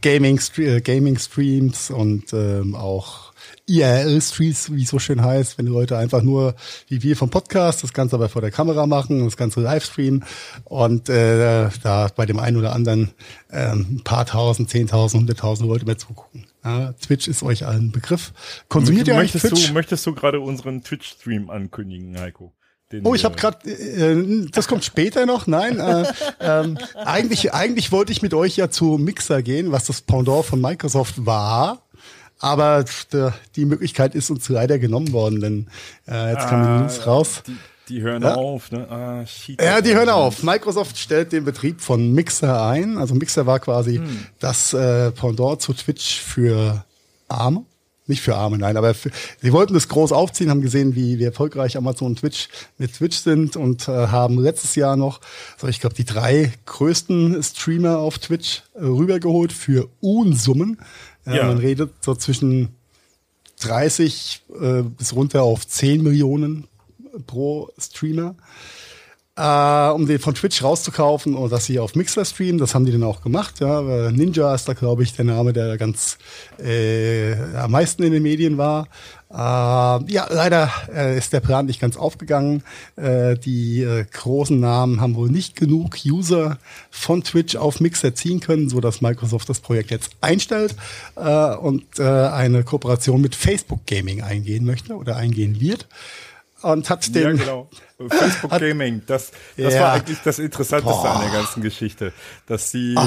Gaming, 0.00 0.40
äh, 0.58 0.80
Gaming 0.80 1.18
Streams 1.18 1.90
und 1.90 2.32
ähm, 2.32 2.74
auch 2.74 3.32
IRL-Streams, 3.66 4.72
wie 4.72 4.82
es 4.82 4.88
so 4.88 4.98
schön 4.98 5.22
heißt, 5.22 5.58
wenn 5.58 5.66
die 5.66 5.72
Leute 5.72 5.96
einfach 5.96 6.22
nur, 6.22 6.54
wie 6.88 7.02
wir 7.02 7.16
vom 7.16 7.30
Podcast, 7.30 7.82
das 7.82 7.92
Ganze 7.92 8.16
aber 8.16 8.28
vor 8.28 8.42
der 8.42 8.50
Kamera 8.50 8.86
machen, 8.86 9.24
das 9.24 9.36
Ganze 9.36 9.60
Livestream 9.60 10.24
und 10.64 11.08
äh, 11.08 11.68
da 11.82 12.08
bei 12.14 12.26
dem 12.26 12.38
einen 12.38 12.56
oder 12.56 12.72
anderen 12.74 13.12
ähm, 13.50 13.86
ein 13.90 14.04
paar 14.04 14.26
tausend, 14.26 14.70
zehntausend, 14.70 15.22
hunderttausend 15.22 15.68
Leute 15.68 15.86
mehr 15.86 15.98
zugucken. 15.98 16.46
Ja, 16.64 16.92
Twitch 16.92 17.26
ist 17.28 17.42
euch 17.42 17.66
allen 17.66 17.88
ein 17.88 17.92
Begriff. 17.92 18.32
Konsumiert 18.68 19.08
ihr 19.08 19.14
eigentlich 19.14 19.34
möchtest 19.34 19.54
Twitch? 19.54 19.68
du, 19.68 19.72
möchtest 19.72 20.06
du 20.06 20.14
gerade 20.14 20.40
unseren 20.40 20.82
Twitch-Stream 20.82 21.50
ankündigen, 21.50 22.18
Heiko? 22.18 22.52
Den, 22.92 23.04
Oh, 23.04 23.14
ich 23.14 23.24
habe 23.24 23.34
äh, 23.34 23.40
gerade, 23.40 23.70
äh, 23.70 24.46
das 24.52 24.68
kommt 24.68 24.84
später 24.84 25.26
noch. 25.26 25.46
Nein, 25.46 25.80
äh, 25.80 26.04
ähm, 26.40 26.78
eigentlich, 26.94 27.52
eigentlich 27.52 27.90
wollte 27.90 28.12
ich 28.12 28.22
mit 28.22 28.34
euch 28.34 28.56
ja 28.56 28.70
zu 28.70 28.98
Mixer 28.98 29.42
gehen, 29.42 29.72
was 29.72 29.86
das 29.86 30.02
Pendant 30.02 30.44
von 30.44 30.60
Microsoft 30.60 31.26
war. 31.26 31.82
Aber 32.38 32.84
die 33.54 33.64
Möglichkeit 33.64 34.16
ist 34.16 34.28
uns 34.28 34.48
leider 34.48 34.80
genommen 34.80 35.12
worden, 35.12 35.40
denn 35.40 35.70
äh, 36.08 36.32
jetzt 36.32 36.48
kam 36.48 36.62
die 36.62 36.82
News 36.82 37.06
raus. 37.06 37.42
Die, 37.46 37.56
die 37.92 38.02
hören 38.02 38.22
Ja. 38.22 38.34
auf, 38.34 38.70
ne? 38.72 38.88
Ah, 38.90 39.26
shit. 39.26 39.60
Ja, 39.60 39.80
die 39.80 39.94
hören 39.94 40.08
auf. 40.08 40.42
Microsoft 40.42 40.96
stellt 40.98 41.32
den 41.32 41.44
Betrieb 41.44 41.80
von 41.80 42.12
Mixer 42.12 42.64
ein. 42.66 42.96
Also 42.98 43.14
Mixer 43.14 43.46
war 43.46 43.60
quasi 43.60 44.00
das 44.40 44.72
äh, 44.72 45.10
Pendant 45.12 45.60
zu 45.60 45.72
Twitch 45.74 46.20
für 46.20 46.84
Arme. 47.28 47.64
Nicht 48.08 48.20
für 48.22 48.34
Arme, 48.34 48.58
nein, 48.58 48.76
aber 48.76 48.94
für, 48.94 49.12
sie 49.40 49.52
wollten 49.52 49.74
das 49.74 49.86
groß 49.88 50.10
aufziehen, 50.10 50.50
haben 50.50 50.60
gesehen, 50.60 50.96
wie, 50.96 51.20
wie 51.20 51.24
erfolgreich 51.24 51.76
Amazon 51.76 52.08
und 52.08 52.18
Twitch 52.18 52.48
mit 52.76 52.94
Twitch 52.94 53.18
sind 53.18 53.56
und 53.56 53.86
äh, 53.86 53.92
haben 54.08 54.40
letztes 54.40 54.74
Jahr 54.74 54.96
noch, 54.96 55.20
so 55.56 55.68
ich 55.68 55.78
glaube, 55.80 55.94
die 55.94 56.04
drei 56.04 56.52
größten 56.66 57.40
Streamer 57.44 57.98
auf 57.98 58.18
Twitch 58.18 58.64
äh, 58.74 58.80
rübergeholt 58.82 59.52
für 59.52 59.88
Unsummen. 60.00 60.80
Äh, 61.26 61.36
Ja. 61.36 61.46
Man 61.46 61.58
redet 61.58 61.92
so 62.00 62.16
zwischen 62.16 62.70
30 63.60 64.42
äh, 64.60 64.82
bis 64.82 65.14
runter 65.14 65.42
auf 65.44 65.66
10 65.66 66.02
Millionen 66.02 66.66
pro 67.26 67.70
Streamer 67.78 68.34
äh, 69.36 69.88
um 69.88 70.06
den 70.06 70.18
von 70.18 70.34
Twitch 70.34 70.62
rauszukaufen 70.62 71.34
und 71.34 71.50
dass 71.50 71.64
sie 71.64 71.78
auf 71.78 71.94
Mixer 71.94 72.24
streamen. 72.24 72.58
Das 72.58 72.74
haben 72.74 72.84
die 72.84 72.92
dann 72.92 73.02
auch 73.02 73.22
gemacht. 73.22 73.60
Ja. 73.60 74.10
Ninja 74.10 74.54
ist 74.54 74.68
da, 74.68 74.74
glaube 74.74 75.02
ich, 75.02 75.14
der 75.14 75.24
Name, 75.24 75.52
der 75.52 75.78
ganz 75.78 76.18
äh, 76.58 77.34
am 77.56 77.70
meisten 77.70 78.02
in 78.02 78.12
den 78.12 78.22
Medien 78.22 78.58
war. 78.58 78.88
Äh, 79.30 79.34
ja, 80.12 80.26
leider 80.28 80.70
äh, 80.94 81.16
ist 81.16 81.32
der 81.32 81.40
Plan 81.40 81.64
nicht 81.64 81.80
ganz 81.80 81.96
aufgegangen. 81.96 82.62
Äh, 82.96 83.38
die 83.38 83.82
äh, 83.82 84.04
großen 84.04 84.60
Namen 84.60 85.00
haben 85.00 85.14
wohl 85.14 85.30
nicht 85.30 85.56
genug 85.56 85.96
User 86.04 86.58
von 86.90 87.24
Twitch 87.24 87.56
auf 87.56 87.80
Mixer 87.80 88.14
ziehen 88.14 88.40
können, 88.40 88.68
so 88.68 88.80
dass 88.80 89.00
Microsoft 89.00 89.48
das 89.48 89.60
Projekt 89.60 89.90
jetzt 89.90 90.12
einstellt 90.20 90.76
äh, 91.16 91.54
und 91.54 91.98
äh, 91.98 92.02
eine 92.02 92.64
Kooperation 92.64 93.22
mit 93.22 93.34
Facebook 93.34 93.86
Gaming 93.86 94.20
eingehen 94.22 94.66
möchte 94.66 94.94
oder 94.94 95.16
eingehen 95.16 95.58
wird. 95.58 95.88
Und 96.62 96.88
hat 96.90 97.14
den 97.14 97.22
Ja, 97.22 97.44
genau. 97.44 97.70
Facebook 98.08 98.50
Gaming, 98.58 99.02
das, 99.06 99.32
das 99.56 99.74
Ja. 99.74 99.80
war 99.80 99.92
eigentlich 99.94 100.18
das 100.24 100.38
Interessanteste 100.38 101.08
an 101.08 101.20
der 101.20 101.28
Boah. 101.28 101.34
Ah. 101.34 101.42
ganzen 101.42 101.62
Geschichte, 101.62 102.12
dass 102.46 102.70
sie 102.70 102.94
äh, 102.94 102.98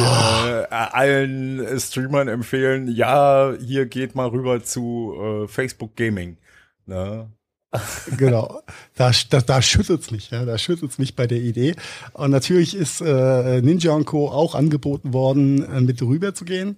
allen 0.69 1.79
Streamern 1.79 2.27
empfehlen, 2.27 2.87
ja, 2.87 3.53
hier 3.59 3.85
geht 3.85 4.15
mal 4.15 4.27
rüber 4.27 4.63
zu 4.63 5.43
äh, 5.45 5.47
Facebook 5.47 5.95
Gaming. 5.95 6.37
Ne? 6.85 7.29
genau. 8.17 8.61
Da, 8.95 9.11
da, 9.29 9.41
da 9.41 9.61
schüttelt's 9.61 10.11
mich, 10.11 10.31
ja, 10.31 10.45
da 10.45 10.57
schüttelt's 10.57 10.97
mich 10.97 11.15
bei 11.15 11.27
der 11.27 11.39
Idee. 11.39 11.75
Und 12.13 12.31
natürlich 12.31 12.75
ist 12.75 13.01
äh, 13.01 13.61
Ninja 13.61 13.91
und 13.91 14.05
Co. 14.05 14.29
auch 14.29 14.55
angeboten 14.55 15.13
worden, 15.13 15.63
äh, 15.63 15.81
mit 15.81 16.01
rüber 16.01 16.33
zu 16.33 16.45
gehen. 16.45 16.77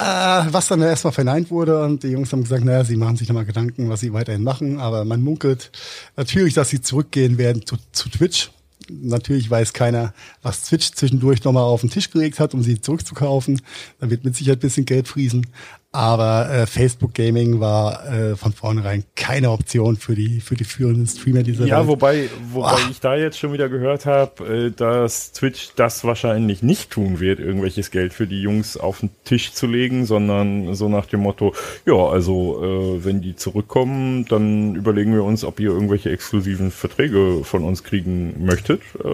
Äh, 0.00 0.04
was 0.52 0.68
dann 0.68 0.80
erstmal 0.80 1.12
verneint 1.12 1.50
wurde 1.50 1.82
und 1.84 2.04
die 2.04 2.08
Jungs 2.08 2.32
haben 2.32 2.44
gesagt, 2.44 2.64
naja, 2.64 2.84
sie 2.84 2.96
machen 2.96 3.16
sich 3.16 3.28
nochmal 3.28 3.44
Gedanken, 3.44 3.88
was 3.88 3.98
sie 3.98 4.12
weiterhin 4.12 4.44
machen, 4.44 4.78
aber 4.78 5.04
man 5.04 5.20
munkelt 5.22 5.72
natürlich, 6.16 6.54
dass 6.54 6.68
sie 6.68 6.80
zurückgehen 6.80 7.36
werden 7.36 7.66
zu, 7.66 7.76
zu 7.90 8.08
Twitch. 8.08 8.52
Natürlich 8.88 9.50
weiß 9.50 9.72
keiner, 9.72 10.14
was 10.40 10.62
Twitch 10.62 10.92
zwischendurch 10.92 11.42
nochmal 11.42 11.64
auf 11.64 11.80
den 11.80 11.90
Tisch 11.90 12.10
gelegt 12.10 12.38
hat, 12.38 12.54
um 12.54 12.62
sie 12.62 12.80
zurückzukaufen. 12.80 13.60
Da 13.98 14.08
wird 14.08 14.24
mit 14.24 14.36
Sicherheit 14.36 14.58
ein 14.58 14.60
bisschen 14.60 14.86
Geld 14.86 15.08
friesen. 15.08 15.46
Aber 15.90 16.50
äh, 16.50 16.66
Facebook 16.66 17.14
Gaming 17.14 17.60
war 17.60 18.06
äh, 18.12 18.36
von 18.36 18.52
vornherein 18.52 19.04
keine 19.16 19.50
Option 19.50 19.96
für 19.96 20.14
die 20.14 20.40
für 20.42 20.54
die 20.54 20.64
führenden 20.64 21.06
Streamer 21.06 21.42
dieser 21.42 21.64
Ja, 21.64 21.78
Welt. 21.78 21.88
wobei, 21.88 22.28
wobei 22.52 22.68
Ah. 22.72 22.78
ich 22.90 23.00
da 23.00 23.16
jetzt 23.16 23.38
schon 23.38 23.54
wieder 23.54 23.70
gehört 23.70 24.04
habe, 24.04 24.66
äh, 24.66 24.70
dass 24.70 25.32
Twitch 25.32 25.70
das 25.76 26.04
wahrscheinlich 26.04 26.62
nicht 26.62 26.90
tun 26.90 27.20
wird, 27.20 27.40
irgendwelches 27.40 27.90
Geld 27.90 28.12
für 28.12 28.26
die 28.26 28.42
Jungs 28.42 28.76
auf 28.76 29.00
den 29.00 29.08
Tisch 29.24 29.54
zu 29.54 29.66
legen, 29.66 30.04
sondern 30.04 30.74
so 30.74 30.90
nach 30.90 31.06
dem 31.06 31.20
Motto, 31.20 31.54
ja, 31.86 31.94
also 31.94 32.62
äh, 32.62 33.04
wenn 33.04 33.22
die 33.22 33.34
zurückkommen, 33.34 34.26
dann 34.26 34.74
überlegen 34.74 35.14
wir 35.14 35.24
uns, 35.24 35.42
ob 35.42 35.58
ihr 35.58 35.70
irgendwelche 35.70 36.10
exklusiven 36.10 36.70
Verträge 36.70 37.44
von 37.44 37.64
uns 37.64 37.82
kriegen 37.82 38.44
möchtet. 38.44 38.82
Äh, 39.02 39.08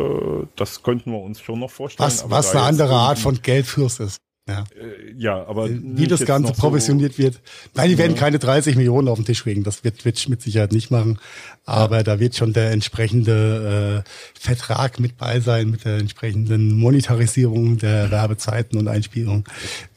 das 0.56 0.82
könnten 0.82 1.12
wir 1.12 1.20
uns 1.20 1.40
schon 1.40 1.60
noch 1.60 1.70
vorstellen. 1.70 2.04
was 2.08 2.28
was 2.28 2.50
eine 2.50 2.62
andere 2.64 2.94
Art 2.94 3.20
von 3.20 3.40
Geldfluss 3.42 4.00
ist. 4.00 4.16
Ja. 4.46 4.64
äh, 4.78 5.12
ja, 5.16 5.42
aber 5.46 5.70
Wie 5.70 6.06
das 6.06 6.24
Ganze 6.26 6.48
noch 6.50 6.54
so- 6.56 6.60
provisioniert 6.60 7.16
wird. 7.18 7.40
Nein, 7.74 7.88
die 7.88 7.96
werden 7.96 8.14
keine 8.14 8.38
30 8.38 8.76
Millionen 8.76 9.08
auf 9.08 9.16
den 9.18 9.24
Tisch 9.24 9.42
legen. 9.46 9.62
Das 9.64 9.84
wird 9.84 10.00
Twitch 10.00 10.28
mit 10.28 10.42
Sicherheit 10.42 10.72
nicht 10.72 10.90
machen. 10.90 11.18
Aber 11.64 12.02
da 12.02 12.20
wird 12.20 12.36
schon 12.36 12.52
der 12.52 12.70
entsprechende 12.72 14.04
äh, 14.04 14.38
Vertrag 14.38 15.00
mit 15.00 15.16
bei 15.16 15.40
sein, 15.40 15.70
mit 15.70 15.86
der 15.86 15.96
entsprechenden 15.96 16.74
Monetarisierung 16.74 17.78
der 17.78 18.10
Werbezeiten 18.10 18.78
und 18.78 18.86
Einspielung, 18.88 19.44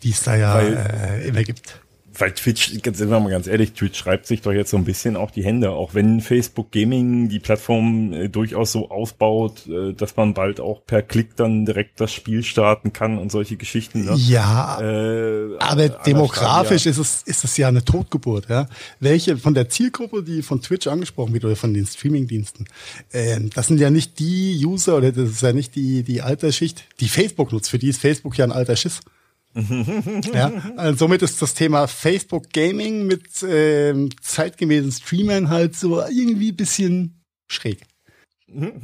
die 0.04 0.12
es 0.12 0.24
da 0.24 0.38
ja 0.38 0.56
Weil- 0.56 1.22
äh, 1.24 1.28
immer 1.28 1.43
gibt. 1.43 1.82
Weil 2.20 2.32
Twitch, 2.32 2.82
ganz- 2.82 2.97
sind 2.97 3.09
wir 3.09 3.20
mal 3.20 3.30
ganz 3.30 3.47
ehrlich, 3.47 3.74
Twitch 3.74 3.97
schreibt 3.99 4.26
sich 4.26 4.41
doch 4.41 4.51
jetzt 4.51 4.72
so 4.72 4.78
ein 4.78 4.86
bisschen 4.86 5.15
auch 5.15 5.30
die 5.32 5.43
Hände, 5.43 5.72
auch 5.72 5.93
wenn 5.93 6.22
Facebook 6.22 6.72
Gaming 6.72 7.30
die 7.30 7.39
Plattform 7.39 8.11
äh, 8.13 8.28
durchaus 8.30 8.72
so 8.72 8.89
aufbaut, 8.89 9.68
äh, 9.68 9.93
dass 9.93 10.15
man 10.15 10.34
bald 10.34 10.59
auch 10.59 10.86
per 10.86 11.01
Klick 11.01 11.36
dann 11.36 11.65
direkt 11.65 11.99
das 12.01 12.11
Spiel 12.13 12.43
starten 12.43 12.93
kann 12.93 13.18
und 13.18 13.32
solche 13.32 13.55
Geschichten. 13.57 14.05
Ne? 14.05 14.15
Ja, 14.15 14.80
Äh, 14.82 15.57
Aber 15.59 15.89
demografisch 15.89 16.82
Stadia. 16.84 16.91
ist 16.91 16.97
es, 16.97 17.24
ist 17.24 17.43
es 17.43 17.57
ja 17.57 17.68
eine 17.68 17.84
Totgeburt, 17.86 18.49
ja. 18.49 18.68
Welche 18.99 19.38
von 19.38 19.53
der 19.53 19.70
Zielgruppe, 19.70 20.24
die 20.24 20.41
von 20.41 20.61
Twitch 20.61 20.88
angesprochen 20.88 21.34
wird 21.34 21.45
oder 21.45 21.55
von 21.55 21.74
den 21.74 21.86
Streamingdiensten, 21.86 22.68
ähm, 23.13 23.49
das 23.53 23.68
sind 23.68 23.80
ja 23.80 23.89
nicht 23.89 24.20
die 24.20 24.59
User 24.65 24.97
oder 24.97 25.11
das 25.11 25.30
ist 25.30 25.41
ja 25.41 25.53
nicht 25.53 25.76
die, 25.76 26.03
die 26.03 26.22
Altersschicht, 26.22 26.86
die 26.99 27.09
Facebook 27.09 27.51
nutzt. 27.51 27.70
Für 27.70 27.78
die 27.80 27.89
ist 27.89 28.01
Facebook 28.01 28.38
ja 28.38 28.45
ein 28.45 28.51
alter 28.51 28.76
Schiss. 28.76 29.01
Ja, 29.54 30.52
also 30.76 30.98
somit 30.98 31.22
ist 31.24 31.41
das 31.41 31.54
Thema 31.54 31.88
Facebook 31.88 32.52
Gaming 32.54 33.08
mit 33.08 33.43
ähm, 33.48 34.10
zeitgemäßen 34.22 34.91
Streamern 34.91 35.50
halt 35.50 35.76
so 35.76 36.02
irgendwie 36.02 36.52
ein 36.52 36.56
bisschen 36.56 37.24
schräg. 37.48 37.82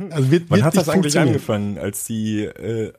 Also 0.09 0.32
wird, 0.32 0.49
Wann 0.49 0.57
wird 0.57 0.66
hat 0.66 0.76
das 0.76 0.89
eigentlich 0.89 1.18
angefangen, 1.18 1.78
als 1.78 2.05
die 2.05 2.43
äh, 2.43 2.93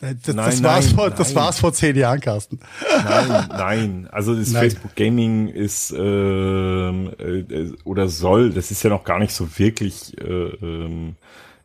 Das, 0.00 0.16
das, 0.22 0.34
Nein, 0.34 0.62
war's 0.64 0.86
nein, 0.86 0.94
vor, 0.94 1.10
das 1.10 1.28
nein. 1.28 1.36
war's 1.36 1.58
vor 1.60 1.72
zehn 1.72 1.96
Jahren, 1.96 2.20
Carsten. 2.20 2.58
Nein, 3.04 3.46
nein. 3.48 4.08
Also 4.10 4.34
das 4.34 4.50
Nein. 4.50 4.62
Facebook 4.64 4.94
Gaming 4.96 5.48
ist 5.48 5.94
ähm, 5.96 7.12
äh, 7.18 7.72
oder 7.84 8.08
soll, 8.08 8.52
das 8.52 8.70
ist 8.70 8.82
ja 8.82 8.90
noch 8.90 9.04
gar 9.04 9.18
nicht 9.18 9.32
so 9.32 9.58
wirklich 9.58 10.18
äh, 10.18 10.24
ähm, 10.24 11.16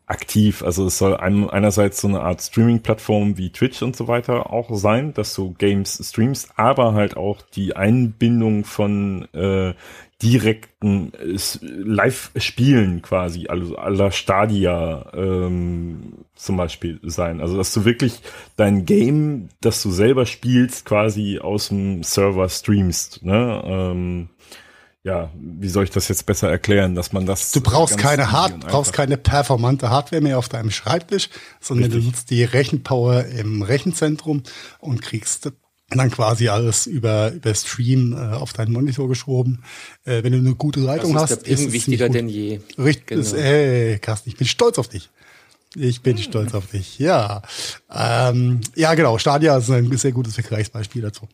aktiv. 0.09 0.63
Also 0.63 0.87
es 0.87 0.97
soll 0.97 1.15
ein, 1.15 1.49
einerseits 1.49 2.01
so 2.01 2.07
eine 2.07 2.21
Art 2.21 2.41
Streaming-Plattform 2.41 3.37
wie 3.37 3.51
Twitch 3.51 3.81
und 3.81 3.95
so 3.95 4.07
weiter 4.07 4.51
auch 4.51 4.69
sein, 4.75 5.13
dass 5.13 5.35
du 5.35 5.53
Games 5.53 6.01
streamst, 6.03 6.51
aber 6.55 6.93
halt 6.93 7.15
auch 7.15 7.41
die 7.41 7.75
Einbindung 7.75 8.65
von 8.65 9.27
äh, 9.33 9.73
direkten 10.21 11.13
äh, 11.13 11.37
Live-Spielen 11.61 13.01
quasi, 13.01 13.47
also 13.47 13.77
aller 13.77 14.11
Stadia 14.11 15.11
ähm, 15.13 16.25
zum 16.35 16.57
Beispiel 16.57 16.99
sein. 17.03 17.39
Also 17.39 17.55
dass 17.55 17.73
du 17.73 17.85
wirklich 17.85 18.21
dein 18.57 18.85
Game, 18.85 19.49
das 19.61 19.81
du 19.83 19.91
selber 19.91 20.25
spielst, 20.25 20.85
quasi 20.85 21.39
aus 21.39 21.69
dem 21.69 22.03
Server 22.03 22.49
streamst. 22.49 23.23
Ne? 23.23 23.61
Ähm, 23.63 24.29
ja, 25.03 25.31
wie 25.35 25.69
soll 25.69 25.85
ich 25.85 25.91
das 25.91 26.07
jetzt 26.09 26.25
besser 26.25 26.49
erklären, 26.49 26.93
dass 26.95 27.13
man 27.13 27.25
das 27.25 27.51
Du 27.51 27.61
brauchst 27.61 27.97
keine 27.97 28.31
Hard, 28.31 28.59
brauchst 28.59 28.91
keine 28.93 29.17
performante 29.17 29.89
Hardware 29.89 30.21
mehr 30.21 30.37
auf 30.37 30.49
deinem 30.49 30.71
Schreibtisch, 30.71 31.29
sondern 31.61 31.85
Richtig. 31.85 32.03
du 32.03 32.07
nutzt 32.09 32.29
die 32.31 32.43
Rechenpower 32.43 33.25
im 33.25 33.61
Rechenzentrum 33.61 34.43
und 34.79 35.01
kriegst 35.01 35.51
dann 35.89 36.11
quasi 36.11 36.49
alles 36.49 36.85
über, 36.85 37.31
über 37.31 37.55
Stream 37.55 38.13
äh, 38.13 38.35
auf 38.35 38.53
deinen 38.53 38.73
Monitor 38.73 39.07
geschoben. 39.07 39.63
Äh, 40.05 40.21
wenn 40.23 40.33
du 40.33 40.37
eine 40.37 40.53
gute 40.55 40.81
Das 40.81 40.87
Leitung 40.87 41.15
ist 41.15 41.21
hast, 41.21 41.29
der 41.29 41.55
Ping 41.55 41.67
es 41.67 41.71
wichtiger 41.73 42.09
denn 42.09 42.29
je. 42.29 42.57
gut. 42.57 42.79
Richtig, 42.79 43.07
Genau. 43.07 43.21
ist, 43.21 43.33
ey, 43.33 43.97
Carsten, 43.99 44.29
ich 44.29 44.37
bin 44.37 44.47
stolz 44.47 44.77
auf 44.77 44.87
dich. 44.87 45.09
Ich 45.75 46.01
bin 46.01 46.17
stolz 46.17 46.53
auf 46.53 46.67
dich, 46.67 46.99
ja. 46.99 47.41
Ähm, 47.91 48.61
ja, 48.75 48.93
genau, 48.95 49.17
Stadia 49.17 49.57
ist 49.57 49.69
ein 49.69 49.95
sehr 49.97 50.11
gutes 50.11 50.33
Vergleichsbeispiel 50.35 51.01
dazu. 51.03 51.27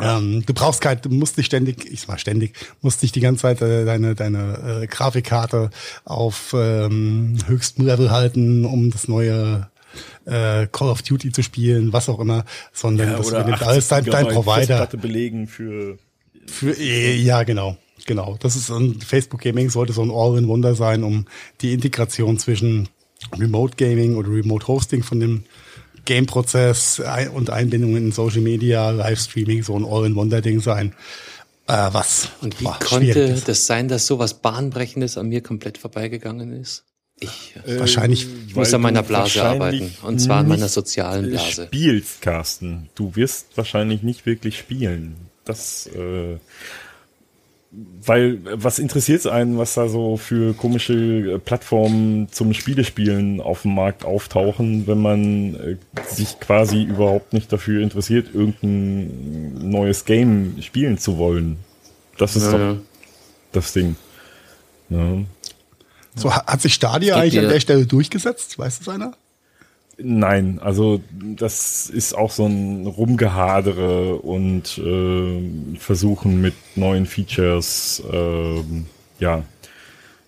Ähm, 0.00 0.44
du 0.46 0.54
brauchst 0.54 0.80
kein, 0.80 1.00
du 1.02 1.08
musst 1.08 1.36
nicht 1.36 1.46
ständig, 1.46 1.84
ich 1.90 2.02
sag 2.02 2.08
mal 2.08 2.18
ständig, 2.18 2.54
musst 2.80 3.02
nicht 3.02 3.14
die 3.14 3.20
ganze 3.20 3.42
Zeit 3.42 3.60
äh, 3.60 3.84
deine, 3.84 4.14
deine 4.14 4.82
äh, 4.82 4.86
Grafikkarte 4.86 5.70
auf 6.04 6.54
ähm, 6.56 7.38
höchstem 7.46 7.86
Level 7.86 8.10
halten, 8.10 8.64
um 8.64 8.90
das 8.90 9.08
neue 9.08 9.68
äh, 10.26 10.66
Call 10.70 10.88
of 10.88 11.02
Duty 11.02 11.32
zu 11.32 11.42
spielen, 11.42 11.92
was 11.92 12.08
auch 12.08 12.20
immer, 12.20 12.44
sondern 12.72 13.10
ja, 13.10 13.16
das 13.16 13.30
übernimmt 13.30 13.54
80 13.54 13.68
alles 13.68 13.88
dein, 13.88 14.04
dein 14.04 14.28
Provider. 14.28 14.86
Belegen 14.86 15.48
für 15.48 15.98
Für, 16.46 16.72
äh, 16.78 17.16
ja, 17.16 17.42
genau. 17.42 17.76
Genau. 18.06 18.36
Das 18.40 18.56
ist 18.56 18.70
ein 18.70 19.00
Facebook 19.00 19.42
Gaming 19.42 19.70
sollte 19.70 19.92
so 19.92 20.02
ein 20.02 20.10
All-in-Wonder 20.10 20.74
sein, 20.74 21.04
um 21.04 21.26
die 21.60 21.72
Integration 21.72 22.38
zwischen 22.38 22.88
Remote 23.38 23.76
Gaming 23.76 24.16
oder 24.16 24.30
Remote 24.30 24.66
Hosting 24.66 25.02
von 25.02 25.20
dem 25.20 25.44
Game-Prozess 26.10 27.00
und 27.32 27.50
Einbindung 27.50 27.96
in 27.96 28.10
Social 28.10 28.40
Media, 28.40 28.90
Livestreaming, 28.90 29.62
so 29.62 29.76
ein 29.76 29.84
All-in-Wonder-Ding 29.84 30.58
sein. 30.58 30.92
Äh, 31.68 31.88
was? 31.92 32.30
Und 32.40 32.58
wie 32.58 32.64
boah, 32.64 32.80
konnte 32.80 33.40
das 33.46 33.66
sein, 33.66 33.86
dass 33.86 34.08
sowas 34.08 34.34
Bahnbrechendes 34.34 35.16
an 35.16 35.28
mir 35.28 35.40
komplett 35.40 35.78
vorbeigegangen 35.78 36.52
ist? 36.60 36.82
Ich 37.20 37.54
Wahrscheinlich 37.64 38.26
Ich 38.48 38.56
muss 38.56 38.74
an 38.74 38.80
meiner 38.80 39.02
du 39.02 39.08
Blase 39.08 39.40
arbeiten. 39.40 39.94
Und 40.02 40.18
zwar 40.18 40.38
an 40.38 40.48
meiner 40.48 40.66
sozialen 40.66 41.30
Blase. 41.30 41.66
Spielst, 41.66 42.22
Carsten. 42.22 42.88
Du 42.96 43.14
wirst 43.14 43.56
wahrscheinlich 43.56 44.02
nicht 44.02 44.26
wirklich 44.26 44.58
spielen. 44.58 45.14
Das, 45.44 45.86
äh, 45.94 46.38
weil, 47.72 48.40
was 48.44 48.80
interessiert 48.80 49.26
einen, 49.28 49.56
was 49.56 49.74
da 49.74 49.88
so 49.88 50.16
für 50.16 50.54
komische 50.54 50.94
äh, 51.34 51.38
Plattformen 51.38 52.28
zum 52.32 52.52
Spielespielen 52.52 53.40
auf 53.40 53.62
dem 53.62 53.74
Markt 53.76 54.04
auftauchen, 54.04 54.88
wenn 54.88 54.98
man 55.00 55.54
äh, 55.54 55.76
sich 56.08 56.40
quasi 56.40 56.82
überhaupt 56.82 57.32
nicht 57.32 57.52
dafür 57.52 57.80
interessiert, 57.82 58.34
irgendein 58.34 59.70
neues 59.70 60.04
Game 60.04 60.60
spielen 60.62 60.98
zu 60.98 61.16
wollen. 61.18 61.58
Das 62.18 62.34
ist 62.34 62.46
Ja, 62.46 62.52
doch 62.52 62.58
ja. 62.58 62.76
das 63.52 63.72
Ding. 63.72 63.94
Ja. 64.88 65.18
So, 66.16 66.34
ha- 66.34 66.44
hat 66.46 66.60
sich 66.60 66.74
Stadia 66.74 67.14
Es 67.14 67.22
eigentlich 67.22 67.38
an 67.38 67.48
der 67.50 67.60
Stelle 67.60 67.86
durchgesetzt? 67.86 68.58
Weiß 68.58 68.78
das 68.80 68.88
einer? 68.88 69.12
Nein, 70.02 70.58
also 70.60 71.02
das 71.12 71.90
ist 71.90 72.14
auch 72.14 72.30
so 72.30 72.46
ein 72.46 72.86
Rumgehadere 72.86 74.16
und 74.16 74.78
äh, 74.78 75.78
Versuchen 75.78 76.40
mit 76.40 76.54
neuen 76.74 77.06
Features 77.06 78.02
ähm, 78.10 78.86
ja 79.18 79.44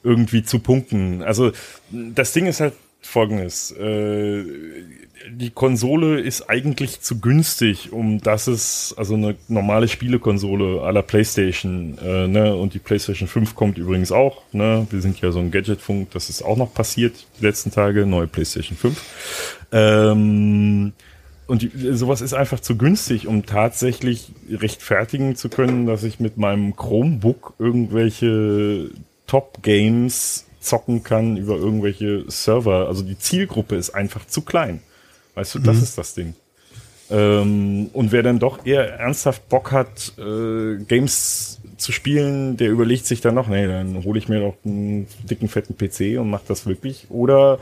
irgendwie 0.02 0.42
zu 0.42 0.58
punkten. 0.58 1.22
Also 1.22 1.52
das 1.90 2.32
Ding 2.32 2.46
ist 2.46 2.60
halt 2.60 2.74
folgendes. 3.00 3.72
Äh, 3.72 4.44
die 5.30 5.50
Konsole 5.50 6.20
ist 6.20 6.48
eigentlich 6.48 7.00
zu 7.00 7.20
günstig, 7.20 7.92
um 7.92 8.20
dass 8.20 8.46
es, 8.46 8.94
also 8.96 9.14
eine 9.14 9.36
normale 9.48 9.88
Spielekonsole 9.88 10.82
aller 10.82 11.02
PlayStation, 11.02 11.98
äh, 11.98 12.26
ne, 12.28 12.54
und 12.54 12.74
die 12.74 12.78
PlayStation 12.78 13.28
5 13.28 13.54
kommt 13.54 13.78
übrigens 13.78 14.12
auch, 14.12 14.42
ne, 14.52 14.86
wir 14.90 15.00
sind 15.00 15.20
ja 15.20 15.30
so 15.30 15.38
ein 15.38 15.50
Gadgetfunk, 15.50 16.10
das 16.10 16.28
ist 16.28 16.42
auch 16.42 16.56
noch 16.56 16.72
passiert 16.74 17.14
die 17.38 17.44
letzten 17.44 17.70
Tage, 17.70 18.06
neue 18.06 18.26
PlayStation 18.26 18.76
5. 18.76 19.02
Ähm, 19.72 20.92
und 21.46 21.62
die, 21.62 21.70
sowas 21.92 22.20
ist 22.20 22.34
einfach 22.34 22.60
zu 22.60 22.76
günstig, 22.76 23.26
um 23.26 23.44
tatsächlich 23.44 24.32
rechtfertigen 24.50 25.36
zu 25.36 25.48
können, 25.48 25.86
dass 25.86 26.04
ich 26.04 26.20
mit 26.20 26.36
meinem 26.36 26.76
Chromebook 26.76 27.54
irgendwelche 27.58 28.90
Top-Games 29.26 30.46
zocken 30.60 31.02
kann 31.02 31.36
über 31.36 31.56
irgendwelche 31.56 32.24
Server. 32.28 32.86
Also 32.86 33.02
die 33.02 33.18
Zielgruppe 33.18 33.76
ist 33.76 33.90
einfach 33.90 34.26
zu 34.26 34.42
klein. 34.42 34.80
Weißt 35.34 35.54
du, 35.54 35.58
das 35.58 35.82
ist 35.82 35.96
das 35.98 36.14
Ding. 36.14 36.34
Ähm, 37.10 37.90
und 37.92 38.12
wer 38.12 38.22
dann 38.22 38.38
doch 38.38 38.64
eher 38.64 38.98
ernsthaft 38.98 39.48
Bock 39.48 39.72
hat, 39.72 40.12
äh, 40.18 40.76
Games 40.84 41.60
zu 41.76 41.92
spielen, 41.92 42.56
der 42.56 42.70
überlegt 42.70 43.06
sich 43.06 43.20
dann 43.20 43.34
noch, 43.34 43.48
nee, 43.48 43.66
dann 43.66 44.02
hole 44.04 44.18
ich 44.18 44.28
mir 44.28 44.40
doch 44.40 44.54
einen 44.64 45.06
dicken, 45.28 45.48
fetten 45.48 45.76
PC 45.76 46.18
und 46.18 46.30
mach 46.30 46.42
das 46.46 46.66
wirklich. 46.66 47.06
Oder 47.10 47.58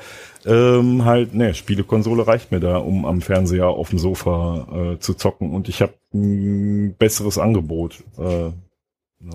ähm, 0.47 1.05
halt, 1.05 1.35
ne, 1.35 1.55
Spielekonsole 1.55 2.27
reicht 2.27 2.53
mir 2.53 2.61
da, 2.61 2.77
um 2.77 3.05
am 3.07 3.23
Fernseher 3.23 3.67
auf 3.69 3.91
dem 3.91 3.99
Sofa 3.99 4.95
äh, 4.95 4.99
zu 5.01 5.15
zocken. 5.15 5.53
Und 5.53 5.69
ich 5.69 5.83
habe 5.83 5.95
ein 6.15 6.95
besseres 6.99 7.39
Angebot. 7.39 8.05
Äh, 8.19 8.51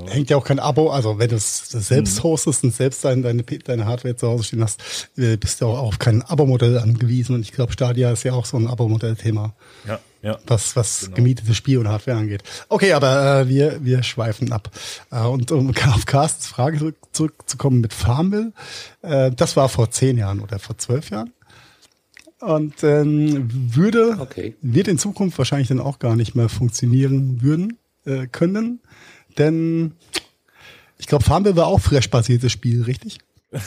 Hängt 0.08 0.32
ja 0.32 0.38
auch 0.38 0.44
kein 0.44 0.58
Abo, 0.58 0.90
also 0.90 1.20
wenn 1.20 1.30
du 1.30 1.36
es 1.36 1.70
selbst 1.70 2.24
hostest 2.24 2.64
und 2.64 2.74
selbst 2.74 3.06
dein, 3.06 3.22
deine, 3.22 3.44
deine 3.44 3.86
Hardware 3.86 4.16
zu 4.16 4.28
Hause 4.28 4.46
stehen 4.46 4.64
hast, 4.64 4.82
äh, 5.16 5.38
bist 5.38 5.62
du 5.62 5.68
auch 5.68 5.78
auf 5.78 6.00
kein 6.00 6.24
Abo-Modell 6.24 6.80
angewiesen. 6.80 7.36
Und 7.36 7.42
ich 7.42 7.52
glaube, 7.52 7.72
Stadia 7.72 8.12
ist 8.12 8.24
ja 8.24 8.34
auch 8.34 8.46
so 8.48 8.58
ein 8.58 8.66
Abo-Modell-Thema, 8.66 9.54
Ja, 9.88 10.00
ja. 10.24 10.40
was, 10.48 10.76
was 10.76 11.12
gemietete 11.14 11.54
Spiel 11.54 11.78
und 11.78 11.88
Hardware 11.88 12.18
angeht. 12.18 12.42
Okay, 12.68 12.94
aber 12.94 13.42
äh, 13.42 13.48
wir, 13.48 13.86
wir 13.86 14.02
schweifen 14.02 14.52
ab. 14.52 14.72
Äh, 15.12 15.22
und 15.22 15.52
um 15.52 15.70
auf 15.94 16.06
Carstens 16.08 16.48
Frage 16.48 16.80
zurück, 16.80 16.96
zurückzukommen 17.12 17.80
mit 17.82 17.94
Farmville, 17.94 18.54
äh, 19.04 19.30
das 19.30 19.56
war 19.56 19.70
vor 19.70 19.92
zehn 19.92 20.18
Jahren 20.18 20.40
oder 20.40 20.58
vor 20.58 20.80
zwölf 20.80 21.12
Jahren. 21.12 21.32
Und 22.40 22.84
ähm, 22.84 23.50
würde, 23.76 24.18
Okay. 24.20 24.56
wird 24.62 24.88
in 24.88 24.98
Zukunft 24.98 25.38
wahrscheinlich 25.38 25.68
dann 25.68 25.80
auch 25.80 26.00
gar 26.00 26.16
nicht 26.16 26.34
mehr 26.34 26.50
funktionieren 26.50 27.44
würden, 27.44 27.78
äh, 28.06 28.26
können. 28.28 28.80
Denn 29.38 29.94
ich 30.98 31.08
glaube, 31.08 31.24
Farmville 31.24 31.56
war 31.56 31.68
auch 31.68 31.80
Flash-basiertes 31.80 32.52
Spiel, 32.52 32.84
richtig? 32.84 33.20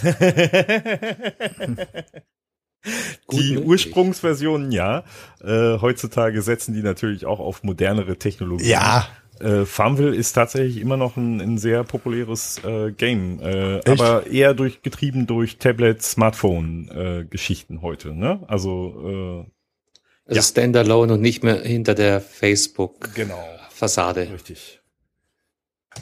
Die. 3.32 3.58
Ursprungsversionen 3.58 4.72
ja. 4.72 5.04
Äh, 5.42 5.78
heutzutage 5.80 6.42
setzen 6.42 6.74
die 6.74 6.82
natürlich 6.82 7.26
auch 7.26 7.40
auf 7.40 7.62
modernere 7.62 8.16
Technologien. 8.16 8.68
Äh, 9.40 9.66
Farmville 9.66 10.14
ist 10.14 10.32
tatsächlich 10.32 10.80
immer 10.80 10.96
noch 10.96 11.16
ein, 11.16 11.40
ein 11.40 11.58
sehr 11.58 11.84
populäres 11.84 12.60
äh, 12.64 12.90
Game, 12.92 13.40
äh, 13.40 13.80
aber 13.88 14.26
eher 14.26 14.54
durch 14.54 14.82
getrieben 14.82 15.26
durch 15.26 15.58
Tablet, 15.58 16.02
Smartphone 16.02 16.88
äh, 16.88 17.24
Geschichten 17.24 17.82
heute. 17.82 18.14
Ne? 18.14 18.40
Also 18.48 19.44
Also 20.24 20.36
Ja. 20.36 20.42
Standalone 20.42 21.14
und 21.14 21.20
nicht 21.20 21.44
mehr 21.44 21.62
hinter 21.62 21.94
der 21.94 22.16
äh, 22.16 22.20
Facebook-Fassade. 22.20 24.22
genau, 24.22 24.34
richtig. 24.34 24.80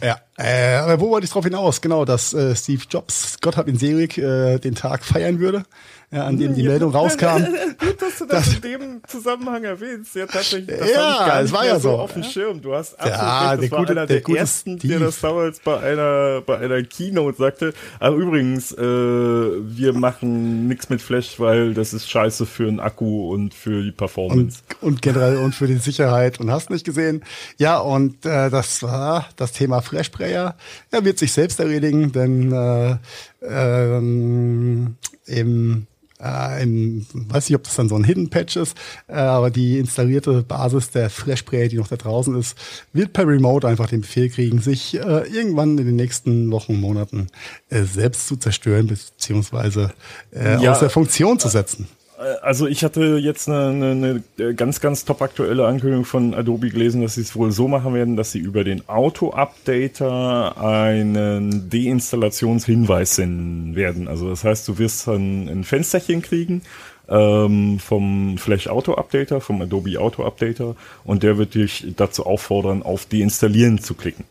Ja, 0.00 0.20
äh, 0.38 0.74
aber 0.76 1.00
wo 1.00 1.10
wollte 1.10 1.24
ich 1.24 1.30
drauf 1.32 1.44
hinaus? 1.44 1.80
Genau, 1.80 2.04
dass 2.04 2.34
äh, 2.34 2.54
Steve 2.54 2.82
Jobs, 2.90 3.36
Gott 3.40 3.56
hab 3.56 3.68
ihn 3.68 3.78
selig, 3.78 4.18
äh, 4.18 4.58
den 4.58 4.74
Tag 4.74 5.04
feiern 5.04 5.38
würde, 5.40 5.64
ja, 6.12 6.24
an 6.24 6.38
dem 6.38 6.54
die 6.54 6.62
Meldung 6.62 6.92
rauskam. 6.92 7.44
Gut, 7.78 8.00
dass 8.00 8.18
du 8.18 8.26
das, 8.26 8.54
in 8.54 8.60
dem 8.60 9.00
Zusammenhang 9.08 9.64
erwähnst. 9.64 10.14
Ja, 10.14 10.26
tatsächlich. 10.26 10.78
Das 10.78 10.90
Ja, 10.92 11.40
es 11.40 11.52
war 11.52 11.66
ja 11.66 11.80
so, 11.80 11.90
auf 11.92 12.12
dem 12.12 12.22
ja. 12.22 12.28
Schirm. 12.28 12.62
Du 12.62 12.74
hast 12.74 12.94
absolut 12.94 13.18
Ja, 13.18 13.50
recht. 13.50 13.52
Das 13.54 13.60
der 13.60 13.70
war 13.72 13.78
gute- 13.80 13.92
einer 13.92 14.06
der 14.06 14.20
der, 14.20 14.36
ersten, 14.36 14.78
Steve. 14.78 14.98
der 14.98 15.06
das 15.06 15.20
damals 15.20 15.58
bei 15.60 15.80
einer, 15.80 16.42
bei 16.42 16.58
einer 16.58 16.82
Keynote 16.84 17.36
sagte. 17.38 17.74
Aber 17.98 18.16
übrigens, 18.16 18.72
äh, 18.72 18.80
wir 18.80 19.92
machen 19.94 20.68
nichts 20.68 20.88
mit 20.90 21.02
Flash, 21.02 21.40
weil 21.40 21.74
das 21.74 21.92
ist 21.92 22.08
scheiße 22.08 22.46
für 22.46 22.66
den 22.66 22.78
Akku 22.80 23.32
und 23.32 23.52
für 23.52 23.82
die 23.82 23.88
Und, 23.90 23.96
Performance. 23.96 24.60
und 24.80 25.02
generell 25.02 25.38
und 25.38 25.54
für 25.54 25.66
die 25.66 25.76
Sicherheit 25.76 26.38
und 26.40 26.50
hast 26.52 26.70
nicht 26.70 26.84
gesehen. 26.84 27.24
Ja, 27.58 27.78
und 27.78 28.24
äh, 28.24 28.48
das 28.50 28.82
war 28.82 29.26
das 29.36 29.52
Thema 29.52 29.80
Flashplayer. 30.26 30.56
Er 30.90 31.04
wird 31.04 31.18
sich 31.18 31.32
selbst 31.32 31.60
erledigen, 31.60 32.12
denn 32.12 32.52
äh, 32.52 32.96
ähm, 33.42 34.96
im 35.26 35.86
äh, 36.18 36.62
im, 36.62 37.06
weiß 37.12 37.48
nicht, 37.50 37.56
ob 37.56 37.64
das 37.64 37.76
dann 37.76 37.90
so 37.90 37.94
ein 37.94 38.04
Hidden 38.04 38.30
Patch 38.30 38.56
ist, 38.56 38.74
äh, 39.06 39.14
aber 39.16 39.50
die 39.50 39.78
installierte 39.78 40.42
Basis 40.42 40.90
der 40.90 41.10
Flashplayer, 41.10 41.68
die 41.68 41.76
noch 41.76 41.88
da 41.88 41.96
draußen 41.96 42.38
ist, 42.38 42.56
wird 42.94 43.12
per 43.12 43.26
Remote 43.28 43.68
einfach 43.68 43.88
den 43.88 44.00
Befehl 44.00 44.30
kriegen, 44.30 44.60
sich 44.60 44.94
äh, 44.94 45.28
irgendwann 45.28 45.76
in 45.76 45.84
den 45.84 45.96
nächsten 45.96 46.50
Wochen, 46.50 46.80
Monaten 46.80 47.26
äh, 47.68 47.82
selbst 47.82 48.28
zu 48.28 48.36
zerstören, 48.36 48.86
beziehungsweise 48.86 49.92
äh, 50.34 50.62
Ja. 50.62 50.72
außer 50.72 50.88
Funktion 50.88 51.38
zu 51.38 51.48
setzen. 51.48 51.86
Äh, 52.18 52.36
Also 52.42 52.66
ich 52.66 52.84
hatte 52.84 53.18
jetzt 53.18 53.48
eine, 53.48 53.90
eine, 53.90 54.22
eine 54.38 54.54
ganz, 54.54 54.80
ganz 54.80 55.04
top 55.04 55.22
aktuelle 55.22 55.66
Ankündigung 55.66 56.04
von 56.04 56.34
Adobe 56.34 56.70
gelesen, 56.70 57.02
dass 57.02 57.14
sie 57.14 57.22
es 57.22 57.34
wohl 57.36 57.52
so 57.52 57.68
machen 57.68 57.94
werden, 57.94 58.16
dass 58.16 58.32
sie 58.32 58.38
über 58.38 58.64
den 58.64 58.88
Auto-Updater 58.88 60.56
einen 60.60 61.68
Deinstallationshinweis 61.70 63.16
senden 63.16 63.74
werden. 63.76 64.08
Also 64.08 64.28
das 64.30 64.44
heißt, 64.44 64.66
du 64.68 64.78
wirst 64.78 65.06
ein, 65.08 65.48
ein 65.48 65.64
Fensterchen 65.64 66.22
kriegen 66.22 66.62
ähm, 67.08 67.78
vom 67.78 68.38
Flash 68.38 68.66
Auto 68.68 68.94
Updater, 68.94 69.40
vom 69.40 69.60
Adobe 69.62 69.98
Auto 70.00 70.24
Updater 70.24 70.74
und 71.04 71.22
der 71.22 71.38
wird 71.38 71.54
dich 71.54 71.86
dazu 71.96 72.26
auffordern, 72.26 72.82
auf 72.82 73.06
Deinstallieren 73.06 73.78
zu 73.78 73.94
klicken. 73.94 74.24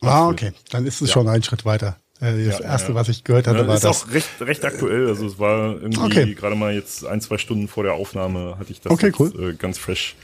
Ah, 0.00 0.28
okay. 0.28 0.52
Dann 0.70 0.84
ist 0.86 1.00
es 1.00 1.10
Ja. 1.10 1.14
schon 1.14 1.28
ein 1.28 1.42
Schritt 1.44 1.64
weiter. 1.64 1.96
Äh, 2.22 2.44
Das 2.46 2.60
Ja, 2.60 2.64
erste, 2.64 2.88
ja. 2.90 2.94
was 2.94 3.08
ich 3.08 3.24
gehört 3.24 3.46
hatte, 3.46 3.58
Ja, 3.60 3.66
war 3.68 3.74
ist 3.74 3.84
das. 3.84 4.04
auch 4.04 4.10
recht, 4.12 4.28
recht 4.40 4.64
aktuell. 4.64 5.08
Also 5.08 5.26
es 5.26 5.38
war 5.38 5.74
irgendwie 5.80 6.00
Okay. 6.00 6.34
gerade 6.34 6.54
mal 6.54 6.72
jetzt 6.74 7.04
ein, 7.04 7.20
zwei 7.20 7.36
Stunden 7.38 7.68
vor 7.68 7.82
der 7.82 7.94
Aufnahme 7.94 8.56
hatte 8.58 8.72
ich 8.72 8.80
das 8.80 8.92
Okay, 8.92 9.06
jetzt, 9.08 9.18
cool. 9.20 9.50
äh, 9.50 9.54
ganz 9.54 9.78
fresh 9.78 10.14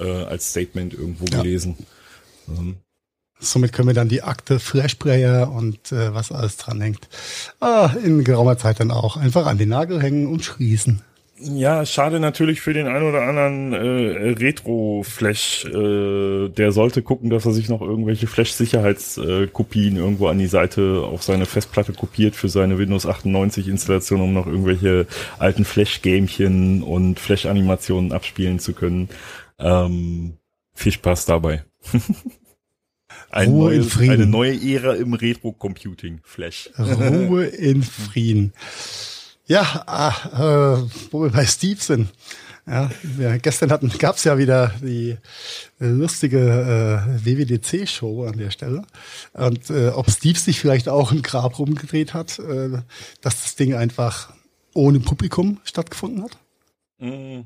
äh, 0.00 0.04
als 0.24 0.50
Statement 0.50 0.94
irgendwo 0.94 1.26
gelesen. 1.26 1.76
Ähm, 2.48 2.76
Somit 3.38 3.74
können 3.74 3.88
wir 3.88 3.94
dann 3.94 4.08
die 4.08 4.22
Akte 4.22 4.58
Flashplayer 4.58 5.52
und 5.52 5.92
äh, 5.92 6.14
was 6.14 6.32
alles 6.32 6.56
dran 6.56 6.80
hängt, 6.80 7.06
ah, 7.60 7.90
in 8.02 8.24
geraumer 8.24 8.56
Zeit 8.56 8.80
dann 8.80 8.90
auch 8.90 9.18
einfach 9.18 9.44
an 9.46 9.58
den 9.58 9.68
Nagel 9.68 10.00
hängen 10.02 10.26
und 10.26 10.42
schließen. 10.42 11.02
Ja, 11.38 11.84
schade 11.84 12.18
natürlich 12.18 12.62
für 12.62 12.72
den 12.72 12.86
einen 12.86 13.06
oder 13.06 13.22
anderen 13.22 13.72
äh, 13.74 14.30
Retro-Flash. 14.38 15.66
Äh, 15.66 16.48
der 16.48 16.72
sollte 16.72 17.02
gucken, 17.02 17.28
dass 17.28 17.44
er 17.44 17.52
sich 17.52 17.68
noch 17.68 17.82
irgendwelche 17.82 18.26
Flash-Sicherheitskopien 18.26 19.96
irgendwo 19.96 20.28
an 20.28 20.38
die 20.38 20.46
Seite 20.46 21.02
auf 21.02 21.22
seine 21.22 21.44
Festplatte 21.44 21.92
kopiert 21.92 22.36
für 22.36 22.48
seine 22.48 22.78
Windows 22.78 23.06
98-Installation, 23.06 24.22
um 24.22 24.32
noch 24.32 24.46
irgendwelche 24.46 25.06
alten 25.38 25.66
Flash-Gamchen 25.66 26.82
und 26.82 27.20
Flash-Animationen 27.20 28.12
abspielen 28.12 28.58
zu 28.58 28.72
können. 28.72 29.10
Ähm, 29.58 30.38
viel 30.72 30.92
Spaß 30.92 31.26
dabei. 31.26 31.64
Ein 33.30 33.50
Ruhe 33.50 33.74
in 33.74 33.80
neues, 33.80 33.92
Frieden. 33.92 34.12
eine 34.12 34.26
neue 34.26 34.54
Ära 34.54 34.94
im 34.94 35.12
Retro-Computing. 35.12 36.20
Flash. 36.22 36.70
Ruhe 36.78 37.44
in 37.44 37.82
Frieden. 37.82 38.52
Ja, 39.46 39.84
ah, 39.86 40.12
äh, 40.32 40.82
wo 41.12 41.22
wir 41.22 41.30
bei 41.30 41.46
Steve 41.46 41.80
sind. 41.80 42.08
Ja, 42.66 42.90
wir, 43.02 43.38
gestern 43.38 43.70
hatten, 43.70 43.88
gab's 43.96 44.24
ja 44.24 44.38
wieder 44.38 44.72
die 44.82 45.16
äh, 45.80 45.86
lustige 45.86 46.38
äh, 46.38 47.24
WWDC-Show 47.24 48.24
an 48.24 48.38
der 48.38 48.50
Stelle. 48.50 48.82
Und 49.34 49.70
äh, 49.70 49.90
ob 49.90 50.10
Steve 50.10 50.36
sich 50.36 50.58
vielleicht 50.58 50.88
auch 50.88 51.12
im 51.12 51.22
Grab 51.22 51.60
rumgedreht 51.60 52.12
hat, 52.12 52.40
äh, 52.40 52.82
dass 53.20 53.42
das 53.42 53.54
Ding 53.54 53.74
einfach 53.74 54.32
ohne 54.74 54.98
Publikum 54.98 55.60
stattgefunden 55.62 56.24
hat? 56.24 56.38
Mm. 56.98 57.42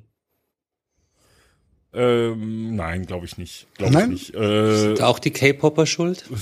Ähm, 1.92 2.76
nein, 2.76 3.04
glaube 3.04 3.26
ich 3.26 3.36
nicht. 3.36 3.66
Glaube 3.74 3.92
Nein? 3.92 4.12
ich 4.12 4.32
nicht. 4.32 4.34
Äh, 4.36 4.92
Ist 4.94 5.02
auch 5.02 5.18
die 5.18 5.32
K-Popper 5.32 5.86
schuld? 5.86 6.24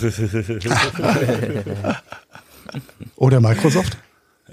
Oder 3.16 3.40
Microsoft? 3.40 3.96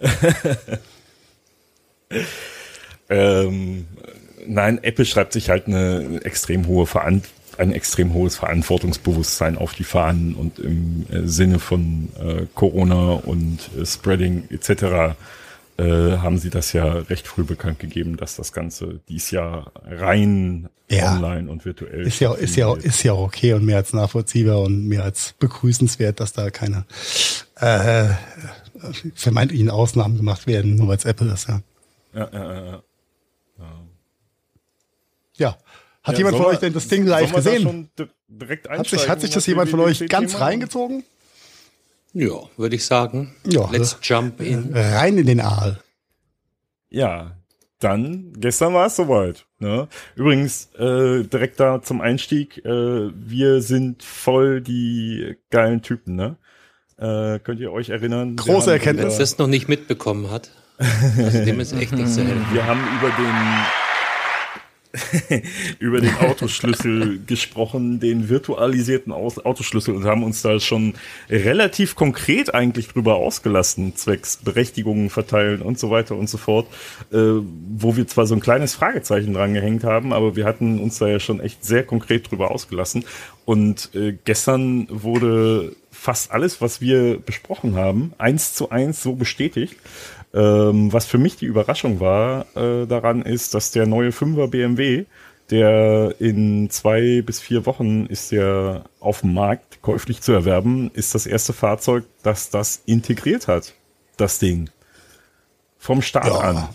ähm, 3.09 3.85
nein, 4.47 4.79
Apple 4.83 5.05
schreibt 5.05 5.33
sich 5.33 5.49
halt 5.49 5.67
eine 5.67 6.21
extrem 6.23 6.67
hohe 6.67 6.85
Veran 6.85 7.23
ein 7.57 7.71
extrem 7.71 8.13
hohes 8.13 8.35
Verantwortungsbewusstsein 8.35 9.57
auf 9.57 9.73
die 9.73 9.83
Fahnen 9.83 10.35
und 10.35 10.59
im 10.59 11.05
äh, 11.11 11.27
Sinne 11.27 11.59
von 11.59 12.09
äh, 12.19 12.45
Corona 12.53 13.13
und 13.13 13.59
äh, 13.79 13.85
Spreading 13.85 14.47
etc. 14.49 15.15
Äh, 15.77 16.17
haben 16.17 16.37
sie 16.37 16.49
das 16.49 16.73
ja 16.73 16.85
recht 16.85 17.27
früh 17.27 17.43
bekannt 17.43 17.79
gegeben, 17.79 18.17
dass 18.17 18.35
das 18.35 18.53
Ganze 18.53 18.99
dies 19.09 19.31
Jahr 19.31 19.71
rein 19.85 20.69
Ja. 20.89 21.15
online 21.15 21.49
und 21.49 21.65
virtuell 21.65 22.05
Ist 22.05 22.19
ja, 22.19 22.33
ist 22.33 22.55
ja, 22.55 22.73
ist 22.75 23.03
ja 23.03 23.13
auch 23.13 23.25
okay 23.25 23.53
und 23.53 23.65
mehr 23.65 23.77
als 23.77 23.93
nachvollziehbar 23.93 24.61
und 24.61 24.87
mehr 24.87 25.03
als 25.03 25.33
begrüßenswert, 25.39 26.19
dass 26.19 26.33
da 26.33 26.49
keine 26.49 26.85
äh, 27.57 28.07
vermeintlichen 29.15 29.69
Ausnahmen 29.69 30.17
gemacht 30.17 30.47
werden, 30.47 30.75
nur 30.75 30.89
weil 30.89 30.97
es 30.97 31.05
Apple 31.05 31.31
ist. 31.31 31.47
Ja. 31.47 31.61
Ja, 32.15 32.29
ja, 32.31 32.65
ja, 32.65 32.83
ja. 35.37 35.57
Hat 36.03 36.13
Ja, 36.13 36.17
jemand 36.19 36.37
von 36.37 36.45
euch 36.45 36.59
denn 36.59 36.73
das 36.73 36.87
Ding 36.87 37.05
live 37.05 37.33
gesehen? 37.33 37.89
Hat 38.69 38.87
sich, 38.87 39.09
hat 39.09 39.21
sich 39.21 39.31
das 39.31 39.45
jemand 39.47 39.69
von 39.69 39.79
euch 39.79 40.07
ganz 40.07 40.39
reingezogen? 40.39 41.03
Ja, 42.13 42.43
würde 42.57 42.75
ich 42.75 42.85
sagen. 42.85 43.35
Ja. 43.45 43.69
Let's 43.69 43.97
jump 44.01 44.39
in. 44.39 44.71
Rein 44.73 45.17
in 45.17 45.25
den 45.25 45.41
Aal. 45.41 45.81
Ja, 46.89 47.35
dann, 47.79 48.31
gestern 48.39 48.73
war 48.73 48.87
es 48.87 48.95
soweit. 48.95 49.45
Ne? 49.59 49.89
Übrigens, 50.15 50.69
äh, 50.75 51.23
direkt 51.23 51.59
da 51.59 51.81
zum 51.81 51.99
Einstieg, 51.99 52.63
äh, 52.63 53.09
wir 53.13 53.61
sind 53.61 54.01
voll 54.01 54.61
die 54.61 55.35
geilen 55.49 55.81
Typen, 55.81 56.15
ne? 56.15 56.37
Äh, 56.97 57.39
könnt 57.39 57.59
ihr 57.59 57.73
euch 57.73 57.89
erinnern? 57.89 58.37
Große 58.37 58.71
Erkenntnis. 58.71 59.13
Wer 59.13 59.19
das 59.19 59.37
noch 59.37 59.47
nicht 59.47 59.67
mitbekommen 59.67 60.31
hat, 60.31 60.51
also 60.77 61.45
dem 61.45 61.59
ist 61.59 61.73
echt 61.73 61.93
nicht 61.93 62.09
zu 62.09 62.23
helfen. 62.23 62.45
Wir 62.51 62.65
haben 62.65 62.81
über 62.99 63.09
den 63.09 63.65
über 65.79 66.01
den 66.01 66.15
Autoschlüssel 66.17 67.19
gesprochen, 67.25 67.99
den 67.99 68.29
virtualisierten 68.29 69.11
Autoschlüssel 69.11 69.95
und 69.95 70.05
haben 70.05 70.23
uns 70.23 70.41
da 70.41 70.59
schon 70.59 70.93
relativ 71.29 71.95
konkret 71.95 72.53
eigentlich 72.53 72.87
drüber 72.87 73.15
ausgelassen, 73.15 73.95
zwecks 73.95 74.37
Berechtigungen 74.37 75.09
verteilen 75.09 75.61
und 75.61 75.79
so 75.79 75.89
weiter 75.89 76.15
und 76.15 76.29
so 76.29 76.37
fort, 76.37 76.67
äh, 77.11 77.17
wo 77.17 77.95
wir 77.97 78.07
zwar 78.07 78.25
so 78.25 78.35
ein 78.35 78.41
kleines 78.41 78.75
Fragezeichen 78.75 79.33
dran 79.33 79.53
gehängt 79.53 79.83
haben, 79.83 80.13
aber 80.13 80.35
wir 80.35 80.45
hatten 80.45 80.79
uns 80.79 80.97
da 80.97 81.07
ja 81.07 81.19
schon 81.19 81.39
echt 81.39 81.65
sehr 81.65 81.83
konkret 81.83 82.29
drüber 82.31 82.51
ausgelassen. 82.51 83.05
Und 83.45 83.91
äh, 83.93 84.17
gestern 84.23 84.87
wurde 84.89 85.75
fast 85.91 86.31
alles, 86.31 86.61
was 86.61 86.81
wir 86.81 87.19
besprochen 87.19 87.75
haben, 87.75 88.13
eins 88.17 88.53
zu 88.53 88.69
eins 88.69 89.01
so 89.01 89.13
bestätigt. 89.13 89.75
Ähm, 90.35 90.91
was 90.91 91.05
für 91.05 91.17
mich 91.17 91.37
die 91.37 91.45
Überraschung 91.45 92.01
war 92.01 92.45
äh, 92.57 92.85
daran 92.85 93.21
ist, 93.21 93.53
dass 93.53 93.71
der 93.71 93.87
neue 93.87 94.09
5er 94.09 94.47
BMW, 94.47 95.05
der 95.49 96.15
in 96.19 96.69
zwei 96.69 97.21
bis 97.21 97.39
vier 97.39 97.65
Wochen 97.65 98.05
ist 98.07 98.33
der 98.33 98.83
auf 98.99 99.21
dem 99.21 99.33
Markt 99.33 99.81
käuflich 99.81 100.19
zu 100.21 100.33
erwerben, 100.33 100.91
ist 100.93 101.15
das 101.15 101.25
erste 101.25 101.53
Fahrzeug, 101.53 102.03
das 102.21 102.49
das 102.49 102.81
integriert 102.85 103.47
hat, 103.47 103.75
das 104.17 104.37
Ding. 104.39 104.69
Vom 105.77 106.01
Start 106.01 106.25
ja. 106.25 106.39
an. 106.39 106.69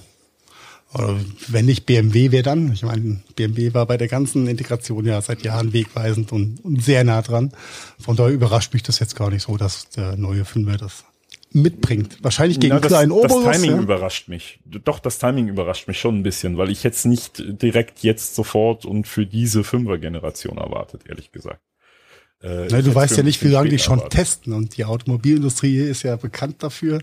Oder 0.95 1.21
wenn 1.49 1.67
nicht 1.67 1.85
BMW, 1.85 2.33
wer 2.33 2.43
dann? 2.43 2.73
Ich 2.73 2.83
meine, 2.83 3.21
BMW 3.37 3.75
war 3.75 3.85
bei 3.85 3.99
der 3.99 4.09
ganzen 4.09 4.49
Integration 4.49 5.05
ja 5.05 5.21
seit 5.21 5.43
Jahren 5.43 5.75
wegweisend 5.75 6.33
und, 6.33 6.65
und 6.65 6.83
sehr 6.83 7.05
nah 7.05 7.21
dran. 7.21 7.53
Von 7.99 8.17
daher 8.17 8.33
überrascht 8.33 8.73
mich 8.73 8.83
das 8.83 9.01
jetzt 9.01 9.17
gar 9.17 9.31
nicht 9.31 9.43
so, 9.43 9.59
dass 9.59 9.91
der 9.91 10.17
neue 10.17 10.43
5er 10.43 10.79
das 10.79 11.05
mitbringt. 11.53 12.19
Wahrscheinlich 12.23 12.61
gegen 12.61 12.75
Na, 12.75 12.81
das, 12.81 12.91
kleinen 12.91 13.13
Obolus. 13.13 13.45
Das 13.45 13.57
Timing 13.57 13.77
ja? 13.77 13.83
überrascht 13.83 14.29
mich. 14.29 14.61
Doch, 14.65 14.99
das 14.99 15.19
Timing 15.19 15.49
überrascht 15.49 15.89
mich 15.89 15.99
schon 15.99 16.19
ein 16.19 16.23
bisschen, 16.23 16.57
weil 16.59 16.71
ich 16.71 16.83
jetzt 16.83 17.07
nicht 17.07 17.43
direkt 17.63 18.03
jetzt 18.03 18.35
sofort 18.35 18.85
und 18.85 19.07
für 19.07 19.27
diese 19.27 19.65
Fünfer-Generation 19.65 20.59
erwartet, 20.59 21.03
ehrlich 21.09 21.33
gesagt. 21.33 21.61
Äh, 22.43 22.69
Na, 22.71 22.81
du 22.81 22.95
weißt 22.95 23.19
ja 23.19 23.23
nicht, 23.23 23.45
wie 23.45 23.49
lange 23.49 23.69
die 23.69 23.79
schon 23.79 23.99
erwartet. 23.99 24.19
testen 24.19 24.53
und 24.55 24.77
die 24.79 24.87
Automobilindustrie 24.87 25.77
ist 25.77 26.05
ja 26.05 26.17
bekannt 26.17 26.63
dafür, 26.63 27.01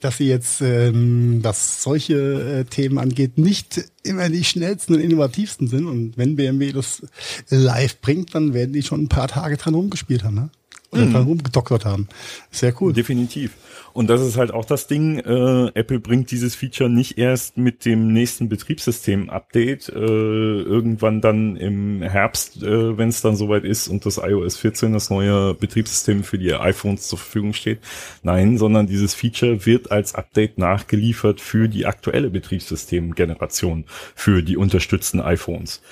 dass 0.00 0.16
sie 0.16 0.26
jetzt, 0.26 0.60
ähm, 0.60 1.38
was 1.42 1.84
solche 1.84 2.16
äh, 2.16 2.64
Themen 2.64 2.98
angeht, 2.98 3.38
nicht 3.38 3.84
immer 4.02 4.28
die 4.28 4.42
schnellsten 4.42 4.94
und 4.94 5.00
innovativsten 5.00 5.68
sind 5.68 5.86
und 5.86 6.18
wenn 6.18 6.34
BMW 6.34 6.72
das 6.72 7.02
live 7.48 8.00
bringt, 8.00 8.34
dann 8.34 8.54
werden 8.54 8.72
die 8.72 8.82
schon 8.82 9.04
ein 9.04 9.08
paar 9.08 9.28
Tage 9.28 9.56
dran 9.56 9.74
rumgespielt 9.74 10.24
haben, 10.24 10.34
ne? 10.34 10.50
Oder 10.90 11.06
mhm. 11.06 11.12
dran 11.12 11.22
rumgedoktert 11.22 11.84
haben. 11.84 12.08
Sehr 12.50 12.74
cool. 12.82 12.92
Definitiv. 12.92 13.52
Und 13.92 14.08
das 14.08 14.22
ist 14.22 14.36
halt 14.36 14.52
auch 14.52 14.64
das 14.64 14.86
Ding, 14.86 15.18
äh, 15.18 15.70
Apple 15.74 16.00
bringt 16.00 16.30
dieses 16.30 16.54
Feature 16.54 16.88
nicht 16.88 17.18
erst 17.18 17.58
mit 17.58 17.84
dem 17.84 18.12
nächsten 18.12 18.48
Betriebssystem-Update, 18.48 19.90
äh, 19.90 19.92
irgendwann 19.92 21.20
dann 21.20 21.56
im 21.56 22.02
Herbst, 22.02 22.62
äh, 22.62 22.96
wenn 22.96 23.08
es 23.10 23.20
dann 23.20 23.36
soweit 23.36 23.64
ist 23.64 23.88
und 23.88 24.06
das 24.06 24.18
iOS 24.18 24.56
14, 24.56 24.92
das 24.92 25.10
neue 25.10 25.54
Betriebssystem 25.54 26.24
für 26.24 26.38
die 26.38 26.54
iPhones 26.54 27.08
zur 27.08 27.18
Verfügung 27.18 27.52
steht. 27.52 27.80
Nein, 28.22 28.56
sondern 28.56 28.86
dieses 28.86 29.14
Feature 29.14 29.66
wird 29.66 29.90
als 29.90 30.14
Update 30.14 30.58
nachgeliefert 30.58 31.40
für 31.40 31.68
die 31.68 31.84
aktuelle 31.84 32.30
Betriebssystem-Generation, 32.30 33.84
für 34.14 34.42
die 34.42 34.56
unterstützten 34.56 35.20
iPhones. 35.20 35.82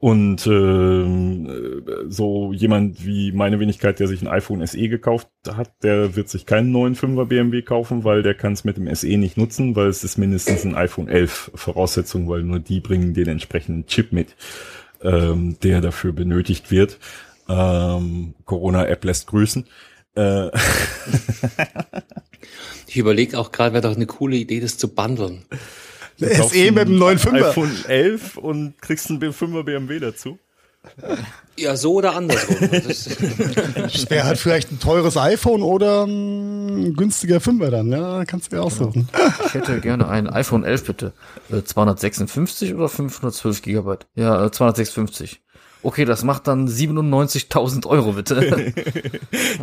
Und 0.00 0.46
äh, 0.46 2.08
so 2.08 2.52
jemand 2.54 3.04
wie 3.04 3.32
meine 3.32 3.60
Wenigkeit, 3.60 4.00
der 4.00 4.08
sich 4.08 4.22
ein 4.22 4.28
iPhone 4.28 4.66
SE 4.66 4.88
gekauft 4.88 5.28
hat, 5.46 5.70
der 5.82 6.16
wird 6.16 6.30
sich 6.30 6.46
keinen 6.46 6.72
neuen 6.72 6.96
5er 6.96 7.26
BMW 7.26 7.60
kaufen, 7.60 8.02
weil 8.02 8.22
der 8.22 8.32
kann 8.32 8.54
es 8.54 8.64
mit 8.64 8.78
dem 8.78 8.92
SE 8.94 9.14
nicht 9.18 9.36
nutzen, 9.36 9.76
weil 9.76 9.88
es 9.88 10.02
ist 10.02 10.16
mindestens 10.16 10.64
ein 10.64 10.74
iPhone 10.74 11.06
11 11.06 11.50
Voraussetzung, 11.54 12.30
weil 12.30 12.44
nur 12.44 12.60
die 12.60 12.80
bringen 12.80 13.12
den 13.12 13.28
entsprechenden 13.28 13.84
Chip 13.84 14.10
mit, 14.10 14.36
ähm, 15.02 15.58
der 15.62 15.82
dafür 15.82 16.12
benötigt 16.12 16.70
wird. 16.70 16.98
Ähm, 17.46 18.32
Corona-App 18.46 19.04
lässt 19.04 19.26
grüßen. 19.26 19.66
Äh 20.16 20.46
ich 22.86 22.96
überlege 22.96 23.38
auch 23.38 23.52
gerade, 23.52 23.74
wäre 23.74 23.86
doch 23.86 23.96
eine 23.96 24.06
coole 24.06 24.36
Idee, 24.36 24.60
das 24.60 24.78
zu 24.78 24.94
bundeln. 24.94 25.44
SE 26.20 26.72
mit 26.72 26.88
dem 26.88 26.98
neuen 26.98 27.18
5er. 27.18 27.50
iPhone 27.50 27.84
11 27.86 28.36
und 28.36 28.80
kriegst 28.80 29.10
einen 29.10 29.20
5er 29.20 29.62
BMW 29.62 29.98
dazu. 29.98 30.38
Ja, 31.56 31.76
so 31.76 31.94
oder 31.94 32.16
andersrum. 32.16 32.56
Er 34.08 34.24
hat 34.24 34.38
vielleicht 34.38 34.72
ein 34.72 34.80
teures 34.80 35.16
iPhone 35.16 35.62
oder 35.62 36.04
ein 36.06 36.94
günstiger 36.94 37.36
5er 37.36 37.70
dann, 37.70 37.92
ja, 37.92 38.24
kannst 38.24 38.50
du 38.50 38.56
dir 38.56 38.62
aussuchen. 38.62 39.08
Genau. 39.12 39.32
Ich 39.46 39.54
hätte 39.54 39.80
gerne 39.80 40.08
ein 40.08 40.26
iPhone 40.26 40.64
11 40.64 40.84
bitte. 40.84 41.12
256 41.64 42.70
äh, 42.70 42.74
oder 42.74 42.88
512 42.88 43.62
Gigabyte? 43.62 44.06
Ja, 44.14 44.50
256. 44.50 45.32
Äh, 45.32 45.38
okay, 45.82 46.06
das 46.06 46.24
macht 46.24 46.46
dann 46.46 46.66
97.000 46.66 47.86
Euro 47.86 48.12
bitte. 48.12 48.40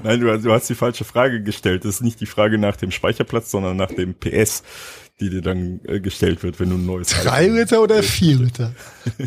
Nein, 0.03 0.19
du, 0.19 0.39
du 0.39 0.51
hast 0.51 0.69
die 0.69 0.75
falsche 0.75 1.03
Frage 1.03 1.41
gestellt. 1.41 1.83
Das 1.83 1.95
ist 1.95 2.01
nicht 2.01 2.21
die 2.21 2.27
Frage 2.27 2.59
nach 2.59 2.75
dem 2.75 2.91
Speicherplatz, 2.91 3.49
sondern 3.49 3.75
nach 3.75 3.91
dem 3.91 4.13
PS 4.13 4.61
die 5.19 5.29
dir 5.29 5.41
dann 5.41 5.81
äh, 5.85 5.99
gestellt 5.99 6.43
wird, 6.43 6.59
wenn 6.59 6.69
du 6.69 6.75
ein 6.75 6.85
neues 6.85 7.09
Drei 7.09 7.47
Liter 7.47 7.81
oder 7.81 8.03
vier 8.03 8.37
Liter? 8.37 8.73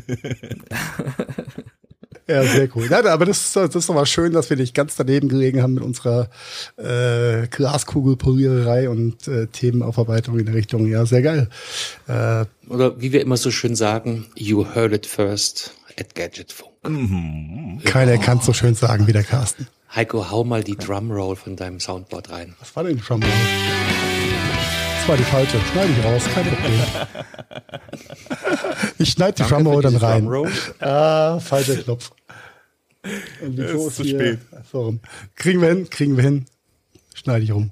ja, 2.29 2.45
sehr 2.45 2.69
cool. 2.77 2.87
Ja, 2.89 3.05
aber 3.05 3.27
das, 3.27 3.53
das 3.53 3.75
ist 3.75 3.89
doch 3.89 3.95
mal 3.95 4.07
schön, 4.07 4.33
dass 4.33 4.51
wir 4.51 4.57
nicht 4.57 4.75
ganz 4.75 4.97
daneben 4.97 5.29
gelegen 5.29 5.63
haben 5.63 5.75
mit 5.75 5.83
unserer 5.83 6.31
äh, 6.77 7.49
Glaskugelpoliererei 7.49 8.89
und 8.89 9.27
äh, 9.27 9.49
Themenaufarbeitung 9.49 10.39
in 10.39 10.47
der 10.47 10.55
Richtung. 10.55 10.87
Ja, 10.87 11.05
sehr 11.07 11.23
geil. 11.23 11.49
Äh, 12.07 12.45
oder 12.69 13.01
wie 13.01 13.13
wir 13.13 13.21
immer 13.21 13.37
so 13.37 13.51
schön 13.51 13.75
sagen, 13.75 14.27
you 14.37 14.65
heard 14.75 14.93
it 14.93 15.07
first 15.07 15.75
at 15.99 16.15
Gadgetfunk. 16.15 16.71
Mhm. 16.89 17.81
Keiner 17.85 18.15
oh. 18.15 18.21
kann 18.21 18.39
es 18.39 18.47
so 18.47 18.53
schön 18.53 18.75
sagen 18.75 19.09
wie 19.09 19.13
der 19.13 19.25
Carsten. 19.25 19.67
Heiko, 19.95 20.31
hau 20.31 20.45
mal 20.45 20.63
die 20.63 20.77
Drumroll 20.77 21.35
von 21.35 21.57
deinem 21.57 21.81
Soundboard 21.81 22.31
rein. 22.31 22.55
Was 22.61 22.77
war 22.77 22.85
denn 22.85 22.97
die 22.97 23.03
Drumroll? 23.03 23.29
Das 25.01 25.09
war 25.09 25.17
die 25.17 25.25
falsche. 25.25 25.59
Schneide 25.73 25.93
ich 25.93 26.05
raus, 26.05 26.23
kein 26.35 26.45
Problem. 26.45 26.81
ich 28.99 29.11
schneide 29.11 29.43
die 29.43 29.49
Drumroll 29.49 29.83
dann 29.83 29.97
rein. 29.97 30.29
Ah, 30.79 31.41
falscher 31.41 31.77
Knopf. 31.77 32.11
Und 33.41 33.57
die 33.57 33.63
ist 33.63 33.97
zu 33.97 34.05
spät. 34.05 34.41
So, 34.71 34.95
kriegen 35.37 35.63
wir 35.63 35.71
hin, 35.71 35.89
kriegen 35.89 36.17
wir 36.17 36.25
hin. 36.25 36.45
Schneide 37.15 37.45
ich 37.45 37.51
rum. 37.51 37.71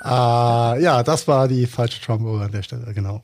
Ah, 0.00 0.74
ja, 0.80 1.02
das 1.02 1.28
war 1.28 1.48
die 1.48 1.66
falsche 1.66 2.00
Drumroll 2.00 2.40
an 2.40 2.50
der 2.50 2.62
Stelle, 2.62 2.94
genau. 2.94 3.20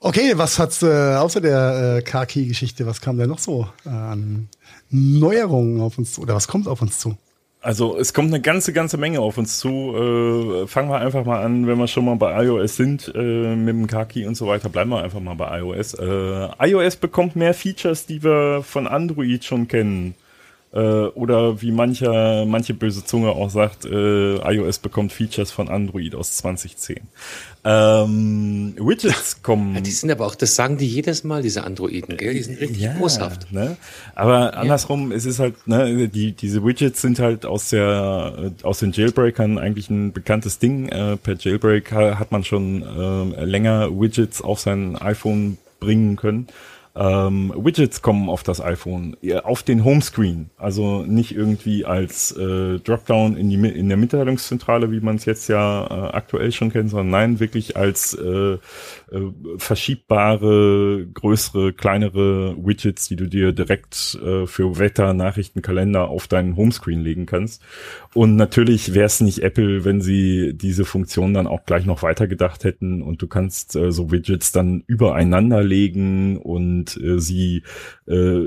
Okay, 0.00 0.32
was 0.36 0.58
hat's 0.58 0.82
äh, 0.82 1.14
außer 1.16 1.42
der 1.42 1.98
äh, 1.98 2.02
Car-Key-Geschichte, 2.02 2.86
was 2.86 3.02
kam 3.02 3.18
denn 3.18 3.28
noch 3.28 3.38
so 3.38 3.68
an 3.84 4.48
Neuerungen 4.88 5.82
auf 5.82 5.98
uns 5.98 6.14
zu? 6.14 6.22
Oder 6.22 6.34
was 6.34 6.48
kommt 6.48 6.66
auf 6.68 6.80
uns 6.80 6.98
zu? 6.98 7.18
Also 7.62 7.96
es 7.96 8.12
kommt 8.12 8.34
eine 8.34 8.42
ganze, 8.42 8.72
ganze 8.72 8.96
Menge 8.98 9.20
auf 9.20 9.38
uns 9.38 9.60
zu. 9.60 10.64
Äh, 10.64 10.66
fangen 10.66 10.90
wir 10.90 10.98
einfach 10.98 11.24
mal 11.24 11.44
an, 11.44 11.68
wenn 11.68 11.78
wir 11.78 11.86
schon 11.86 12.04
mal 12.04 12.16
bei 12.16 12.44
iOS 12.44 12.74
sind, 12.74 13.12
äh, 13.14 13.54
mit 13.54 13.68
dem 13.68 13.86
Kaki 13.86 14.26
und 14.26 14.34
so 14.34 14.48
weiter, 14.48 14.68
bleiben 14.68 14.90
wir 14.90 15.00
einfach 15.00 15.20
mal 15.20 15.34
bei 15.34 15.60
iOS. 15.60 15.94
Äh, 15.94 16.48
iOS 16.58 16.96
bekommt 16.96 17.36
mehr 17.36 17.54
Features, 17.54 18.06
die 18.06 18.24
wir 18.24 18.64
von 18.64 18.88
Android 18.88 19.44
schon 19.44 19.68
kennen. 19.68 20.16
Äh, 20.72 20.78
oder 20.78 21.60
wie 21.60 21.70
mancher, 21.70 22.46
manche 22.46 22.72
böse 22.72 23.04
Zunge 23.04 23.30
auch 23.30 23.50
sagt, 23.50 23.84
äh, 23.84 24.36
iOS 24.36 24.78
bekommt 24.78 25.12
Features 25.12 25.50
von 25.50 25.68
Android 25.68 26.14
aus 26.14 26.36
2010. 26.38 27.00
Ähm, 27.64 28.74
Widgets 28.78 29.42
kommen. 29.42 29.74
Ja, 29.74 29.82
die 29.82 29.90
sind 29.90 30.10
aber 30.10 30.26
auch, 30.26 30.34
das 30.34 30.54
sagen 30.54 30.78
die 30.78 30.88
jedes 30.88 31.24
Mal, 31.24 31.42
diese 31.42 31.64
Androiden, 31.64 32.16
gell? 32.16 32.32
Die 32.32 32.42
sind 32.42 32.58
richtig 32.58 32.80
ja, 32.80 32.94
großhaft. 32.94 33.52
Ne? 33.52 33.76
Aber 34.14 34.56
andersrum, 34.56 35.10
ja. 35.10 35.16
es 35.18 35.26
ist 35.26 35.40
halt, 35.40 35.66
ne, 35.66 36.08
die, 36.08 36.32
diese 36.32 36.64
Widgets 36.64 37.02
sind 37.02 37.18
halt 37.18 37.44
aus 37.44 37.68
der, 37.68 38.52
aus 38.62 38.78
den 38.78 38.92
Jailbreakern 38.92 39.58
eigentlich 39.58 39.90
ein 39.90 40.12
bekanntes 40.12 40.58
Ding. 40.58 40.88
Äh, 40.88 41.18
per 41.18 41.36
Jailbreak 41.36 41.92
hat 41.92 42.32
man 42.32 42.44
schon 42.44 42.82
äh, 42.82 43.44
länger 43.44 43.90
Widgets 43.90 44.40
auf 44.40 44.58
sein 44.58 44.96
iPhone 44.96 45.58
bringen 45.80 46.16
können. 46.16 46.48
Ähm, 46.94 47.52
Widgets 47.56 48.02
kommen 48.02 48.28
auf 48.28 48.42
das 48.42 48.60
iPhone, 48.60 49.16
auf 49.44 49.62
den 49.62 49.82
Homescreen, 49.82 50.50
also 50.58 51.04
nicht 51.04 51.34
irgendwie 51.34 51.86
als 51.86 52.32
äh, 52.32 52.80
Dropdown 52.80 53.34
in, 53.36 53.48
die, 53.48 53.56
in 53.56 53.88
der 53.88 53.96
Mitteilungszentrale, 53.96 54.92
wie 54.92 55.00
man 55.00 55.16
es 55.16 55.24
jetzt 55.24 55.48
ja 55.48 55.86
äh, 55.86 56.12
aktuell 56.12 56.52
schon 56.52 56.70
kennt, 56.70 56.90
sondern 56.90 57.08
nein, 57.08 57.40
wirklich 57.40 57.78
als 57.78 58.12
äh, 58.12 58.54
äh, 58.54 58.58
verschiebbare, 59.56 61.06
größere, 61.14 61.72
kleinere 61.72 62.56
Widgets, 62.58 63.08
die 63.08 63.16
du 63.16 63.26
dir 63.26 63.52
direkt 63.52 64.18
äh, 64.22 64.46
für 64.46 64.78
Wetter, 64.78 65.14
Nachrichten, 65.14 65.62
Kalender 65.62 66.08
auf 66.08 66.28
deinen 66.28 66.56
Homescreen 66.56 67.00
legen 67.00 67.24
kannst. 67.24 67.62
Und 68.12 68.36
natürlich 68.36 68.92
wäre 68.92 69.06
es 69.06 69.22
nicht 69.22 69.42
Apple, 69.42 69.86
wenn 69.86 70.02
sie 70.02 70.52
diese 70.54 70.84
Funktion 70.84 71.32
dann 71.32 71.46
auch 71.46 71.64
gleich 71.64 71.86
noch 71.86 72.02
weitergedacht 72.02 72.64
hätten 72.64 73.00
und 73.00 73.22
du 73.22 73.28
kannst 73.28 73.76
äh, 73.76 73.90
so 73.92 74.10
Widgets 74.10 74.52
dann 74.52 74.84
übereinander 74.86 75.62
legen 75.62 76.36
und 76.36 76.81
und 76.82 76.96
äh, 76.96 77.20
sie 77.20 77.62
äh, 78.06 78.44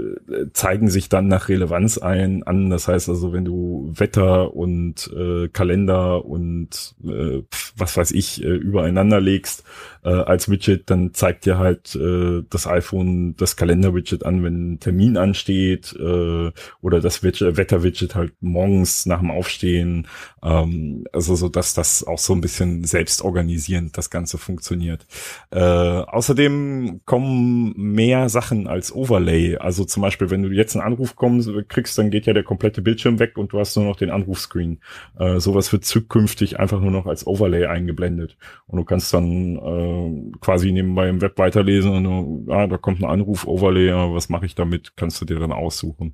zeigen 0.54 0.90
sich 0.90 1.10
dann 1.10 1.28
nach 1.28 1.50
Relevanz 1.50 1.98
ein 1.98 2.44
an. 2.44 2.70
Das 2.70 2.88
heißt 2.88 3.10
also, 3.10 3.34
wenn 3.34 3.46
du 3.46 3.92
Wetter 3.96 4.54
und 4.56 5.10
äh, 5.16 5.48
Kalender 5.48 6.26
und 6.26 6.96
äh, 7.04 7.42
was 7.78 7.96
weiß 7.96 8.12
ich 8.12 8.44
äh, 8.44 8.48
übereinander 8.48 9.22
legst 9.22 9.64
äh, 10.04 10.10
als 10.10 10.50
Widget, 10.50 10.90
dann 10.90 11.14
zeigt 11.14 11.46
dir 11.46 11.58
halt 11.58 11.96
äh, 11.96 12.44
das 12.50 12.68
iPhone 12.68 13.36
das 13.38 13.56
Kalender-Widget 13.56 14.26
an, 14.26 14.44
wenn 14.44 14.74
ein 14.74 14.80
Termin 14.80 15.18
ansteht 15.18 15.96
äh, 15.98 16.52
oder 16.82 17.00
das 17.02 17.24
Wetter-Widget 17.24 18.16
halt 18.16 18.34
morgens 18.42 19.06
nach 19.06 19.20
dem 19.20 19.32
Aufstehen. 19.32 20.08
Ähm, 20.44 21.06
also 21.14 21.36
so, 21.36 21.50
dass 21.50 21.74
das 21.74 22.04
auch 22.04 22.20
so 22.20 22.34
ein 22.34 22.42
bisschen 22.42 22.84
selbstorganisierend 22.84 23.98
das 23.98 24.10
Ganze 24.10 24.38
funktioniert. 24.38 25.08
Äh, 25.52 25.60
außerdem 25.60 27.02
kommen 27.06 27.74
mehr 27.78 28.25
Sachen 28.30 28.68
als 28.68 28.94
Overlay. 28.94 29.58
Also 29.58 29.86
zum 29.86 30.02
Beispiel, 30.02 30.30
wenn 30.30 30.44
du 30.44 30.50
jetzt 30.50 30.76
einen 30.76 30.86
Anruf 30.86 31.16
kommst, 31.16 31.50
kriegst, 31.68 31.98
dann 31.98 32.12
geht 32.12 32.26
ja 32.26 32.34
der 32.34 32.44
komplette 32.44 32.82
Bildschirm 32.82 33.20
weg 33.20 33.38
und 33.38 33.54
du 33.54 33.60
hast 33.60 33.76
nur 33.76 33.86
noch 33.86 33.96
den 33.96 34.10
Anrufscreen. 34.10 34.80
Äh, 35.20 35.40
sowas 35.40 35.72
wird 35.72 35.86
zukünftig 35.86 36.60
einfach 36.60 36.80
nur 36.80 36.92
noch 36.92 37.06
als 37.06 37.26
Overlay 37.26 37.66
eingeblendet. 37.66 38.38
Und 38.68 38.78
du 38.78 38.86
kannst 38.86 39.14
dann 39.14 39.56
äh, 39.58 40.38
quasi 40.40 40.72
nebenbei 40.72 41.10
im 41.10 41.22
Web 41.22 41.38
weiterlesen 41.38 41.92
und 41.92 42.04
du, 42.04 42.52
ah, 42.52 42.68
da 42.68 42.78
kommt 42.78 43.02
ein 43.02 43.10
Anruf, 43.10 43.48
Overlay, 43.48 43.92
was 44.14 44.30
mache 44.30 44.46
ich 44.46 44.56
damit? 44.56 44.94
Kannst 44.96 45.22
du 45.22 45.26
dir 45.26 45.40
dann 45.40 45.52
aussuchen. 45.52 46.14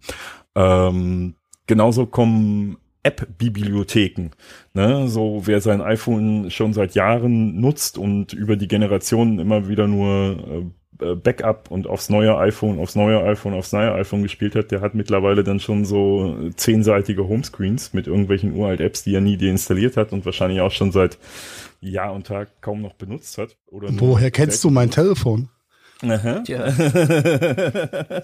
Ähm, 0.55 1.35
genauso 1.67 2.05
kommen 2.05 2.77
App-Bibliotheken. 3.03 4.31
Ne? 4.73 5.07
So 5.07 5.41
wer 5.45 5.61
sein 5.61 5.81
iPhone 5.81 6.51
schon 6.51 6.73
seit 6.73 6.95
Jahren 6.95 7.59
nutzt 7.59 7.97
und 7.97 8.33
über 8.33 8.55
die 8.55 8.67
Generationen 8.67 9.39
immer 9.39 9.67
wieder 9.67 9.87
nur 9.87 10.37
äh, 10.47 10.65
Backup 11.15 11.69
und 11.69 11.87
aufs 11.87 12.09
neue 12.09 12.37
iPhone, 12.37 12.79
aufs 12.79 12.95
neue 12.95 13.23
iPhone, 13.23 13.53
aufs 13.53 13.73
neue 13.73 13.93
iPhone 13.93 14.23
gespielt 14.23 14.55
hat, 14.55 14.71
der 14.71 14.81
hat 14.81 14.95
mittlerweile 14.95 15.43
dann 15.43 15.59
schon 15.59 15.85
so 15.85 16.49
zehnseitige 16.55 17.27
Homescreens 17.27 17.93
mit 17.93 18.07
irgendwelchen 18.07 18.55
uralt 18.55 18.81
Apps, 18.81 19.03
die 19.03 19.15
er 19.15 19.21
nie 19.21 19.37
deinstalliert 19.37 19.97
hat 19.97 20.13
und 20.13 20.25
wahrscheinlich 20.25 20.61
auch 20.61 20.71
schon 20.71 20.91
seit 20.91 21.17
Jahr 21.79 22.13
und 22.13 22.27
Tag 22.27 22.61
kaum 22.61 22.81
noch 22.81 22.93
benutzt 22.93 23.37
hat. 23.37 23.57
Woher 23.69 24.31
kennst 24.31 24.63
du 24.63 24.69
mein 24.69 24.91
Telefon? 24.91 25.49
Aha. 26.03 26.43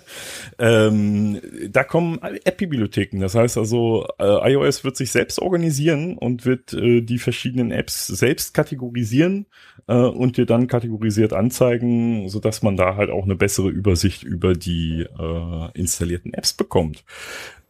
ähm, 0.60 1.40
da 1.70 1.84
kommen 1.84 2.20
App-Bibliotheken. 2.22 3.20
Das 3.20 3.36
heißt 3.36 3.58
also, 3.58 4.08
äh, 4.20 4.54
iOS 4.54 4.84
wird 4.84 4.98
sich 4.98 5.12
selbst 5.12 5.40
organisieren 5.40 6.18
und 6.18 6.46
wird 6.46 6.74
äh, 6.74 7.02
die 7.02 7.20
verschiedenen 7.20 7.72
Apps 7.72 8.08
selbst 8.08 8.54
kategorisieren 8.54 9.46
äh, 9.88 9.94
und 9.94 10.38
dir 10.38 10.46
dann 10.46 10.68
kategorisiert 10.68 11.34
anzeigen, 11.34 12.30
so 12.30 12.40
dass 12.40 12.64
man 12.64 12.78
da 12.78 12.96
halt 12.96 13.12
auch 13.12 13.26
eine 13.26 13.36
bessere 13.36 13.70
Übersicht 13.70 14.24
über 14.24 14.54
die 14.54 15.02
äh, 15.02 15.72
installierten 15.80 16.34
Apps 16.34 16.54
bekommt. 16.54 17.04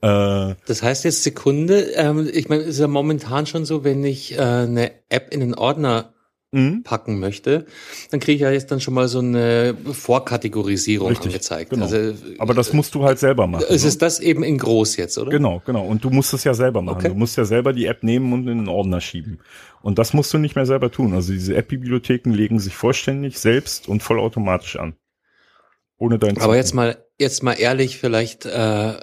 Äh, 0.02 0.56
das 0.66 0.84
heißt 0.84 1.04
jetzt 1.06 1.24
Sekunde, 1.24 1.92
ähm, 1.96 2.30
ich 2.32 2.48
meine, 2.50 2.62
es 2.64 2.70
ist 2.70 2.80
ja 2.80 2.88
momentan 2.88 3.46
schon 3.46 3.66
so, 3.66 3.84
wenn 3.84 4.04
ich 4.04 4.38
äh, 4.38 4.42
eine 4.42 4.92
App 5.10 5.34
in 5.34 5.42
den 5.42 5.54
Ordner 5.56 6.14
mhm. 6.58 6.84
packen 6.84 7.20
möchte, 7.20 7.66
dann 8.12 8.20
kriege 8.20 8.36
ich 8.36 8.42
ja 8.42 8.52
jetzt 8.52 8.72
dann 8.72 8.80
schon 8.80 8.94
mal 8.94 9.08
so 9.08 9.20
eine 9.20 9.76
Vorkategorisierung 9.92 11.10
Richtig, 11.10 11.28
angezeigt. 11.28 11.70
Genau. 11.70 11.86
Also, 11.86 12.14
Aber 12.40 12.54
das 12.54 12.74
musst 12.74 12.96
du 12.96 13.04
halt 13.04 13.20
selber 13.20 13.48
machen. 13.48 13.66
Es 13.70 13.84
ne? 13.84 13.90
ist 13.90 14.02
das 14.02 14.20
eben 14.20 14.44
in 14.44 14.58
groß 14.58 14.98
jetzt, 14.98 15.18
oder? 15.18 15.32
Genau, 15.32 15.62
genau. 15.66 15.86
Und 15.86 16.04
du 16.04 16.10
musst 16.10 16.34
es 16.34 16.44
ja 16.44 16.54
selber 16.54 16.82
machen. 16.82 16.98
Okay. 16.98 17.10
Du 17.10 17.16
musst 17.16 17.38
ja 17.38 17.46
selber 17.46 17.74
die 17.74 17.86
App 17.86 18.04
nehmen 18.04 18.34
und 18.34 18.48
in 18.48 18.58
den 18.58 18.68
Ordner 18.68 19.02
schieben. 19.02 19.40
Und 19.82 20.00
das 20.00 20.14
musst 20.14 20.34
du 20.34 20.38
nicht 20.38 20.56
mehr 20.56 20.66
selber 20.66 20.92
tun. 20.92 21.14
Also 21.14 21.32
diese 21.32 21.56
App-Bibliotheken 21.56 22.32
legen 22.32 22.60
sich 22.60 22.76
vollständig 22.76 23.40
selbst 23.40 23.88
und 23.88 24.04
vollautomatisch 24.04 24.78
an. 24.78 24.96
Ohne 25.98 26.20
dein 26.20 26.38
Aber 26.40 26.56
jetzt 26.56 26.74
mal, 26.74 27.04
jetzt 27.18 27.44
mal 27.44 27.54
ehrlich, 27.54 27.98
vielleicht, 27.98 28.46
äh, 28.46 29.00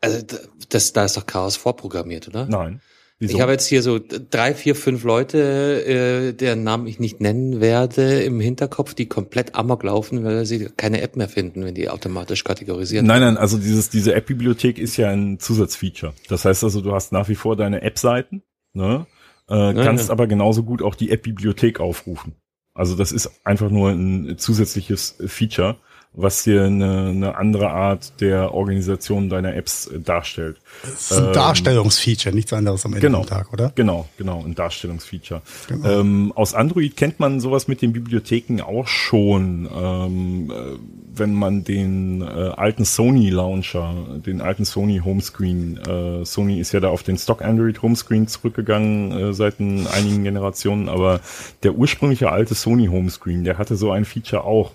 also 0.00 0.26
das, 0.68 0.92
da 0.92 1.04
ist 1.04 1.16
doch 1.16 1.26
Chaos 1.26 1.56
vorprogrammiert, 1.56 2.28
oder? 2.28 2.46
Nein. 2.46 2.80
Wieso? 3.22 3.36
Ich 3.36 3.40
habe 3.40 3.52
jetzt 3.52 3.68
hier 3.68 3.82
so 3.82 4.00
drei, 4.30 4.52
vier, 4.52 4.74
fünf 4.74 5.04
Leute, 5.04 5.38
äh, 5.86 6.32
deren 6.32 6.64
Namen 6.64 6.88
ich 6.88 6.98
nicht 6.98 7.20
nennen 7.20 7.60
werde, 7.60 8.20
im 8.24 8.40
Hinterkopf, 8.40 8.94
die 8.94 9.06
komplett 9.06 9.54
amok 9.54 9.84
laufen, 9.84 10.24
weil 10.24 10.44
sie 10.44 10.68
keine 10.76 11.02
App 11.02 11.14
mehr 11.14 11.28
finden, 11.28 11.64
wenn 11.64 11.76
die 11.76 11.88
automatisch 11.88 12.42
kategorisiert 12.42 13.04
Nein, 13.04 13.20
nein, 13.20 13.36
also 13.36 13.58
dieses, 13.58 13.90
diese 13.90 14.16
App-Bibliothek 14.16 14.76
ist 14.76 14.96
ja 14.96 15.10
ein 15.10 15.38
Zusatzfeature. 15.38 16.14
Das 16.28 16.44
heißt 16.44 16.64
also, 16.64 16.80
du 16.80 16.92
hast 16.92 17.12
nach 17.12 17.28
wie 17.28 17.36
vor 17.36 17.54
deine 17.54 17.82
App-Seiten, 17.82 18.42
ne? 18.72 19.06
Äh, 19.48 19.72
kannst 19.74 20.08
ja. 20.08 20.12
aber 20.12 20.26
genauso 20.26 20.64
gut 20.64 20.82
auch 20.82 20.96
die 20.96 21.12
App-Bibliothek 21.12 21.78
aufrufen. 21.78 22.34
Also 22.74 22.96
das 22.96 23.12
ist 23.12 23.30
einfach 23.44 23.70
nur 23.70 23.90
ein 23.90 24.36
zusätzliches 24.36 25.16
Feature 25.26 25.76
was 26.14 26.42
dir 26.42 26.64
eine, 26.64 27.08
eine 27.08 27.36
andere 27.36 27.70
Art 27.70 28.20
der 28.20 28.52
Organisation 28.52 29.30
deiner 29.30 29.54
Apps 29.54 29.86
äh, 29.86 29.98
darstellt. 29.98 30.58
Das 30.82 31.10
ist 31.10 31.12
ein 31.12 31.26
ähm, 31.26 31.32
Darstellungsfeature, 31.32 32.34
nichts 32.34 32.52
anderes 32.52 32.84
am 32.84 32.92
Ende 32.92 33.06
genau, 33.06 33.20
des 33.20 33.30
Tages, 33.30 33.52
oder? 33.52 33.72
Genau, 33.74 34.06
genau, 34.18 34.44
ein 34.44 34.54
Darstellungsfeature. 34.54 35.40
Genau. 35.68 35.88
Ähm, 35.88 36.32
aus 36.34 36.52
Android 36.52 36.96
kennt 36.98 37.18
man 37.18 37.40
sowas 37.40 37.66
mit 37.66 37.80
den 37.80 37.94
Bibliotheken 37.94 38.60
auch 38.60 38.88
schon, 38.88 39.66
ähm, 39.74 40.50
äh, 40.50 40.78
wenn 41.14 41.32
man 41.32 41.64
den 41.64 42.20
äh, 42.20 42.24
alten 42.24 42.84
Sony 42.84 43.30
Launcher, 43.30 43.94
den 44.26 44.42
alten 44.42 44.66
Sony 44.66 45.00
Homescreen, 45.02 45.78
äh, 45.78 46.24
Sony 46.26 46.60
ist 46.60 46.72
ja 46.72 46.80
da 46.80 46.88
auf 46.88 47.02
den 47.02 47.16
Stock 47.16 47.40
Android 47.40 47.80
Homescreen 47.80 48.28
zurückgegangen 48.28 49.12
äh, 49.12 49.32
seit 49.32 49.60
einigen 49.60 50.24
Generationen, 50.24 50.90
aber 50.90 51.20
der 51.62 51.74
ursprüngliche 51.74 52.30
alte 52.30 52.54
Sony 52.54 52.88
Homescreen, 52.88 53.44
der 53.44 53.56
hatte 53.56 53.76
so 53.76 53.90
ein 53.90 54.04
Feature 54.04 54.44
auch 54.44 54.72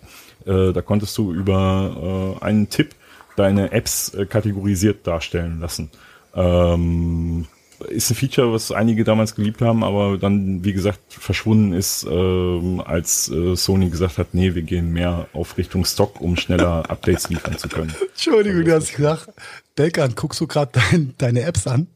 äh, 0.47 0.73
da 0.73 0.81
konntest 0.81 1.17
du 1.17 1.33
über 1.33 2.37
äh, 2.41 2.43
einen 2.43 2.69
Tipp 2.69 2.95
deine 3.35 3.71
Apps 3.71 4.13
äh, 4.13 4.25
kategorisiert 4.25 5.05
darstellen 5.05 5.59
lassen. 5.59 5.89
Ähm, 6.33 7.45
ist 7.89 8.09
ein 8.09 8.15
Feature, 8.15 8.51
was 8.51 8.71
einige 8.71 9.03
damals 9.03 9.35
geliebt 9.35 9.61
haben, 9.61 9.83
aber 9.83 10.17
dann, 10.17 10.63
wie 10.63 10.73
gesagt, 10.73 10.99
verschwunden 11.09 11.73
ist, 11.73 12.05
äh, 12.05 12.79
als 12.81 13.29
äh, 13.29 13.55
Sony 13.55 13.89
gesagt 13.89 14.17
hat, 14.17 14.33
nee, 14.33 14.55
wir 14.55 14.63
gehen 14.63 14.91
mehr 14.91 15.27
auf 15.33 15.57
Richtung 15.57 15.85
Stock, 15.85 16.19
um 16.19 16.37
schneller 16.37 16.83
Updates 16.89 17.29
liefern 17.29 17.57
zu 17.57 17.69
können. 17.69 17.93
Entschuldigung, 18.09 18.65
du 18.65 18.73
hast 18.73 18.95
gesagt, 18.95 19.29
Delkan, 19.77 20.15
guckst 20.15 20.41
du 20.41 20.47
gerade 20.47 20.71
dein, 20.73 21.13
deine 21.17 21.41
Apps 21.41 21.67
an? 21.67 21.87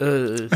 Äh, 0.00 0.34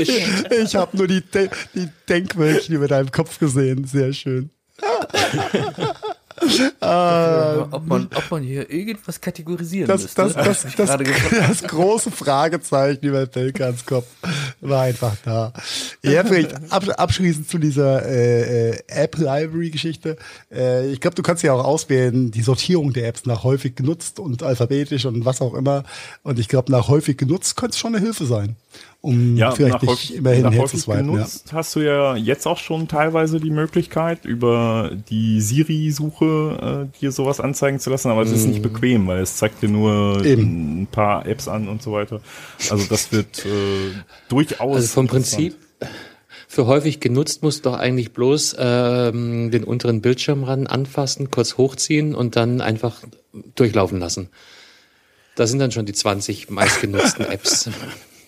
ich 0.00 0.50
ich 0.50 0.74
habe 0.74 0.96
nur 0.96 1.06
die, 1.06 1.20
De 1.20 1.50
die 1.74 1.90
Denkwölkchen 2.08 2.74
über 2.74 2.88
deinem 2.88 3.10
Kopf 3.10 3.38
gesehen. 3.38 3.84
Sehr 3.84 4.14
schön. 4.14 4.48
ähm, 6.80 7.66
ob, 7.70 7.86
man, 7.86 8.08
ob 8.14 8.30
man 8.30 8.42
hier 8.42 8.70
irgendwas 8.70 9.20
kategorisieren 9.20 9.88
das, 9.88 10.02
müsste. 10.02 10.22
Das, 10.22 10.34
das, 10.34 10.62
das, 10.74 10.96
das, 10.96 11.30
das, 11.30 11.62
große 11.64 12.10
Fragezeichen 12.10 13.04
über 13.04 13.26
Pelkans 13.26 13.84
Kopf 13.84 14.06
war 14.60 14.82
einfach 14.82 15.16
da. 15.24 15.52
Ja, 16.02 16.24
vielleicht 16.24 16.54
abschließend 16.72 17.48
zu 17.48 17.58
dieser 17.58 18.04
äh, 18.06 18.70
äh, 18.70 18.78
App-Library-Geschichte. 18.88 20.16
Äh, 20.52 20.90
ich 20.92 21.00
glaube, 21.00 21.14
du 21.14 21.22
kannst 21.22 21.42
ja 21.42 21.52
auch 21.52 21.64
auswählen, 21.64 22.30
die 22.30 22.42
Sortierung 22.42 22.92
der 22.92 23.08
Apps 23.08 23.26
nach 23.26 23.44
häufig 23.44 23.74
genutzt 23.76 24.18
und 24.18 24.42
alphabetisch 24.42 25.06
und 25.06 25.24
was 25.24 25.40
auch 25.40 25.54
immer. 25.54 25.84
Und 26.22 26.38
ich 26.38 26.48
glaube, 26.48 26.70
nach 26.72 26.88
häufig 26.88 27.16
genutzt 27.16 27.56
könnte 27.56 27.74
es 27.74 27.78
schon 27.78 27.94
eine 27.94 28.04
Hilfe 28.04 28.26
sein 28.26 28.56
um 29.02 29.36
ja, 29.36 29.50
vielleicht 29.52 29.82
nicht 29.82 30.10
immer 30.14 30.30
hin 30.30 30.66
zu 30.66 30.76
swipen. 30.76 31.12
Genutzt 31.12 31.48
ja. 31.50 31.54
hast 31.54 31.74
du 31.74 31.80
ja 31.80 32.16
jetzt 32.16 32.46
auch 32.46 32.58
schon 32.58 32.86
teilweise 32.86 33.40
die 33.40 33.50
Möglichkeit, 33.50 34.26
über 34.26 34.90
die 35.08 35.40
Siri-Suche 35.40 36.88
äh, 36.92 36.98
dir 37.00 37.10
sowas 37.10 37.40
anzeigen 37.40 37.78
zu 37.78 37.88
lassen, 37.88 38.10
aber 38.10 38.22
es 38.22 38.30
mm. 38.30 38.34
ist 38.34 38.46
nicht 38.46 38.58
mhm. 38.58 38.72
bequem, 38.72 39.06
weil 39.06 39.20
es 39.20 39.36
zeigt 39.36 39.62
dir 39.62 39.70
nur 39.70 40.24
Eben. 40.24 40.82
ein 40.82 40.86
paar 40.86 41.26
Apps 41.26 41.48
an 41.48 41.68
und 41.68 41.82
so 41.82 41.92
weiter. 41.92 42.20
Also 42.68 42.86
das 42.88 43.10
wird 43.10 43.46
äh, 43.46 43.94
durchaus. 44.28 44.76
Also 44.76 44.88
vom 44.88 45.06
Prinzip 45.06 45.56
für 46.46 46.66
häufig 46.66 46.98
genutzt 46.98 47.44
musst 47.44 47.64
du 47.64 47.70
doch 47.70 47.78
eigentlich 47.78 48.12
bloß 48.12 48.56
ähm, 48.58 49.52
den 49.52 49.62
unteren 49.62 50.00
Bildschirmrand 50.00 50.68
anfassen, 50.68 51.30
kurz 51.30 51.56
hochziehen 51.56 52.14
und 52.14 52.34
dann 52.34 52.60
einfach 52.60 53.02
durchlaufen 53.54 54.00
lassen. 54.00 54.30
Da 55.36 55.46
sind 55.46 55.60
dann 55.60 55.70
schon 55.70 55.86
die 55.86 55.92
20 55.92 56.50
meistgenutzten 56.50 57.24
Apps. 57.30 57.70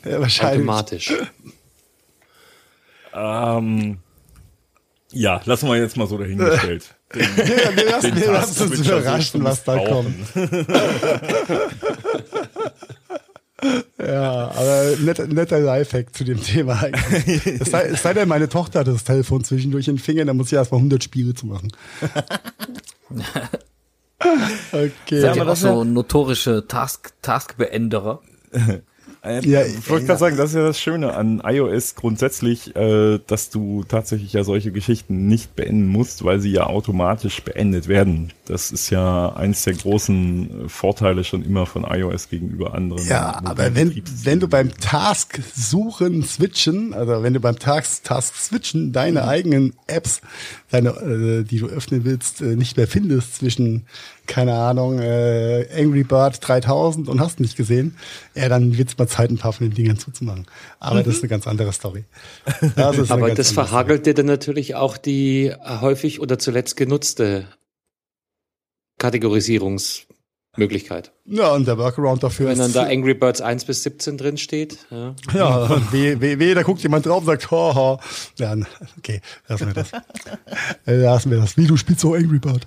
Ja, 0.04 0.20
wahrscheinlich. 0.20 0.68
Automatisch. 0.68 1.12
ähm, 3.14 3.98
ja, 5.12 5.40
lassen 5.44 5.68
wir 5.68 5.76
jetzt 5.76 5.96
mal 5.96 6.06
so 6.06 6.18
dahingestellt. 6.18 6.94
Den, 7.14 7.22
ja, 7.36 7.76
wir 7.76 7.90
lassen, 7.90 8.16
wir 8.16 8.32
lassen 8.32 8.70
uns 8.70 8.80
überraschen, 8.80 9.44
was 9.44 9.64
da 9.64 9.76
kommt. 9.84 10.14
ja, 13.98 14.50
aber 14.50 14.94
netter, 14.98 15.26
netter 15.26 15.60
Lifehack 15.60 16.16
zu 16.16 16.24
dem 16.24 16.42
Thema 16.42 16.82
eigentlich. 16.82 17.60
Es 17.60 17.70
sei, 17.70 17.82
es 17.88 18.02
sei 18.02 18.14
denn, 18.14 18.28
meine 18.28 18.48
Tochter 18.48 18.80
hat 18.80 18.86
das 18.86 19.04
Telefon 19.04 19.44
zwischendurch 19.44 19.88
in 19.88 19.96
den 19.96 20.02
Fingern, 20.02 20.26
dann 20.26 20.38
muss 20.38 20.46
ich 20.46 20.54
erstmal 20.54 20.78
100 20.78 21.04
Spiele 21.04 21.34
zu 21.34 21.44
machen. 21.46 21.70
okay. 24.72 25.20
Seid 25.20 25.36
ihr 25.36 25.46
auch 25.46 25.54
so 25.54 25.84
notorische 25.84 26.66
Task, 26.66 27.12
Taskbeenderer? 27.20 28.22
Äh, 29.24 29.40
Ja, 29.46 29.62
ich 29.62 29.88
wollte 29.88 30.02
ja. 30.02 30.06
gerade 30.08 30.18
sagen, 30.18 30.36
das 30.36 30.50
ist 30.50 30.56
ja 30.56 30.64
das 30.64 30.80
Schöne 30.80 31.14
an 31.14 31.42
iOS 31.44 31.94
grundsätzlich, 31.94 32.74
äh, 32.74 33.20
dass 33.26 33.50
du 33.50 33.84
tatsächlich 33.84 34.32
ja 34.32 34.44
solche 34.44 34.72
Geschichten 34.72 35.28
nicht 35.28 35.54
beenden 35.54 35.86
musst, 35.86 36.24
weil 36.24 36.40
sie 36.40 36.50
ja 36.50 36.66
automatisch 36.66 37.42
beendet 37.42 37.88
werden. 37.88 38.32
Das 38.46 38.72
ist 38.72 38.90
ja 38.90 39.32
eins 39.34 39.62
der 39.64 39.74
großen 39.74 40.66
äh, 40.66 40.68
Vorteile 40.68 41.24
schon 41.24 41.44
immer 41.44 41.66
von 41.66 41.84
iOS 41.84 42.28
gegenüber 42.28 42.74
anderen. 42.74 43.06
Ja, 43.06 43.40
aber 43.44 43.74
wenn, 43.74 44.02
wenn 44.24 44.40
du 44.40 44.48
beim 44.48 44.76
Task 44.78 45.40
suchen, 45.54 46.24
switchen, 46.24 46.92
also 46.92 47.22
wenn 47.22 47.34
du 47.34 47.40
beim 47.40 47.58
Task, 47.58 48.04
Task 48.04 48.34
switchen 48.34 48.92
deine 48.92 49.26
eigenen 49.28 49.74
Apps, 49.86 50.20
deine, 50.72 50.90
äh, 50.90 51.44
die 51.44 51.58
du 51.58 51.66
öffnen 51.66 52.04
willst, 52.04 52.40
äh, 52.40 52.56
nicht 52.56 52.76
mehr 52.76 52.86
findest 52.86 53.36
zwischen, 53.36 53.86
keine 54.26 54.54
Ahnung, 54.54 54.98
äh, 54.98 55.66
Angry 55.76 56.04
Bird 56.04 56.38
3000 56.40 57.08
und 57.08 57.20
hast 57.20 57.40
nicht 57.40 57.56
gesehen, 57.56 57.96
ja, 58.34 58.48
dann 58.48 58.76
wird's 58.76 58.96
mal 58.98 59.06
Zeit, 59.06 59.30
ein 59.30 59.38
paar 59.38 59.52
von 59.52 59.68
den 59.68 59.74
Dingern 59.74 59.98
zuzumachen. 59.98 60.46
Aber 60.80 61.02
das 61.02 61.16
ist 61.16 61.22
eine 61.22 61.28
ganz 61.28 61.46
andere 61.46 61.72
Story. 61.72 62.04
Das 62.76 63.10
Aber 63.10 63.34
das 63.34 63.52
verhagelt 63.52 64.06
dir 64.06 64.14
dann 64.14 64.26
natürlich 64.26 64.74
auch 64.74 64.96
die 64.96 65.52
häufig 65.62 66.20
oder 66.20 66.38
zuletzt 66.38 66.76
genutzte 66.76 67.46
Kategorisierungsmöglichkeit. 68.98 70.11
Story. 70.54 70.84
Ja, 71.24 71.52
und 71.52 71.66
der 71.66 71.78
Workaround 71.78 72.22
dafür 72.22 72.48
Wenn 72.48 72.58
dann 72.58 72.72
da 72.74 72.82
Angry 72.82 73.14
Birds 73.14 73.40
1 73.40 73.64
bis 73.64 73.82
17 73.84 74.18
drin 74.18 74.36
steht. 74.36 74.78
Ja. 74.90 75.14
Ja, 75.32 75.56
und 75.64 75.92
weh, 75.92 76.20
weh, 76.20 76.38
weh, 76.38 76.54
da 76.54 76.62
guckt 76.62 76.82
jemand 76.82 77.06
drauf 77.06 77.20
und 77.20 77.26
sagt, 77.26 77.50
haha. 77.50 77.98
Ja, 78.38 78.54
okay, 78.98 79.22
lassen 79.48 79.68
wir 79.68 79.74
das. 79.74 79.92
Äh, 80.86 80.96
lassen 80.96 81.30
wir 81.30 81.38
das. 81.38 81.56
Wie, 81.56 81.66
du 81.66 81.76
spielst 81.76 82.00
so 82.02 82.12
Angry 82.14 82.38
Bird. 82.38 82.66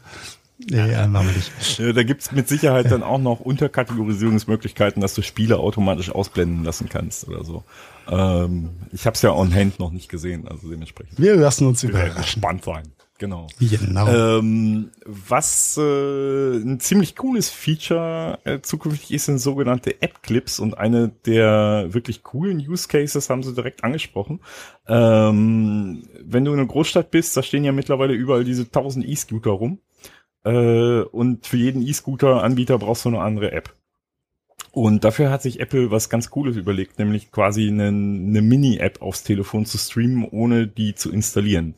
Nee, 0.58 0.92
ja, 0.92 1.06
machen 1.06 1.28
wir 1.28 1.36
nicht. 1.36 1.80
Ja, 1.80 1.92
da 1.92 2.04
gibt's 2.04 2.32
mit 2.32 2.48
Sicherheit 2.48 2.90
dann 2.90 3.04
auch 3.04 3.20
noch 3.20 3.42
Unterkategorisierungsmöglichkeiten, 3.42 5.02
dass 5.02 5.14
du 5.14 5.22
Spiele 5.22 5.60
automatisch 5.60 6.10
ausblenden 6.10 6.64
lassen 6.64 6.88
kannst 6.90 7.28
oder 7.28 7.44
so. 7.44 7.64
Ähm, 8.10 8.70
ich 8.94 9.06
habe 9.06 9.16
es 9.16 9.22
ja 9.22 9.32
on 9.32 9.54
hand 9.54 9.80
noch 9.80 9.92
nicht 9.92 10.10
gesehen, 10.10 10.48
also 10.48 10.70
dementsprechend. 10.70 11.20
Wir 11.20 11.36
lassen 11.36 11.68
uns 11.68 11.84
werden 11.84 11.92
überraschen. 11.92 12.22
gespannt 12.22 12.64
sein. 12.64 12.84
Genau. 13.18 13.48
Genau. 13.60 14.08
Ähm, 14.08 14.92
was 15.06 15.78
äh, 15.78 16.58
ein 16.58 16.82
ziemlich 16.82 17.16
cooles 17.16 17.50
Feature 17.50 18.40
äh, 18.44 18.60
zukünftig 18.60 19.14
ist, 19.14 19.26
sind 19.26 19.38
sogenannte 19.38 20.02
App-Clips 20.02 20.60
und 20.60 20.78
eine 20.78 21.10
der 21.26 21.94
wirklich 21.94 22.24
coolen 22.24 22.58
Use 22.58 22.90
Cases 22.90 23.30
haben 23.30 23.42
sie 23.42 23.54
direkt 23.54 23.86
angesprochen. 23.86 24.42
Ähm, 24.88 26.04
wenn 26.20 26.44
du 26.44 26.52
in 26.52 26.60
einer 26.60 26.68
Großstadt 26.68 27.10
bist, 27.10 27.38
da 27.38 27.44
stehen 27.44 27.64
ja 27.64 27.72
mittlerweile 27.72 28.14
überall 28.14 28.44
diese 28.44 28.64
1000 28.64 29.08
E-Scooter 29.08 29.52
rum 29.52 29.80
äh, 30.44 31.02
und 31.02 31.48
für 31.48 31.58
jeden 31.58 31.88
E-Scooter-Anbieter 31.88 32.80
brauchst 32.80 33.06
du 33.06 33.10
eine 33.10 33.22
andere 33.22 33.54
App. 33.54 33.74
Und 34.72 35.06
dafür 35.06 35.30
hat 35.30 35.42
sich 35.42 35.62
Apple 35.62 35.90
was 35.90 36.10
ganz 36.10 36.30
Cooles 36.30 36.58
überlegt, 36.58 37.00
nämlich 37.00 37.32
quasi 37.32 37.70
eine, 37.70 37.88
eine 37.88 38.42
Mini-App 38.42 39.02
aufs 39.02 39.24
Telefon 39.24 39.66
zu 39.66 39.78
streamen, 39.78 40.28
ohne 40.30 40.68
die 40.68 40.96
zu 40.96 41.14
installieren. 41.14 41.76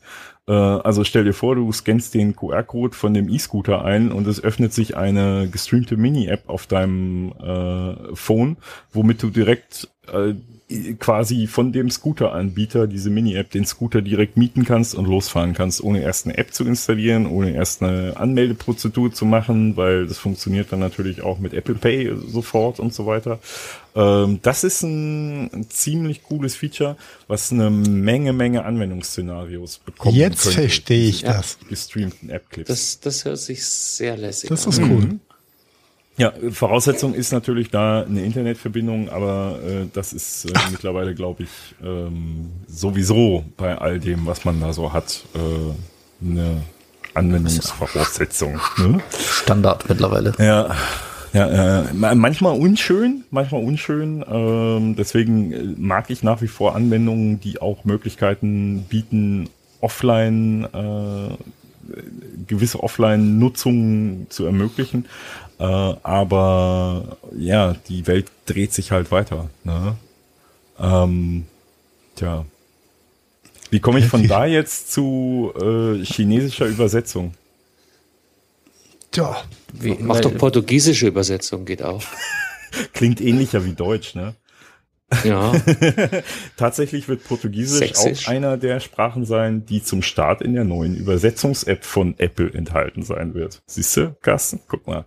Äh, 0.48 0.52
also 0.52 1.04
stell 1.04 1.24
dir 1.24 1.34
vor, 1.34 1.54
du 1.54 1.70
scannst 1.72 2.14
den 2.14 2.34
QR-Code 2.34 2.96
von 2.96 3.14
dem 3.14 3.28
E-Scooter 3.28 3.84
ein 3.84 4.10
und 4.10 4.26
es 4.26 4.42
öffnet 4.42 4.72
sich 4.72 4.96
eine 4.96 5.48
gestreamte 5.48 5.96
Mini-App 5.96 6.48
auf 6.48 6.66
deinem 6.66 7.32
äh, 7.32 8.14
Phone, 8.14 8.56
womit 8.92 9.22
du 9.22 9.30
direkt 9.30 9.88
äh, 10.10 10.34
quasi 10.98 11.46
von 11.46 11.72
dem 11.72 11.90
Scooter-Anbieter 11.90 12.86
diese 12.86 13.08
Mini-App 13.08 13.50
den 13.50 13.64
Scooter 13.64 14.02
direkt 14.02 14.36
mieten 14.36 14.64
kannst 14.64 14.94
und 14.94 15.06
losfahren 15.06 15.54
kannst, 15.54 15.82
ohne 15.82 16.02
erst 16.02 16.26
eine 16.26 16.36
App 16.36 16.52
zu 16.52 16.64
installieren, 16.64 17.26
ohne 17.26 17.54
erst 17.54 17.82
eine 17.82 18.16
Anmeldeprozedur 18.16 19.12
zu 19.12 19.24
machen, 19.24 19.78
weil 19.78 20.06
das 20.06 20.18
funktioniert 20.18 20.70
dann 20.70 20.80
natürlich 20.80 21.22
auch 21.22 21.38
mit 21.38 21.54
Apple 21.54 21.74
Pay 21.74 22.14
sofort 22.26 22.80
und 22.80 22.92
so 22.92 23.06
weiter. 23.06 23.38
Ähm, 23.98 24.38
das 24.42 24.62
ist 24.62 24.82
ein, 24.82 25.66
ziemlich 25.70 26.22
cooles 26.22 26.54
Feature, 26.54 26.96
was 27.26 27.50
eine 27.50 27.68
Menge, 27.68 28.32
Menge 28.32 28.64
Anwendungsszenarios 28.64 29.78
bekommt. 29.78 30.14
Jetzt 30.14 30.48
verstehe 30.48 31.08
ich 31.08 31.22
das. 31.22 31.58
Gestreamten 31.68 32.30
App-Clips. 32.30 32.68
Das, 32.68 33.00
das 33.00 33.24
hört 33.24 33.38
sich 33.38 33.66
sehr 33.66 34.16
lässig 34.16 34.50
Das 34.50 34.66
an. 34.66 34.72
ist 34.72 34.80
cool. 34.80 35.18
Ja, 36.16 36.32
Voraussetzung 36.50 37.14
ist 37.14 37.32
natürlich 37.32 37.70
da 37.70 38.02
eine 38.02 38.24
Internetverbindung, 38.24 39.08
aber 39.08 39.58
äh, 39.64 39.86
das 39.92 40.12
ist 40.12 40.46
äh, 40.46 40.52
mittlerweile, 40.70 41.14
glaube 41.14 41.44
ich, 41.44 41.50
ähm, 41.84 42.50
sowieso 42.68 43.44
bei 43.56 43.78
all 43.78 43.98
dem, 43.98 44.26
was 44.26 44.44
man 44.44 44.60
da 44.60 44.72
so 44.72 44.92
hat, 44.92 45.24
äh, 45.34 46.24
eine 46.24 46.62
Anwendungsvoraussetzung. 47.14 48.60
Ne? 48.78 49.00
Standard 49.18 49.88
mittlerweile. 49.88 50.34
Ja, 50.38 50.76
ja, 51.38 51.82
äh, 51.82 51.94
ma- 51.94 52.14
manchmal 52.14 52.58
unschön, 52.58 53.24
manchmal 53.30 53.62
unschön. 53.62 54.24
Ähm, 54.28 54.96
deswegen 54.96 55.52
äh, 55.52 55.62
mag 55.76 56.10
ich 56.10 56.22
nach 56.22 56.42
wie 56.42 56.48
vor 56.48 56.74
Anwendungen, 56.74 57.40
die 57.40 57.60
auch 57.60 57.84
Möglichkeiten 57.84 58.84
bieten, 58.88 59.48
offline 59.80 60.64
äh, 60.72 61.36
gewisse 62.46 62.82
Offline-Nutzungen 62.82 64.26
zu 64.30 64.44
ermöglichen. 64.44 65.06
Äh, 65.58 65.64
aber 65.64 67.16
ja, 67.36 67.74
die 67.88 68.06
Welt 68.06 68.26
dreht 68.46 68.72
sich 68.72 68.90
halt 68.90 69.10
weiter. 69.10 69.48
Ne? 69.64 69.94
Ähm, 70.80 71.46
tja. 72.16 72.44
Wie 73.70 73.80
komme 73.80 73.98
ich 74.00 74.06
von 74.06 74.26
da 74.28 74.44
jetzt 74.46 74.92
zu 74.92 75.52
äh, 75.60 76.04
chinesischer 76.04 76.66
Übersetzung? 76.66 77.32
Tja, 79.18 79.36
Wie, 79.72 79.96
Mach 80.00 80.20
doch 80.20 80.36
portugiesische 80.36 81.08
Übersetzung, 81.08 81.64
geht 81.64 81.82
auch. 81.82 82.04
Klingt 82.92 83.20
ähnlicher 83.20 83.64
wie 83.64 83.72
Deutsch, 83.72 84.14
ne? 84.14 84.36
Ja, 85.24 85.54
Tatsächlich 86.56 87.08
wird 87.08 87.24
Portugiesisch 87.24 87.78
Sächsisch. 87.78 88.28
auch 88.28 88.30
einer 88.30 88.58
der 88.58 88.78
Sprachen 88.78 89.24
sein, 89.24 89.64
die 89.64 89.82
zum 89.82 90.02
Start 90.02 90.40
in 90.40 90.52
der 90.52 90.64
neuen 90.64 90.94
Übersetzungs-App 90.94 91.84
von 91.84 92.14
Apple 92.18 92.52
enthalten 92.52 93.02
sein 93.02 93.34
wird. 93.34 93.62
Siehst 93.66 93.96
du, 93.96 94.14
Carsten? 94.20 94.60
Guck 94.68 94.86
mal. 94.86 95.06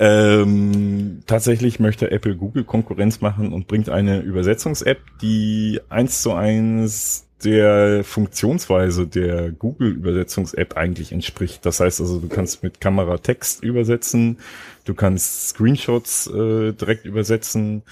Ähm, 0.00 1.20
tatsächlich 1.26 1.78
möchte 1.78 2.10
Apple 2.10 2.36
Google 2.36 2.64
Konkurrenz 2.64 3.20
machen 3.20 3.52
und 3.52 3.68
bringt 3.68 3.88
eine 3.88 4.20
Übersetzungs-App, 4.20 4.98
die 5.20 5.80
eins 5.90 6.22
zu 6.22 6.32
eins 6.32 7.28
der 7.44 8.04
Funktionsweise 8.04 9.06
der 9.06 9.52
Google-Übersetzungs-App 9.52 10.76
eigentlich 10.76 11.12
entspricht. 11.12 11.64
Das 11.66 11.80
heißt 11.80 12.00
also, 12.00 12.18
du 12.18 12.28
kannst 12.28 12.62
mit 12.62 12.80
Kamera 12.80 13.18
Text 13.18 13.62
übersetzen, 13.62 14.38
du 14.84 14.94
kannst 14.94 15.48
Screenshots 15.48 16.26
äh, 16.28 16.72
direkt 16.72 17.04
übersetzen. 17.04 17.82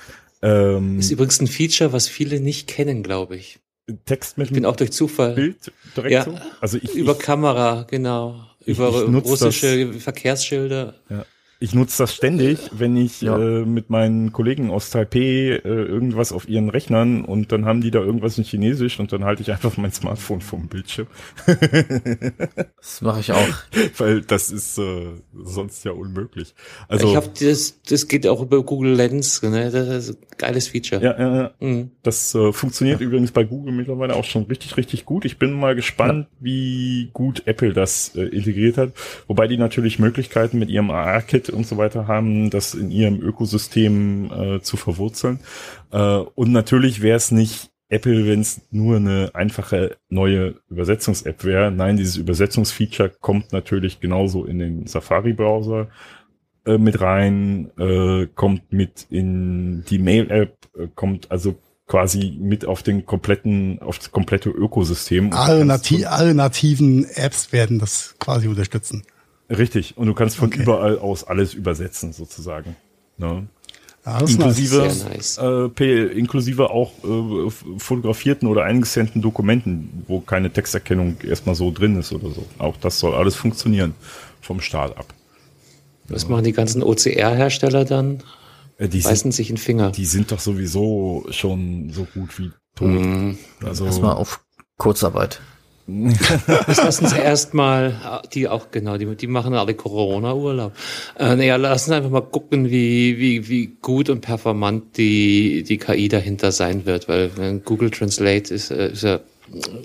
Ähm, 0.43 0.99
ist 0.99 1.11
übrigens 1.11 1.41
ein 1.41 1.47
Feature, 1.47 1.93
was 1.93 2.09
viele 2.09 2.41
nicht 2.41 2.69
kennen, 2.69 3.03
glaube 3.03 3.37
ich. 3.37 3.59
Text 4.07 4.39
mit 4.39 4.49
Ich 4.49 4.53
bin 4.53 4.65
auch 4.65 4.77
durch 4.77 4.93
Zufall 4.93 5.35
Bild 5.35 5.73
direkt 5.97 6.12
Ja, 6.12 6.24
so? 6.24 6.39
Also 6.61 6.79
ich, 6.79 6.95
über 6.95 7.12
ich, 7.12 7.19
Kamera, 7.19 7.85
genau. 7.91 8.47
Über 8.65 8.89
ich 8.89 9.24
russische 9.24 9.93
Verkehrsschilder. 9.95 10.95
Ich 11.62 11.74
nutze 11.74 12.02
das 12.02 12.14
ständig, 12.14 12.59
wenn 12.72 12.97
ich 12.97 13.22
Ja. 13.22 13.39
äh, 13.39 13.64
mit 13.64 13.89
meinen 13.89 14.32
Kollegen 14.32 14.70
aus 14.70 14.90
Taipei 14.90 15.20
äh, 15.20 15.59
irgendwas 15.62 16.32
auf 16.32 16.48
ihren 16.48 16.68
Rechnern 16.68 17.24
und 17.24 17.52
dann 17.52 17.64
haben 17.64 17.80
die 17.80 17.90
da 17.90 18.01
irgendwas 18.01 18.36
in 18.39 18.44
Chinesisch 18.44 18.98
und 18.98 19.12
dann 19.12 19.24
halte 19.24 19.43
ich 19.43 19.51
einfach 19.52 19.76
mein 19.76 19.93
Smartphone 19.93 20.40
vom 20.40 20.66
Bildschirm, 20.68 21.06
Das 22.80 23.01
mache 23.01 23.20
ich 23.20 23.32
auch. 23.32 23.48
weil 23.98 24.22
das 24.22 24.51
ist 24.51 24.78
äh, 24.78 25.06
sonst 25.44 25.84
ja 25.84 25.93
unmöglich. 25.93 26.55
Also 26.89 27.09
ich 27.09 27.16
habe 27.16 27.28
das, 27.40 27.80
das 27.89 28.09
geht 28.09 28.26
auch 28.26 28.43
über 28.43 28.62
Google 28.62 28.94
Lens, 28.94 29.43
ne? 29.43 29.70
Das 29.70 29.89
ist 30.09 30.10
ein 30.10 30.26
geiles 30.39 30.68
Feature. 30.68 31.02
ja, 31.02 31.18
ja, 31.18 31.36
ja. 31.36 31.51
Mhm. 31.60 31.90
Das 32.02 32.34
äh, 32.34 32.52
funktioniert 32.52 33.01
übrigens 33.01 33.30
bei 33.32 33.44
Google 33.44 33.72
mittlerweile 33.72 34.14
auch 34.16 34.24
schon 34.24 34.44
richtig, 34.44 34.76
richtig 34.76 35.05
gut. 35.05 35.24
Ich 35.24 35.39
bin 35.39 35.52
mal 35.52 35.74
gespannt, 35.74 36.26
wie 36.40 37.10
gut 37.12 37.43
Apple 37.47 37.72
das 37.72 38.14
äh, 38.16 38.22
integriert 38.22 38.76
hat. 38.78 38.93
Wobei 39.28 39.47
die 39.47 39.56
natürlich 39.56 39.98
Möglichkeiten 39.98 40.59
mit 40.59 40.68
ihrem 40.68 40.90
AR-Kit 40.90 41.48
und 41.53 41.66
so 41.66 41.77
weiter 41.77 42.07
haben, 42.07 42.51
das 42.51 42.74
in 42.74 42.91
ihrem 42.91 43.20
Ökosystem 43.20 44.31
äh, 44.33 44.61
zu 44.61 44.77
verwurzeln. 44.77 45.41
Äh, 45.91 45.99
und 46.35 46.53
natürlich 46.53 47.03
wäre 47.03 47.16
es 47.16 47.31
nicht 47.31 47.70
Apple, 47.93 48.27
wenn 48.27 48.41
es 48.41 48.62
nur 48.70 48.97
eine 48.97 49.31
einfache 49.35 49.99
neue 50.09 50.55
Übersetzungs-App 50.70 51.45
wäre. 51.45 51.70
Nein, 51.70 51.99
dieses 51.99 52.16
Übersetzungsfeature 52.16 53.11
kommt 53.20 53.53
natürlich 53.53 54.01
genauso 54.01 54.47
in 54.47 54.59
den 54.59 54.87
Safari-Browser 54.87 55.89
äh, 56.65 56.79
mit 56.79 57.01
rein, 57.03 57.70
äh, 57.79 58.29
kommt 58.35 58.73
mit 58.73 59.07
in 59.11 59.85
die 59.91 59.99
Mail-App, 59.99 60.57
äh, 60.74 60.89
kommt 60.95 61.31
also 61.31 61.57
quasi 61.87 62.39
mit 62.41 62.65
auf 62.65 62.83
den 62.83 63.05
kompletten, 63.05 63.79
auf 63.83 63.99
das 63.99 64.11
komplette 64.11 64.49
Ökosystem. 64.49 65.33
Alle, 65.35 65.66
nati 65.66 66.07
alle 66.07 66.35
nativen 66.35 67.05
Apps 67.05 67.53
werden 67.53 67.79
das 67.79 68.15
quasi 68.19 68.49
unterstützen. 68.49 69.03
Richtig. 69.57 69.97
Und 69.97 70.07
du 70.07 70.15
kannst 70.15 70.37
von 70.37 70.49
Okay. 70.49 70.62
überall 70.62 70.99
aus 70.99 71.24
alles 71.24 71.55
übersetzen, 71.55 72.12
sozusagen. 72.12 72.77
Ne? 73.19 73.47
Ja, 74.05 74.20
nice. 74.20 74.31
Inklusive, 74.33 74.93
nice. 75.11 75.39
äh, 75.39 76.19
inklusive 76.19 76.70
auch 76.70 76.93
äh, 77.05 77.51
fotografierten 77.79 78.49
oder 78.49 78.65
eingescannten 78.65 79.23
Dokumenten, 79.23 80.05
wo 80.09 80.20
keine 80.20 80.51
Texterkennung 80.53 81.16
erstmal 81.23 81.55
so 81.55 81.70
drin 81.70 81.97
ist 81.99 82.12
oder 82.12 82.31
so. 82.31 82.45
Auch 82.59 82.77
das 82.79 82.99
soll 82.99 83.15
alles 83.15 83.37
funktionieren 83.37 83.95
vom 84.41 84.61
Start 84.61 84.97
ab. 84.99 85.07
Was 86.09 86.29
machen 86.29 86.45
die 86.45 86.53
ganzen 86.53 86.83
OCR-Hersteller 86.83 87.85
dann? 87.85 88.23
Äh, 88.79 88.89
die 88.89 88.99
beißen 88.99 89.16
sind, 89.31 89.33
sich 89.33 89.51
in 89.51 89.57
Finger. 89.57 89.93
die 89.93 90.05
sind 90.07 90.33
doch 90.33 90.41
sowieso 90.41 91.24
schon 91.31 91.91
so 91.91 92.05
gut 92.12 92.37
wie 92.41 92.51
tot. 92.74 92.89
Mhm. 92.89 93.39
Also 93.65 93.85
Erstmal 93.85 94.16
auf 94.16 94.41
Kurzarbeit. 94.79 95.41
Das 96.66 96.76
lassen 96.76 97.06
Sie 97.06 97.18
erstmal, 97.18 98.22
die 98.32 98.48
auch, 98.48 98.70
genau, 98.70 98.96
die, 98.96 99.16
die 99.16 99.26
machen 99.26 99.54
alle 99.54 99.74
Corona-Urlaub. 99.74 100.72
Äh, 101.18 101.36
naja, 101.36 101.56
lassen 101.56 101.90
Sie 101.90 101.96
einfach 101.96 102.10
mal 102.10 102.20
gucken, 102.22 102.70
wie, 102.70 103.18
wie, 103.18 103.48
wie 103.48 103.76
gut 103.80 104.09
und 104.09 104.20
performant 104.20 104.96
die, 104.96 105.64
die 105.64 105.78
KI 105.78 106.09
dahinter 106.09 106.52
sein 106.52 106.86
wird, 106.86 107.09
weil 107.09 107.60
Google 107.64 107.90
Translate 107.90 108.54
ist, 108.54 108.70
äh, 108.70 108.92
ist 108.92 109.02
ja, 109.02 109.20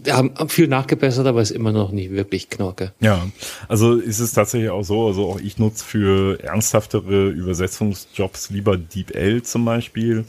wir 0.04 0.16
haben 0.16 0.32
viel 0.50 0.68
nachgebessert, 0.68 1.28
aber 1.28 1.42
ist 1.42 1.52
immer 1.52 1.72
noch 1.72 1.92
nicht 1.92 2.12
wirklich 2.12 2.50
Knorke. 2.50 2.94
Ja, 3.00 3.28
also 3.68 3.96
ist 3.96 4.20
es 4.20 4.32
tatsächlich 4.32 4.70
auch 4.70 4.84
so, 4.84 5.08
also 5.08 5.30
auch 5.30 5.40
ich 5.40 5.58
nutze 5.58 5.84
für 5.84 6.42
ernsthaftere 6.42 7.30
Übersetzungsjobs 7.30 8.50
lieber 8.50 8.78
DeepL 8.78 9.42
zum 9.44 9.66
Beispiel. 9.66 10.26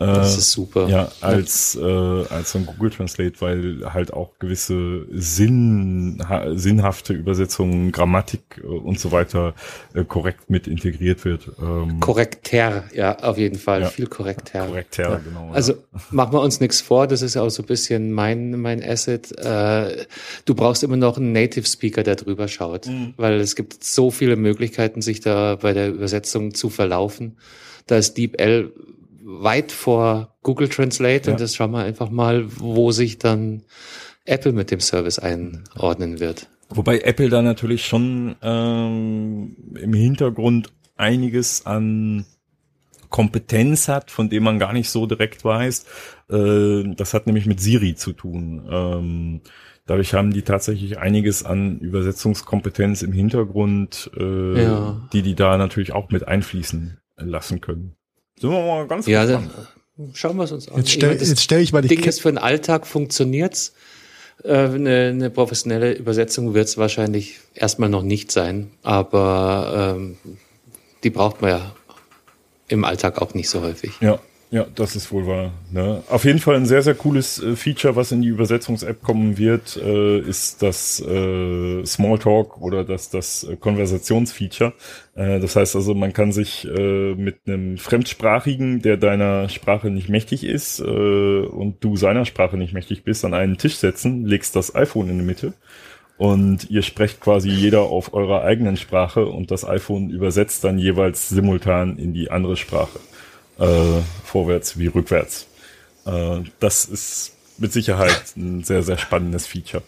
Das 0.00 0.34
Äh, 0.34 0.38
ist 0.38 0.52
super. 0.52 0.88
Ja, 0.88 1.12
als, 1.20 1.76
äh, 1.76 1.82
als 1.82 2.52
so 2.52 2.58
ein 2.58 2.64
Google 2.64 2.88
Translate, 2.88 3.34
weil 3.40 3.82
halt 3.92 4.14
auch 4.14 4.30
gewisse 4.38 5.04
Sinn, 5.12 6.24
ha, 6.26 6.56
sinnhafte 6.56 7.12
Übersetzungen, 7.12 7.92
Grammatik 7.92 8.62
äh, 8.64 8.66
und 8.66 8.98
so 8.98 9.12
weiter 9.12 9.54
äh, 9.92 10.02
korrekt 10.04 10.48
mit 10.48 10.66
integriert 10.66 11.26
wird. 11.26 11.50
Ähm, 11.60 12.00
Korrekter, 12.00 12.84
ja, 12.94 13.18
auf 13.18 13.36
jeden 13.36 13.58
Fall. 13.58 13.82
Ja. 13.82 13.88
Viel 13.88 14.06
korrekter. 14.06 14.66
korrekt, 14.66 14.96
ja, 14.96 15.16
genau. 15.16 15.50
Also 15.52 15.74
machen 16.10 16.32
wir 16.32 16.40
uns 16.40 16.60
nichts 16.60 16.80
vor, 16.80 17.06
das 17.06 17.20
ist 17.20 17.36
auch 17.36 17.50
so 17.50 17.62
ein 17.62 17.66
bisschen 17.66 18.10
mein, 18.10 18.58
mein 18.58 18.82
Asset. 18.82 19.36
Äh, 19.38 20.06
du 20.46 20.54
brauchst 20.54 20.82
immer 20.82 20.96
noch 20.96 21.18
einen 21.18 21.32
Native 21.32 21.66
Speaker, 21.66 22.02
der 22.02 22.16
drüber 22.16 22.48
schaut, 22.48 22.88
weil 23.18 23.34
es 23.34 23.54
gibt 23.54 23.84
so 23.84 24.10
viele 24.10 24.36
Möglichkeiten, 24.36 25.02
sich 25.02 25.20
da 25.20 25.56
bei 25.56 25.74
der 25.74 25.90
Übersetzung 25.90 26.54
zu 26.54 26.70
verlaufen. 26.70 27.36
Da 27.86 27.96
ist 27.98 28.14
DeepL 28.16 28.72
weit 29.22 29.72
vor 29.72 30.36
Google 30.42 30.68
Translate 30.68 31.26
Ja. 31.28 31.32
und 31.32 31.40
das 31.40 31.54
schauen 31.54 31.70
wir 31.72 31.84
einfach 31.84 32.10
mal, 32.10 32.44
wo 32.58 32.90
sich 32.92 33.18
dann 33.18 33.62
Apple 34.24 34.52
mit 34.52 34.70
dem 34.70 34.80
Service 34.80 35.18
einordnen 35.18 36.20
wird. 36.20 36.48
Wobei 36.68 37.00
Apple 37.00 37.28
da 37.30 37.42
natürlich 37.42 37.84
schon 37.86 38.36
ähm, 38.42 39.56
im 39.80 39.92
Hintergrund 39.92 40.72
einiges 40.96 41.66
an 41.66 42.24
Kompetenz 43.08 43.88
hat, 43.88 44.10
von 44.10 44.28
dem 44.30 44.44
man 44.44 44.58
gar 44.60 44.72
nicht 44.72 44.88
so 44.88 45.06
direkt 45.06 45.44
weiß. 45.44 45.84
Äh, 46.30 46.94
das 46.94 47.12
hat 47.12 47.26
nämlich 47.26 47.46
mit 47.46 47.60
Siri 47.60 47.96
zu 47.96 48.12
tun. 48.12 48.68
Ähm, 48.70 49.40
dadurch 49.86 50.14
haben 50.14 50.32
die 50.32 50.42
tatsächlich 50.42 50.98
einiges 50.98 51.44
an 51.44 51.80
Übersetzungskompetenz 51.80 53.02
im 53.02 53.12
Hintergrund, 53.12 54.10
äh, 54.16 54.62
Ja. 54.62 55.08
die 55.12 55.22
die 55.22 55.34
da 55.34 55.58
natürlich 55.58 55.92
auch 55.92 56.10
mit 56.10 56.28
einfließen 56.28 56.98
lassen 57.16 57.60
können. 57.60 57.96
Sind 58.40 58.50
wir 58.50 58.60
mal 58.66 58.86
ganz 58.86 59.06
Ja, 59.06 59.24
gespannt. 59.24 59.50
dann 59.96 60.10
schauen 60.14 60.36
wir 60.36 60.44
es 60.44 60.52
uns 60.52 60.68
an. 60.68 60.78
Jetzt 60.78 60.90
stell, 60.92 60.98
Ich 61.02 61.06
meine, 61.08 61.18
das 61.20 61.28
jetzt 61.28 61.42
stell 61.42 61.60
ich 61.60 61.72
mal 61.72 61.82
die 61.82 61.88
Ding 61.88 62.00
Ki- 62.00 62.08
ist 62.08 62.20
für 62.22 62.30
den 62.30 62.38
Alltag 62.38 62.86
funktioniert's. 62.86 63.74
Äh, 64.42 64.54
eine, 64.54 65.08
eine 65.08 65.30
professionelle 65.30 65.92
Übersetzung 65.92 66.54
wird 66.54 66.66
es 66.68 66.78
wahrscheinlich 66.78 67.40
erstmal 67.54 67.90
noch 67.90 68.02
nicht 68.02 68.32
sein, 68.32 68.70
aber 68.82 69.94
ähm, 69.96 70.16
die 71.04 71.10
braucht 71.10 71.42
man 71.42 71.50
ja 71.50 71.74
im 72.68 72.84
Alltag 72.84 73.20
auch 73.20 73.34
nicht 73.34 73.50
so 73.50 73.60
häufig. 73.60 73.92
Ja, 74.00 74.18
ja, 74.52 74.66
das 74.74 74.96
ist 74.96 75.12
wohl 75.12 75.28
wahr. 75.28 75.52
Ne? 75.70 76.02
Auf 76.08 76.24
jeden 76.24 76.40
Fall 76.40 76.56
ein 76.56 76.66
sehr, 76.66 76.82
sehr 76.82 76.96
cooles 76.96 77.40
äh, 77.40 77.54
Feature, 77.54 77.94
was 77.94 78.10
in 78.10 78.20
die 78.20 78.28
Übersetzungs-App 78.28 79.00
kommen 79.00 79.38
wird, 79.38 79.76
äh, 79.76 80.18
ist 80.18 80.60
das 80.60 81.00
äh, 81.00 81.84
Smalltalk 81.86 82.60
oder 82.60 82.82
das, 82.82 83.10
das 83.10 83.44
äh, 83.44 83.54
Konversationsfeature. 83.54 84.72
Äh, 85.14 85.38
das 85.38 85.54
heißt 85.54 85.76
also, 85.76 85.94
man 85.94 86.12
kann 86.12 86.32
sich 86.32 86.66
äh, 86.66 87.14
mit 87.14 87.36
einem 87.46 87.78
Fremdsprachigen, 87.78 88.82
der 88.82 88.96
deiner 88.96 89.48
Sprache 89.48 89.88
nicht 89.88 90.08
mächtig 90.08 90.42
ist 90.42 90.80
und 90.80 91.76
du 91.80 91.96
seiner 91.96 92.24
Sprache 92.24 92.56
nicht 92.56 92.72
mächtig 92.72 93.04
bist, 93.04 93.24
an 93.24 93.34
einen 93.34 93.56
Tisch 93.56 93.76
setzen, 93.76 94.26
legst 94.26 94.56
das 94.56 94.74
iPhone 94.74 95.10
in 95.10 95.18
die 95.18 95.24
Mitte 95.24 95.54
und 96.16 96.70
ihr 96.70 96.82
sprecht 96.82 97.20
quasi 97.20 97.48
jeder 97.48 97.82
auf 97.82 98.12
eurer 98.14 98.42
eigenen 98.42 98.76
Sprache 98.76 99.26
und 99.26 99.50
das 99.50 99.64
iPhone 99.64 100.10
übersetzt 100.10 100.64
dann 100.64 100.78
jeweils 100.78 101.28
simultan 101.28 101.98
in 101.98 102.12
die 102.12 102.30
andere 102.30 102.56
Sprache 102.56 102.98
äh, 103.60 104.00
vorwärts 104.24 104.78
wie 104.78 104.88
rückwärts. 104.88 105.46
Äh, 106.06 106.40
das 106.58 106.86
ist 106.86 107.32
mit 107.58 107.72
Sicherheit 107.72 108.36
ein 108.36 108.64
sehr, 108.64 108.82
sehr 108.82 108.98
spannendes 108.98 109.46
Feature. 109.46 109.82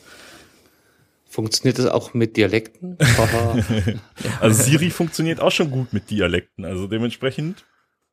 Funktioniert 1.29 1.79
das 1.79 1.87
auch 1.87 2.13
mit 2.13 2.37
Dialekten? 2.37 2.99
Also 4.41 4.63
Siri 4.63 4.91
funktioniert 4.91 5.41
auch 5.41 5.51
schon 5.51 5.71
gut 5.71 5.93
mit 5.93 6.11
Dialekten, 6.11 6.65
also 6.65 6.87
dementsprechend, 6.87 7.65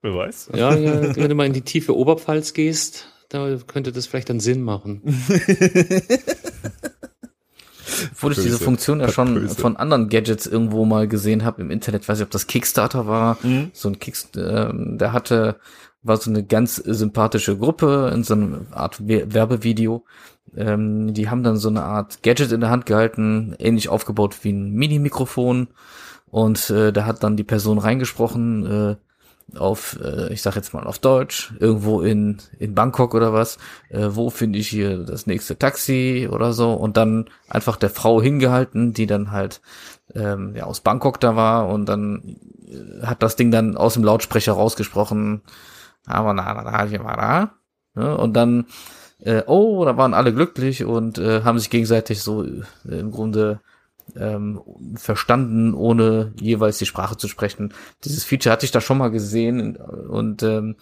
wer 0.01 0.15
weiß. 0.15 0.51
ja, 0.55 0.73
ja, 0.75 1.15
wenn 1.15 1.27
du 1.29 1.35
mal 1.35 1.45
in 1.45 1.53
die 1.53 1.61
tiefe 1.61 1.95
Oberpfalz 1.95 2.53
gehst, 2.53 3.07
da 3.27 3.57
könnte 3.67 3.91
das 3.91 4.07
vielleicht 4.07 4.29
dann 4.29 4.39
Sinn 4.39 4.61
machen. 4.61 5.01
Obwohl 8.11 8.31
ich 8.31 8.39
diese. 8.39 8.57
Funktion 8.59 8.99
ja 8.99 9.09
schon 9.09 9.33
Böse. 9.33 9.55
von 9.55 9.77
anderen 9.77 10.09
Gadgets 10.09 10.47
irgendwo 10.47 10.85
mal 10.85 11.07
gesehen 11.07 11.45
habe 11.45 11.61
im 11.61 11.71
Internet. 11.71 12.07
Weiß 12.07 12.17
nicht, 12.17 12.25
ob 12.25 12.31
das 12.31 12.47
Kickstarter 12.47 13.07
war. 13.07 13.37
Mhm. 13.43 13.71
So 13.73 13.89
ein 13.89 13.99
Kickstarter, 13.99 14.69
ähm, 14.71 14.97
der 14.97 15.13
hatte, 15.13 15.57
war 16.01 16.17
so 16.17 16.29
eine 16.29 16.43
ganz 16.43 16.75
sympathische 16.75 17.57
Gruppe 17.57 18.11
in 18.13 18.23
so 18.23 18.33
einer 18.33 18.61
Art 18.71 19.07
We 19.07 19.33
Werbevideo. 19.33 20.05
Ähm, 20.55 21.13
die 21.13 21.29
haben 21.29 21.43
dann 21.43 21.57
so 21.57 21.69
eine 21.69 21.83
Art 21.83 22.23
Gadget 22.23 22.51
in 22.51 22.61
der 22.61 22.69
Hand 22.69 22.85
gehalten, 22.85 23.55
ähnlich 23.59 23.89
aufgebaut 23.89 24.35
wie 24.43 24.51
ein 24.51 24.71
Mini-Mikrofon. 24.71 25.67
Und 26.31 26.69
äh, 26.69 26.91
da 26.91 27.05
hat 27.05 27.23
dann 27.23 27.37
die 27.37 27.43
Person 27.43 27.79
reingesprochen, 27.79 28.65
äh, 28.65 28.95
auf, 29.57 29.97
äh, 30.03 30.31
ich 30.33 30.41
sag 30.41 30.55
jetzt 30.55 30.73
mal 30.73 30.85
auf 30.85 30.99
Deutsch, 30.99 31.53
irgendwo 31.59 32.01
in, 32.01 32.37
in 32.59 32.75
Bangkok 32.75 33.13
oder 33.13 33.33
was, 33.33 33.57
äh, 33.89 34.09
wo 34.09 34.29
finde 34.29 34.59
ich 34.59 34.67
hier 34.67 34.97
das 34.97 35.27
nächste 35.27 35.57
Taxi 35.57 36.29
oder 36.31 36.53
so. 36.53 36.73
Und 36.73 36.97
dann 36.97 37.29
einfach 37.47 37.75
der 37.75 37.89
Frau 37.89 38.21
hingehalten, 38.21 38.93
die 38.93 39.07
dann 39.07 39.31
halt 39.31 39.61
ähm, 40.15 40.55
ja, 40.55 40.65
aus 40.65 40.81
Bangkok 40.81 41.19
da 41.19 41.35
war. 41.35 41.69
Und 41.69 41.87
dann 41.87 42.37
äh, 42.67 43.05
hat 43.05 43.23
das 43.23 43.35
Ding 43.35 43.51
dann 43.51 43.77
aus 43.77 43.93
dem 43.93 44.03
Lautsprecher 44.03 44.53
rausgesprochen, 44.53 45.41
aber 46.05 46.33
na, 46.33 46.53
na, 46.53 46.63
na, 46.63 46.85
hier 46.85 47.03
war 47.03 47.17
da, 47.17 47.51
ne? 48.01 48.17
und 48.17 48.33
dann 48.33 48.65
äh, 49.19 49.43
oh, 49.47 49.83
da 49.85 49.97
waren 49.97 50.13
alle 50.13 50.33
glücklich 50.33 50.85
und 50.85 51.17
äh, 51.17 51.43
haben 51.43 51.59
sich 51.59 51.69
gegenseitig 51.69 52.21
so 52.21 52.43
äh, 52.43 52.63
im 52.85 53.11
Grunde 53.11 53.59
ähm, 54.17 54.61
verstanden, 54.95 55.73
ohne 55.73 56.33
jeweils 56.39 56.77
die 56.77 56.85
Sprache 56.85 57.17
zu 57.17 57.27
sprechen. 57.27 57.73
Dieses 58.03 58.23
Feature 58.23 58.53
hatte 58.53 58.65
ich 58.65 58.71
da 58.71 58.81
schon 58.81 58.97
mal 58.97 59.11
gesehen 59.11 59.75
und 59.77 60.43
ähm, 60.43 60.75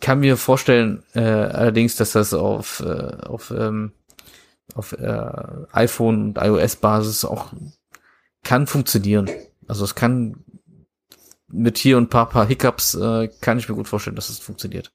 kann 0.00 0.20
mir 0.20 0.36
vorstellen, 0.36 1.04
äh, 1.14 1.20
allerdings, 1.20 1.96
dass 1.96 2.12
das 2.12 2.34
auf, 2.34 2.80
äh, 2.80 3.16
auf, 3.26 3.52
ähm, 3.56 3.92
auf 4.74 4.92
äh, 4.92 5.30
iPhone 5.72 6.22
und 6.22 6.38
iOS-Basis 6.38 7.24
auch 7.24 7.52
kann 8.42 8.66
funktionieren. 8.66 9.30
Also 9.68 9.84
es 9.84 9.94
kann 9.94 10.44
mit 11.48 11.78
hier 11.78 11.98
und 11.98 12.10
paar, 12.10 12.28
paar 12.28 12.46
Hiccups 12.46 12.94
äh, 12.94 13.28
kann 13.40 13.58
ich 13.58 13.68
mir 13.68 13.74
gut 13.74 13.88
vorstellen, 13.88 14.16
dass 14.16 14.30
es 14.30 14.38
funktioniert. 14.38 14.92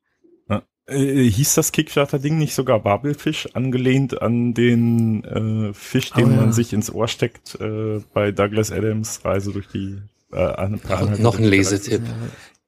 Äh, 0.87 1.23
hieß 1.29 1.55
das 1.55 1.71
Kickstarter-Ding 1.73 2.37
nicht 2.37 2.53
sogar 2.55 2.79
Babelfisch, 2.79 3.49
angelehnt 3.55 4.21
an 4.21 4.53
den 4.53 5.23
äh, 5.25 5.73
Fisch, 5.73 6.11
den 6.11 6.27
Oh, 6.27 6.29
ja. 6.31 6.35
man 6.37 6.53
sich 6.53 6.71
ins 6.73 6.89
Ohr 6.93 7.07
steckt 7.09 7.55
äh, 7.59 7.99
bei 8.13 8.31
Douglas 8.31 8.71
Adams 8.71 9.25
Reise 9.25 9.51
durch 9.51 9.67
die 9.67 9.97
äh, 10.31 10.37
ein 10.37 10.79
paar 10.79 10.99
Anhalter 10.99 11.21
Noch 11.21 11.37
ein? 11.37 11.43
Lesetipp. 11.43 12.01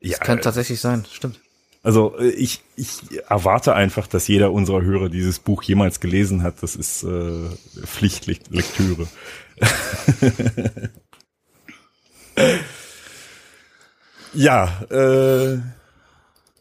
Ja, 0.02 0.18
Das 0.18 0.20
kann 0.20 0.40
äh, 0.40 0.42
tatsächlich 0.42 0.82
sein, 0.82 1.06
stimmt. 1.12 1.40
Also 1.82 2.18
äh, 2.20 2.28
ich, 2.32 2.62
ich 2.76 3.00
erwarte 3.30 3.74
einfach, 3.74 4.06
dass 4.06 4.28
jeder 4.28 4.52
unserer 4.52 4.82
Hörer 4.82 5.08
dieses 5.08 5.40
Buch 5.40 5.64
jemals 5.64 6.02
gelesen 6.02 6.44
hat. 6.44 6.62
Das 6.62 6.76
ist 6.76 7.04
äh, 7.04 7.48
Pflichtlektüre. 7.86 9.08
ja, 14.34 14.82
äh, 14.90 15.60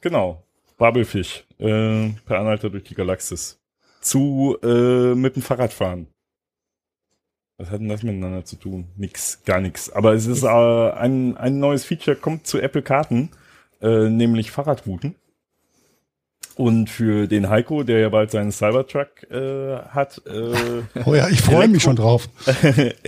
genau. 0.01 0.45
Babelfisch, 0.77 1.45
äh, 1.59 2.11
per 2.27 2.39
Anhalter 2.41 2.71
durch 2.71 2.85
die 2.85 2.95
Galaxis. 2.95 3.59
Zu 4.01 4.57
äh, 4.63 5.15
mit 5.15 5.37
dem 5.37 5.43
Fahrradfahren. 5.43 6.07
Was 7.59 7.71
hat 7.71 7.81
denn 7.81 7.89
das 7.89 8.05
miteinander 8.05 8.45
zu 8.45 8.57
tun? 8.57 8.87
Nix, 8.97 9.43
gar 9.45 9.61
nichts. 9.61 9.91
Aber 9.91 10.13
es 10.13 10.27
ist 10.27 10.45
äh, 10.45 10.47
ein, 10.47 11.37
ein 11.37 11.59
neues 11.59 11.85
Feature, 11.85 12.17
kommt 12.17 12.47
zu 12.47 12.61
Apple 12.61 12.83
Karten, 12.83 13.31
äh, 13.83 14.09
nämlich 14.09 14.53
Fahrradrouten. 14.53 15.17
Und 16.55 16.91
für 16.91 17.27
den 17.29 17.49
Heiko, 17.49 17.83
der 17.85 18.01
ja 18.01 18.09
bald 18.09 18.31
seinen 18.31 18.51
Cybertruck 18.53 19.31
äh, 19.31 19.79
hat, 19.91 20.23
äh, 20.27 20.83
Oh 21.05 21.15
ja, 21.15 21.29
ich 21.29 21.41
freue 21.41 21.69
mich 21.69 21.83
schon 21.83 21.97
drauf. 21.97 22.29
E- 22.47 22.93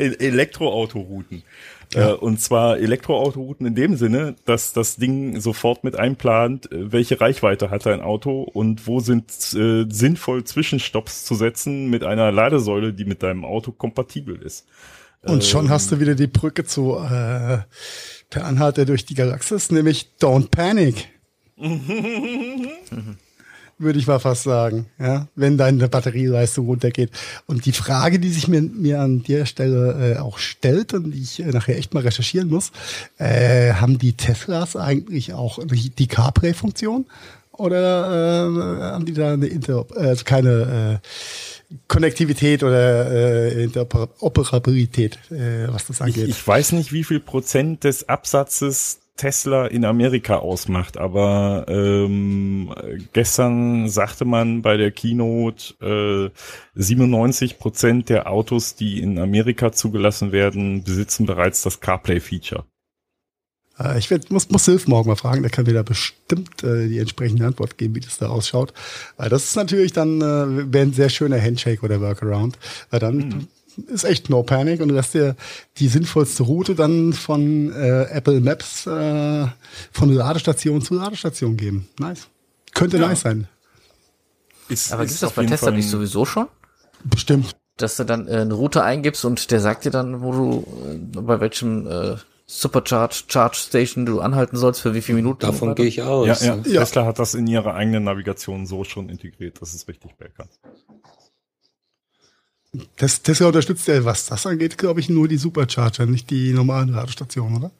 Elektroautorouten. 1.94 2.20
Äh, 2.20 2.24
und 2.24 2.40
zwar 2.40 2.78
Elektroautorouten 2.78 3.66
in 3.66 3.74
dem 3.74 3.96
Sinne, 3.96 4.36
dass 4.44 4.72
das 4.72 4.96
Ding 4.96 5.40
sofort 5.40 5.84
mit 5.84 5.96
einplant, 5.96 6.70
äh, 6.70 6.92
welche 6.92 7.20
Reichweite 7.20 7.70
hat 7.70 7.86
dein 7.86 8.00
Auto 8.00 8.42
und 8.42 8.86
wo 8.86 9.00
sind 9.00 9.30
äh, 9.54 9.86
sinnvoll 9.88 10.44
Zwischenstopps 10.44 11.24
zu 11.24 11.34
setzen 11.34 11.90
mit 11.90 12.04
einer 12.04 12.32
Ladesäule, 12.32 12.92
die 12.92 13.04
mit 13.04 13.22
deinem 13.22 13.44
Auto 13.44 13.72
kompatibel 13.72 14.40
ist. 14.40 14.66
Und 15.22 15.44
schon 15.44 15.68
hast 15.68 15.92
du 15.92 16.00
wieder 16.00 16.14
die 16.14 16.28
Brücke 16.28 16.64
zu 16.64 16.96
äh, 16.96 17.58
Per 18.30 18.44
Anhalter 18.44 18.86
durch 18.86 19.04
die 19.04 19.14
Galaxis, 19.14 19.70
nämlich 19.70 20.12
Don't 20.20 20.50
Panic. 20.50 21.08
Würde 23.82 23.98
ich 23.98 24.06
mal 24.06 24.18
fast 24.18 24.42
sagen, 24.42 24.88
ja, 24.98 25.26
wenn 25.34 25.56
deine 25.56 25.88
Batterieleistung 25.88 26.66
runtergeht. 26.66 27.10
Und 27.46 27.64
die 27.64 27.72
Frage, 27.72 28.18
die 28.18 28.28
sich 28.28 28.46
mir, 28.46 28.60
mir 28.60 29.00
an 29.00 29.22
der 29.22 29.46
Stelle 29.46 30.16
äh, 30.16 30.18
auch 30.18 30.36
stellt 30.36 30.92
und 30.92 31.12
die 31.12 31.22
ich 31.22 31.40
äh, 31.40 31.46
nachher 31.46 31.78
echt 31.78 31.94
mal 31.94 32.02
recherchieren 32.02 32.50
muss, 32.50 32.72
äh, 33.16 33.72
haben 33.72 33.98
die 33.98 34.12
Teslas 34.12 34.76
eigentlich 34.76 35.32
auch 35.32 35.58
die, 35.64 35.88
die 35.88 36.08
CarPlay-Funktion? 36.08 37.06
Oder 37.52 38.48
äh, 38.48 38.82
haben 38.92 39.06
die 39.06 39.14
da 39.14 39.32
eine 39.32 39.46
Inter 39.46 39.86
also 39.96 40.24
keine 40.24 41.00
äh, 41.02 41.76
Konnektivität 41.88 42.62
oder 42.62 43.10
äh, 43.10 43.64
Interoperabilität, 43.64 45.18
äh, 45.30 45.68
was 45.68 45.86
das 45.86 45.96
Ich, 45.96 46.02
angeht? 46.02 46.28
ich 46.28 46.46
weiß 46.46 46.72
nicht, 46.72 46.92
wie 46.92 47.04
viel 47.04 47.20
Prozent 47.20 47.84
des 47.84 48.08
Absatzes 48.08 48.99
Tesla 49.20 49.66
in 49.66 49.84
Amerika 49.84 50.36
ausmacht, 50.36 50.96
aber 50.96 51.66
ähm, 51.68 52.72
gestern 53.12 53.86
sagte 53.90 54.24
man 54.24 54.62
bei 54.62 54.78
der 54.78 54.92
Keynote, 54.92 56.32
äh, 56.34 56.80
97 56.80 57.58
Prozent 57.58 58.08
der 58.08 58.30
Autos, 58.30 58.76
die 58.76 59.00
in 59.02 59.18
Amerika 59.18 59.72
zugelassen 59.72 60.32
werden, 60.32 60.84
besitzen 60.84 61.26
bereits 61.26 61.60
das 61.60 61.80
CarPlay-Feature. 61.80 62.64
Äh, 63.78 63.98
Ich 63.98 64.10
werd, 64.10 64.30
muss, 64.30 64.48
muss 64.48 64.64
Silf 64.64 64.88
morgen 64.88 65.10
mal 65.10 65.16
fragen, 65.16 65.42
der 65.42 65.50
kann 65.50 65.66
mir 65.66 65.74
da 65.74 65.82
bestimmt 65.82 66.64
äh, 66.64 66.88
die 66.88 66.98
entsprechende 66.98 67.44
Antwort 67.44 67.76
geben, 67.76 67.96
wie 67.96 68.00
das 68.00 68.16
da 68.16 68.28
ausschaut. 68.28 68.72
Weil 69.18 69.28
das 69.28 69.44
ist 69.44 69.56
natürlich 69.56 69.92
dann 69.92 70.22
äh, 70.22 70.72
wäre 70.72 70.86
ein 70.86 70.94
sehr 70.94 71.10
schöner 71.10 71.40
Handshake 71.40 71.82
oder 71.82 72.00
Workaround. 72.00 72.58
Weil 72.88 73.00
dann 73.00 73.48
ist 73.86 74.04
echt 74.04 74.30
no 74.30 74.42
panic 74.42 74.80
und 74.80 74.88
du 74.88 74.94
lässt 74.94 75.14
dir 75.14 75.36
die 75.78 75.88
sinnvollste 75.88 76.42
Route 76.42 76.74
dann 76.74 77.12
von 77.12 77.72
äh, 77.72 78.02
Apple 78.10 78.40
Maps 78.40 78.86
äh, 78.86 79.46
von 79.92 80.12
Ladestation 80.12 80.82
zu 80.82 80.94
Ladestation 80.94 81.56
geben. 81.56 81.88
Nice. 81.98 82.28
Könnte 82.74 82.98
Ja. 82.98 83.08
nice 83.08 83.20
sein. 83.22 83.48
Ist, 84.68 84.92
Aber 84.92 85.02
ist 85.02 85.08
gibt's 85.10 85.20
das 85.20 85.32
bei 85.32 85.46
Tesla 85.46 85.70
nicht 85.72 85.88
sowieso 85.88 86.24
schon? 86.24 86.46
Bestimmt. 87.04 87.56
Dass 87.76 87.96
du 87.96 88.04
dann 88.04 88.28
äh, 88.28 88.32
eine 88.36 88.54
Route 88.54 88.82
eingibst 88.84 89.24
und 89.24 89.50
der 89.50 89.60
sagt 89.60 89.84
dir 89.84 89.90
dann, 89.90 90.22
wo 90.22 90.32
du, 90.32 90.66
äh, 91.16 91.20
bei 91.20 91.40
welchem 91.40 91.86
äh, 91.86 92.16
Supercharge 92.46 93.22
Charge 93.28 93.56
Station 93.56 94.06
du 94.06 94.20
anhalten 94.20 94.56
sollst, 94.56 94.80
für 94.80 94.92
wie 94.94 95.02
viele 95.02 95.16
Minuten. 95.16 95.40
Davon 95.40 95.74
gehe 95.76 95.86
ich 95.86 96.02
aus. 96.02 96.26
Ja, 96.42 96.56
ja. 96.56 96.62
Ja. 96.66 96.80
Tesla 96.80 97.06
hat 97.06 97.18
das 97.18 97.34
in 97.34 97.46
ihrer 97.46 97.74
eigenen 97.74 98.04
Navigation 98.04 98.66
so 98.66 98.82
schon 98.84 99.08
integriert, 99.08 99.58
das 99.60 99.72
ist 99.74 99.86
richtig 99.88 100.16
bekannt. 100.16 100.50
Tes- 102.96 103.22
Tesla 103.22 103.48
unterstützt 103.48 103.88
ja, 103.88 104.04
was 104.04 104.26
das 104.26 104.46
angeht, 104.46 104.78
glaube 104.78 105.00
ich, 105.00 105.08
nur 105.08 105.26
die 105.28 105.36
Supercharger, 105.38 106.06
nicht 106.06 106.30
die 106.30 106.52
normalen 106.52 106.88
Ladestationen, 106.90 107.56
oder? 107.58 107.70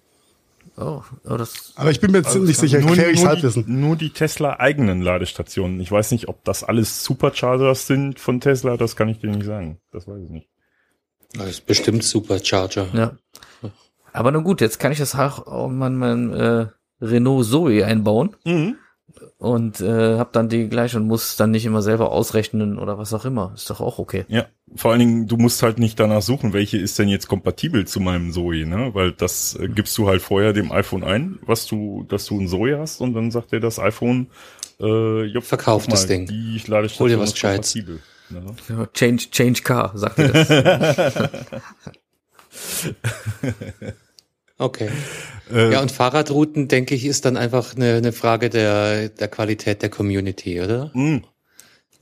Oh, 0.77 1.03
oh, 1.29 1.37
das, 1.37 1.73
Aber 1.77 1.91
ich 1.91 2.01
bin 2.01 2.11
mir 2.11 2.19
jetzt 2.19 2.35
nicht 2.37 2.59
sicher, 2.59 2.81
nur, 2.81 2.97
nur, 2.97 3.13
die, 3.13 3.27
Halbwissen. 3.27 3.65
nur 3.81 3.97
die 3.97 4.11
Tesla 4.11 4.59
eigenen 4.59 5.03
Ladestationen. 5.03 5.79
Ich 5.81 5.91
weiß 5.93 6.11
nicht, 6.13 6.29
ob 6.29 6.43
das 6.45 6.65
alles 6.65 7.05
Superchargers 7.05 7.87
sind 7.87 8.19
von 8.19 8.41
Tesla, 8.41 8.77
das 8.77 8.97
kann 8.97 9.09
ich 9.09 9.19
dir 9.19 9.31
nicht 9.31 9.45
sagen. 9.45 9.79
Das 9.93 10.07
weiß 10.09 10.23
ich 10.25 10.31
nicht. 10.31 10.49
Das 11.35 11.49
ist 11.51 11.67
bestimmt 11.67 12.03
Supercharger. 12.03 12.89
ja. 12.95 13.17
Aber 14.13 14.33
nun 14.33 14.43
gut, 14.43 14.61
jetzt 14.61 14.81
kann 14.81 14.91
ich 14.91 14.99
das 14.99 15.15
auch 15.15 15.47
auf 15.47 15.71
mein, 15.71 15.97
mein 15.97 16.33
äh, 16.33 16.67
Renault 17.01 17.47
Zoe 17.47 17.85
einbauen 17.87 18.35
und 19.41 19.81
äh, 19.81 20.19
hab 20.19 20.35
dann 20.35 20.51
die 20.51 20.69
gleich 20.69 20.95
und 20.95 21.07
muss 21.07 21.37
dann 21.37 21.51
nicht 21.51 21.65
immer 21.65 21.81
selber 21.81 22.13
ausrechnen 22.13 22.79
oder 22.79 22.99
was 22.99 23.15
auch 23.15 23.25
immer. 23.25 23.53
Ist 23.55 23.71
doch 23.71 23.81
auch 23.81 23.99
okay. 23.99 24.27
Ja, 24.29 24.45
vor 24.77 24.91
allen 24.91 25.01
Dingen, 25.01 25.27
du 25.29 25.39
musst 25.39 25.63
halt 25.63 25.79
nicht 25.79 25.99
danach 25.99 26.21
suchen, 26.21 26.53
welche 26.53 26.77
ist 26.77 26.99
denn 26.99 27.09
jetzt 27.09 27.27
kompatibel 27.27 27.87
zu 27.87 28.01
meinem 28.01 28.33
Zoe, 28.33 28.67
ne? 28.67 28.91
Weil 28.93 29.13
das 29.13 29.59
äh, 29.59 29.69
gibst 29.69 29.97
du 29.97 30.09
halt 30.09 30.21
vorher 30.21 30.53
dem 30.53 30.71
iPhone 30.71 31.03
ein, 31.03 31.39
was 31.41 31.65
du, 31.67 32.05
dass 32.07 32.27
du 32.27 32.39
ein 32.39 32.49
Zoe 32.49 32.79
hast 32.79 33.01
und 33.01 33.15
dann 33.15 33.31
sagt 33.31 33.53
dir 33.53 33.61
das 33.61 33.79
iPhone, 33.79 34.27
äh, 34.79 35.25
jupp, 35.25 35.45
Verkauf 35.45 35.85
guck 35.85 35.93
das 35.93 36.07
Ding. 36.07 36.27
Die 36.27 36.61
Ladestation 36.67 37.09
Hol 37.09 37.09
dir 37.09 37.19
was 37.19 37.33
Gescheites. 37.33 37.73
kompatibel. 37.73 38.03
Ne? 38.29 38.45
Ja, 38.69 38.87
Change, 38.93 39.31
change 39.31 39.63
car, 39.63 39.93
sagt 39.95 40.19
ihr 40.19 40.29
das. 40.29 41.31
Okay. 44.61 44.91
Äh, 45.51 45.73
Ja, 45.73 45.81
und 45.81 45.91
Fahrradrouten, 45.91 46.69
denke 46.69 46.95
ich, 46.95 47.07
ist 47.07 47.25
dann 47.25 47.37
einfach 47.37 47.75
eine, 47.75 47.95
eine 47.95 48.13
Frage 48.13 48.51
der, 48.51 49.09
der 49.09 49.29
Qualität 49.29 49.83
der 49.83 49.89
Community, 49.89 50.61
oder? 50.61 50.91
Mm. 50.95 51.23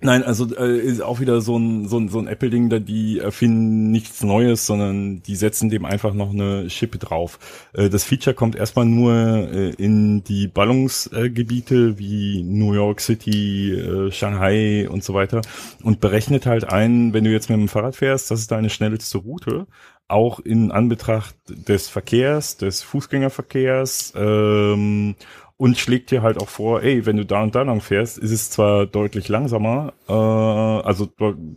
Nein, 0.00 0.22
also 0.22 0.54
äh, 0.54 0.78
ist 0.78 1.02
auch 1.02 1.18
wieder 1.18 1.40
so 1.40 1.58
ein, 1.58 1.88
so 1.88 1.98
ein, 1.98 2.08
so 2.08 2.20
ein 2.20 2.28
Apple-Ding, 2.28 2.68
da 2.68 2.78
die 2.78 3.18
erfinden 3.18 3.90
nichts 3.90 4.22
Neues, 4.22 4.64
sondern 4.64 5.24
die 5.24 5.34
setzen 5.34 5.70
dem 5.70 5.84
einfach 5.84 6.14
noch 6.14 6.30
eine 6.30 6.70
Schippe 6.70 6.98
drauf. 6.98 7.40
Äh, 7.74 7.88
das 7.88 8.04
Feature 8.04 8.34
kommt 8.34 8.54
erstmal 8.54 8.86
nur 8.86 9.12
äh, 9.12 9.70
in 9.70 10.22
die 10.22 10.46
Ballungsgebiete 10.46 11.98
wie 11.98 12.44
New 12.44 12.74
York 12.74 13.00
City, 13.00 13.72
äh, 13.72 14.12
Shanghai 14.12 14.88
und 14.88 15.02
so 15.02 15.14
weiter 15.14 15.40
und 15.82 15.98
berechnet 15.98 16.46
halt 16.46 16.70
ein, 16.70 17.12
wenn 17.12 17.24
du 17.24 17.30
jetzt 17.32 17.50
mit 17.50 17.58
dem 17.58 17.68
Fahrrad 17.68 17.96
fährst, 17.96 18.30
das 18.30 18.38
ist 18.38 18.52
deine 18.52 18.70
schnellste 18.70 19.18
Route, 19.18 19.66
auch 20.08 20.40
in 20.40 20.72
Anbetracht 20.72 21.36
des 21.48 21.88
Verkehrs, 21.88 22.56
des 22.56 22.82
Fußgängerverkehrs, 22.82 24.14
ähm, 24.16 25.14
und 25.58 25.76
schlägt 25.76 26.12
dir 26.12 26.22
halt 26.22 26.40
auch 26.40 26.48
vor, 26.48 26.82
ey, 26.82 27.04
wenn 27.04 27.16
du 27.16 27.26
da 27.26 27.42
und 27.42 27.54
da 27.54 27.62
lang 27.62 27.80
fährst, 27.80 28.16
ist 28.16 28.30
es 28.30 28.48
zwar 28.48 28.86
deutlich 28.86 29.28
langsamer, 29.28 29.92
äh, 30.08 30.12
also 30.12 31.08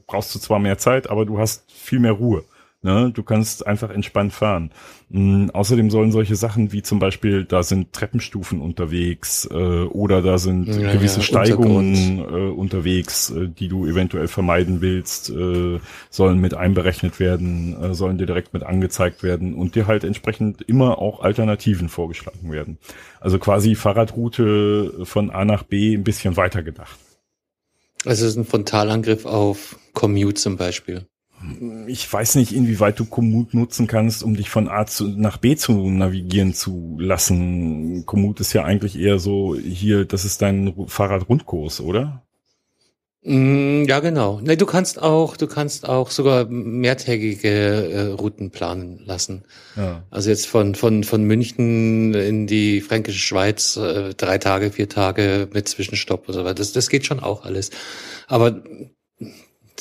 brauchst 0.08 0.34
du 0.34 0.40
zwar 0.40 0.60
mehr 0.60 0.80
Zeit, 0.80 1.10
aber 1.10 1.26
du 1.26 1.38
hast 1.38 1.72
viel 1.72 2.00
mehr 2.00 2.14
Ruhe. 2.14 2.44
Ne? 2.84 3.12
Du 3.14 3.22
kannst 3.22 3.68
einfach 3.68 3.92
entspannt 3.92 4.34
fahren. 4.34 4.72
Mm, 5.10 5.50
außerdem 5.54 5.92
sollen 5.92 6.12
solche 6.12 6.36
Sachen 6.36 6.72
wie 6.72 6.82
zum 6.82 6.98
Beispiel, 6.98 7.46
da 7.46 7.62
sind 7.62 7.94
Treppenstufen 7.94 8.60
unterwegs 8.60 9.48
äh, 9.52 9.54
oder 9.54 10.24
da 10.24 10.40
sind 10.40 10.66
Ja, 10.68 10.92
gewisse 10.92 11.20
ja, 11.20 11.26
Steigungen 11.26 12.20
äh, 12.20 12.50
unterwegs, 12.50 13.30
äh, 13.30 13.48
die 13.48 13.68
du 13.68 13.86
eventuell 13.86 14.28
vermeiden 14.28 14.82
willst, 14.82 15.30
äh, 15.30 15.80
sollen 16.10 16.40
mit 16.40 16.56
einberechnet 16.56 17.20
werden, 17.20 17.80
äh, 17.80 17.94
sollen 17.94 18.18
dir 18.18 18.26
direkt 18.26 18.52
mit 18.52 18.64
angezeigt 18.64 19.22
werden 19.22 19.54
und 19.54 19.76
dir 19.76 19.86
halt 19.86 20.04
entsprechend 20.04 20.64
immer 20.64 20.98
auch 20.98 21.22
Alternativen 21.22 21.88
vorgeschlagen 21.88 22.52
werden. 22.52 22.80
Also 23.20 23.38
quasi 23.38 23.76
Fahrradroute 23.76 25.06
von 25.06 25.30
A 25.30 25.46
nach 25.46 25.62
B 25.62 25.94
ein 25.94 26.04
bisschen 26.04 26.36
weiter 26.36 26.64
gedacht. 26.64 26.98
Also 28.06 28.26
es 28.26 28.32
ist 28.32 28.38
ein 28.38 28.46
Frontalangriff 28.46 29.28
auf 29.28 29.78
Commute 29.94 30.34
zum 30.34 30.58
Beispiel. 30.58 31.06
Ich 31.88 32.12
weiß 32.12 32.36
nicht, 32.36 32.54
inwieweit 32.54 33.00
du 33.00 33.06
Komoot 33.06 33.54
nutzen 33.54 33.88
kannst, 33.88 34.24
um 34.24 34.36
dich 34.36 34.50
von 34.50 34.68
A 34.68 34.86
zu, 34.86 35.08
nach 35.08 35.38
B 35.38 35.56
zu 35.56 35.90
navigieren 35.90 36.54
zu 36.54 36.98
lassen. 37.00 38.06
Komoot 38.06 38.40
ist 38.40 38.54
ja 38.54 38.64
eigentlich 38.64 38.98
eher 39.00 39.18
so, 39.20 39.56
hier, 39.56 40.06
das 40.06 40.24
ist 40.26 40.42
dein 40.42 40.68
Ru- 40.70 40.88
Fahrradrundkurs, 40.88 41.82
oder? 41.82 42.24
Mm, 43.24 43.84
Ja, 43.88 44.00
genau. 44.00 44.40
Nee, 44.42 44.56
du 44.56 44.66
kannst 44.66 45.02
auch, 45.02 45.38
du 45.38 45.48
kannst 45.48 45.88
auch 45.88 46.10
sogar 46.12 46.46
mehrtägige 46.50 47.50
äh, 47.50 48.02
Routen 48.14 48.52
planen 48.52 49.02
lassen. 49.06 49.44
Ja. 49.76 50.04
Also 50.10 50.30
jetzt 50.30 50.48
von, 50.48 50.76
von, 50.76 51.04
von 51.04 51.24
München 51.24 52.14
in 52.14 52.48
die 52.48 52.82
fränkische 52.82 53.20
Schweiz, 53.20 53.78
äh, 53.78 54.14
drei 54.16 54.38
Tage, 54.38 54.72
vier 54.72 54.90
Tage 54.90 55.48
mit 55.54 55.68
Zwischenstopp 55.68 56.28
und 56.28 56.34
so 56.34 56.44
weiter. 56.44 56.56
Das, 56.56 56.72
das 56.74 56.90
geht 56.90 57.06
schon 57.06 57.20
auch 57.20 57.46
alles. 57.46 57.70
Aber 58.28 58.64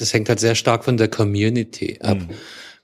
das 0.01 0.13
hängt 0.13 0.29
halt 0.29 0.41
sehr 0.41 0.55
stark 0.55 0.85
von 0.85 0.97
der 0.97 1.09
Community 1.09 1.99
ab. 2.03 2.19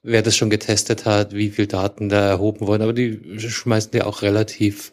Wer 0.03 0.23
das 0.23 0.37
schon 0.37 0.51
getestet 0.51 1.05
hat, 1.05 1.35
wie 1.35 1.51
viel 1.51 1.67
Daten 1.67 2.09
da 2.09 2.29
erhoben 2.29 2.67
wurden. 2.67 2.83
Aber 2.83 2.93
die 2.93 3.21
schmeißen 3.39 3.91
ja 3.95 4.05
auch 4.05 4.23
relativ 4.23 4.93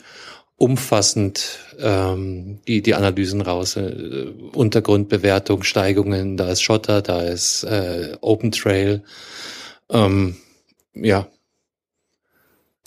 umfassend 0.58 1.60
ähm, 1.80 2.60
die, 2.68 2.82
die 2.82 2.96
Analysen 2.96 3.42
raus. 3.42 3.76
Äh, 3.76 4.32
Untergrundbewertung, 4.54 5.64
Steigungen, 5.64 6.38
da 6.38 6.52
ist 6.52 6.62
Schotter, 6.62 7.02
da 7.02 7.22
ist 7.22 7.64
äh, 7.64 8.18
Open 8.22 8.52
Trail. 8.52 9.04
Ähm, 9.90 10.38
ja, 10.94 11.28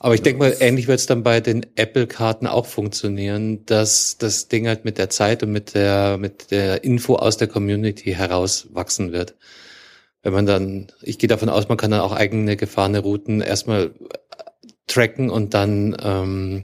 aber 0.07 0.15
ich 0.15 0.23
denke 0.23 0.39
mal, 0.39 0.57
ähnlich 0.61 0.87
wird 0.87 1.01
es 1.01 1.07
dann 1.07 1.25
bei 1.25 1.41
den 1.41 1.67
Apple-Karten 1.75 2.47
auch 2.47 2.67
funktionieren, 2.67 3.67
dass 3.67 4.19
das 4.19 4.47
Ding 4.47 4.69
halt 4.69 4.85
mit 4.85 4.99
der 4.99 5.11
Zeit 5.11 5.43
und 5.43 5.51
mit 5.51 5.75
der, 5.75 6.17
mit 6.17 6.53
der 6.53 6.85
Info 6.85 7.17
aus 7.17 7.39
der 7.39 7.49
Community 7.49 8.13
herauswachsen 8.13 9.11
wird. 9.11 9.35
Wenn 10.23 10.33
man 10.33 10.47
dann, 10.47 10.87
ich 11.03 11.19
gehe 11.19 11.27
davon 11.27 11.49
aus, 11.49 11.69
man 11.69 11.77
kann 11.77 11.91
dann 11.91 12.03
auch 12.03 12.13
eigene 12.13 12.57
gefahrene 12.57 13.01
Routen 13.01 13.41
erstmal 13.41 13.91
tracken 14.87 15.29
und 15.29 15.55
dann 15.55 15.97
ähm, 16.01 16.63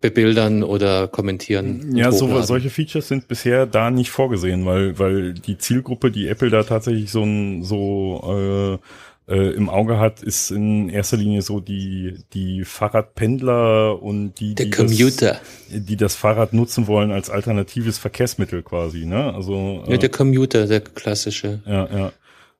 bebildern 0.00 0.64
oder 0.64 1.06
kommentieren. 1.06 1.96
Ja, 1.96 2.10
so, 2.10 2.42
solche 2.42 2.70
Features 2.70 3.06
sind 3.06 3.28
bisher 3.28 3.64
da 3.64 3.92
nicht 3.92 4.10
vorgesehen, 4.10 4.66
weil, 4.66 4.98
weil 4.98 5.34
die 5.34 5.56
Zielgruppe, 5.56 6.10
die 6.10 6.26
Apple 6.26 6.50
da 6.50 6.64
tatsächlich 6.64 7.12
so, 7.12 7.22
ein, 7.22 7.62
so 7.62 8.80
äh, 8.82 8.86
äh, 9.28 9.50
im 9.54 9.68
Auge 9.70 9.98
hat, 9.98 10.22
ist 10.22 10.50
in 10.50 10.88
erster 10.88 11.16
Linie 11.16 11.42
so 11.42 11.60
die, 11.60 12.18
die 12.34 12.64
Fahrradpendler 12.64 14.02
und 14.02 14.34
die, 14.40 14.54
Der 14.54 14.66
die 14.66 14.70
Commuter. 14.70 15.40
Das, 15.70 15.84
die 15.84 15.96
das 15.96 16.14
Fahrrad 16.14 16.52
nutzen 16.52 16.86
wollen 16.86 17.10
als 17.10 17.30
alternatives 17.30 17.98
Verkehrsmittel 17.98 18.62
quasi, 18.62 19.06
ne? 19.06 19.34
Also 19.34 19.82
Ja, 19.86 19.94
äh, 19.94 19.98
der 19.98 20.10
Commuter, 20.10 20.66
der 20.66 20.80
klassische. 20.80 21.60
ja, 21.66 21.88
ja. 21.96 22.12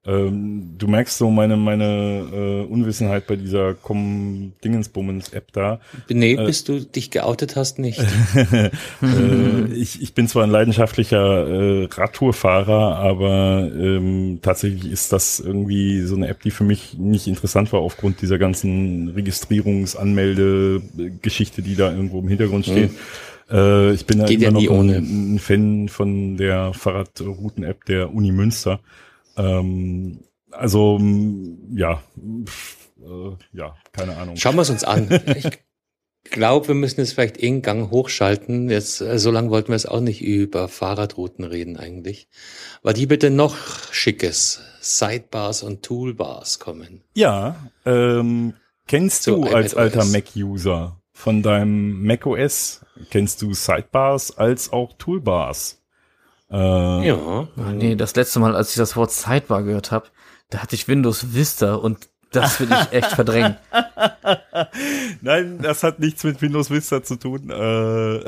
Ähm, 0.07 0.75
du 0.77 0.87
merkst 0.87 1.17
so 1.17 1.31
meine 1.31 1.57
meine 1.57 2.27
äh, 2.31 2.71
Unwissenheit 2.71 3.27
bei 3.27 3.37
dieser 3.37 3.73
Com 3.73 4.53
Dingensbummens 4.63 5.31
App 5.31 5.51
da. 5.53 5.81
Nee, 6.11 6.37
bis 6.37 6.65
du 6.65 6.81
dich 6.81 7.11
geoutet 7.11 7.57
hast, 7.57 7.79
nicht. 7.79 8.01
äh, 8.35 8.71
ich, 9.73 10.03
ich 10.03 10.13
bin 10.13 10.29
zwar 10.29 10.45
ein 10.45 10.51
leidenschaftlicher 10.51 11.49
äh, 11.49 11.89
Radtourfahrer, 11.91 12.97
aber 12.97 13.71
ähm, 13.75 14.41
tatsächlich 14.43 14.93
ist 14.93 15.13
das 15.15 15.41
irgendwie 15.41 16.03
so 16.03 16.17
eine 16.17 16.29
App, 16.29 16.43
die 16.43 16.51
für 16.51 16.65
mich 16.65 16.99
nicht 16.99 17.27
interessant 17.27 17.73
war 17.73 17.81
aufgrund 17.81 18.21
dieser 18.21 18.37
ganzen 18.37 19.15
Registrierungs-, 19.15 19.97
Anmelde-Geschichte, 19.97 21.63
die 21.63 21.77
da 21.77 21.91
irgendwo 21.91 22.21
im 22.21 22.29
Hintergrund 22.29 22.67
steht. 22.67 22.91
Äh, 23.51 23.93
ich 23.93 24.05
bin 24.05 24.25
Geht 24.27 24.43
immer 24.43 24.61
ja 24.61 24.71
noch 24.71 24.81
ein, 24.81 25.35
ein 25.35 25.39
Fan 25.39 25.89
von 25.89 26.37
der 26.37 26.75
Fahrradrouten-App 26.75 27.85
der 27.87 28.15
Uni 28.15 28.33
Münster. 28.33 28.81
Ähm, 29.37 30.21
also 30.51 31.01
ja, 31.75 32.03
äh, 32.19 33.37
ja, 33.53 33.77
keine 33.93 34.17
Ahnung. 34.17 34.37
Schauen 34.37 34.57
wir 34.57 34.63
es 34.63 34.71
uns 34.71 34.85
an. 34.85 35.09
Ich 36.27 36.31
glaube, 36.31 36.69
wir 36.69 36.75
müssen 36.75 37.01
jetzt 37.01 37.13
vielleicht 37.13 37.43
einen 37.43 37.61
Gang 37.61 37.91
hochschalten. 37.91 38.71
Jetzt, 38.71 39.03
äh, 39.03 39.19
so 39.19 39.31
lange 39.31 39.51
wollten 39.51 39.69
wir 39.69 39.77
es 39.77 39.85
auch 39.85 40.01
nicht 40.01 40.23
über 40.23 40.69
Fahrradrouten 40.69 41.45
reden 41.45 41.77
eigentlich. 41.77 42.29
War 42.83 42.95
die 42.95 43.05
bitte 43.05 43.29
noch 43.29 43.57
schickes 43.93 44.63
Sidebars 44.81 45.63
und 45.63 45.83
Toolbars 45.83 46.59
kommen? 46.61 47.03
Ja, 47.15 47.57
ähm, 47.85 48.55
kennst 48.87 49.25
So, 49.25 49.45
du 49.45 49.55
als 49.55 49.75
alter. 49.75 50.07
Mac-User 50.07 50.99
von 51.13 51.43
deinem 51.43 52.03
macOS, 52.07 52.87
kennst 53.11 53.43
du 53.43 53.53
Sidebars 53.53 54.37
als 54.39 54.73
auch 54.73 54.95
Toolbars? 54.95 55.84
Äh, 56.55 57.09
Ja. 57.09 57.49
Ah, 57.57 57.73
nee, 57.73 57.97
das 57.97 58.15
letzte 58.17 58.39
Mal, 58.41 58.55
als 58.55 58.71
ich 58.71 58.77
das 58.77 58.97
Wort 58.97 59.11
Sidebar 59.13 59.63
gehört 59.65 59.91
habe, 59.91 60.07
da 60.51 60.59
hatte 60.59 60.75
ich 60.77 60.87
Windows 60.89 61.35
Vista 61.35 61.75
und 61.75 62.09
das 62.31 62.59
will 62.61 62.69
ich 62.71 62.93
echt 62.93 63.13
verdrängen. 63.13 63.57
Nein, 65.21 65.59
das 65.63 65.83
hat 65.85 66.01
nichts 66.01 66.25
mit 66.25 66.43
Windows 66.43 66.71
Vista 66.71 67.03
zu 67.03 67.17
tun. 67.17 67.51
Äh, 67.51 68.17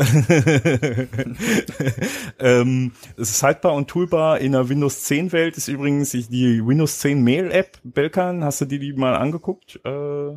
ähm, 2.39 2.93
Sidebar 3.17 3.75
und 3.75 3.89
Toolbar 3.89 4.39
in 4.39 4.53
der 4.53 4.69
Windows 4.69 5.03
10 5.05 5.33
Welt 5.33 5.57
ist 5.57 5.69
übrigens 5.69 6.11
die 6.13 6.65
Windows 6.65 7.01
10 7.01 7.23
Mail 7.23 7.51
App. 7.51 7.79
Belkan, 7.83 8.45
hast 8.45 8.61
du 8.61 8.65
dir 8.67 8.79
die 8.79 8.93
mal 8.93 9.17
angeguckt? 9.17 9.81
Äh, 9.85 10.35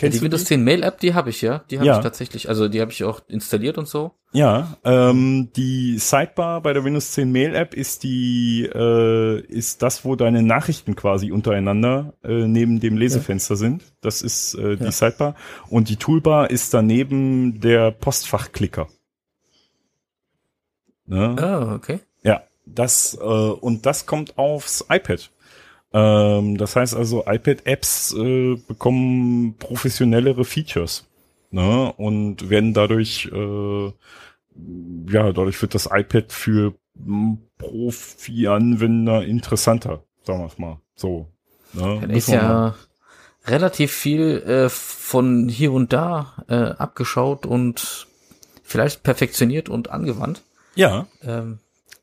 die 0.00 0.18
du 0.18 0.22
Windows 0.24 0.44
10 0.44 0.62
Mail 0.62 0.82
App, 0.84 1.00
die 1.00 1.14
habe 1.14 1.30
ich 1.30 1.42
ja. 1.42 1.64
Die 1.70 1.78
habe 1.78 1.86
Ja. 1.86 1.96
ich 1.98 2.02
tatsächlich, 2.02 2.48
also 2.48 2.68
die 2.68 2.80
habe 2.80 2.92
ich 2.92 3.02
auch 3.04 3.20
installiert 3.28 3.78
und 3.78 3.88
so. 3.88 4.12
Ja, 4.32 4.76
ähm, 4.84 5.48
die 5.56 5.98
Sidebar 5.98 6.60
bei 6.60 6.72
der 6.72 6.84
Windows 6.84 7.12
10 7.12 7.32
Mail 7.32 7.54
App 7.54 7.74
ist 7.74 8.02
die 8.04 8.64
äh, 8.72 9.40
ist 9.46 9.82
das, 9.82 10.04
wo 10.04 10.16
deine 10.16 10.42
Nachrichten 10.42 10.94
quasi 10.94 11.32
untereinander 11.32 12.12
äh, 12.22 12.46
neben 12.46 12.78
dem 12.78 12.96
Lesefenster 12.96 13.56
sind. 13.56 13.82
Das 14.00 14.22
ist 14.22 14.54
äh, 14.54 14.76
die 14.76 14.84
Ja. 14.84 14.92
Sidebar 14.92 15.34
und 15.68 15.88
die 15.88 15.96
Toolbar 15.96 16.50
ist 16.50 16.72
daneben 16.74 17.60
der 17.60 17.90
Postfachklicker. 17.90 18.86
Ne? 21.06 21.34
Ah, 21.38 21.74
okay. 21.74 22.00
Ja, 22.22 22.42
das 22.66 23.16
äh, 23.20 23.24
und 23.24 23.86
das 23.86 24.06
kommt 24.06 24.36
aufs 24.36 24.84
iPad. 24.90 25.30
Ähm, 25.98 26.56
das 26.56 26.76
heißt 26.76 26.94
also, 26.94 27.24
iPad-Apps 27.26 28.14
äh, 28.14 28.56
bekommen 28.66 29.56
professionellere 29.58 30.44
Features 30.44 31.06
ne? 31.50 31.92
und 31.96 32.50
werden 32.50 32.74
dadurch, 32.74 33.28
äh, 33.32 33.86
ja, 33.86 35.32
dadurch 35.32 35.60
wird 35.60 35.74
das 35.74 35.88
iPad 35.90 36.32
für 36.32 36.74
m, 36.96 37.38
Profi-Anwender 37.58 39.24
interessanter, 39.24 40.04
sagen 40.22 40.40
wir 40.40 40.46
es 40.46 40.58
mal. 40.58 40.80
So. 40.94 41.26
Ne? 41.72 41.98
Da 42.00 42.06
Müssen 42.06 42.14
ist 42.16 42.28
ja 42.28 42.74
relativ 43.46 43.92
viel 43.92 44.42
äh, 44.42 44.68
von 44.68 45.48
hier 45.48 45.72
und 45.72 45.92
da 45.92 46.34
äh, 46.48 46.54
abgeschaut 46.54 47.46
und 47.46 48.06
vielleicht 48.62 49.02
perfektioniert 49.02 49.68
und 49.68 49.90
angewandt. 49.90 50.42
Ja, 50.74 51.06
Ähm, 51.22 51.58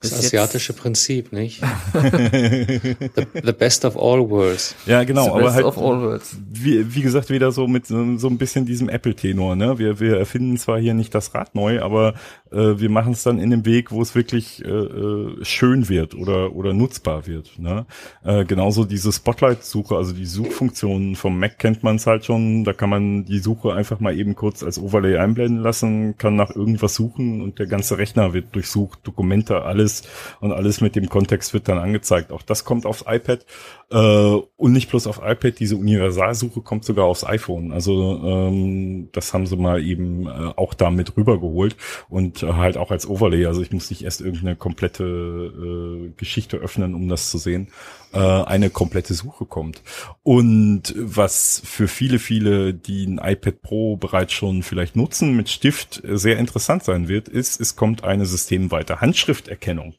Das 0.10 0.26
asiatische 0.26 0.74
Prinzip, 0.74 1.32
nicht? 1.32 1.62
the, 1.94 2.96
the 3.44 3.54
best 3.54 3.86
of 3.86 3.96
all 3.98 4.30
worlds. 4.30 4.76
ja, 4.86 5.04
genau, 5.04 5.26
the 5.26 5.30
aber 5.32 5.42
best 5.44 5.56
halt 5.56 5.66
of 5.66 5.78
all 5.78 6.02
worlds. 6.02 6.36
wie, 6.52 6.96
wie 6.96 7.02
gesagt, 7.02 7.30
wieder 7.30 7.52
so 7.52 7.68
mit 7.68 7.88
so, 7.88 8.18
so 8.18 8.28
ein 8.28 8.38
bisschen 8.38 8.66
diesem 8.66 8.90
Apple-Tenor, 8.90 9.56
ne? 9.56 9.78
Wir, 9.80 10.00
wir 10.00 10.18
erfinden 10.18 10.58
zwar 10.58 10.80
hier 10.80 10.94
nicht 10.94 11.14
das 11.16 11.34
Rad 11.34 11.56
neu, 11.56 11.82
aber 11.82 12.14
äh, 12.52 12.80
wir 12.80 12.90
machen 12.90 13.14
es 13.14 13.24
dann 13.24 13.40
in 13.40 13.50
dem 13.50 13.66
Weg, 13.66 13.92
wo 13.92 14.02
es 14.02 14.16
wirklich 14.16 14.64
äh, 14.64 14.70
äh, 14.70 15.44
schön 15.44 15.90
wird 15.90 16.16
oder, 16.16 16.56
oder 16.56 16.74
nutzbar 16.74 17.28
wird. 17.28 17.60
Ne? 17.60 17.86
Äh, 18.24 18.46
genauso 18.46 18.86
diese 18.86 19.12
Spotlight-Suche, 19.12 19.96
also 19.96 20.14
die 20.14 20.26
Suchfunktionen 20.26 21.16
vom 21.16 21.40
Mac 21.40 21.60
kennt 21.60 21.84
man 21.84 21.98
es 21.98 22.08
halt 22.08 22.26
schon, 22.26 22.64
da 22.64 22.74
kann 22.74 22.90
man 22.90 23.26
die 23.26 23.40
Suche 23.40 23.74
einfach 23.74 24.00
mal 24.00 24.18
eben 24.18 24.36
kurz 24.36 24.64
als 24.64 24.80
Overlay 24.80 25.18
einblenden 25.18 25.62
lassen, 25.62 26.18
kann 26.18 26.36
nach 26.36 26.56
irgendwas 26.56 26.96
suchen 26.96 27.42
und 27.42 27.60
der 27.60 27.68
ganze 27.68 27.98
Rechner 27.98 28.34
wird 28.34 28.56
durchsucht, 28.56 29.00
Dokumente, 29.04 29.64
alles 29.64 29.95
und 30.40 30.52
alles 30.52 30.82
mit 30.82 30.96
dem 30.96 31.10
Kontext 31.10 31.54
wird 31.54 31.68
dann 31.68 31.78
angezeigt. 31.78 32.32
Auch 32.32 32.42
das 32.42 32.66
kommt 32.66 32.86
aufs 32.86 33.06
iPad 33.08 33.46
äh, 33.92 33.98
und 33.98 34.74
nicht 34.74 34.90
bloß 34.90 35.08
auf 35.08 35.22
iPad, 35.24 35.60
diese 35.60 35.76
Universalsuche 35.76 36.62
kommt 36.62 36.86
sogar 36.86 37.06
aufs 37.06 37.24
iPhone. 37.24 37.72
Also 37.72 38.22
ähm, 38.24 39.10
das 39.12 39.34
haben 39.34 39.46
sie 39.46 39.58
mal 39.58 39.84
eben 39.84 40.28
äh, 40.28 40.54
auch 40.56 40.74
da 40.74 40.90
mit 40.90 41.16
rübergeholt 41.16 41.76
und 42.10 42.44
äh, 42.44 42.54
halt 42.54 42.78
auch 42.78 42.92
als 42.92 43.08
Overlay. 43.08 43.46
Also 43.46 43.62
ich 43.62 43.72
muss 43.72 43.90
nicht 43.90 44.04
erst 44.04 44.22
irgendeine 44.22 44.56
komplette 44.56 45.04
äh, 45.04 46.10
Geschichte 46.18 46.58
öffnen, 46.58 46.96
um 46.96 47.08
das 47.10 47.30
zu 47.30 47.38
sehen. 47.38 47.68
Äh, 48.16 48.20
eine 48.46 48.70
komplette 48.70 49.14
Suche 49.14 49.46
kommt. 49.46 49.82
Und 50.24 50.96
was 50.98 51.62
für 51.66 51.90
viele, 51.90 52.18
viele, 52.18 52.74
die 52.74 53.06
ein 53.06 53.18
iPad 53.22 53.62
Pro 53.62 53.98
bereits 53.98 54.32
schon 54.32 54.64
vielleicht 54.64 54.96
nutzen 54.96 55.36
mit 55.36 55.50
Stift, 55.50 56.02
sehr 56.06 56.38
interessant 56.38 56.86
sein 56.86 57.10
wird, 57.10 57.28
ist, 57.28 57.60
es 57.60 57.76
kommt 57.76 58.06
eine 58.06 58.26
systemweite 58.26 59.02
Handschrifterkennung. 59.02 59.96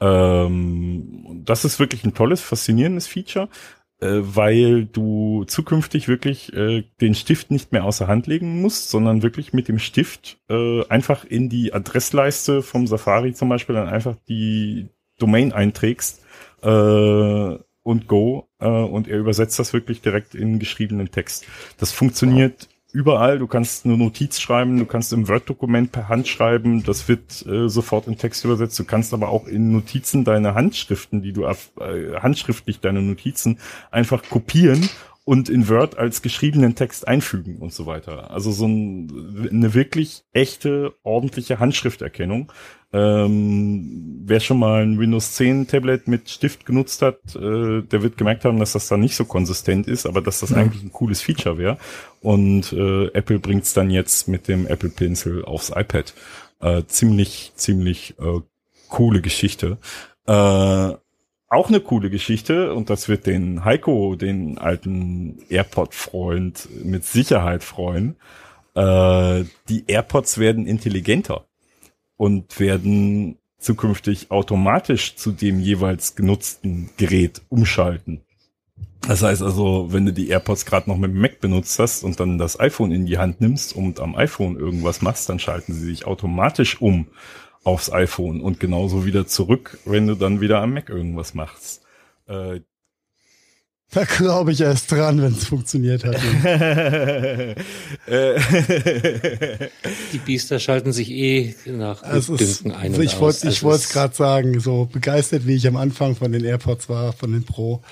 Ähm, 0.00 1.42
das 1.44 1.64
ist 1.64 1.80
wirklich 1.80 2.04
ein 2.04 2.14
tolles, 2.14 2.42
faszinierendes 2.42 3.08
Feature, 3.08 3.48
äh, 4.00 4.20
weil 4.20 4.84
du 4.84 5.42
zukünftig 5.48 6.06
wirklich 6.06 6.52
äh, 6.52 6.84
den 7.00 7.16
Stift 7.16 7.50
nicht 7.50 7.72
mehr 7.72 7.82
außer 7.82 8.06
Hand 8.06 8.28
legen 8.28 8.62
musst, 8.62 8.88
sondern 8.88 9.24
wirklich 9.24 9.52
mit 9.52 9.66
dem 9.66 9.80
Stift 9.80 10.38
äh, 10.48 10.86
einfach 10.86 11.24
in 11.24 11.48
die 11.48 11.72
Adressleiste 11.72 12.62
vom 12.62 12.86
Safari 12.86 13.32
zum 13.32 13.48
Beispiel 13.48 13.74
dann 13.74 13.88
einfach 13.88 14.14
die 14.28 14.90
Domain 15.18 15.52
einträgst 15.52 16.22
äh, 16.62 17.58
und 17.82 18.06
Go 18.06 18.48
äh, 18.58 18.68
und 18.68 19.08
er 19.08 19.18
übersetzt 19.18 19.58
das 19.58 19.72
wirklich 19.72 20.02
direkt 20.02 20.34
in 20.34 20.58
geschriebenen 20.58 21.10
Text. 21.10 21.46
Das 21.78 21.92
funktioniert 21.92 22.68
überall. 22.92 23.38
Du 23.38 23.46
kannst 23.46 23.84
eine 23.84 23.96
Notiz 23.96 24.40
schreiben, 24.40 24.78
du 24.78 24.86
kannst 24.86 25.12
im 25.12 25.28
Word-Dokument 25.28 25.92
per 25.92 26.08
Hand 26.08 26.26
schreiben, 26.26 26.82
das 26.84 27.08
wird 27.08 27.44
äh, 27.46 27.68
sofort 27.68 28.06
in 28.06 28.16
Text 28.16 28.44
übersetzt. 28.44 28.78
Du 28.78 28.84
kannst 28.84 29.12
aber 29.14 29.28
auch 29.28 29.46
in 29.46 29.72
Notizen 29.72 30.24
deine 30.24 30.54
Handschriften, 30.54 31.22
die 31.22 31.32
du 31.32 31.44
äh, 31.44 31.54
handschriftlich 32.20 32.80
deine 32.80 33.02
Notizen 33.02 33.58
einfach 33.90 34.22
kopieren 34.28 34.88
und 35.28 35.50
in 35.50 35.68
Word 35.68 35.98
als 35.98 36.22
geschriebenen 36.22 36.74
Text 36.74 37.06
einfügen 37.06 37.58
und 37.58 37.70
so 37.70 37.84
weiter. 37.84 38.30
Also 38.30 38.50
so 38.50 38.66
ein, 38.66 39.50
eine 39.52 39.74
wirklich 39.74 40.22
echte, 40.32 40.94
ordentliche 41.02 41.58
Handschrifterkennung. 41.58 42.50
Ähm, 42.94 44.22
wer 44.24 44.40
schon 44.40 44.58
mal 44.58 44.82
ein 44.82 44.98
Windows 44.98 45.34
10 45.34 45.66
Tablet 45.66 46.08
mit 46.08 46.30
Stift 46.30 46.64
genutzt 46.64 47.02
hat, 47.02 47.18
äh, 47.36 47.82
der 47.82 48.02
wird 48.02 48.16
gemerkt 48.16 48.46
haben, 48.46 48.58
dass 48.58 48.72
das 48.72 48.88
da 48.88 48.96
nicht 48.96 49.16
so 49.16 49.26
konsistent 49.26 49.86
ist, 49.86 50.06
aber 50.06 50.22
dass 50.22 50.40
das 50.40 50.54
eigentlich 50.54 50.82
ein 50.82 50.92
cooles 50.92 51.20
Feature 51.20 51.58
wäre. 51.58 51.76
Und 52.22 52.72
äh, 52.72 53.08
Apple 53.08 53.38
bringt 53.38 53.64
es 53.64 53.74
dann 53.74 53.90
jetzt 53.90 54.28
mit 54.28 54.48
dem 54.48 54.66
Apple 54.66 54.88
Pencil 54.88 55.44
aufs 55.44 55.68
iPad. 55.68 56.14
Äh, 56.60 56.84
ziemlich, 56.86 57.52
ziemlich 57.54 58.14
äh, 58.18 58.40
coole 58.88 59.20
Geschichte. 59.20 59.76
Äh, 60.26 60.94
auch 61.48 61.68
eine 61.68 61.80
coole 61.80 62.10
Geschichte 62.10 62.74
und 62.74 62.90
das 62.90 63.08
wird 63.08 63.26
den 63.26 63.64
Heiko, 63.64 64.16
den 64.16 64.58
alten 64.58 65.38
AirPod-Freund, 65.48 66.68
mit 66.84 67.04
Sicherheit 67.04 67.64
freuen. 67.64 68.16
Äh, 68.74 69.44
die 69.68 69.84
AirPods 69.86 70.38
werden 70.38 70.66
intelligenter 70.66 71.46
und 72.16 72.60
werden 72.60 73.38
zukünftig 73.58 74.30
automatisch 74.30 75.16
zu 75.16 75.32
dem 75.32 75.60
jeweils 75.60 76.14
genutzten 76.14 76.90
Gerät 76.96 77.42
umschalten. 77.48 78.20
Das 79.00 79.22
heißt 79.22 79.42
also, 79.42 79.90
wenn 79.90 80.04
du 80.04 80.12
die 80.12 80.28
AirPods 80.28 80.66
gerade 80.66 80.90
noch 80.90 80.98
mit 80.98 81.10
dem 81.10 81.20
Mac 81.20 81.40
benutzt 81.40 81.78
hast 81.78 82.04
und 82.04 82.20
dann 82.20 82.36
das 82.36 82.60
iPhone 82.60 82.92
in 82.92 83.06
die 83.06 83.18
Hand 83.18 83.40
nimmst 83.40 83.74
und 83.74 84.00
am 84.00 84.14
iPhone 84.16 84.58
irgendwas 84.58 85.00
machst, 85.02 85.28
dann 85.28 85.38
schalten 85.38 85.72
sie 85.72 85.86
sich 85.86 86.06
automatisch 86.06 86.80
um 86.80 87.06
aufs 87.68 87.92
iPhone 87.92 88.40
und 88.40 88.60
genauso 88.60 89.04
wieder 89.04 89.26
zurück, 89.26 89.78
wenn 89.84 90.06
du 90.06 90.14
dann 90.14 90.40
wieder 90.40 90.60
am 90.62 90.72
Mac 90.74 90.88
irgendwas 90.88 91.34
machst. 91.34 91.82
Äh, 92.26 92.60
Da 93.90 94.04
glaube 94.04 94.52
ich 94.52 94.60
erst 94.60 94.92
dran, 94.92 95.20
wenn 95.22 95.32
es 95.32 95.46
funktioniert 95.46 96.04
hat. 96.04 96.16
Die 100.12 100.18
Biester 100.18 100.58
schalten 100.58 100.92
sich 100.92 101.10
eh 101.10 101.54
nach 101.66 102.02
Also 102.02 102.36
Dünken 102.36 102.72
ein 102.72 102.92
also 102.92 102.96
und 102.98 103.02
ich 103.04 103.14
aus. 103.14 103.20
wollte 103.20 103.38
ich 103.48 103.56
Also 103.56 103.66
wollte 103.66 103.84
es- 103.84 103.88
gerade 103.90 104.14
sagen, 104.14 104.60
so 104.60 104.86
begeistert 104.86 105.46
wie 105.46 105.54
ich 105.54 105.66
am 105.66 105.76
Anfang 105.76 106.16
von 106.16 106.32
den 106.32 106.44
AirPods 106.44 106.88
war, 106.88 107.12
von 107.12 107.32
den 107.32 107.44
Pro, 107.44 107.82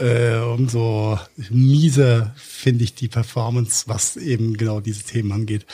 äh, 0.00 0.38
umso 0.38 1.18
mieser 1.50 2.34
finde 2.36 2.84
ich 2.84 2.94
die 2.94 3.08
Performance, 3.08 3.84
was 3.86 4.16
eben 4.16 4.56
genau 4.56 4.80
diese 4.80 5.02
Themen 5.02 5.32
angeht. 5.32 5.66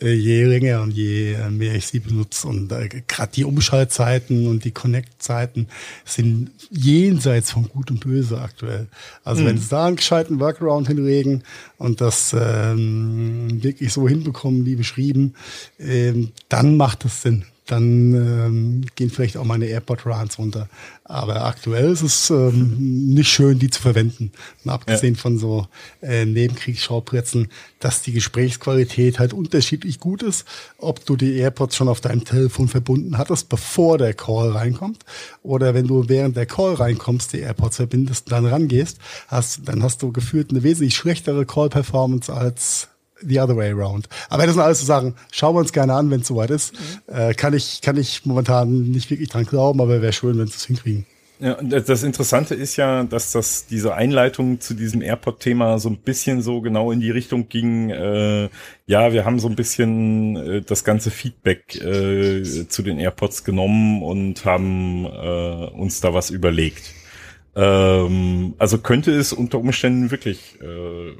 Äh, 0.00 0.14
je 0.14 0.44
länger 0.44 0.82
und 0.82 0.90
je 0.90 1.34
äh, 1.34 1.50
mehr 1.50 1.74
ich 1.74 1.86
sie 1.86 2.00
benutze 2.00 2.48
und 2.48 2.72
äh, 2.72 2.88
gerade 3.06 3.32
die 3.32 3.44
Umschaltzeiten 3.44 4.46
und 4.46 4.64
die 4.64 4.72
Connect-Zeiten 4.72 5.68
sind 6.04 6.50
jenseits 6.70 7.52
von 7.52 7.68
Gut 7.68 7.90
und 7.90 8.00
Böse 8.00 8.40
aktuell. 8.40 8.88
Also 9.24 9.44
wenn 9.44 9.58
sie 9.58 9.68
da 9.68 9.86
einen 9.86 9.96
gescheiten 9.96 10.40
Workaround 10.40 10.88
hinlegen 10.88 11.44
und 11.76 12.00
das 12.00 12.34
ähm, 12.38 13.62
wirklich 13.62 13.92
so 13.92 14.08
hinbekommen, 14.08 14.66
wie 14.66 14.76
beschrieben, 14.76 15.34
ähm, 15.78 16.32
dann 16.48 16.76
macht 16.76 17.04
es 17.04 17.22
Sinn 17.22 17.44
dann 17.70 18.14
ähm, 18.14 18.84
gehen 18.96 19.10
vielleicht 19.10 19.36
auch 19.36 19.44
meine 19.44 19.66
AirPod-Runs 19.66 20.38
runter. 20.38 20.68
Aber 21.04 21.44
aktuell 21.44 21.92
ist 21.92 22.02
es 22.02 22.30
ähm, 22.30 23.14
nicht 23.14 23.28
schön, 23.28 23.58
die 23.58 23.70
zu 23.70 23.80
verwenden. 23.80 24.32
Und 24.64 24.70
abgesehen 24.70 25.16
von 25.16 25.38
so 25.38 25.68
äh, 26.02 26.24
Nebenkriegsschauplätzen, 26.24 27.48
dass 27.78 28.02
die 28.02 28.12
Gesprächsqualität 28.12 29.18
halt 29.18 29.32
unterschiedlich 29.32 30.00
gut 30.00 30.22
ist, 30.22 30.46
ob 30.78 31.04
du 31.04 31.16
die 31.16 31.36
AirPods 31.36 31.76
schon 31.76 31.88
auf 31.88 32.00
deinem 32.00 32.24
Telefon 32.24 32.68
verbunden 32.68 33.18
hattest, 33.18 33.48
bevor 33.48 33.98
der 33.98 34.14
Call 34.14 34.50
reinkommt, 34.50 35.04
oder 35.42 35.74
wenn 35.74 35.86
du 35.86 36.08
während 36.08 36.36
der 36.36 36.46
Call 36.46 36.74
reinkommst, 36.74 37.34
die 37.34 37.40
AirPods 37.40 37.76
verbindest 37.76 38.26
und 38.26 38.32
dann 38.32 38.46
rangehst, 38.46 38.98
hast, 39.28 39.60
dann 39.66 39.82
hast 39.82 40.02
du 40.02 40.10
gefühlt 40.10 40.50
eine 40.50 40.62
wesentlich 40.62 40.96
schlechtere 40.96 41.44
Call-Performance 41.44 42.32
als 42.32 42.88
the 43.22 43.40
other 43.40 43.56
way 43.56 43.70
around. 43.70 44.08
Aber 44.28 44.44
das 44.44 44.54
sind 44.54 44.62
alles 44.62 44.80
so 44.80 44.86
Sachen, 44.86 45.14
schauen 45.32 45.54
wir 45.54 45.60
uns 45.60 45.72
gerne 45.72 45.94
an, 45.94 46.10
wenn 46.10 46.20
es 46.20 46.28
soweit 46.28 46.50
ist. 46.50 46.74
Äh, 47.06 47.34
kann 47.34 47.54
ich, 47.54 47.80
kann 47.80 47.96
ich 47.96 48.24
momentan 48.24 48.90
nicht 48.90 49.10
wirklich 49.10 49.28
dran 49.28 49.44
glauben, 49.44 49.80
aber 49.80 50.02
wäre 50.02 50.12
schön, 50.12 50.38
wenn 50.38 50.46
sie 50.46 50.56
es 50.56 50.66
hinkriegen. 50.66 51.06
Ja, 51.40 51.52
und 51.52 51.70
das 51.70 51.84
das 51.84 52.02
Interessante 52.02 52.56
ist 52.56 52.76
ja, 52.76 53.04
dass 53.04 53.30
das 53.30 53.66
diese 53.66 53.94
Einleitung 53.94 54.60
zu 54.60 54.74
diesem 54.74 55.02
AirPod-Thema 55.02 55.78
so 55.78 55.88
ein 55.88 55.98
bisschen 55.98 56.42
so 56.42 56.60
genau 56.60 56.90
in 56.90 56.98
die 56.98 57.12
Richtung 57.12 57.48
ging. 57.48 57.90
Äh, 57.90 58.48
ja, 58.86 59.12
wir 59.12 59.24
haben 59.24 59.38
so 59.38 59.48
ein 59.48 59.54
bisschen 59.54 60.36
äh, 60.36 60.62
das 60.62 60.82
ganze 60.82 61.12
Feedback 61.12 61.76
äh, 61.76 62.42
zu 62.42 62.82
den 62.82 62.98
AirPods 62.98 63.44
genommen 63.44 64.02
und 64.02 64.44
haben 64.44 65.04
äh, 65.04 65.70
uns 65.76 66.00
da 66.00 66.12
was 66.12 66.30
überlegt. 66.30 66.92
Ähm, 67.54 68.54
also 68.58 68.78
könnte 68.78 69.12
es 69.12 69.32
unter 69.32 69.58
Umständen 69.58 70.10
wirklich 70.10 70.58
äh, 70.60 71.12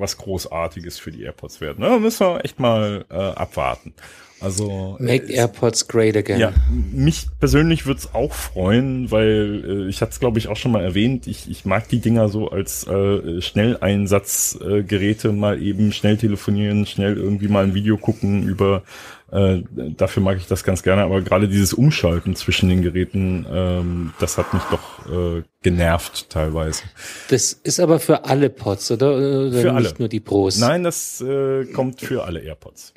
was 0.00 0.16
Großartiges 0.16 0.98
für 0.98 1.10
die 1.10 1.22
AirPods 1.22 1.60
werden. 1.60 1.82
Da 1.82 1.98
müssen 1.98 2.26
wir 2.26 2.44
echt 2.44 2.58
mal 2.58 3.04
äh, 3.10 3.14
abwarten. 3.14 3.94
Also 4.40 4.96
Make 4.98 5.30
äh, 5.30 5.36
AirPods 5.36 5.86
great 5.86 6.16
again. 6.16 6.40
ja, 6.40 6.52
mich 6.70 7.26
persönlich 7.38 7.84
würde 7.84 8.00
es 8.00 8.14
auch 8.14 8.32
freuen, 8.32 9.10
weil 9.10 9.64
äh, 9.66 9.88
ich 9.88 10.00
hatte 10.00 10.12
es, 10.12 10.20
glaube 10.20 10.38
ich, 10.38 10.48
auch 10.48 10.56
schon 10.56 10.72
mal 10.72 10.82
erwähnt. 10.82 11.26
Ich, 11.26 11.50
ich 11.50 11.66
mag 11.66 11.88
die 11.88 12.00
Dinger 12.00 12.28
so 12.30 12.48
als 12.48 12.86
äh, 12.86 13.42
Schnelleinsatzgeräte, 13.42 14.78
äh, 14.78 14.82
Geräte, 14.82 15.32
mal 15.32 15.62
eben 15.62 15.92
schnell 15.92 16.16
telefonieren, 16.16 16.86
schnell 16.86 17.18
irgendwie 17.18 17.48
mal 17.48 17.64
ein 17.64 17.74
Video 17.74 17.98
gucken 17.98 18.42
über. 18.44 18.82
Äh, 19.32 19.62
dafür 19.96 20.22
mag 20.22 20.38
ich 20.38 20.46
das 20.46 20.64
ganz 20.64 20.82
gerne, 20.82 21.02
aber 21.02 21.22
gerade 21.22 21.48
dieses 21.48 21.72
Umschalten 21.72 22.34
zwischen 22.34 22.68
den 22.68 22.82
Geräten, 22.82 23.46
ähm, 23.50 24.12
das 24.18 24.38
hat 24.38 24.52
mich 24.52 24.62
doch 24.64 25.38
äh, 25.38 25.42
genervt 25.62 26.30
teilweise. 26.30 26.82
Das 27.28 27.52
ist 27.52 27.78
aber 27.78 28.00
für 28.00 28.24
alle 28.24 28.50
Pods, 28.50 28.90
oder? 28.90 29.14
oder 29.16 29.52
Für 29.52 29.72
alle. 29.72 29.82
nicht 29.82 29.98
nur 30.00 30.08
die 30.08 30.20
Pros? 30.20 30.58
Nein, 30.58 30.82
das 30.82 31.20
äh, 31.20 31.64
kommt 31.66 32.00
für 32.00 32.24
alle 32.24 32.40
AirPods. 32.40 32.94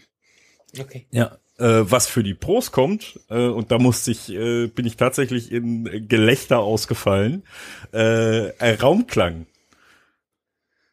Okay. 0.80 1.06
Ja. 1.12 1.38
Äh, 1.60 1.84
was 1.84 2.08
für 2.08 2.24
die 2.24 2.34
Pros 2.34 2.72
kommt, 2.72 3.20
äh, 3.30 3.46
und 3.46 3.72
da 3.72 3.78
musste 3.78 4.10
ich, 4.10 4.32
äh, 4.32 4.66
bin 4.68 4.88
ich 4.88 4.98
tatsächlich 4.98 5.52
in 5.52 6.08
Gelächter 6.08 6.60
ausgefallen, 6.60 7.44
Raumklang. 7.94 9.46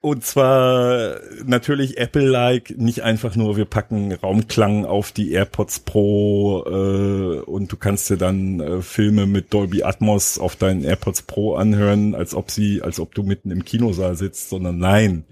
Und 0.02 0.24
zwar 0.24 1.20
natürlich 1.44 1.98
Apple-like, 1.98 2.78
nicht 2.78 3.02
einfach 3.02 3.36
nur, 3.36 3.58
wir 3.58 3.66
packen 3.66 4.12
Raumklang 4.12 4.86
auf 4.86 5.12
die 5.12 5.32
AirPods 5.32 5.80
Pro 5.80 6.64
äh, 6.66 7.40
und 7.40 7.70
du 7.70 7.76
kannst 7.76 8.08
dir 8.08 8.16
dann 8.16 8.60
äh, 8.60 8.80
Filme 8.80 9.26
mit 9.26 9.52
Dolby 9.52 9.82
Atmos 9.82 10.38
auf 10.38 10.56
deinen 10.56 10.84
AirPods 10.84 11.22
Pro 11.22 11.54
anhören, 11.56 12.14
als 12.14 12.34
ob 12.34 12.50
sie, 12.50 12.80
als 12.80 12.98
ob 12.98 13.14
du 13.14 13.22
mitten 13.22 13.50
im 13.50 13.66
Kinosaal 13.66 14.16
sitzt, 14.16 14.48
sondern 14.48 14.78
nein, 14.78 15.24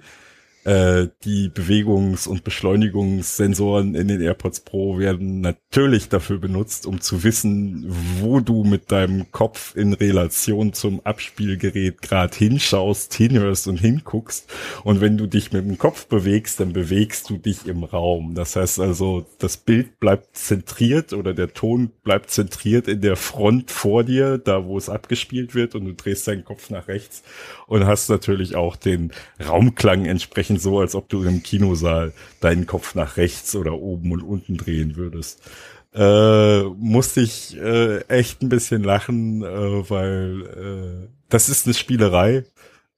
äh, 0.65 1.09
die 1.25 1.49
Bewegungs- 1.49 2.27
und 2.27 2.45
Beschleunigungssensoren 2.45 3.95
in 3.95 4.09
den 4.09 4.21
AirPods 4.21 4.61
Pro 4.61 4.99
werden 4.99 5.41
natürlich 5.41 6.09
dafür 6.09 6.39
benutzt, 6.39 6.85
um 6.85 7.01
zu 7.01 7.25
wissen, 7.25 7.87
wo 8.21 8.41
du 8.41 8.65
mit 8.65 8.93
deinem 8.93 9.31
Kopf 9.31 9.77
in 9.77 9.93
Relation 9.93 10.73
zum 10.73 11.01
Abspielgerät 11.05 12.03
gerade 12.03 12.37
hinschaust, 12.37 13.15
hinhörst 13.15 13.69
und 13.69 13.79
hinguckst. 13.79 14.51
Und 14.85 15.01
wenn 15.01 15.17
du 15.17 15.27
dich 15.27 15.53
mit 15.53 15.65
dem 15.65 15.79
Kopf 15.79 16.07
bewegst, 16.07 16.61
dann 16.61 16.73
bewegst 16.73 17.31
du 17.31 17.39
dich 17.39 17.67
im 17.67 17.85
Raum. 17.85 18.35
Das 18.35 18.57
heißt 18.57 18.81
also, 18.81 19.25
das 19.39 19.57
Bild 19.57 20.01
bleibt 20.01 20.37
zentriert 20.37 21.13
oder 21.13 21.35
der 21.35 21.55
Ton 21.55 21.91
bleibt 22.03 22.31
zentriert 22.31 22.89
in 22.89 23.01
der 23.01 23.17
Front 23.17 23.71
vor 23.71 24.05
dir, 24.05 24.39
da 24.39 24.67
wo 24.67 24.77
es 24.77 24.89
abgespielt 24.89 25.55
wird 25.55 25.75
und 25.75 25.85
du 25.85 25.95
drehst 25.95 26.27
deinen 26.29 26.45
Kopf 26.45 26.69
nach 26.69 26.89
rechts 26.89 27.23
und 27.67 27.87
hast 27.87 28.11
natürlich 28.11 28.57
auch 28.57 28.77
den 28.77 29.13
Raumklang 29.41 30.05
entsprechend 30.05 30.48
so, 30.57 30.81
als 30.81 30.95
ob 30.95 31.09
du 31.11 31.23
im 31.25 31.43
Kinosaal 31.43 32.13
deinen 32.41 32.67
Kopf 32.67 32.95
nach 32.95 33.19
rechts 33.19 33.55
oder 33.55 33.75
oben 33.75 34.13
und 34.13 34.23
unten 34.23 34.57
drehen 34.57 34.97
würdest. 34.97 35.43
Äh, 35.95 36.63
musste 36.63 37.21
ich 37.21 37.57
äh, 37.57 37.99
echt 38.09 38.43
ein 38.43 38.49
bisschen 38.49 38.83
lachen, 38.83 39.43
äh, 39.43 39.91
weil 39.91 40.43
äh, 40.43 41.09
das 41.29 41.49
ist 41.49 41.67
eine 41.67 41.75
Spielerei. 41.75 42.45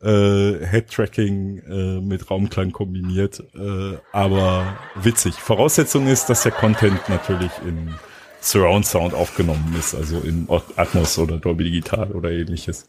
Äh, 0.03 0.67
Head-Tracking 0.67 1.59
äh, 1.59 2.01
mit 2.01 2.31
Raumklang 2.31 2.73
kombiniert, 2.73 3.43
äh, 3.55 3.99
aber 4.13 4.79
witzig. 4.95 5.35
Voraussetzung 5.35 6.07
ist, 6.07 6.31
dass 6.31 6.43
der 6.43 6.53
Content 6.53 7.07
natürlich 7.11 7.53
in 7.67 7.95
Surround 8.41 8.87
Sound 8.87 9.13
aufgenommen 9.13 9.77
ist, 9.79 9.95
also 9.95 10.21
in 10.21 10.49
Atmos 10.77 11.19
oder 11.19 11.37
Dolby 11.37 11.65
Digital 11.65 12.13
oder 12.13 12.31
ähnliches. 12.31 12.89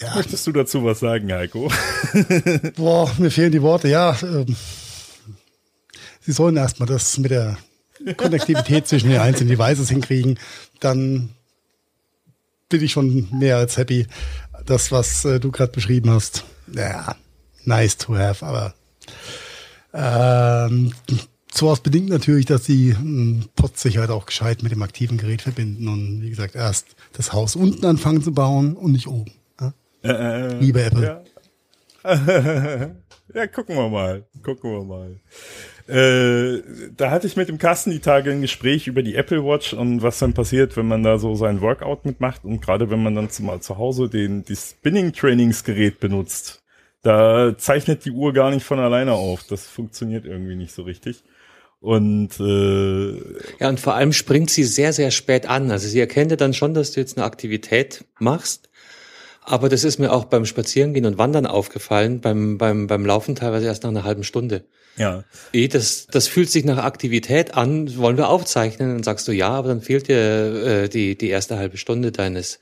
Ja, 0.00 0.14
Möchtest 0.14 0.46
du 0.46 0.52
dazu 0.52 0.82
was 0.84 1.00
sagen, 1.00 1.30
Heiko? 1.30 1.70
boah, 2.76 3.10
mir 3.18 3.30
fehlen 3.30 3.52
die 3.52 3.60
Worte. 3.60 3.88
Ja, 3.88 4.16
ähm, 4.22 4.56
sie 6.20 6.32
sollen 6.32 6.56
erstmal 6.56 6.88
das 6.88 7.18
mit 7.18 7.30
der 7.30 7.58
Konnektivität 8.16 8.88
zwischen 8.88 9.10
den 9.10 9.20
einzelnen 9.20 9.50
Devices 9.56 9.90
hinkriegen. 9.90 10.38
Dann 10.80 11.30
bin 12.70 12.82
ich 12.82 12.92
schon 12.92 13.28
mehr 13.30 13.58
als 13.58 13.76
happy. 13.76 14.06
Das, 14.64 14.90
was 14.90 15.26
äh, 15.26 15.38
du 15.38 15.50
gerade 15.50 15.72
beschrieben 15.72 16.10
hast, 16.10 16.44
ja, 16.74 17.16
nice 17.64 17.98
to 17.98 18.16
have, 18.16 18.44
aber 18.44 18.74
ähm, 19.92 20.92
sowas 21.52 21.80
bedingt 21.80 22.08
natürlich, 22.08 22.46
dass 22.46 22.64
sie 22.64 22.90
ähm, 22.90 23.44
Pods 23.56 23.82
sich 23.82 23.98
halt 23.98 24.10
auch 24.10 24.26
gescheit 24.26 24.62
mit 24.62 24.72
dem 24.72 24.82
aktiven 24.82 25.18
Gerät 25.18 25.42
verbinden 25.42 25.88
und 25.88 26.22
wie 26.22 26.30
gesagt, 26.30 26.54
erst 26.54 26.86
das 27.12 27.32
Haus 27.32 27.56
unten 27.56 27.84
anfangen 27.84 28.22
zu 28.22 28.32
bauen 28.32 28.76
und 28.76 28.92
nicht 28.92 29.08
oben. 29.08 29.32
Ja? 30.02 30.10
Äh, 30.10 30.58
Liebe 30.58 30.82
Apple. 30.82 31.02
Ja. 31.02 31.22
ja, 33.34 33.46
gucken 33.46 33.76
wir 33.76 33.88
mal. 33.88 34.24
Gucken 34.42 34.70
wir 34.70 34.84
mal. 34.84 35.20
Äh, 35.90 36.62
da 36.96 37.10
hatte 37.10 37.26
ich 37.26 37.36
mit 37.36 37.48
dem 37.48 37.58
Carsten 37.58 37.90
die 37.90 37.98
Tage 37.98 38.30
ein 38.30 38.42
Gespräch 38.42 38.86
über 38.86 39.02
die 39.02 39.16
Apple 39.16 39.44
Watch 39.44 39.72
und 39.72 40.02
was 40.02 40.20
dann 40.20 40.34
passiert, 40.34 40.76
wenn 40.76 40.86
man 40.86 41.02
da 41.02 41.18
so 41.18 41.34
sein 41.34 41.60
Workout 41.60 42.04
mitmacht 42.04 42.44
und 42.44 42.62
gerade 42.62 42.90
wenn 42.90 43.02
man 43.02 43.16
dann 43.16 43.28
zu, 43.28 43.42
mal 43.42 43.60
zu 43.60 43.76
Hause 43.76 44.08
den 44.08 44.44
die 44.44 44.56
Spinning 44.56 45.12
Trainingsgerät 45.12 45.98
benutzt, 45.98 46.62
da 47.02 47.56
zeichnet 47.58 48.04
die 48.04 48.12
Uhr 48.12 48.32
gar 48.32 48.50
nicht 48.50 48.64
von 48.64 48.78
alleine 48.78 49.14
auf. 49.14 49.42
Das 49.44 49.66
funktioniert 49.66 50.26
irgendwie 50.26 50.54
nicht 50.54 50.72
so 50.72 50.82
richtig. 50.82 51.24
Und 51.80 52.38
äh, 52.38 53.38
Ja, 53.58 53.68
und 53.68 53.80
vor 53.80 53.94
allem 53.94 54.12
springt 54.12 54.50
sie 54.50 54.64
sehr, 54.64 54.92
sehr 54.92 55.10
spät 55.10 55.46
an. 55.46 55.70
Also 55.70 55.88
sie 55.88 55.98
erkennt 55.98 56.30
ja 56.30 56.36
dann 56.36 56.54
schon, 56.54 56.74
dass 56.74 56.92
du 56.92 57.00
jetzt 57.00 57.16
eine 57.16 57.26
Aktivität 57.26 58.04
machst. 58.18 58.69
Aber 59.50 59.68
das 59.68 59.82
ist 59.82 59.98
mir 59.98 60.12
auch 60.12 60.26
beim 60.26 60.46
Spazierengehen 60.46 61.06
und 61.06 61.18
Wandern 61.18 61.44
aufgefallen, 61.44 62.20
beim, 62.20 62.56
beim, 62.56 62.86
beim 62.86 63.04
Laufen 63.04 63.34
teilweise 63.34 63.66
erst 63.66 63.82
nach 63.82 63.90
einer 63.90 64.04
halben 64.04 64.22
Stunde. 64.22 64.62
ja, 64.96 65.24
Eh, 65.52 65.66
das, 65.66 66.06
das 66.06 66.28
fühlt 66.28 66.48
sich 66.48 66.64
nach 66.64 66.78
Aktivität 66.78 67.54
an, 67.54 67.96
wollen 67.96 68.16
wir 68.16 68.28
aufzeichnen? 68.28 68.90
Dann 68.90 69.02
sagst 69.02 69.26
du 69.26 69.32
ja, 69.32 69.48
aber 69.48 69.68
dann 69.68 69.80
fehlt 69.80 70.06
dir 70.06 70.84
äh, 70.84 70.88
die, 70.88 71.18
die 71.18 71.28
erste 71.30 71.58
halbe 71.58 71.78
Stunde 71.78 72.12
deines 72.12 72.60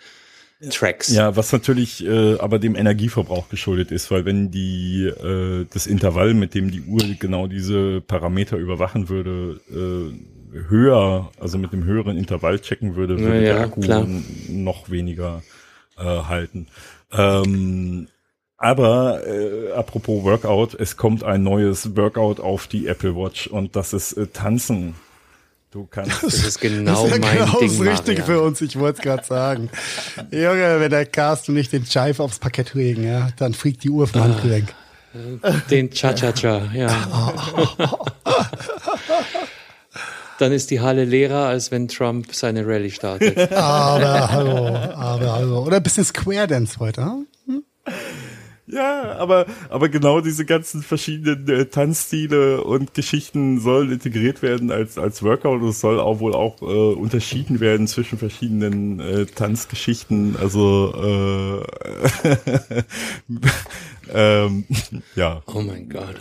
Tracks. 0.70 1.12
Ja, 1.12 1.36
was 1.36 1.52
natürlich 1.52 2.06
äh, 2.06 2.38
aber 2.38 2.58
dem 2.58 2.74
Energieverbrauch 2.74 3.50
geschuldet 3.50 3.92
ist, 3.92 4.10
weil 4.10 4.24
wenn 4.24 4.50
die 4.50 5.04
äh, 5.04 5.66
das 5.70 5.86
Intervall, 5.86 6.32
mit 6.32 6.54
dem 6.54 6.70
die 6.70 6.80
Uhr 6.80 7.02
genau 7.18 7.48
diese 7.48 8.00
Parameter 8.00 8.56
überwachen 8.56 9.10
würde, 9.10 9.60
äh, 9.70 10.58
höher, 10.70 11.30
also 11.38 11.58
mit 11.58 11.74
dem 11.74 11.84
höheren 11.84 12.16
Intervall 12.16 12.58
checken 12.60 12.96
würde, 12.96 13.18
würde 13.20 13.34
Ja, 13.44 13.52
der 13.52 13.60
Akku 13.60 13.80
klar. 13.80 14.08
noch 14.48 14.90
weniger 14.90 15.42
äh, 15.98 16.04
halten. 16.04 16.66
Ähm, 17.12 18.08
aber 18.56 19.26
äh, 19.26 19.72
apropos 19.72 20.24
Workout, 20.24 20.74
es 20.74 20.96
kommt 20.96 21.22
ein 21.22 21.44
neues 21.44 21.96
Workout 21.96 22.40
auf 22.40 22.66
die 22.66 22.88
Apple 22.88 23.14
Watch 23.14 23.46
und 23.46 23.76
das 23.76 23.92
ist 23.92 24.14
äh, 24.14 24.26
Tanzen. 24.26 24.94
Du 25.70 25.86
kannst. 25.88 26.22
Das 26.22 26.34
ist 26.34 26.60
genau 26.62 26.92
das 26.92 27.04
ist 27.04 27.10
ja 27.10 27.18
mein 27.20 27.38
genau 27.38 27.58
Ding, 27.60 27.78
das 27.78 27.86
Richtige 27.86 28.22
für 28.22 28.42
uns, 28.42 28.60
ich 28.60 28.78
wollte 28.78 28.98
es 28.98 29.04
gerade 29.04 29.24
sagen. 29.24 29.70
Junge, 30.32 30.80
wenn 30.80 30.90
der 30.90 31.06
Carsten 31.06 31.54
nicht 31.54 31.72
den 31.72 31.84
Jive 31.84 32.22
aufs 32.22 32.38
Parkett 32.38 32.74
legen, 32.74 33.04
ja, 33.04 33.28
dann 33.36 33.54
fliegt 33.54 33.84
die 33.84 33.90
Uhr 33.90 34.08
vom 34.08 34.22
Handgelenk. 34.22 34.74
Den 35.70 35.90
Cha-Cha-Cha, 35.90 36.70
ja. 36.74 36.88
Dann 40.38 40.52
ist 40.52 40.70
die 40.70 40.80
Halle 40.80 41.04
leerer, 41.04 41.46
als 41.46 41.70
wenn 41.70 41.88
Trump 41.88 42.32
seine 42.32 42.66
Rallye 42.66 42.90
startet. 42.90 43.52
Aber 43.52 44.30
hallo, 44.30 44.66
aber 44.94 45.32
hallo. 45.32 45.64
Oder 45.64 45.76
ein 45.78 45.82
bisschen 45.82 46.04
Square 46.04 46.46
Dance 46.46 46.78
heute, 46.78 47.02
hm? 47.46 47.64
Ja, 48.70 49.16
aber, 49.16 49.46
aber 49.70 49.88
genau 49.88 50.20
diese 50.20 50.44
ganzen 50.44 50.82
verschiedenen 50.82 51.48
äh, 51.48 51.64
Tanzstile 51.66 52.62
und 52.62 52.92
Geschichten 52.92 53.60
sollen 53.60 53.90
integriert 53.90 54.42
werden 54.42 54.70
als, 54.70 54.98
als 54.98 55.22
Workout. 55.22 55.62
Es 55.62 55.80
soll 55.80 55.98
auch 55.98 56.20
wohl 56.20 56.34
auch 56.34 56.60
äh, 56.60 56.64
unterschieden 56.64 57.60
werden 57.60 57.86
zwischen 57.86 58.18
verschiedenen 58.18 59.00
äh, 59.00 59.24
Tanzgeschichten. 59.24 60.36
Also 60.36 60.92
äh, 60.94 62.82
ähm, 64.12 64.64
ja. 65.16 65.42
Oh 65.46 65.62
mein 65.62 65.88
Gott. 65.88 66.16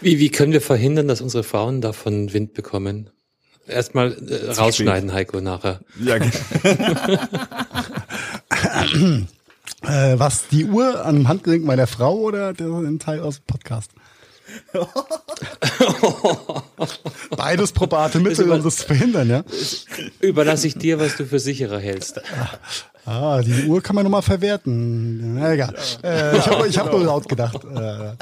Wie, 0.00 0.18
wie 0.18 0.30
können 0.30 0.52
wir 0.52 0.60
verhindern, 0.60 1.06
dass 1.06 1.20
unsere 1.20 1.44
Frauen 1.44 1.80
davon 1.80 2.32
Wind 2.32 2.52
bekommen? 2.52 3.10
Erstmal 3.70 4.12
äh, 4.28 4.50
rausschneiden, 4.52 5.12
Heiko, 5.12 5.40
nachher. 5.40 5.80
ja 6.02 6.18
ge- 6.18 6.30
Äh, 9.82 10.18
was, 10.18 10.46
die 10.48 10.66
Uhr 10.66 11.06
am 11.06 11.26
Handgelenk 11.26 11.64
meiner 11.64 11.86
Frau 11.86 12.14
oder 12.16 12.52
der, 12.52 12.66
ein 12.66 12.98
Teil 12.98 13.20
aus 13.20 13.36
dem 13.36 13.44
Podcast? 13.46 13.90
Beides 17.36 17.72
probate 17.72 18.18
Mittel, 18.20 18.44
über- 18.46 18.56
um 18.56 18.62
das 18.64 18.76
zu 18.76 18.84
verhindern, 18.84 19.30
ja. 19.30 19.42
Überlasse 20.20 20.66
ich 20.66 20.74
dir, 20.76 20.98
was 20.98 21.16
du 21.16 21.24
für 21.24 21.38
sicherer 21.38 21.78
hältst. 21.78 22.20
Ah, 23.06 23.40
die 23.42 23.66
Uhr 23.66 23.82
kann 23.82 23.96
man 23.96 24.04
nochmal 24.04 24.22
verwerten. 24.22 25.34
Na 25.34 25.52
egal. 25.52 25.74
Äh, 26.02 26.36
ich 26.36 26.46
habe 26.46 26.68
ich 26.68 26.78
hab 26.78 26.92
nur 26.92 27.02
laut 27.02 27.28
gedacht. 27.28 27.64
Äh, 27.64 28.12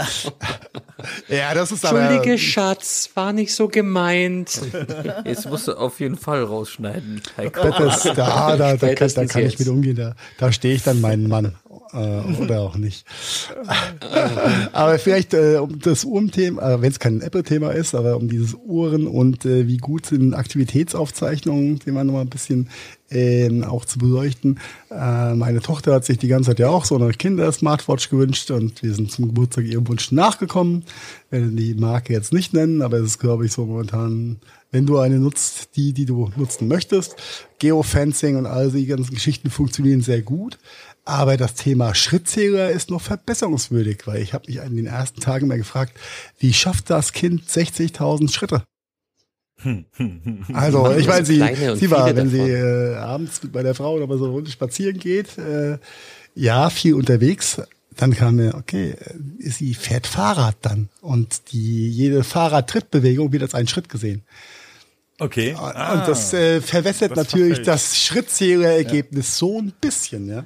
ja, 1.37 1.55
das 1.55 1.73
ist 1.73 1.85
aber... 1.85 2.01
Entschuldige, 2.01 2.39
Schatz, 2.39 3.11
war 3.15 3.33
nicht 3.33 3.55
so 3.55 3.69
gemeint. 3.69 4.61
Jetzt 5.25 5.49
musst 5.49 5.69
du 5.69 5.75
auf 5.75 6.01
jeden 6.01 6.17
Fall 6.17 6.45
rausschneiden. 6.45 7.23
Das, 7.37 8.03
da, 8.17 8.57
da, 8.57 8.77
da, 8.77 8.95
kann, 8.95 9.11
da 9.15 9.27
kann 9.27 9.43
ich 9.43 9.59
mit 9.59 9.69
umgehen. 9.69 9.97
Da, 9.97 10.15
da 10.39 10.53
stehe 10.53 10.75
ich 10.75 10.83
dann 10.85 11.01
meinen 11.01 11.29
Mann. 11.29 11.57
Äh, 11.93 12.43
oder 12.43 12.61
auch 12.61 12.77
nicht. 12.77 13.07
aber 14.73 14.99
vielleicht 14.99 15.33
äh, 15.33 15.57
um 15.57 15.79
das 15.79 16.05
Uhrenthema, 16.05 16.75
äh, 16.75 16.83
wenn 16.83 16.91
es 16.91 16.99
kein 16.99 17.23
Apple-Thema 17.23 17.71
ist, 17.71 17.95
aber 17.95 18.17
um 18.17 18.29
dieses 18.29 18.55
Uhren 18.55 19.07
und 19.07 19.47
äh, 19.47 19.67
wie 19.67 19.79
gut 19.79 20.07
sind 20.07 20.35
Aktivitätsaufzeichnungen, 20.35 21.79
die 21.79 21.91
man 21.91 22.07
nochmal 22.07 22.23
ein 22.23 22.29
bisschen 22.29 22.69
ähm, 23.11 23.65
auch 23.65 23.85
zu 23.85 23.99
beleuchten. 23.99 24.59
Äh, 24.91 25.35
meine 25.35 25.61
Tochter 25.61 25.95
hat 25.95 26.05
sich 26.05 26.19
die 26.19 26.29
ganze 26.29 26.51
Zeit 26.51 26.59
ja 26.59 26.69
auch 26.69 26.85
so 26.85 26.97
eine 26.97 27.13
Kinder-Smartwatch 27.13 28.11
gewünscht 28.11 28.51
und 28.51 28.83
wir 28.83 28.95
sind 28.95 29.11
zum 29.11 29.29
Geburtstag 29.29 29.65
ihrem 29.65 29.89
Wunsch 29.89 30.13
nachgekommen. 30.13 30.85
Werden 31.31 31.57
die 31.57 31.75
Marke 31.75 32.13
jetzt 32.13 32.33
nicht 32.33 32.53
nennen, 32.55 32.83
aber 32.83 32.99
es 32.99 33.07
ist, 33.07 33.19
glaube 33.19 33.47
ich, 33.47 33.53
so 33.53 33.67
momentan, 33.67 34.41
wenn 34.71 34.87
du 34.87 34.99
eine 34.99 35.19
nutzt, 35.19 35.77
die, 35.77 35.93
die 35.93 36.05
du 36.05 36.31
nutzen 36.37 36.69
möchtest. 36.69 37.17
Geofencing 37.59 38.37
und 38.37 38.47
all 38.47 38.71
die 38.71 38.87
ganzen 38.87 39.15
Geschichten 39.15 39.51
funktionieren 39.51 40.03
sehr 40.03 40.23
gut. 40.23 40.59
Aber 41.05 41.39
das 41.39 41.55
Thema 41.55 41.95
Schrittzähler 41.95 42.71
ist 42.71 42.91
noch 42.91 43.01
verbesserungswürdig, 43.01 44.07
weil 44.07 44.21
ich 44.21 44.35
habe 44.35 44.45
mich 44.47 44.59
in 44.59 44.77
den 44.77 44.87
ersten 44.87 45.21
Tagen 45.23 45.49
mal 45.49 45.57
gefragt, 45.57 45.99
wie 46.39 46.53
schafft 46.53 46.91
das 46.91 47.15
Kind 47.15 47.49
60.000 47.49 48.31
Schritte? 48.31 48.63
Also, 50.53 50.93
ich 50.93 51.07
meine, 51.07 51.25
sie, 51.25 51.43
sie 51.77 51.91
war, 51.91 52.15
wenn 52.15 52.31
sie 52.31 52.39
davon. 52.39 52.93
äh, 52.93 52.97
abends 52.97 53.41
bei 53.53 53.63
der 53.63 53.75
Frau 53.75 53.95
oder 53.95 54.07
mal 54.07 54.19
so 54.19 54.25
eine 54.25 54.33
Runde 54.33 54.51
spazieren 54.51 54.99
geht, 54.99 55.39
äh, 55.39 55.79
ja, 56.35 56.71
viel 56.71 56.95
unterwegs. 56.95 57.61
Dann 57.97 58.15
kam 58.15 58.37
mir, 58.37 58.55
okay, 58.55 58.91
äh, 58.91 59.51
sie 59.51 59.75
fährt 59.75 60.07
Fahrrad 60.07 60.57
dann 60.63 60.89
und 61.01 61.53
die 61.53 61.91
jede 61.91 62.23
Fahrradtrittbewegung 62.23 63.33
wird 63.33 63.43
als 63.43 63.55
ein 63.55 63.69
Schritt 63.69 63.89
gesehen. 63.89 64.23
Okay. 65.21 65.53
und 65.55 66.07
das 66.07 66.33
äh, 66.33 66.61
verwässert 66.61 67.11
das 67.11 67.17
natürlich 67.17 67.57
verfälscht. 67.57 67.69
das 67.69 67.99
Schrittzählerergebnis 67.99 69.37
so 69.37 69.59
ein 69.59 69.73
bisschen, 69.81 70.29
ja. 70.29 70.45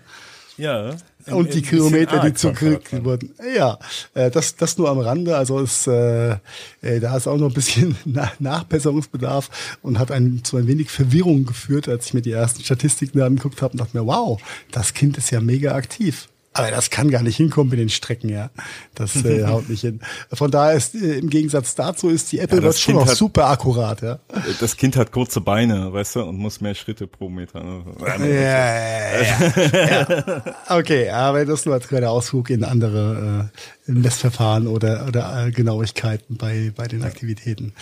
Ja. 0.62 0.90
Ein- 1.24 1.34
Und 1.34 1.54
die 1.54 1.62
Kilometer, 1.62 2.14
die 2.18 2.26
arg 2.26 2.38
zurück 2.38 2.56
verkürzt. 2.58 3.04
wurden. 3.04 3.30
Ja, 3.56 3.78
äh, 4.14 4.28
das, 4.30 4.56
das 4.56 4.76
nur 4.76 4.88
am 4.90 4.98
Rande. 4.98 5.36
Also 5.36 5.60
ist, 5.60 5.86
äh, 5.86 6.32
äh, 6.80 6.98
da 7.00 7.16
ist 7.16 7.28
auch 7.28 7.36
noch 7.36 7.46
ein 7.48 7.54
bisschen 7.54 7.96
Na- 8.04 8.32
Nachbesserungsbedarf 8.40 9.48
und 9.82 9.98
hat 9.98 10.10
einen 10.10 10.42
zu 10.42 10.56
ein 10.56 10.66
wenig 10.66 10.90
Verwirrung 10.90 11.44
geführt, 11.46 11.88
als 11.88 12.06
ich 12.06 12.14
mir 12.14 12.22
die 12.22 12.32
ersten 12.32 12.64
Statistiken 12.64 13.18
da 13.18 13.26
angeguckt 13.26 13.62
habe 13.62 13.72
und 13.72 13.80
dachte 13.80 13.96
mir, 13.96 14.06
wow, 14.06 14.40
das 14.72 14.94
Kind 14.94 15.16
ist 15.18 15.30
ja 15.30 15.40
mega 15.40 15.74
aktiv. 15.74 16.28
Aber 16.54 16.70
das 16.70 16.90
kann 16.90 17.10
gar 17.10 17.22
nicht 17.22 17.36
hinkommen 17.36 17.70
mit 17.70 17.78
den 17.78 17.88
Strecken, 17.88 18.28
ja. 18.28 18.50
Das 18.94 19.16
äh, 19.24 19.44
haut 19.46 19.68
nicht 19.70 19.80
hin. 19.80 20.00
Von 20.32 20.50
daher 20.50 20.74
ist 20.76 20.94
äh, 20.94 21.18
im 21.18 21.30
Gegensatz 21.30 21.74
dazu 21.74 22.10
ist 22.10 22.30
die 22.32 22.40
Apple 22.40 22.58
Ja, 22.60 22.64
Watch 22.68 22.82
schon 22.82 22.94
noch 22.94 23.06
hat- 23.08 23.16
super 23.16 23.46
akkurat, 23.48 24.02
ja. 24.02 24.18
Das 24.60 24.76
Kind 24.76 24.96
hat 24.96 25.12
kurze 25.12 25.40
Beine, 25.40 25.92
weißt 25.92 26.16
du, 26.16 26.22
und 26.24 26.36
muss 26.36 26.60
mehr 26.60 26.74
Schritte 26.74 27.06
pro 27.06 27.28
Meter. 27.30 27.62
ne? 27.62 27.84
Ja, 28.20 29.22
ja, 29.22 30.06
ja. 30.36 30.42
Okay, 30.68 31.08
aber 31.10 31.44
das 31.46 31.64
nur 31.64 31.74
als 31.74 31.88
kleiner 31.88 32.10
Ausflug 32.10 32.50
in 32.50 32.64
andere 32.64 33.50
äh, 33.88 33.92
Messverfahren 33.92 34.66
oder, 34.66 35.06
oder 35.08 35.46
äh, 35.46 35.50
Genauigkeiten 35.50 36.36
bei, 36.36 36.72
bei 36.76 36.86
den 36.86 37.02
Aktivitäten. 37.02 37.72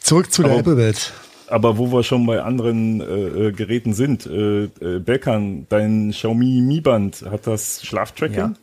Zurück 0.00 0.32
zu 0.32 0.42
der 0.42 0.50
Aber- 0.52 0.60
Apple-Welt. 0.60 1.12
Aber 1.48 1.78
wo 1.78 1.92
wir 1.92 2.02
schon 2.02 2.26
bei 2.26 2.42
anderen 2.42 3.00
äh, 3.00 3.04
äh, 3.04 3.52
Geräten 3.52 3.94
sind, 3.94 4.26
äh, 4.26 4.64
äh, 4.64 4.98
Belkan, 4.98 5.66
dein 5.68 6.10
Xiaomi 6.10 6.60
Mi 6.60 6.80
Band, 6.80 7.24
hat 7.30 7.46
das 7.46 7.84
Schlaftracking? 7.84 8.36
Ja. 8.36 8.54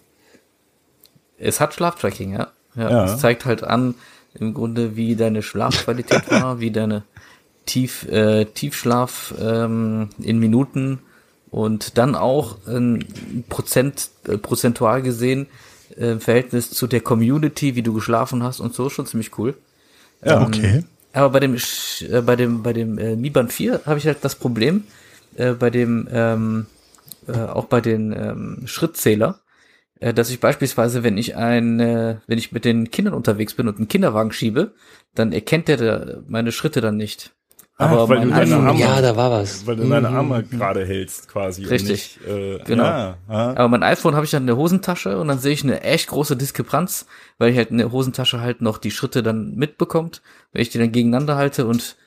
Es 1.38 1.60
hat 1.60 1.74
Schlaftracking, 1.74 2.34
ja. 2.34 2.52
ja. 2.76 2.90
Ja. 2.90 3.06
Es 3.06 3.20
zeigt 3.20 3.46
halt 3.46 3.64
an, 3.64 3.96
im 4.40 4.54
Grunde, 4.54 4.96
wie 4.96 5.16
deine 5.16 5.42
Schlafqualität 5.42 6.30
war, 6.32 6.60
wie 6.60 6.72
deine 6.72 7.04
Tief, 7.66 8.08
äh, 8.08 8.46
Tiefschlaf 8.46 9.34
ähm, 9.40 10.10
in 10.20 10.40
Minuten 10.40 11.00
und 11.50 11.98
dann 11.98 12.16
auch 12.16 12.58
ein 12.68 13.44
Prozent, 13.50 14.10
äh, 14.28 14.38
prozentual 14.38 15.02
gesehen 15.02 15.48
äh, 15.98 16.12
im 16.12 16.20
Verhältnis 16.22 16.70
zu 16.70 16.86
der 16.86 17.02
Community, 17.02 17.76
wie 17.76 17.82
du 17.82 17.94
geschlafen 17.94 18.44
hast 18.44 18.60
und 18.60 18.76
so, 18.76 18.90
schon 18.90 19.08
ziemlich 19.08 19.38
cool. 19.40 19.56
Ja. 20.24 20.42
Okay. 20.42 20.84
Aber 21.16 21.30
bei 21.30 21.40
dem 21.40 21.56
äh, 21.56 22.22
bei 22.22 22.36
dem 22.36 22.62
bei 22.62 22.74
dem 22.74 22.98
äh, 22.98 23.16
Mi 23.16 23.30
Band 23.30 23.54
4 23.54 23.82
habe 23.86 23.98
ich 23.98 24.06
halt 24.06 24.18
das 24.22 24.36
Problem 24.36 24.84
äh, 25.38 25.54
bei 25.54 25.70
dem 25.70 26.10
ähm, 26.12 26.66
äh, 27.28 27.40
auch 27.40 27.66
bei 27.66 27.80
den 27.80 28.12
ähm, 28.12 28.64
Schrittzähler, 28.66 29.40
äh, 30.02 30.14
dass 30.14 30.30
ich 30.30 30.42
beispielsweise, 30.42 31.04
wenn 31.04 31.18
ich 31.18 31.38
ein 31.38 31.80
äh, 31.80 32.18
wenn 32.28 32.38
ich 32.38 32.52
mit 32.52 32.66
den 32.66 32.92
Kindern 32.92 33.14
unterwegs 33.14 33.54
bin 33.54 33.70
und 33.70 33.78
einen 33.78 33.88
Kinderwagen 33.88 34.34
schiebe, 34.34 34.74
dann 35.14 35.32
erkennt 35.32 35.70
der 35.70 35.78
da 35.78 36.18
meine 36.28 36.52
Schritte 36.52 36.82
dann 36.82 36.98
nicht. 36.98 37.34
Aber 37.78 38.08
weil 38.08 38.20
mein 38.26 38.30
du 38.30 38.36
deine 38.36 38.56
Arme- 38.70 38.80
Ja, 38.80 39.02
da 39.02 39.16
war 39.18 39.32
was. 39.32 39.68
Weil 39.68 39.76
du 39.76 39.88
deine 39.90 40.08
Arme 40.10 40.44
gerade 40.44 40.86
hältst 40.86 41.28
quasi. 41.28 41.66
Richtig. 41.66 42.20
Und 42.26 42.34
nicht, 42.34 42.60
äh, 42.62 42.64
Genau. 42.66 42.84
Ja. 42.84 43.18
Aber 43.30 43.68
mein 43.68 43.84
iPhone 43.84 44.16
habe 44.16 44.24
ich 44.26 44.32
dann 44.32 44.44
in 44.44 44.48
der 44.48 44.56
Hosentasche 44.58 45.20
und 45.20 45.28
dann 45.28 45.40
sehe 45.40 45.52
ich 45.54 45.64
eine 45.64 45.82
echt 45.82 46.08
große 46.08 46.38
Diskrepanz, 46.38 47.06
weil 47.38 47.52
ich 47.52 47.58
halt 47.58 47.72
in 47.72 47.78
der 47.80 47.92
Hosentasche 47.92 48.40
halt 48.40 48.62
noch 48.62 48.78
die 48.78 48.92
Schritte 48.92 49.24
dann 49.24 49.56
mitbekommt, 49.56 50.22
wenn 50.54 50.62
ich 50.62 50.70
die 50.70 50.78
dann 50.80 50.92
gegeneinander 50.94 51.36
halte 51.36 51.66
und 51.68 51.98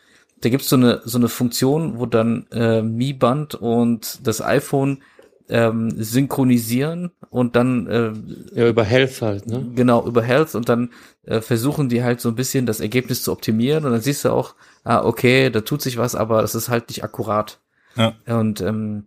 da 0.40 0.48
gibt's 0.48 0.68
so 0.68 0.76
eine 0.76 1.02
so 1.04 1.18
eine 1.18 1.28
Funktion, 1.28 1.98
wo 1.98 2.06
dann 2.06 2.46
äh, 2.52 2.80
Mi 2.80 3.12
Band 3.12 3.54
und 3.56 4.26
das 4.26 4.40
iPhone 4.40 5.02
ähm, 5.48 5.92
synchronisieren 5.96 7.10
und 7.30 7.56
dann 7.56 7.86
äh, 7.86 8.12
Ja, 8.54 8.68
über 8.68 8.84
Health 8.84 9.22
halt, 9.22 9.46
ne? 9.46 9.66
genau 9.74 10.06
über 10.06 10.22
Health 10.22 10.54
und 10.54 10.68
dann 10.68 10.90
äh, 11.24 11.40
versuchen 11.40 11.88
die 11.88 12.02
halt 12.02 12.20
so 12.20 12.28
ein 12.28 12.34
bisschen 12.34 12.66
das 12.66 12.80
Ergebnis 12.80 13.22
zu 13.22 13.32
optimieren 13.32 13.84
und 13.84 13.92
dann 13.92 14.00
siehst 14.00 14.24
du 14.24 14.30
auch, 14.30 14.54
ah 14.84 15.02
okay, 15.04 15.50
da 15.50 15.60
tut 15.60 15.82
sich 15.82 15.96
was, 15.96 16.14
aber 16.14 16.42
das 16.42 16.54
ist 16.54 16.68
halt 16.68 16.88
nicht 16.88 17.04
akkurat. 17.04 17.60
Ja. 17.96 18.14
Und 18.26 18.60
ähm, 18.60 19.06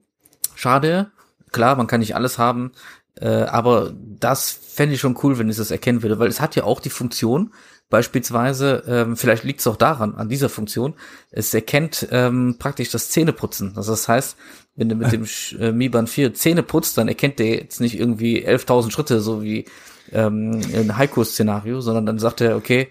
schade, 0.55 1.11
klar, 1.51 1.75
man 1.75 1.87
kann 1.87 1.99
nicht 1.99 2.15
alles 2.15 2.37
haben, 2.37 2.71
äh, 3.15 3.27
aber 3.27 3.93
das 4.19 4.51
fände 4.51 4.95
ich 4.95 5.01
schon 5.01 5.17
cool, 5.23 5.37
wenn 5.37 5.49
es 5.49 5.57
das 5.57 5.71
erkennen 5.71 6.01
würde, 6.01 6.19
weil 6.19 6.29
es 6.29 6.41
hat 6.41 6.55
ja 6.55 6.63
auch 6.63 6.79
die 6.79 6.89
Funktion, 6.89 7.51
beispielsweise, 7.91 8.83
ähm, 8.87 9.15
vielleicht 9.15 9.43
liegt 9.43 9.59
es 9.59 9.67
auch 9.67 9.75
daran, 9.75 10.15
an 10.15 10.29
dieser 10.29 10.49
Funktion, 10.49 10.95
es 11.29 11.53
erkennt 11.53 12.07
ähm, 12.09 12.55
praktisch 12.57 12.89
das 12.89 13.09
Zähneputzen. 13.11 13.73
Also 13.75 13.91
das 13.91 14.07
heißt, 14.07 14.35
wenn 14.75 14.89
du 14.89 14.95
mit 14.95 15.11
dem 15.11 15.27
äh, 15.59 15.71
Mi 15.71 15.89
Band 15.89 16.09
4 16.09 16.33
Zähne 16.33 16.63
putzt, 16.63 16.97
dann 16.97 17.07
erkennt 17.07 17.37
der 17.37 17.49
jetzt 17.49 17.79
nicht 17.79 17.99
irgendwie 17.99 18.47
11.000 18.47 18.89
Schritte, 18.91 19.21
so 19.21 19.43
wie 19.43 19.65
ähm, 20.11 20.61
ein 20.73 20.97
Heiko-Szenario, 20.97 21.81
sondern 21.81 22.07
dann 22.07 22.17
sagt 22.17 22.41
er, 22.41 22.55
okay, 22.55 22.89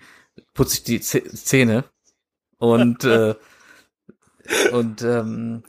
putze 0.54 0.74
ich 0.74 0.84
die 0.84 1.00
Zäh- 1.00 1.28
Zähne 1.34 1.84
und 2.58 3.02
äh, 3.04 3.34
und 4.72 5.02
ähm, 5.02 5.62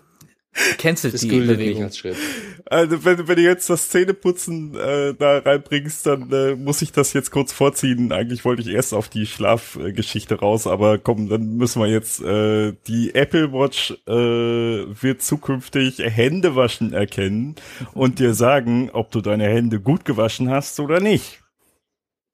cancelt 0.77 1.13
Das 1.13 1.21
die 1.21 1.29
Bewegung. 1.29 1.83
als 1.83 1.97
Schritt. 1.97 2.17
Also 2.65 3.03
wenn, 3.05 3.27
wenn 3.27 3.35
du 3.35 3.41
jetzt 3.41 3.69
das 3.69 3.89
Zähneputzen 3.89 4.75
äh, 4.75 5.13
da 5.13 5.39
reinbringst, 5.39 6.05
dann 6.05 6.31
äh, 6.31 6.55
muss 6.55 6.81
ich 6.81 6.91
das 6.91 7.13
jetzt 7.13 7.31
kurz 7.31 7.53
vorziehen. 7.53 8.11
Eigentlich 8.11 8.43
wollte 8.45 8.61
ich 8.61 8.67
erst 8.69 8.93
auf 8.93 9.09
die 9.09 9.25
Schlafgeschichte 9.25 10.39
raus, 10.39 10.67
aber 10.67 10.97
komm, 10.97 11.29
dann 11.29 11.55
müssen 11.55 11.81
wir 11.81 11.87
jetzt 11.87 12.21
äh, 12.21 12.73
die 12.87 13.15
Apple 13.15 13.51
Watch 13.53 13.91
äh, 14.07 14.11
wird 14.13 15.21
zukünftig 15.21 15.99
Händewaschen 15.99 16.93
erkennen 16.93 17.55
und 17.93 18.19
dir 18.19 18.33
sagen, 18.33 18.89
ob 18.91 19.11
du 19.11 19.21
deine 19.21 19.45
Hände 19.45 19.79
gut 19.79 20.05
gewaschen 20.05 20.49
hast 20.49 20.79
oder 20.79 20.99
nicht. 20.99 21.39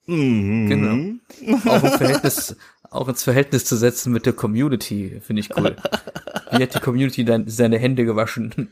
Mhm. 0.07 0.69
Genau. 0.69 1.69
Auch 1.69 1.83
im 1.83 1.91
Verhältnis, 1.91 2.55
auch 2.89 3.07
ins 3.07 3.23
Verhältnis 3.23 3.65
zu 3.65 3.75
setzen 3.75 4.11
mit 4.11 4.25
der 4.25 4.33
Community, 4.33 5.21
finde 5.23 5.41
ich 5.41 5.55
cool. 5.57 5.75
Wie 6.51 6.63
hat 6.63 6.75
die 6.75 6.79
Community 6.79 7.25
dann 7.25 7.47
seine 7.47 7.77
Hände 7.77 8.05
gewaschen? 8.05 8.69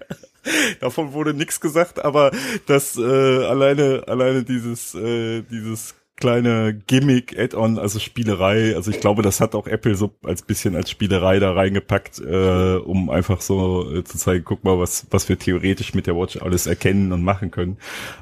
Davon 0.80 1.12
wurde 1.12 1.34
nichts 1.34 1.60
gesagt, 1.60 2.04
aber 2.04 2.30
das 2.66 2.96
äh, 2.96 3.02
alleine 3.02 4.04
alleine 4.06 4.44
dieses 4.44 4.94
äh, 4.94 5.42
dieses 5.42 5.94
kleine 6.18 6.74
Gimmick 6.86 7.38
Add-on, 7.38 7.78
also 7.78 7.98
Spielerei, 7.98 8.74
also 8.76 8.90
ich 8.90 9.00
glaube, 9.00 9.22
das 9.22 9.40
hat 9.40 9.54
auch 9.54 9.66
Apple 9.66 9.94
so 9.94 10.10
als 10.22 10.42
bisschen 10.42 10.76
als 10.76 10.90
Spielerei 10.90 11.38
da 11.38 11.52
reingepackt, 11.52 12.18
äh, 12.20 12.76
um 12.76 13.08
einfach 13.08 13.40
so 13.40 13.90
äh, 13.94 14.04
zu 14.04 14.18
zeigen, 14.18 14.44
guck 14.44 14.64
mal, 14.64 14.78
was 14.78 15.06
was 15.10 15.28
wir 15.28 15.38
theoretisch 15.38 15.94
mit 15.94 16.06
der 16.06 16.16
Watch 16.16 16.36
alles 16.42 16.66
erkennen 16.66 17.12
und 17.12 17.22
machen 17.22 17.50
können. 17.50 17.78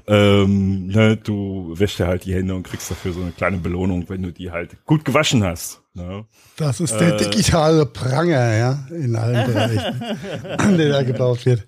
Ähm, 0.07 0.87
ne, 0.87 1.17
du 1.17 1.73
wäschst 1.77 1.99
dir 1.99 2.07
halt 2.07 2.25
die 2.25 2.35
Hände 2.35 2.55
und 2.55 2.63
kriegst 2.63 2.91
dafür 2.91 3.13
so 3.13 3.21
eine 3.23 3.33
kleine 3.33 3.57
Belohnung, 3.57 4.05
wenn 4.09 4.23
du 4.23 4.33
die 4.33 4.51
halt 4.51 4.77
gut 4.85 5.05
gewaschen 5.05 5.43
hast. 5.43 5.83
Ne? 5.95 6.27
Das 6.57 6.81
ist 6.81 6.93
der 7.01 7.15
Äh. 7.15 7.25
digitale 7.31 7.87
Pranger, 7.87 8.55
ja, 8.57 8.87
in 8.91 9.17
allen 9.17 9.47
Bereichen, 9.51 10.01
der 10.77 10.91
da 10.91 11.03
gebaut 11.03 11.47
wird. 11.47 11.65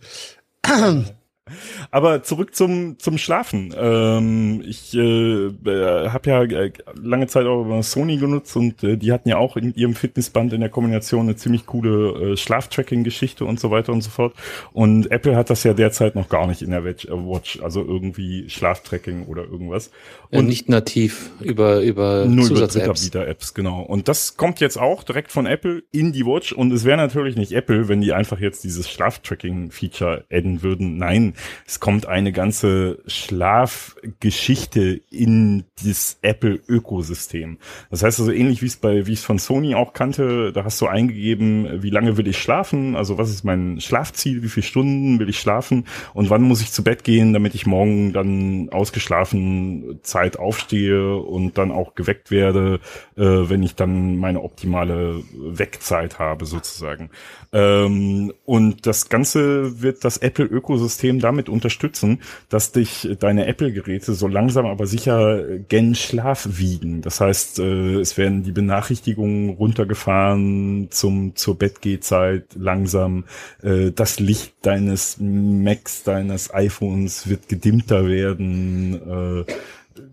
Aber 1.91 2.23
zurück 2.23 2.55
zum 2.55 2.99
zum 2.99 3.19
Schlafen. 3.19 3.75
Ähm, 3.77 4.63
ich 4.67 4.95
äh, 4.95 5.47
äh, 5.47 6.09
habe 6.09 6.31
ja 6.31 6.43
äh, 6.43 6.73
lange 7.01 7.27
Zeit 7.27 7.47
auch 7.47 7.65
über 7.65 7.83
Sony 7.83 8.17
genutzt 8.17 8.57
und 8.57 8.83
äh, 8.83 8.97
die 8.97 9.13
hatten 9.13 9.29
ja 9.29 9.39
auch 9.39 9.57
in 9.57 9.75
ihrem 9.75 9.95
Fitnessband 9.95 10.53
in 10.53 10.61
der 10.61 10.71
Kombination 10.71 11.23
eine 11.23 11.37
ziemlich 11.37 11.67
coole 11.67 12.33
äh, 12.33 12.37
Schlaftracking-Geschichte 12.37 13.45
und 13.45 13.61
so 13.61 13.71
weiter 13.71 13.93
und 13.93 14.03
so 14.03 14.11
fort. 14.11 14.35
Und 14.73 15.11
Apple 15.11 15.37
hat 15.37 15.51
das 15.51 15.65
ja 15.65 15.75
derzeit 15.75 16.15
noch 16.15 16.29
gar 16.29 16.47
nicht 16.47 16.63
in 16.63 16.71
der 16.71 16.85
Watch, 16.85 17.07
äh, 17.07 17.11
Watch 17.11 17.61
also 17.63 17.85
irgendwie 17.85 18.49
Schlaftracking 18.49 19.27
oder 19.27 19.45
irgendwas. 19.45 19.91
Und 20.31 20.47
nicht 20.47 20.69
nativ 20.69 21.31
über, 21.41 21.81
über 21.81 22.27
Nur 22.27 22.47
über 22.47 22.69
Zusatz-Apps. 22.69 23.11
Drittanbieter-Apps, 23.11 23.55
genau. 23.55 23.83
Und 23.83 24.09
das 24.09 24.37
kommt 24.37 24.61
jetzt 24.61 24.79
auch 24.79 25.03
direkt 25.03 25.33
von 25.33 25.47
Apple 25.47 25.83
in 25.91 26.13
die 26.13 26.27
Watch. 26.27 26.53
Und 26.53 26.73
es 26.73 26.85
wäre 26.85 26.97
natürlich 26.97 27.37
nicht 27.37 27.53
Apple, 27.53 27.89
wenn 27.89 28.01
die 28.01 28.13
einfach 28.13 28.41
jetzt 28.41 28.65
dieses 28.65 28.89
Schlaftracking-Feature 28.91 30.25
adden 30.31 30.63
würden. 30.63 30.99
Nein, 30.99 31.35
es 31.67 31.81
kommt 31.81 32.07
eine 32.07 32.33
ganze 32.33 32.99
Schlafgeschichte 33.07 35.01
in 35.11 35.65
das 35.85 36.19
Apple-Ökosystem. 36.23 37.59
Das 37.91 38.03
heißt 38.03 38.21
also 38.21 38.33
ähnlich 38.33 38.63
wie 38.63 38.67
es 38.67 38.77
bei, 38.77 39.07
wie 39.07 39.13
es 39.13 39.25
von 39.25 39.39
Sony 39.39 39.75
auch 39.75 39.93
kannte, 39.93 40.53
da 40.53 40.65
hast 40.65 40.81
du 40.81 40.87
eingegeben, 40.87 41.83
wie 41.83 41.91
lange 41.91 42.17
will 42.17 42.27
ich 42.27 42.39
schlafen, 42.39 42.97
also 42.97 43.19
was 43.19 43.31
ist 43.31 43.45
mein 43.45 43.81
Schlafziel, 43.81 44.43
wie 44.43 44.49
viele 44.49 44.67
Stunden 44.67 45.19
will 45.19 45.29
ich 45.29 45.39
schlafen 45.39 45.87
und 46.15 46.31
wann 46.31 46.43
muss 46.43 46.61
ich 46.61 46.73
zu 46.73 46.83
Bett 46.85 47.05
gehen, 47.05 47.33
damit 47.33 47.55
ich 47.55 47.67
morgen 47.67 48.13
dann 48.13 48.69
ausgeschlafen 48.71 50.01
Zeit 50.03 50.39
aufstehe 50.39 51.17
und 51.17 51.59
dann 51.59 51.71
auch 51.71 51.95
geweckt 51.95 52.31
werde, 52.31 52.81
äh, 53.17 53.23
wenn 53.23 53.63
ich 53.63 53.75
dann 53.75 54.17
meine 54.17 54.43
optimale 54.43 55.23
Weckzeit 55.35 56.19
habe 56.19 56.47
sozusagen. 56.47 57.11
Ähm, 57.53 58.33
und 58.45 58.87
das 58.87 59.09
Ganze 59.09 59.81
wird 59.81 60.05
das 60.05 60.19
Apple-Ökosystem 60.19 61.21
damit 61.29 61.49
unterstützen, 61.49 62.21
dass 62.49 62.73
dich 62.73 63.09
deine 63.21 63.47
Apple-Geräte 63.47 64.15
so 64.15 64.27
langsam 64.27 64.67
aber 64.67 64.87
sicher 64.87 65.59
gen 65.69 65.95
Schlaf 65.95 66.49
wiegen. 66.59 67.03
Das 67.03 67.21
heißt, 67.21 67.59
äh, 67.59 68.01
es 68.01 68.17
werden 68.17 68.43
die 68.43 68.53
Benachrichtigungen 68.53 69.51
runtergefahren 69.51 70.89
zum 70.91 71.37
zur 71.37 71.59
Bettgehzeit 71.59 72.45
langsam. 72.55 73.25
Äh, 73.63 73.93
das 73.93 74.21
Licht 74.21 74.55
deines 74.63 75.19
Macs, 75.21 76.03
deines 76.03 76.53
iPhones 76.55 77.29
wird 77.29 77.49
gedimmter 77.49 78.07
werden. 78.07 78.95
Äh, 78.95 79.53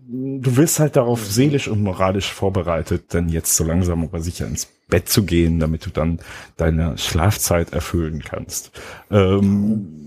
du 0.08 0.56
wirst 0.56 0.80
halt 0.80 0.96
darauf 0.96 1.24
seelisch 1.24 1.68
und 1.68 1.82
moralisch 1.82 2.32
vorbereitet, 2.32 3.04
dann 3.08 3.28
jetzt 3.28 3.56
so 3.56 3.64
langsam 3.64 4.02
aber 4.02 4.20
sicher 4.20 4.46
ins 4.46 4.68
Bett 4.88 5.08
zu 5.08 5.24
gehen, 5.24 5.58
damit 5.58 5.86
du 5.86 5.90
dann 5.90 6.20
deine 6.56 6.96
Schlafzeit 6.98 7.72
erfüllen 7.72 8.22
kannst. 8.22 8.70
Ähm, 9.10 10.05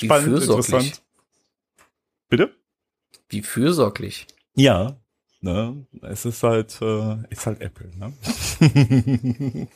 Wie 0.00 0.06
spannend, 0.06 0.28
fürsorglich. 0.38 0.92
Bitte? 2.28 2.54
Wie 3.28 3.42
fürsorglich. 3.42 4.26
Ja, 4.54 4.96
ne, 5.40 5.86
es 6.02 6.24
ist 6.24 6.42
halt, 6.42 6.80
äh, 6.80 7.16
ist 7.30 7.46
halt 7.46 7.60
Apple, 7.60 7.90
ne? 7.96 8.12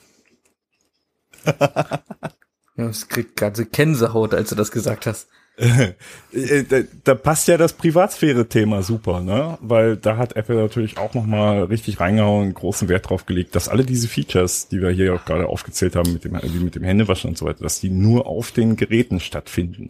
Ja, 2.79 2.89
es 2.89 3.09
kriegt 3.09 3.35
ganze 3.35 3.67
Gänsehaut, 3.67 4.33
als 4.35 4.51
du 4.51 4.55
das 4.55 4.71
gesagt 4.71 5.07
hast. 5.07 5.29
Äh, 5.59 6.63
da, 6.65 6.81
da 7.05 7.15
passt 7.15 7.49
ja 7.49 7.57
das 7.57 7.73
Privatsphäre-Thema 7.73 8.83
super, 8.83 9.21
ne? 9.21 9.59
Weil 9.61 9.97
da 9.97 10.17
hat 10.17 10.37
Apple 10.37 10.57
natürlich 10.57 10.99
auch 10.99 11.15
nochmal 11.15 11.65
richtig 11.65 12.01
reingehauen, 12.01 12.55
großen 12.55 12.89
Wert 12.89 13.09
drauf 13.09 13.27
gelegt, 13.27 13.57
dass 13.57 13.69
alle 13.69 13.85
diese 13.85 14.09
Features, 14.09 14.69
die 14.69 14.81
wir 14.81 14.91
hier 14.91 15.15
auch 15.15 15.25
gerade 15.25 15.49
aufgezählt 15.49 15.97
haben, 15.97 16.13
mit 16.13 16.25
dem, 16.25 16.39
wie 16.43 16.65
mit 16.65 16.75
dem 16.75 16.85
Händewaschen 16.85 17.31
und 17.31 17.39
so 17.39 17.47
weiter, 17.47 17.63
dass 17.63 17.81
die 17.81 17.91
nur 17.91 18.27
auf 18.27 18.53
den 18.53 18.77
Geräten 18.77 19.21
stattfinden. 19.21 19.89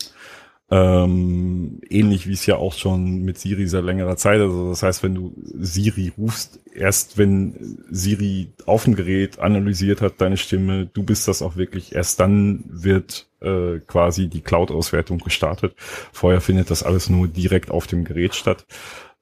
Ähm, 0.71 1.81
ähnlich 1.89 2.27
wie 2.29 2.35
es 2.35 2.45
ja 2.45 2.57
auch 2.57 2.75
schon 2.75 3.23
mit 3.23 3.39
Siri 3.39 3.67
seit 3.67 3.85
längerer 3.85 4.17
Zeit. 4.17 4.41
Also 4.41 4.69
das 4.71 4.83
heißt, 4.83 5.03
wenn 5.03 5.15
du 5.15 5.35
Siri 5.59 6.13
rufst, 6.17 6.61
erst 6.75 7.17
wenn 7.17 7.79
Siri 7.91 8.49
auf 8.67 8.85
dem 8.85 8.95
Gerät 8.95 9.39
analysiert 9.39 10.03
hat 10.03 10.21
deine 10.21 10.37
Stimme, 10.37 10.87
du 10.87 11.03
bist 11.03 11.27
das 11.27 11.41
auch 11.41 11.57
wirklich, 11.57 11.95
erst 11.95 12.21
dann 12.21 12.65
wird 12.69 13.28
äh, 13.41 13.79
quasi 13.87 14.29
die 14.29 14.41
Cloud-Auswertung 14.41 15.19
gestartet. 15.19 15.75
Vorher 16.13 16.41
findet 16.41 16.71
das 16.71 16.83
alles 16.83 17.09
nur 17.09 17.29
direkt 17.29 17.71
auf 17.71 17.87
dem 17.87 18.05
Gerät 18.05 18.35
statt. 18.35 18.67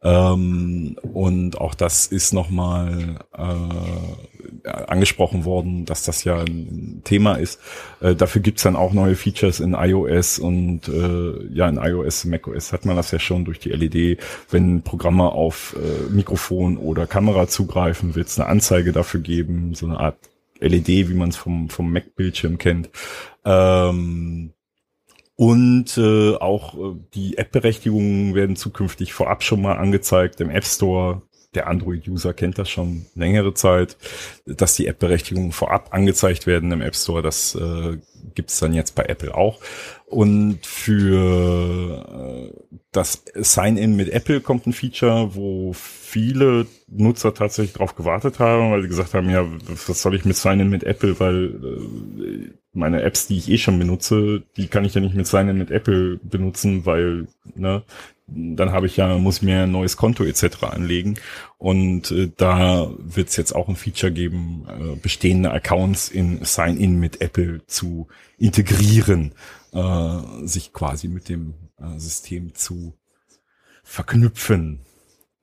Ähm, 0.03 0.97
und 1.03 1.59
auch 1.59 1.75
das 1.75 2.07
ist 2.07 2.33
nochmal 2.33 3.19
äh, 3.37 4.69
angesprochen 4.69 5.45
worden, 5.45 5.87
dass 5.87 6.03
das 6.05 6.23
ja 6.25 6.39
ein 6.41 7.01
Thema 7.03 7.37
ist. 7.37 7.61
Äh, 8.01 8.15
dafür 8.15 8.43
gibt's 8.43 8.63
dann 8.63 8.77
auch 8.77 8.93
neue 8.93 9.17
Features 9.17 9.59
in 9.59 9.75
iOS 9.75 10.39
und 10.39 10.87
äh, 10.89 11.53
ja, 11.53 11.69
in 11.69 11.79
iOS, 11.79 12.27
macOS 12.27 12.73
hat 12.73 12.85
man 12.85 12.95
das 12.95 13.11
ja 13.11 13.19
schon 13.19 13.45
durch 13.45 13.59
die 13.59 13.71
LED. 13.71 14.21
Wenn 14.51 14.83
Programme 14.83 15.33
auf 15.33 15.75
äh, 15.77 16.13
Mikrofon 16.13 16.77
oder 16.77 17.07
Kamera 17.07 17.49
zugreifen, 17.49 18.15
wird's 18.15 18.39
eine 18.39 18.49
Anzeige 18.49 18.93
dafür 18.93 19.21
geben, 19.21 19.75
so 19.75 19.87
eine 19.87 19.99
Art 19.99 20.19
LED, 20.61 20.89
wie 20.89 21.15
man 21.15 21.31
es 21.31 21.37
vom, 21.37 21.69
vom 21.69 21.93
Mac-Bildschirm 21.93 22.59
kennt. 22.59 22.91
Ähm, 23.47 24.53
und 25.37 25.97
äh, 25.99 26.35
auch 26.35 26.75
äh, 26.75 26.97
die 27.15 27.39
App-Berechtigungen 27.39 28.35
werden 28.35 28.57
zukünftig 28.57 29.13
vorab 29.13 29.43
schon 29.43 29.63
mal 29.63 29.77
angezeigt 29.77 30.41
im 30.41 30.51
App 30.51 30.65
Store. 30.65 31.23
Der 31.55 31.69
Android-User 31.69 32.35
kennt 32.35 32.59
das 32.59 32.69
schon 32.69 33.07
längere 33.15 33.55
Zeit, 33.55 33.97
dass 34.45 34.75
die 34.75 34.87
App-Berechtigungen 34.89 35.53
vorab 35.53 35.89
angezeigt 35.93 36.47
werden 36.47 36.73
im 36.73 36.83
App 36.83 36.97
Store. 36.97 37.23
Das 37.23 37.55
äh, 37.55 37.99
gibt's 38.35 38.59
dann 38.59 38.75
jetzt 38.75 38.95
bei 38.95 39.05
Apple 39.05 39.35
auch. 39.35 39.61
Und 40.07 40.65
für 40.65 42.53
äh, 42.53 42.81
das 42.93 43.25
Sign-in 43.35 43.95
mit 43.95 44.09
Apple 44.09 44.41
kommt 44.41 44.67
ein 44.67 44.73
Feature, 44.73 45.35
wo 45.35 45.75
viele 46.17 46.67
Nutzer 46.89 47.35
tatsächlich 47.35 47.75
drauf 47.75 47.95
gewartet 47.95 48.39
haben, 48.39 48.73
weil 48.73 48.81
sie 48.81 48.89
gesagt 48.89 49.13
haben, 49.13 49.29
ja, 49.29 49.45
was 49.87 50.01
soll 50.01 50.15
ich 50.15 50.25
mit 50.25 50.35
Sign-in 50.35 50.71
mit 50.71 50.83
Apple, 50.83 51.21
weil 51.21 51.45
äh, 51.47 52.53
meine 52.73 53.03
Apps, 53.03 53.27
die 53.27 53.37
ich 53.37 53.51
eh 53.51 53.59
schon 53.59 53.79
benutze, 53.79 54.43
die 54.57 54.69
kann 54.69 54.87
ich 54.87 54.95
ja 54.95 55.03
nicht 55.03 55.15
mit 55.15 55.27
Sign-in 55.27 55.59
mit 55.59 55.71
Apple 55.71 56.19
benutzen, 56.23 56.87
weil, 56.87 57.27
ne, 57.55 57.83
dann 58.27 58.73
habe 58.73 58.87
ich 58.87 58.97
ja, 58.97 59.19
muss 59.19 59.43
mir 59.43 59.65
ein 59.65 59.73
neues 59.73 59.99
Konto 59.99 60.25
etc. 60.25 60.63
anlegen. 60.63 61.17
Und 61.59 62.11
äh, 62.13 62.33
da 62.35 62.91
wird 62.99 63.29
es 63.29 63.37
jetzt 63.37 63.55
auch 63.55 63.69
ein 63.69 63.77
Feature 63.77 64.11
geben, 64.11 64.67
äh, 64.71 64.97
bestehende 64.97 65.51
Accounts 65.51 66.09
in 66.09 66.43
Sign-in 66.47 66.99
mit 66.99 67.21
Apple 67.21 67.61
zu 67.67 68.09
integrieren, 68.39 69.33
äh, 69.73 70.47
sich 70.47 70.73
quasi 70.73 71.09
mit 71.09 71.29
dem 71.29 71.53
äh, 71.79 71.99
System 71.99 72.55
zu 72.55 72.95
verknüpfen. 73.85 74.81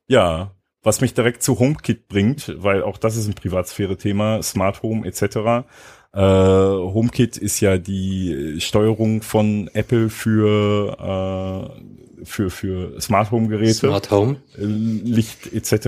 Ja, 0.07 0.55
was 0.83 1.01
mich 1.01 1.13
direkt 1.13 1.41
zu 1.43 1.59
HomeKit 1.59 2.07
bringt, 2.07 2.53
weil 2.57 2.83
auch 2.83 2.97
das 2.97 3.15
ist 3.15 3.27
ein 3.27 3.33
Privatsphäre-Thema, 3.33 4.43
Smart 4.43 4.83
Home 4.83 5.07
etc. 5.07 5.65
Äh, 6.13 6.19
HomeKit 6.21 7.37
ist 7.37 7.59
ja 7.61 7.77
die 7.77 8.57
Steuerung 8.59 9.21
von 9.21 9.69
Apple 9.73 10.09
für 10.09 11.71
äh, 11.79 12.25
für 12.25 12.49
für 12.49 13.01
Smart 13.01 13.31
Home 13.31 13.47
Geräte, 13.47 13.73
Smart 13.73 14.11
Home. 14.11 14.37
äh, 14.57 14.63
Licht 14.63 15.51
etc. 15.51 15.87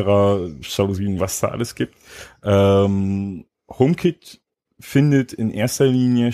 Jalousien, 0.61 1.19
was 1.19 1.39
da 1.41 1.49
alles 1.49 1.75
gibt. 1.75 1.95
Ähm, 2.43 3.45
HomeKit 3.69 4.41
findet 4.79 5.33
in 5.33 5.51
erster 5.51 5.85
Linie 5.85 6.31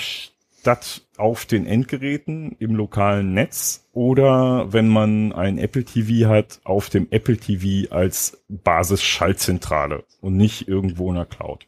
das 0.64 1.02
auf 1.22 1.46
den 1.46 1.68
Endgeräten 1.68 2.56
im 2.60 2.76
lokalen 2.76 3.34
Netz 3.34 3.86
oder 3.94 4.72
wenn 4.72 4.88
man 4.88 5.34
ein 5.34 5.58
Apple 5.58 5.84
TV 5.84 6.30
hat, 6.30 6.62
auf 6.64 6.90
dem 6.90 7.08
Apple 7.12 7.38
TV 7.38 7.94
als 7.94 8.42
Basis-Schaltzentrale 8.48 10.04
und 10.22 10.38
nicht 10.38 10.68
irgendwo 10.68 11.10
in 11.10 11.16
der 11.16 11.26
Cloud. 11.26 11.66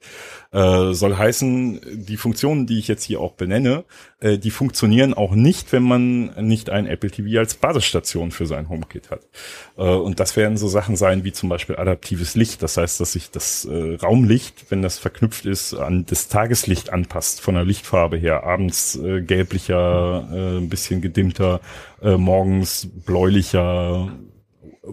Äh, 0.52 0.94
soll 0.94 1.18
heißen, 1.18 1.82
die 2.06 2.18
Funktionen, 2.18 2.66
die 2.66 2.80
ich 2.80 2.88
jetzt 2.88 3.04
hier 3.04 3.20
auch 3.20 3.34
benenne, 3.34 3.84
äh, 4.20 4.38
die 4.38 4.52
funktionieren 4.52 5.14
auch 5.14 5.34
nicht, 5.34 5.74
wenn 5.74 5.84
man 5.84 6.32
nicht 6.48 6.70
ein 6.70 6.88
Apple 6.88 7.12
TV 7.12 7.40
als 7.40 7.56
Basisstation 7.56 8.32
für 8.32 8.46
sein 8.46 8.70
HomeKit 8.70 9.12
hat. 9.12 9.28
Äh, 9.78 9.84
und 9.84 10.20
das 10.20 10.38
werden 10.38 10.58
so 10.58 10.68
Sachen 10.68 10.96
sein 10.96 11.26
wie 11.26 11.34
zum 11.34 11.50
Beispiel 11.50 11.76
adaptives 11.76 12.36
Licht. 12.36 12.62
Das 12.64 12.78
heißt, 12.78 13.00
dass 13.02 13.14
sich 13.14 13.32
das 13.32 13.66
äh, 13.66 13.96
Raumlicht, 13.96 14.66
wenn 14.70 14.82
das 14.82 14.98
verknüpft 14.98 15.46
ist, 15.46 15.74
an 15.74 16.06
das 16.06 16.30
Tageslicht 16.30 16.94
anpasst 16.94 17.42
von 17.42 17.56
der 17.56 17.66
Lichtfarbe 17.66 18.16
her. 18.16 18.44
Abends 18.44 18.96
äh, 18.96 19.22
gelblicher, 19.44 20.28
äh, 20.32 20.58
ein 20.58 20.70
bisschen 20.70 21.02
gedimmter, 21.02 21.60
äh, 22.02 22.18
morgens 22.18 22.90
bläulicher, 23.06 24.12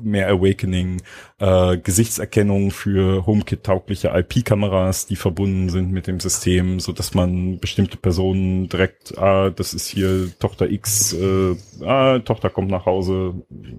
mehr 0.02 0.28
Awakening, 0.28 1.02
äh, 1.39 1.77
Gesichtserkennung 1.77 2.70
für 2.70 3.27
HomeKit-taugliche 3.27 4.09
IP-Kameras, 4.14 5.06
die 5.06 5.16
verbunden 5.16 5.68
sind 5.68 5.90
mit 5.90 6.06
dem 6.06 6.20
System, 6.20 6.78
so 6.78 6.93
dass 6.93 7.12
man 7.14 7.59
bestimmte 7.59 7.97
Personen 7.97 8.68
direkt, 8.68 9.18
ah, 9.18 9.51
das 9.51 9.74
ist 9.74 9.89
hier 9.89 10.31
Tochter 10.39 10.70
X, 10.70 11.12
äh, 11.12 11.56
ah, 11.85 12.20
Tochter 12.20 12.51
kommt 12.51 12.70
nach 12.70 12.86
Hause, 12.86 13.35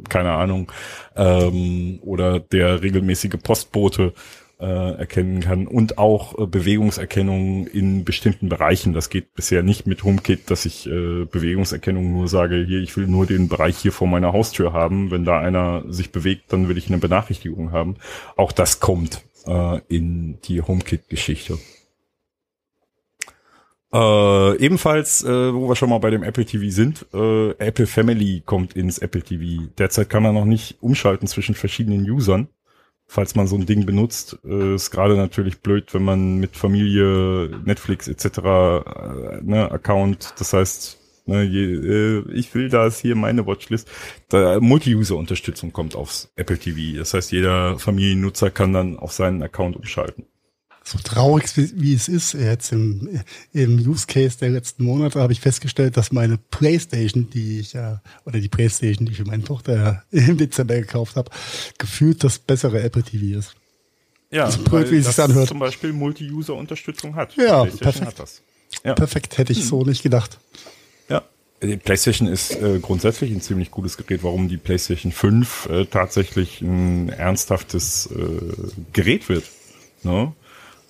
keine 0.10 0.32
Ahnung, 0.32 0.70
ähm, 1.16 2.00
oder 2.02 2.42
der 2.42 2.82
regelmäßige 2.82 3.38
Postbote, 3.42 4.14
äh, 4.62 4.92
erkennen 5.00 5.42
kann 5.42 5.68
und 5.68 5.98
auch 5.98 6.38
äh, 6.38 6.46
Bewegungserkennung 6.46 7.66
in 7.68 8.06
bestimmten 8.06 8.48
Bereichen. 8.48 8.94
Das 8.94 9.10
geht 9.10 9.34
bisher 9.34 9.64
nicht 9.64 9.88
mit 9.88 10.04
HomeKit, 10.04 10.52
dass 10.52 10.66
ich 10.66 10.88
äh, 10.88 11.26
Bewegungserkennung 11.26 12.14
nur 12.14 12.28
sage, 12.28 12.64
hier, 12.68 12.80
ich 12.80 12.96
will 12.96 13.08
nur 13.08 13.26
den 13.26 13.50
Bereich 13.50 13.78
hier 13.78 13.92
vor 13.92 14.08
meiner 14.08 14.34
Haustür 14.34 14.72
haben. 14.72 15.10
Wenn 15.10 15.26
da 15.26 15.40
einer 15.40 15.84
sich 15.92 16.12
bewegt, 16.12 16.54
dann 16.54 16.70
will 16.70 16.78
ich 16.78 16.88
eine 16.88 17.00
Benachrichtigung 17.00 17.72
haben. 17.72 17.96
Auch 18.38 18.52
das 18.52 18.80
kommt 18.80 19.24
äh, 19.48 19.80
in 19.88 20.40
die 20.42 20.62
HomeKit-Geschichte. 20.62 21.58
Äh, 23.94 24.58
ebenfalls, 24.58 25.24
äh, 25.24 25.54
wo 25.54 25.68
wir 25.68 25.76
schon 25.76 25.90
mal 25.90 26.00
bei 26.00 26.12
dem 26.12 26.24
Apple 26.24 26.46
TV 26.46 26.70
sind, 26.70 27.08
äh, 27.14 27.50
Apple 27.58 27.88
Family 27.88 28.42
kommt 28.46 28.74
ins 28.74 29.00
Apple 29.00 29.22
TV. 29.22 29.70
Derzeit 29.78 30.10
kann 30.10 30.24
man 30.24 30.36
noch 30.36 30.46
nicht 30.46 30.78
umschalten 30.82 31.28
zwischen 31.28 31.56
verschiedenen 31.56 32.10
Usern 32.10 32.48
falls 33.12 33.36
man 33.36 33.46
so 33.46 33.58
ein 33.58 33.66
Ding 33.66 33.86
benutzt. 33.86 34.40
Äh, 34.46 34.76
ist 34.76 34.90
gerade 34.90 35.18
natürlich 35.18 35.60
blöd, 35.60 35.94
wenn 35.94 36.04
man 36.04 36.38
mit 36.38 36.56
Familie, 36.56 37.50
Netflix 37.66 38.08
etc. 38.08 38.26
Äh, 38.26 39.42
ne, 39.42 39.70
Account, 39.70 40.34
das 40.40 40.54
heißt, 40.54 40.98
ne, 41.26 41.44
je, 41.44 41.74
äh, 41.74 42.24
ich 42.32 42.56
will 42.56 42.70
da 42.70 42.88
ist 42.88 43.00
hier 43.00 43.16
meine 43.18 43.46
Watchlist. 43.46 43.90
Da 44.30 44.62
Multi-User-Unterstützung 44.62 45.74
kommt 45.74 45.94
aufs 45.94 46.32
Apple 46.38 46.58
TV. 46.58 46.98
Das 47.00 47.14
heißt, 47.14 47.34
jeder 47.34 47.78
Familiennutzer 47.78 48.50
kann 48.50 48.72
dann 48.72 48.98
auf 48.98 49.12
seinen 49.12 49.44
Account 49.44 49.76
umschalten 49.76 50.26
so 50.84 50.98
traurig 50.98 51.46
wie, 51.56 51.72
wie, 51.76 51.94
es 51.94 52.08
ist, 52.08 52.34
jetzt 52.34 52.72
im, 52.72 53.22
im 53.54 53.78
Use 53.88 54.08
Case 54.08 54.38
der 54.40 54.50
letzten 54.50 54.84
Monate 54.84 55.20
habe 55.20 55.32
ich 55.32 55.40
festgestellt, 55.40 55.96
dass 55.96 56.12
meine 56.12 56.38
Playstation, 56.38 57.30
die 57.30 57.60
ich 57.60 57.74
ja, 57.74 58.02
oder 58.26 58.40
die 58.40 58.50
Playstation, 58.50 59.06
die 59.06 59.12
ich 59.12 59.20
für 59.20 59.26
meine 59.26 59.44
Tochter 59.44 60.04
im 60.12 60.38
Dezember 60.38 60.76
gekauft 60.76 61.16
habe, 61.16 61.30
gefühlt 61.78 62.24
das 62.24 62.40
bessere 62.40 62.82
Apple 62.82 63.04
TV 63.04 63.38
ist. 63.38 63.56
Ja, 64.32 64.50
so 64.50 64.64
blöd, 64.64 64.90
wie 64.92 64.98
es 64.98 65.08
sich 65.08 65.20
anhört. 65.20 65.50
zum 65.50 65.60
Beispiel 65.60 65.92
Multi-User-Unterstützung 65.92 67.16
hat. 67.16 67.36
Ja, 67.36 67.66
perfekt. 67.66 68.06
Hat 68.06 68.20
das. 68.20 68.42
Ja. 68.86 68.94
Perfekt, 68.94 69.38
hätte 69.38 69.52
ich 69.52 69.60
hm. 69.60 69.66
so 69.66 69.84
nicht 69.84 70.02
gedacht. 70.02 70.40
Ja, 71.10 71.24
die 71.62 71.76
PlayStation 71.76 72.30
ist 72.30 72.56
äh, 72.56 72.80
grundsätzlich 72.80 73.32
ein 73.32 73.42
ziemlich 73.42 73.70
gutes 73.70 73.98
Gerät. 73.98 74.24
Warum 74.24 74.48
die 74.48 74.58
PlayStation 74.58 75.12
5 75.12 75.70
äh, 75.70 75.86
tatsächlich 75.86 76.62
ein 76.62 77.10
ernsthaftes 77.10 78.08
äh, 78.08 78.72
Gerät 78.94 79.28
wird. 79.28 79.44
Ne? 80.04 80.34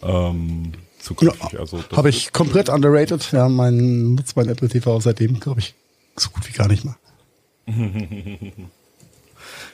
Ähm, 0.03 0.73
zukünftig. 0.99 1.53
Ja, 1.53 1.59
also 1.59 1.83
habe 1.95 2.09
ich 2.09 2.31
komplett 2.31 2.69
underrated. 2.69 3.31
Ja, 3.31 3.49
mein 3.49 4.15
nutzt 4.15 4.35
mein 4.35 4.49
Apple 4.49 4.69
TV 4.69 4.99
seitdem, 4.99 5.39
glaube 5.39 5.59
ich, 5.59 5.75
so 6.15 6.29
gut 6.29 6.47
wie 6.47 6.53
gar 6.53 6.67
nicht 6.67 6.85
mehr. 6.85 6.97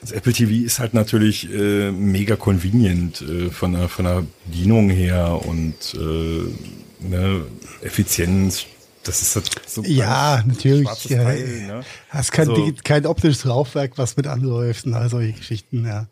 Das 0.00 0.12
Apple 0.12 0.32
TV 0.32 0.64
ist 0.64 0.78
halt 0.78 0.94
natürlich 0.94 1.52
äh, 1.52 1.90
mega 1.90 2.36
convenient 2.36 3.20
äh, 3.20 3.50
von 3.50 3.72
der 3.72 3.88
von 3.88 4.04
der 4.04 4.24
Bedienung 4.46 4.90
her 4.90 5.40
und 5.44 5.74
äh, 5.94 7.06
ne, 7.06 7.44
Effizienz. 7.82 8.66
Das 9.02 9.22
ist 9.22 9.36
halt 9.36 9.50
so 9.66 9.82
ja 9.84 10.42
natürlich. 10.46 10.86
Ja, 11.04 11.24
Teil, 11.24 11.66
ne? 11.66 11.80
Hast 12.10 12.32
kein, 12.32 12.48
also, 12.50 12.72
kein 12.84 13.06
optisches 13.06 13.44
Laufwerk, 13.44 13.96
was 13.96 14.16
mit 14.16 14.26
anläuft 14.26 14.86
und 14.86 14.94
all 14.94 15.08
solche 15.08 15.32
Geschichten. 15.32 15.86
Ja. 15.86 16.06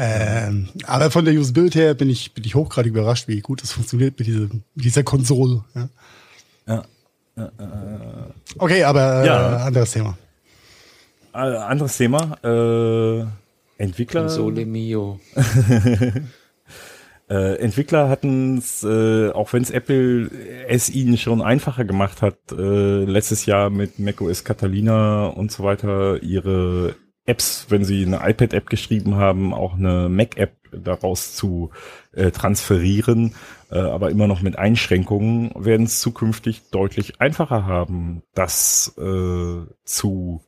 Ähm, 0.00 0.68
aber 0.86 1.10
von 1.10 1.24
der 1.24 1.34
Usability 1.34 1.78
her 1.78 1.94
bin 1.94 2.08
ich, 2.08 2.32
bin 2.32 2.44
ich 2.44 2.54
hochgradig 2.54 2.92
überrascht, 2.92 3.26
wie 3.26 3.40
gut 3.40 3.62
das 3.62 3.72
funktioniert 3.72 4.16
mit 4.16 4.28
dieser, 4.28 4.42
mit 4.42 4.62
dieser 4.76 5.02
Konsole. 5.02 5.64
Ja. 5.74 5.88
ja. 6.68 6.84
ja 7.36 7.44
äh, 7.46 8.32
okay, 8.58 8.84
aber 8.84 9.24
ja. 9.24 9.56
Äh, 9.56 9.62
anderes 9.62 9.90
Thema. 9.90 10.16
Äh, 11.34 11.38
anderes 11.38 11.96
Thema. 11.96 12.38
Äh, 12.44 13.26
Entwickler. 13.82 14.22
Konsole 14.22 14.66
Mio. 14.66 15.18
äh, 17.28 17.56
Entwickler 17.56 18.08
hatten 18.08 18.58
es, 18.58 18.84
äh, 18.84 19.30
auch 19.30 19.52
wenn 19.52 19.64
es 19.64 19.70
Apple 19.70 20.30
es 20.68 20.90
ihnen 20.90 21.18
schon 21.18 21.42
einfacher 21.42 21.84
gemacht 21.84 22.22
hat, 22.22 22.38
äh, 22.52 23.04
letztes 23.04 23.46
Jahr 23.46 23.68
mit 23.68 23.98
macOS 23.98 24.44
Catalina 24.44 25.26
und 25.26 25.50
so 25.50 25.64
weiter 25.64 26.22
ihre 26.22 26.94
Apps, 27.28 27.66
wenn 27.68 27.84
sie 27.84 28.04
eine 28.04 28.28
iPad-App 28.28 28.70
geschrieben 28.70 29.16
haben, 29.16 29.52
auch 29.52 29.74
eine 29.74 30.08
Mac-App 30.08 30.56
daraus 30.72 31.34
zu 31.34 31.70
äh, 32.12 32.30
transferieren, 32.30 33.34
äh, 33.70 33.78
aber 33.78 34.10
immer 34.10 34.26
noch 34.26 34.42
mit 34.42 34.58
Einschränkungen, 34.58 35.52
werden 35.54 35.86
es 35.86 36.00
zukünftig 36.00 36.70
deutlich 36.70 37.20
einfacher 37.20 37.66
haben, 37.66 38.22
das 38.34 38.94
äh, 38.98 39.60
zu 39.84 40.42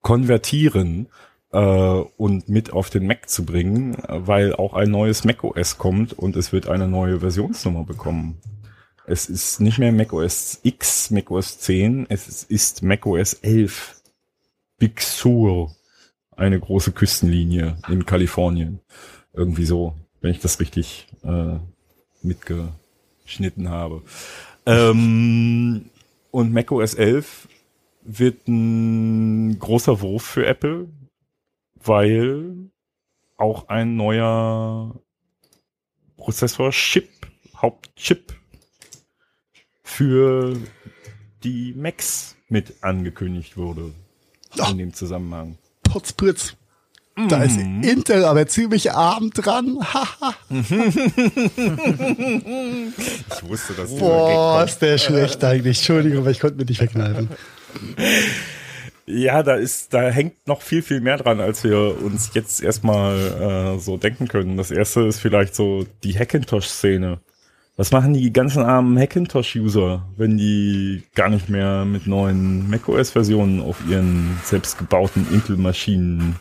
konvertieren 0.00 1.08
äh, 1.52 1.58
und 1.58 2.48
mit 2.48 2.72
auf 2.72 2.90
den 2.90 3.06
Mac 3.06 3.28
zu 3.28 3.44
bringen, 3.44 3.96
weil 4.08 4.54
auch 4.54 4.74
ein 4.74 4.90
neues 4.90 5.24
macOS 5.24 5.78
kommt 5.78 6.12
und 6.12 6.36
es 6.36 6.52
wird 6.52 6.68
eine 6.68 6.88
neue 6.88 7.20
Versionsnummer 7.20 7.84
bekommen. 7.84 8.38
Es 9.04 9.28
ist 9.28 9.60
nicht 9.60 9.78
mehr 9.78 9.92
macOS 9.92 10.60
X, 10.62 11.10
macOS 11.10 11.58
10, 11.58 12.06
es 12.08 12.44
ist 12.44 12.82
macOS 12.82 13.34
11. 13.34 13.96
Big 14.78 15.00
Sur 15.00 15.76
eine 16.36 16.58
große 16.58 16.92
Küstenlinie 16.92 17.76
in 17.88 18.06
Kalifornien. 18.06 18.80
Irgendwie 19.32 19.64
so, 19.64 19.94
wenn 20.20 20.30
ich 20.30 20.40
das 20.40 20.60
richtig 20.60 21.06
äh, 21.22 21.58
mitgeschnitten 22.22 23.68
habe. 23.68 24.02
Ähm, 24.66 25.90
und 26.30 26.52
macOS 26.52 26.94
11 26.94 27.48
wird 28.02 28.48
ein 28.48 29.58
großer 29.58 30.00
Wurf 30.00 30.24
für 30.24 30.46
Apple, 30.46 30.88
weil 31.74 32.70
auch 33.36 33.68
ein 33.68 33.96
neuer 33.96 34.94
Prozessor-Chip, 36.16 37.08
Hauptchip 37.56 38.34
für 39.82 40.56
die 41.42 41.74
Macs 41.74 42.36
mit 42.48 42.82
angekündigt 42.82 43.56
wurde. 43.56 43.92
In 44.70 44.78
dem 44.78 44.92
Zusammenhang. 44.92 45.56
Potzblitz. 45.92 46.56
Da 47.28 47.42
ist 47.42 47.58
mhm. 47.58 47.82
Intel 47.82 48.24
aber 48.24 48.46
ziemlich 48.46 48.92
arm 48.92 49.30
dran. 49.30 49.78
ich 50.48 50.68
wusste, 53.46 53.74
dass 53.74 53.94
Boah, 53.94 54.64
ist 54.64 54.78
der 54.78 54.96
schlecht 54.96 55.44
eigentlich. 55.44 55.76
Entschuldigung, 55.78 56.20
aber 56.20 56.30
ich 56.30 56.40
konnte 56.40 56.56
mir 56.56 56.64
nicht 56.64 56.78
verkneifen. 56.78 57.28
Ja, 59.04 59.42
da 59.42 59.56
ist, 59.56 59.92
da 59.92 60.08
hängt 60.08 60.46
noch 60.48 60.62
viel, 60.62 60.80
viel 60.80 61.02
mehr 61.02 61.18
dran, 61.18 61.40
als 61.40 61.64
wir 61.64 62.02
uns 62.02 62.30
jetzt 62.32 62.62
erstmal 62.62 63.74
äh, 63.76 63.78
so 63.78 63.98
denken 63.98 64.26
können. 64.26 64.56
Das 64.56 64.70
erste 64.70 65.02
ist 65.02 65.20
vielleicht 65.20 65.54
so 65.54 65.84
die 66.04 66.18
Hackintosh-Szene. 66.18 67.20
Was 67.76 67.90
machen 67.90 68.12
die 68.12 68.32
ganzen 68.32 68.62
armen 68.62 68.98
Hackintosh-User, 68.98 70.06
wenn 70.16 70.36
die 70.36 71.04
gar 71.14 71.30
nicht 71.30 71.48
mehr 71.48 71.86
mit 71.86 72.06
neuen 72.06 72.68
macOS-Versionen 72.68 73.62
auf 73.62 73.78
ihren 73.88 74.38
selbstgebauten 74.44 75.26
Intel-Maschinen 75.32 76.36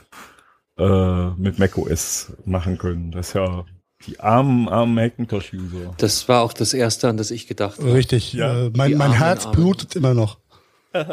äh, 0.77 1.29
mit 1.37 1.57
macOS 1.57 2.33
machen 2.43 2.77
können? 2.77 3.11
Das 3.11 3.29
ist 3.29 3.33
ja 3.35 3.65
die 4.05 4.19
armen, 4.19 4.67
armen 4.67 4.99
Hackintosh-User. 4.99 5.93
Das 5.97 6.27
war 6.27 6.41
auch 6.41 6.51
das 6.51 6.73
Erste, 6.73 7.07
an 7.07 7.15
das 7.15 7.31
ich 7.31 7.47
gedacht 7.47 7.79
habe. 7.79 7.93
Richtig. 7.93 8.33
Ja. 8.33 8.65
Äh, 8.65 8.71
mein, 8.75 8.97
mein 8.97 9.13
Herz 9.13 9.45
Armen. 9.45 9.55
blutet 9.55 9.95
immer 9.95 10.13
noch. 10.13 10.37
äh, 10.93 11.05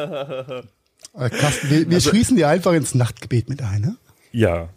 Carsten, 1.31 1.71
wir, 1.71 1.89
wir 1.89 1.95
also, 1.95 2.11
schließen 2.11 2.37
dir 2.37 2.49
einfach 2.49 2.73
ins 2.73 2.95
Nachtgebet 2.95 3.49
mit 3.49 3.63
ein, 3.63 3.83
ne? 3.83 3.97
Ja, 4.33 4.69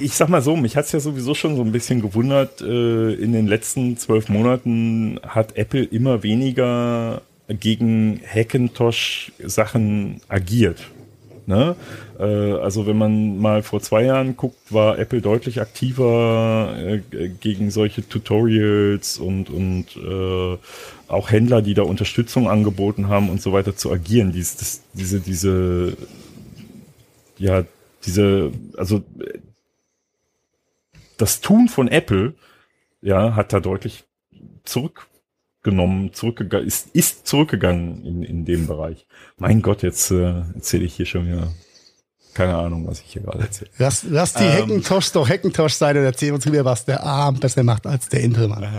ich 0.00 0.14
sag 0.14 0.28
mal 0.28 0.42
so, 0.42 0.56
mich 0.56 0.76
hat's 0.76 0.92
ja 0.92 1.00
sowieso 1.00 1.34
schon 1.34 1.56
so 1.56 1.62
ein 1.62 1.72
bisschen 1.72 2.00
gewundert. 2.00 2.60
Äh, 2.60 3.14
in 3.14 3.32
den 3.32 3.46
letzten 3.46 3.96
zwölf 3.96 4.28
Monaten 4.28 5.18
hat 5.26 5.56
Apple 5.56 5.84
immer 5.84 6.22
weniger 6.22 7.22
gegen 7.48 8.20
Hackintosh-Sachen 8.26 10.20
agiert. 10.28 10.86
Ne? 11.46 11.74
Äh, 12.18 12.24
also 12.24 12.86
wenn 12.86 12.96
man 12.96 13.38
mal 13.38 13.62
vor 13.62 13.80
zwei 13.80 14.04
Jahren 14.04 14.36
guckt, 14.36 14.72
war 14.72 14.98
Apple 14.98 15.20
deutlich 15.20 15.60
aktiver 15.60 16.74
äh, 16.78 17.28
gegen 17.28 17.70
solche 17.70 18.08
Tutorials 18.08 19.18
und, 19.18 19.50
und 19.50 19.86
äh, 19.96 20.58
auch 21.08 21.30
Händler, 21.30 21.62
die 21.62 21.74
da 21.74 21.82
Unterstützung 21.82 22.48
angeboten 22.48 23.08
haben 23.08 23.28
und 23.28 23.42
so 23.42 23.52
weiter 23.52 23.76
zu 23.76 23.90
agieren. 23.90 24.32
Dies, 24.32 24.56
das, 24.56 24.82
diese, 24.94 25.20
diese, 25.20 25.96
ja, 27.38 27.64
diese, 28.04 28.52
also 28.76 29.02
das 31.16 31.40
Tun 31.40 31.68
von 31.68 31.88
Apple, 31.88 32.34
ja, 33.00 33.34
hat 33.36 33.52
da 33.52 33.60
deutlich 33.60 34.04
zurückgenommen, 34.64 36.12
zurückgegangen, 36.12 36.66
ist, 36.66 36.88
ist 36.94 37.26
zurückgegangen 37.26 38.04
in, 38.04 38.22
in 38.22 38.44
dem 38.44 38.66
Bereich. 38.66 39.06
Mein 39.38 39.62
Gott, 39.62 39.82
jetzt 39.82 40.10
äh, 40.10 40.42
erzähle 40.54 40.84
ich 40.84 40.94
hier 40.94 41.06
schon 41.06 41.26
wieder 41.26 41.52
keine 42.34 42.56
Ahnung, 42.56 42.86
was 42.86 43.00
ich 43.00 43.12
hier 43.12 43.22
gerade 43.22 43.40
erzähle. 43.40 43.70
Lass, 43.78 44.04
lass 44.08 44.32
die 44.32 44.44
ähm, 44.44 44.62
Hackintosh 44.62 45.12
doch 45.12 45.28
Hackintosh 45.28 45.74
sein 45.74 45.96
und 45.98 46.04
erzähl 46.04 46.32
uns 46.32 46.46
wieder, 46.46 46.64
was 46.64 46.84
der 46.84 47.02
Arm 47.02 47.38
besser 47.38 47.62
macht 47.62 47.86
als 47.86 48.08
der 48.08 48.20
Intel-Mann. 48.20 48.66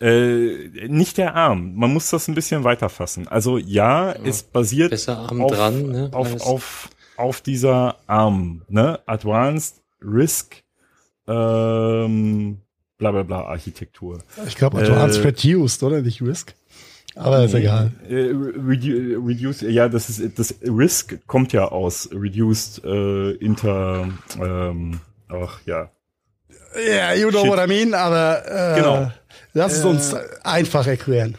Äh, 0.00 0.86
nicht 0.86 1.18
der 1.18 1.34
Arm. 1.34 1.74
Man 1.74 1.92
muss 1.92 2.10
das 2.10 2.28
ein 2.28 2.36
bisschen 2.36 2.62
weiter 2.62 2.88
fassen. 2.88 3.26
Also 3.26 3.58
ja, 3.58 4.12
ja 4.12 4.16
es 4.24 4.44
basiert 4.44 4.92
auf, 5.08 5.50
dran, 5.50 5.88
ne? 5.88 6.10
auf, 6.12 6.40
auf, 6.40 6.88
auf 7.18 7.40
dieser 7.40 7.96
Arm, 8.06 8.62
ne? 8.68 9.00
Advanced 9.06 9.82
Risk 10.00 10.62
ähm, 11.26 12.58
bla 12.96 13.10
bla 13.10 13.22
bla 13.22 13.42
Architektur. 13.44 14.18
Ich 14.46 14.56
glaube 14.56 14.78
Advanced 14.78 15.24
äh, 15.24 15.28
Reduced, 15.28 15.82
oder? 15.82 16.00
Nicht 16.00 16.22
Risk? 16.22 16.54
Aber 17.14 17.44
ist 17.44 17.54
egal. 17.54 17.90
Äh, 18.08 18.14
redu 18.14 19.20
reduced, 19.26 19.62
ja, 19.62 19.88
das 19.88 20.08
ist 20.08 20.38
das 20.38 20.54
Risk 20.62 21.26
kommt 21.26 21.52
ja 21.52 21.66
aus 21.66 22.08
Reduced 22.12 22.84
äh, 22.84 23.32
Inter 23.32 24.08
ähm, 24.40 25.00
ach 25.28 25.60
ja. 25.66 25.90
Ja, 26.74 26.80
yeah, 26.80 27.14
you 27.14 27.30
know 27.30 27.42
Shit. 27.42 27.50
what 27.50 27.58
I 27.58 27.66
mean, 27.66 27.94
aber 27.94 28.42
äh, 28.46 28.76
genau. 28.76 29.12
lass 29.54 29.78
es 29.78 29.84
uns 29.84 30.12
äh, 30.12 30.20
einfach 30.44 30.86
erklären. 30.86 31.36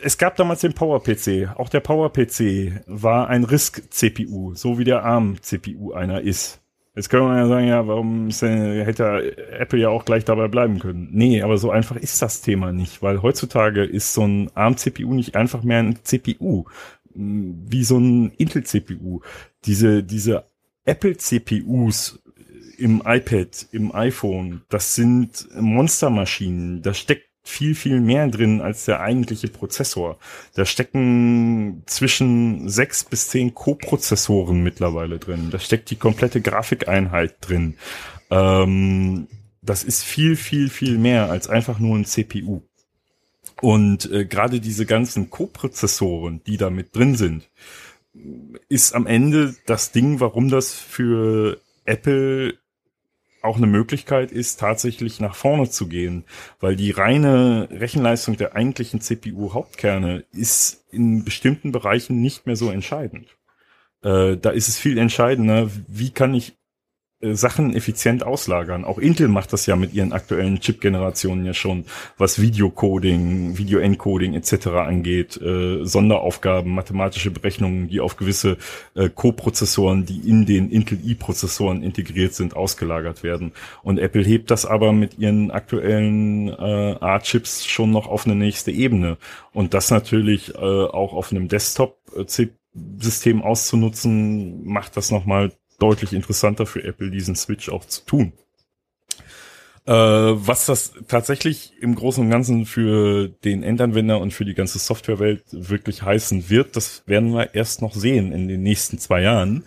Es 0.00 0.18
gab 0.18 0.36
damals 0.36 0.60
den 0.60 0.74
PowerPC. 0.74 1.56
Auch 1.56 1.68
der 1.68 1.80
PowerPC 1.80 2.82
war 2.86 3.28
ein 3.28 3.44
RISC-CPU, 3.44 4.54
so 4.54 4.78
wie 4.78 4.84
der 4.84 5.04
ARM-CPU 5.04 5.92
einer 5.92 6.20
ist. 6.20 6.60
Jetzt 6.94 7.10
können 7.10 7.28
wir 7.28 7.36
ja 7.36 7.46
sagen, 7.46 7.68
ja, 7.68 7.86
warum 7.86 8.30
hätte 8.30 9.36
Apple 9.52 9.78
ja 9.78 9.88
auch 9.88 10.04
gleich 10.04 10.24
dabei 10.24 10.48
bleiben 10.48 10.80
können. 10.80 11.08
Nee, 11.12 11.42
aber 11.42 11.56
so 11.56 11.70
einfach 11.70 11.94
ist 11.94 12.20
das 12.22 12.40
Thema 12.40 12.72
nicht, 12.72 13.02
weil 13.02 13.22
heutzutage 13.22 13.84
ist 13.84 14.14
so 14.14 14.26
ein 14.26 14.50
ARM-CPU 14.54 15.14
nicht 15.14 15.36
einfach 15.36 15.62
mehr 15.62 15.78
ein 15.78 15.98
CPU, 16.02 16.64
wie 17.14 17.84
so 17.84 17.98
ein 17.98 18.32
Intel-CPU. 18.36 19.20
Diese, 19.64 20.02
diese 20.02 20.44
Apple-CPUs 20.86 22.20
im 22.78 23.02
iPad, 23.04 23.66
im 23.72 23.94
iPhone, 23.94 24.62
das 24.68 24.94
sind 24.94 25.48
Monstermaschinen. 25.54 26.82
Da 26.82 26.94
steckt 26.94 27.27
viel, 27.48 27.74
viel 27.74 28.00
mehr 28.00 28.28
drin 28.28 28.60
als 28.60 28.84
der 28.84 29.00
eigentliche 29.00 29.48
Prozessor. 29.48 30.18
Da 30.54 30.64
stecken 30.64 31.82
zwischen 31.86 32.68
sechs 32.68 33.04
bis 33.04 33.28
zehn 33.28 33.54
Co-Prozessoren 33.54 34.62
mittlerweile 34.62 35.18
drin. 35.18 35.50
Da 35.50 35.58
steckt 35.58 35.90
die 35.90 35.96
komplette 35.96 36.40
Grafikeinheit 36.40 37.36
drin. 37.40 37.76
Ähm, 38.30 39.28
das 39.62 39.84
ist 39.84 40.04
viel, 40.04 40.36
viel, 40.36 40.68
viel 40.68 40.98
mehr 40.98 41.30
als 41.30 41.48
einfach 41.48 41.78
nur 41.78 41.96
ein 41.96 42.04
CPU. 42.04 42.62
Und 43.60 44.10
äh, 44.12 44.24
gerade 44.24 44.60
diese 44.60 44.86
ganzen 44.86 45.30
Co-Prozessoren, 45.30 46.42
die 46.46 46.56
da 46.56 46.70
mit 46.70 46.94
drin 46.94 47.16
sind, 47.16 47.48
ist 48.68 48.94
am 48.94 49.06
Ende 49.06 49.54
das 49.66 49.92
Ding, 49.92 50.20
warum 50.20 50.48
das 50.48 50.74
für 50.74 51.60
Apple 51.84 52.58
auch 53.42 53.56
eine 53.56 53.66
Möglichkeit 53.66 54.32
ist, 54.32 54.60
tatsächlich 54.60 55.20
nach 55.20 55.34
vorne 55.34 55.70
zu 55.70 55.88
gehen, 55.88 56.24
weil 56.60 56.76
die 56.76 56.90
reine 56.90 57.68
Rechenleistung 57.70 58.36
der 58.36 58.54
eigentlichen 58.54 59.00
CPU-Hauptkerne 59.00 60.24
ist 60.32 60.84
in 60.90 61.24
bestimmten 61.24 61.72
Bereichen 61.72 62.20
nicht 62.20 62.46
mehr 62.46 62.56
so 62.56 62.70
entscheidend. 62.70 63.28
Äh, 64.02 64.36
da 64.36 64.50
ist 64.50 64.68
es 64.68 64.78
viel 64.78 64.98
entscheidender, 64.98 65.70
wie 65.86 66.10
kann 66.10 66.34
ich 66.34 66.57
Sachen 67.20 67.74
effizient 67.74 68.22
auslagern. 68.22 68.84
Auch 68.84 68.98
Intel 68.98 69.26
macht 69.26 69.52
das 69.52 69.66
ja 69.66 69.74
mit 69.74 69.92
ihren 69.92 70.12
aktuellen 70.12 70.60
Chip-Generationen 70.60 71.44
ja 71.44 71.52
schon, 71.52 71.84
was 72.16 72.40
Videocoding, 72.40 73.58
Video-Encoding 73.58 74.34
etc. 74.34 74.68
angeht, 74.68 75.36
äh, 75.42 75.84
Sonderaufgaben, 75.84 76.72
mathematische 76.72 77.32
Berechnungen, 77.32 77.88
die 77.88 78.00
auf 78.00 78.16
gewisse 78.16 78.56
äh, 78.94 79.08
Co-Prozessoren, 79.08 80.06
die 80.06 80.28
in 80.28 80.46
den 80.46 80.70
Intel 80.70 81.00
i-Prozessoren 81.04 81.82
integriert 81.82 82.34
sind, 82.34 82.54
ausgelagert 82.54 83.24
werden. 83.24 83.50
Und 83.82 83.98
Apple 83.98 84.22
hebt 84.22 84.52
das 84.52 84.64
aber 84.64 84.92
mit 84.92 85.18
ihren 85.18 85.50
aktuellen 85.50 86.48
äh, 86.50 86.96
A-Chips 87.00 87.66
schon 87.66 87.90
noch 87.90 88.06
auf 88.06 88.26
eine 88.26 88.36
nächste 88.36 88.70
Ebene. 88.70 89.16
Und 89.52 89.74
das 89.74 89.90
natürlich 89.90 90.54
äh, 90.54 90.58
auch 90.58 91.14
auf 91.14 91.32
einem 91.32 91.48
Desktop-System 91.48 93.42
auszunutzen, 93.42 94.64
macht 94.64 94.96
das 94.96 95.10
nochmal 95.10 95.50
deutlich 95.78 96.12
interessanter 96.12 96.66
für 96.66 96.82
Apple, 96.84 97.10
diesen 97.10 97.36
Switch 97.36 97.68
auch 97.68 97.84
zu 97.84 98.04
tun. 98.04 98.32
Äh, 99.86 99.92
was 99.92 100.66
das 100.66 100.92
tatsächlich 101.08 101.72
im 101.80 101.94
Großen 101.94 102.22
und 102.22 102.30
Ganzen 102.30 102.66
für 102.66 103.28
den 103.28 103.62
Endanwender 103.62 104.20
und 104.20 104.34
für 104.34 104.44
die 104.44 104.52
ganze 104.52 104.78
Softwarewelt 104.78 105.44
wirklich 105.50 106.02
heißen 106.02 106.50
wird, 106.50 106.76
das 106.76 107.04
werden 107.06 107.32
wir 107.32 107.54
erst 107.54 107.80
noch 107.80 107.94
sehen 107.94 108.32
in 108.32 108.48
den 108.48 108.62
nächsten 108.62 108.98
zwei 108.98 109.22
Jahren, 109.22 109.64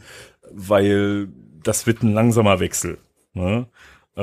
weil 0.51 1.29
das 1.63 1.87
wird 1.87 2.03
ein 2.03 2.13
langsamer 2.13 2.59
Wechsel. 2.59 2.99
Ne? 3.33 3.67
Äh, 4.15 4.21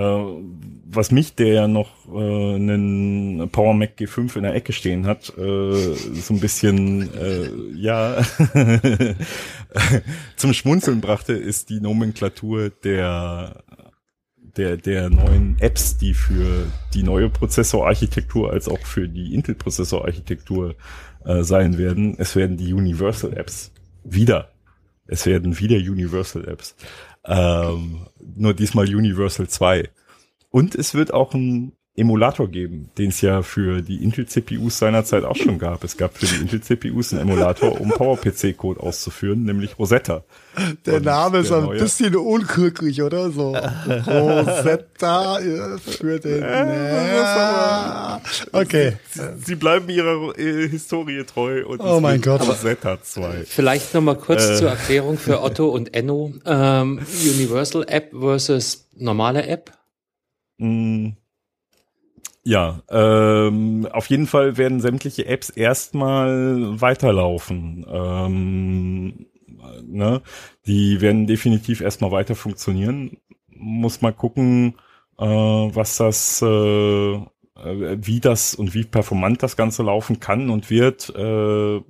was 0.90 1.10
mich, 1.10 1.34
der 1.34 1.48
ja 1.48 1.68
noch 1.68 1.90
äh, 2.08 2.54
einen 2.54 3.48
Power 3.50 3.74
Mac 3.74 3.92
G5 3.98 4.36
in 4.36 4.42
der 4.42 4.54
Ecke 4.54 4.72
stehen 4.72 5.06
hat, 5.06 5.32
äh, 5.38 5.94
so 5.94 6.34
ein 6.34 6.40
bisschen, 6.40 7.08
äh, 7.14 7.48
ja, 7.74 8.22
zum 10.36 10.52
Schmunzeln 10.52 11.00
brachte, 11.00 11.32
ist 11.32 11.70
die 11.70 11.80
Nomenklatur 11.80 12.70
der 12.70 13.64
der, 14.58 14.76
der 14.76 15.08
neuen 15.08 15.56
Apps, 15.60 15.96
die 15.96 16.12
für 16.12 16.66
die 16.92 17.04
neue 17.04 17.30
Prozessorarchitektur 17.30 18.52
als 18.52 18.68
auch 18.68 18.80
für 18.80 19.08
die 19.08 19.32
Intel-Prozessorarchitektur 19.34 20.74
äh, 21.24 21.42
sein 21.44 21.78
werden. 21.78 22.16
Es 22.18 22.36
werden 22.36 22.56
die 22.56 22.72
Universal 22.74 23.36
Apps 23.36 23.72
wieder. 24.04 24.50
Es 25.06 25.24
werden 25.26 25.58
wieder 25.58 25.76
Universal 25.76 26.46
Apps. 26.48 26.74
Ähm, 27.28 28.06
nur 28.36 28.54
diesmal 28.54 28.86
Universal 28.86 29.48
2. 29.48 29.90
Und 30.50 30.74
es 30.74 30.94
wird 30.94 31.12
auch 31.12 31.34
ein 31.34 31.72
Emulator 31.98 32.48
geben, 32.48 32.90
den 32.96 33.08
es 33.08 33.20
ja 33.20 33.42
für 33.42 33.82
die 33.82 34.02
Intel-CPUs 34.02 34.78
seinerzeit 34.78 35.24
auch 35.24 35.36
schon 35.36 35.58
gab. 35.58 35.82
Es 35.84 35.96
gab 35.96 36.16
für 36.16 36.26
die 36.26 36.36
Intel-CPUs 36.36 37.12
einen 37.12 37.22
Emulator, 37.22 37.80
um 37.80 37.90
PowerPC-Code 37.90 38.80
auszuführen, 38.80 39.44
nämlich 39.44 39.78
Rosetta. 39.78 40.24
Der 40.86 40.96
Und 40.96 41.04
Name 41.04 41.38
ist 41.38 41.52
ein 41.52 41.68
bisschen 41.70 42.16
unglücklich, 42.16 43.02
oder? 43.02 43.30
So 43.30 43.54
Rosetta 43.54 45.38
für 45.78 46.18
den. 46.18 46.40
Ja, 46.42 48.20
okay. 48.52 48.96
Sie, 49.10 49.22
sie, 49.44 49.54
bleiben 49.54 49.88
ihrer 49.88 50.38
äh, 50.38 50.68
Historie 50.68 51.24
treu 51.24 51.66
und 51.66 51.80
oh 51.80 52.00
mein 52.00 52.20
Gott. 52.20 52.46
Rosetta 52.46 53.02
2. 53.02 53.44
Vielleicht 53.46 53.94
nochmal 53.94 54.16
kurz 54.16 54.48
äh. 54.48 54.56
zur 54.56 54.70
Erklärung 54.70 55.18
für 55.18 55.42
Otto 55.42 55.68
und 55.68 55.94
Enno. 55.94 56.32
Ähm, 56.44 57.00
Universal 57.22 57.84
App 57.88 58.12
versus 58.12 58.88
normale 58.96 59.46
App. 59.46 59.72
Mm. 60.58 61.10
Ja, 62.48 62.80
ähm, 62.88 63.86
auf 63.92 64.06
jeden 64.06 64.26
Fall 64.26 64.56
werden 64.56 64.80
sämtliche 64.80 65.26
Apps 65.26 65.50
erstmal 65.50 66.80
weiterlaufen. 66.80 67.84
Ähm, 67.86 69.26
ne? 69.86 70.22
Die 70.64 71.02
werden 71.02 71.26
definitiv 71.26 71.82
erstmal 71.82 72.10
weiter 72.10 72.34
funktionieren. 72.34 73.18
Muss 73.50 74.00
mal 74.00 74.14
gucken, 74.14 74.76
äh, 75.18 75.26
was 75.26 75.98
das, 75.98 76.40
äh, 76.40 76.46
wie 76.46 78.20
das 78.20 78.54
und 78.54 78.72
wie 78.72 78.84
performant 78.84 79.42
das 79.42 79.58
Ganze 79.58 79.82
laufen 79.82 80.18
kann 80.18 80.48
und 80.48 80.70
wird. 80.70 81.14
Äh, 81.14 81.82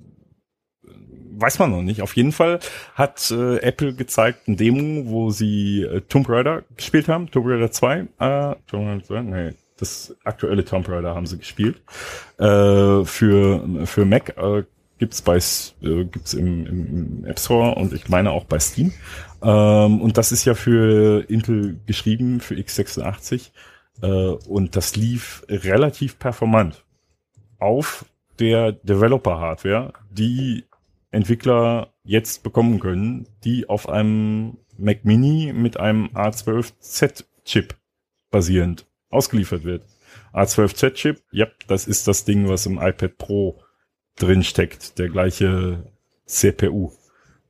weiß 1.41 1.59
man 1.59 1.71
noch 1.71 1.83
nicht. 1.83 2.01
Auf 2.01 2.17
jeden 2.17 2.33
Fall 2.33 2.59
hat 2.95 3.31
äh, 3.31 3.59
Apple 3.59 3.93
gezeigt 3.93 4.49
ein 4.49 4.57
Demo, 4.57 5.09
wo 5.09 5.29
sie 5.29 5.83
äh, 5.83 6.01
Tomb 6.01 6.27
Raider 6.27 6.63
gespielt 6.75 7.07
haben, 7.07 7.31
Tomb 7.31 7.45
Raider 7.47 7.71
2. 7.71 8.07
Äh, 8.19 8.55
Tomb 8.67 8.87
Raider 8.87 9.03
2? 9.05 9.21
Nee, 9.21 9.53
das 9.79 10.15
aktuelle 10.23 10.65
Tomb 10.65 10.87
Raider 10.89 11.15
haben 11.15 11.25
sie 11.25 11.37
gespielt. 11.37 11.81
Äh, 12.37 13.05
für, 13.05 13.85
für 13.85 14.05
Mac 14.05 14.37
äh, 14.37 14.63
gibt's 14.97 15.21
bei 15.21 15.37
äh, 15.37 16.05
gibt's 16.05 16.33
im, 16.33 16.65
im, 16.65 17.25
App 17.25 17.39
Store 17.39 17.75
und 17.75 17.93
ich 17.93 18.09
meine 18.09 18.31
auch 18.31 18.45
bei 18.45 18.59
Steam. 18.59 18.93
Ähm, 19.41 20.01
und 20.01 20.17
das 20.17 20.31
ist 20.31 20.45
ja 20.45 20.53
für 20.53 21.29
Intel 21.29 21.79
geschrieben, 21.85 22.39
für 22.39 22.55
x86. 22.55 23.51
Äh, 24.01 24.07
und 24.07 24.75
das 24.75 24.95
lief 24.95 25.43
relativ 25.49 26.19
performant 26.19 26.83
auf 27.57 28.05
der 28.39 28.71
Developer-Hardware, 28.71 29.93
die 30.11 30.65
Entwickler 31.11 31.93
jetzt 32.03 32.43
bekommen 32.43 32.79
können, 32.79 33.27
die 33.43 33.67
auf 33.67 33.89
einem 33.89 34.57
Mac 34.77 35.03
Mini 35.03 35.51
mit 35.53 35.77
einem 35.77 36.05
A12Z-Chip 36.13 37.75
basierend 38.31 38.88
ausgeliefert 39.09 39.63
wird. 39.63 39.85
A12Z-Chip, 40.33 41.21
ja, 41.31 41.47
das 41.67 41.87
ist 41.87 42.07
das 42.07 42.25
Ding, 42.25 42.47
was 42.47 42.65
im 42.65 42.79
iPad 42.79 43.17
Pro 43.17 43.61
drin 44.15 44.43
steckt, 44.43 44.99
der 44.99 45.09
gleiche 45.09 45.91
CPU. 46.25 46.91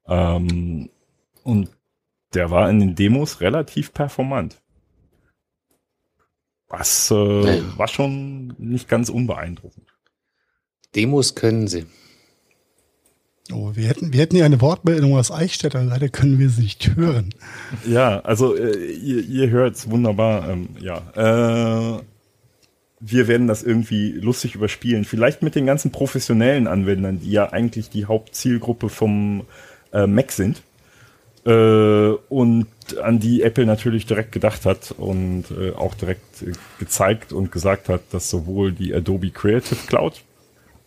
Ähm, 0.07 0.89
und 1.43 1.69
der 2.33 2.51
war 2.51 2.69
in 2.69 2.79
den 2.79 2.95
Demos 2.95 3.41
relativ 3.41 3.93
performant. 3.93 4.61
Was 6.67 7.09
äh, 7.09 7.77
war 7.77 7.87
schon 7.87 8.53
nicht 8.59 8.87
ganz 8.87 9.09
unbeeindruckend. 9.09 9.91
Demos 10.95 11.33
können 11.33 11.67
sie. 11.67 11.87
Oh, 13.51 13.71
wir 13.73 13.87
hätten, 13.87 14.13
wir 14.13 14.21
hätten 14.21 14.35
hier 14.35 14.45
eine 14.45 14.61
Wortmeldung 14.61 15.17
aus 15.17 15.31
Eichstätter, 15.31 15.83
leider 15.83 16.09
können 16.09 16.37
wir 16.37 16.49
sie 16.49 16.61
nicht 16.61 16.95
hören. 16.95 17.33
Ja, 17.87 18.19
also 18.19 18.55
äh, 18.55 18.91
ihr, 18.91 19.23
ihr 19.25 19.49
hört's 19.49 19.89
wunderbar. 19.89 20.49
Ähm, 20.49 20.69
ja, 20.79 21.01
äh, 21.15 22.01
wir 22.99 23.27
werden 23.27 23.47
das 23.47 23.63
irgendwie 23.63 24.11
lustig 24.11 24.55
überspielen. 24.55 25.03
Vielleicht 25.03 25.41
mit 25.41 25.55
den 25.55 25.65
ganzen 25.65 25.91
professionellen 25.91 26.67
Anwendern, 26.67 27.21
die 27.21 27.31
ja 27.31 27.51
eigentlich 27.51 27.89
die 27.89 28.05
Hauptzielgruppe 28.05 28.89
vom 28.89 29.45
äh, 29.93 30.05
Mac 30.05 30.31
sind. 30.31 30.61
Äh, 31.45 32.11
und 32.29 32.67
an 33.01 33.19
die 33.19 33.41
Apple 33.41 33.65
natürlich 33.65 34.05
direkt 34.05 34.31
gedacht 34.31 34.65
hat 34.65 34.93
und 34.97 35.45
äh, 35.51 35.71
auch 35.71 35.95
direkt 35.95 36.41
äh, 36.43 36.51
gezeigt 36.77 37.33
und 37.33 37.51
gesagt 37.51 37.89
hat, 37.89 38.01
dass 38.11 38.29
sowohl 38.29 38.73
die 38.73 38.93
Adobe 38.93 39.31
Creative 39.31 39.79
Cloud 39.87 40.21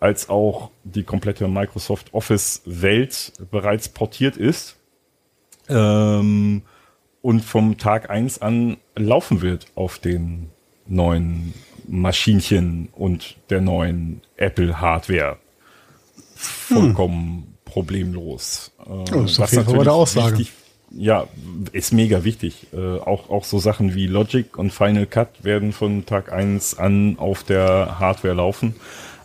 als 0.03 0.29
auch 0.29 0.71
die 0.83 1.05
komplette 1.05 1.47
Microsoft 1.47 2.13
Office 2.13 2.63
Welt 2.65 3.33
bereits 3.53 3.89
portiert 3.89 4.37
ist. 4.37 4.77
Ähm, 5.69 6.63
und 7.23 7.45
vom 7.45 7.79
Tag 7.79 8.11
eins 8.11 8.43
an 8.43 8.79
laufen 8.97 9.43
wird 9.43 9.67
auf 9.77 10.01
den 10.01 10.51
neuen 10.89 11.55
Maschinchen 11.87 12.89
und 12.93 13.37
der 13.49 13.61
neuen 13.61 14.23
Apple 14.37 14.81
Hardware. 14.81 15.39
Vollkommen 16.35 17.57
problemlos. 17.65 18.73
Äh, 18.85 18.91
Oh, 18.91 19.05
das 19.23 19.31
ist 19.33 19.39
auf 19.39 19.45
was 19.45 19.53
jeden 19.53 19.81
eine 19.81 19.93
Aussage. 19.93 20.39
Wichtig, 20.39 20.53
ja, 20.91 21.29
ist 21.71 21.93
mega 21.93 22.25
wichtig. 22.25 22.67
Äh, 22.73 22.99
auch, 22.99 23.31
auch 23.31 23.45
so 23.45 23.61
Sachen 23.61 23.95
wie 23.95 24.09
Logic 24.09 24.59
und 24.59 24.73
Final 24.73 25.07
Cut 25.07 25.45
werden 25.45 25.73
von 25.73 26.05
Tag 26.07 26.33
eins 26.33 26.77
an 26.77 27.19
auf 27.19 27.45
der 27.45 28.01
Hardware 28.01 28.35
laufen, 28.35 28.75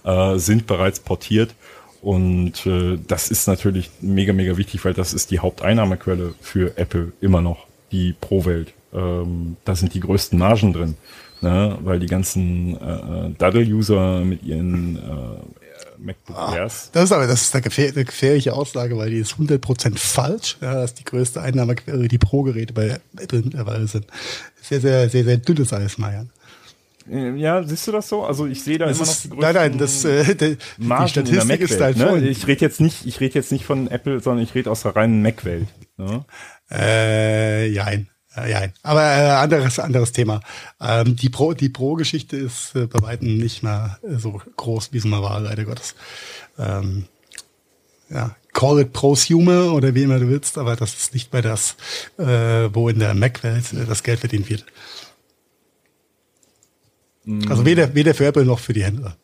äh, 0.07 0.39
sind 0.39 0.65
bereits 0.65 0.99
portiert. 0.99 1.53
Und 2.01 2.65
äh, 2.65 2.97
das 3.07 3.29
ist 3.29 3.47
natürlich 3.47 3.91
mega, 4.01 4.31
mega 4.31 4.55
wichtig, 4.57 4.85
weil 4.85 4.93
das 4.93 5.13
ist 5.13 5.29
die 5.31 5.39
Haupteinnahmequelle 5.39 6.33
für 6.39 6.77
Apple 6.77 7.11
immer 7.21 7.41
noch, 7.41 7.67
die 7.91 8.15
Pro-Welt. 8.19 8.73
Ähm, 8.93 9.57
da 9.65 9.75
sind 9.75 9.93
die 9.93 9.99
größten 9.99 10.39
Margen 10.39 10.71
drin, 10.73 10.95
ne? 11.41 11.77
weil 11.83 11.99
die 11.99 12.05
ganzen 12.05 12.75
äh, 12.75 13.31
Daddle-User 13.37 14.21
mit 14.21 14.43
ihren 14.43 14.95
äh, 14.95 15.99
MacBook 15.99 16.37
Airs 16.37 16.89
Das 16.93 17.05
ist 17.05 17.11
aber 17.11 17.27
das 17.27 17.41
ist 17.41 17.55
eine, 17.55 17.63
gefähr 17.63 17.91
eine 17.91 18.05
gefährliche 18.05 18.53
Aussage, 18.53 18.97
weil 18.97 19.09
die 19.09 19.17
ist 19.17 19.33
100% 19.33 19.97
falsch. 19.97 20.57
Ja, 20.61 20.75
das 20.75 20.91
ist 20.91 20.99
die 20.99 21.03
größte 21.03 21.41
Einnahmequelle, 21.41 22.07
die 22.07 22.17
Pro-Geräte 22.17 22.73
bei 22.73 22.99
Apple 23.17 23.41
mittlerweile 23.43 23.87
sind. 23.87 24.05
Sehr, 24.61 24.79
sehr, 24.79 25.09
sehr, 25.09 25.25
sehr 25.25 25.37
dünnes 25.37 25.73
Eis, 25.73 25.97
Marian. 25.97 26.29
Äh, 27.09 27.35
Ja, 27.35 27.63
siehst 27.63 27.87
du 27.87 27.91
das 27.91 28.09
so? 28.09 28.23
Also 28.23 28.45
ich 28.45 28.63
sehe 28.63 28.77
da 28.77 28.85
Das 28.87 28.97
immer 28.97 29.05
noch 29.05 29.13
ist, 29.13 29.23
die 29.25 29.37
nein, 29.37 29.55
nein, 29.55 29.77
das, 29.77 30.05
äh, 30.05 30.35
die, 30.35 30.57
die 30.77 31.07
Statistik 31.07 31.61
ist 31.61 31.79
dein 31.79 31.97
Ne? 31.97 32.27
Ich 32.27 32.47
rede 32.47 32.61
jetzt 32.61 32.81
nicht, 32.81 33.05
ich 33.05 33.19
rede 33.19 33.35
jetzt 33.35 33.51
nicht 33.51 33.65
von 33.65 33.87
Apple, 33.87 34.19
sondern 34.21 34.43
ich 34.43 34.53
rede 34.55 34.69
aus 34.71 34.83
der 34.83 34.95
reinen 34.95 35.21
Mac-Welt. 35.21 35.67
Ne? 35.97 36.25
Äh, 36.71 37.67
jein. 37.69 38.09
Äh, 38.35 38.51
jein. 38.51 38.73
Aber 38.83 39.01
äh, 39.01 39.29
anderes, 39.31 39.79
anderes 39.79 40.11
Thema. 40.11 40.41
Ähm, 40.81 41.15
die 41.15 41.29
Pro, 41.29 41.53
die 41.53 41.69
Pro-Geschichte 41.69 42.37
ist 42.37 42.75
äh, 42.75 42.87
bei 42.87 43.01
weitem 43.01 43.37
nicht 43.37 43.63
mehr 43.63 43.99
so 44.17 44.41
groß, 44.57 44.93
wie 44.93 44.97
es 44.97 45.05
mal 45.05 45.21
war, 45.21 45.39
leider 45.39 45.65
Gottes. 45.65 45.95
Ähm, 46.59 47.05
ja, 48.09 48.35
call 48.53 48.79
it 48.81 48.93
prosumer 48.93 49.73
oder 49.73 49.93
wie 49.93 50.03
immer 50.03 50.19
du 50.19 50.29
willst, 50.29 50.57
aber 50.57 50.75
das 50.75 50.93
ist 50.93 51.13
nicht 51.13 51.33
mehr 51.33 51.41
das, 51.41 51.75
äh, 52.17 52.69
wo 52.73 52.89
in 52.89 52.99
der 52.99 53.13
Mac-Welt 53.13 53.73
äh, 53.73 53.85
das 53.85 54.03
Geld 54.03 54.19
verdient 54.19 54.49
wird. 54.49 54.65
Also 57.49 57.65
weder, 57.65 57.93
weder 57.93 58.13
für 58.13 58.25
Apple 58.25 58.45
noch 58.45 58.59
für 58.59 58.73
die 58.73 58.83
Händler. 58.83 59.17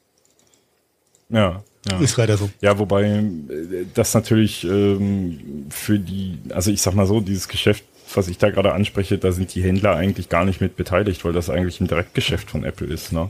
Ja, 1.30 1.64
ja. 1.90 2.00
Ist 2.00 2.16
leider 2.18 2.38
so. 2.38 2.50
Ja, 2.62 2.80
wobei 2.80 3.04
äh, 3.04 3.86
das 3.94 4.14
natürlich 4.14 4.64
ähm, 4.64 5.68
für 5.70 6.00
die, 6.00 6.40
also 6.50 6.72
ich 6.72 6.82
sag 6.82 6.94
mal 6.94 7.06
so, 7.06 7.20
dieses 7.20 7.48
Geschäft, 7.48 7.84
was 8.14 8.28
ich 8.28 8.38
da 8.38 8.50
gerade 8.52 8.74
anspreche, 8.74 9.18
da 9.18 9.32
sind 9.32 9.54
die 9.54 9.64
Händler 9.64 9.96
eigentlich 9.96 10.30
gar 10.30 10.46
nicht 10.46 10.62
mit 10.62 10.76
beteiligt, 10.78 11.26
weil 11.26 11.34
das 11.34 11.50
eigentlich 11.50 11.82
ein 11.82 11.88
Direktgeschäft 11.88 12.50
von 12.50 12.64
Apple 12.64 12.88
ist. 12.88 13.12
Ne? 13.12 13.30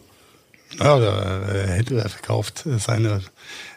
Ja, 0.79 0.99
der 0.99 1.49
äh, 1.49 1.67
Händler 1.67 2.07
verkauft 2.09 2.65
äh, 2.65 2.77
seine 2.77 3.21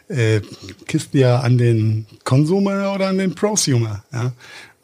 äh, 0.09 0.41
Kisten 0.85 1.17
ja 1.17 1.39
an 1.39 1.57
den 1.57 2.05
Consumer 2.23 2.93
oder 2.93 3.07
an 3.07 3.17
den 3.17 3.33
Prosumer. 3.33 4.03
Ja? 4.11 4.33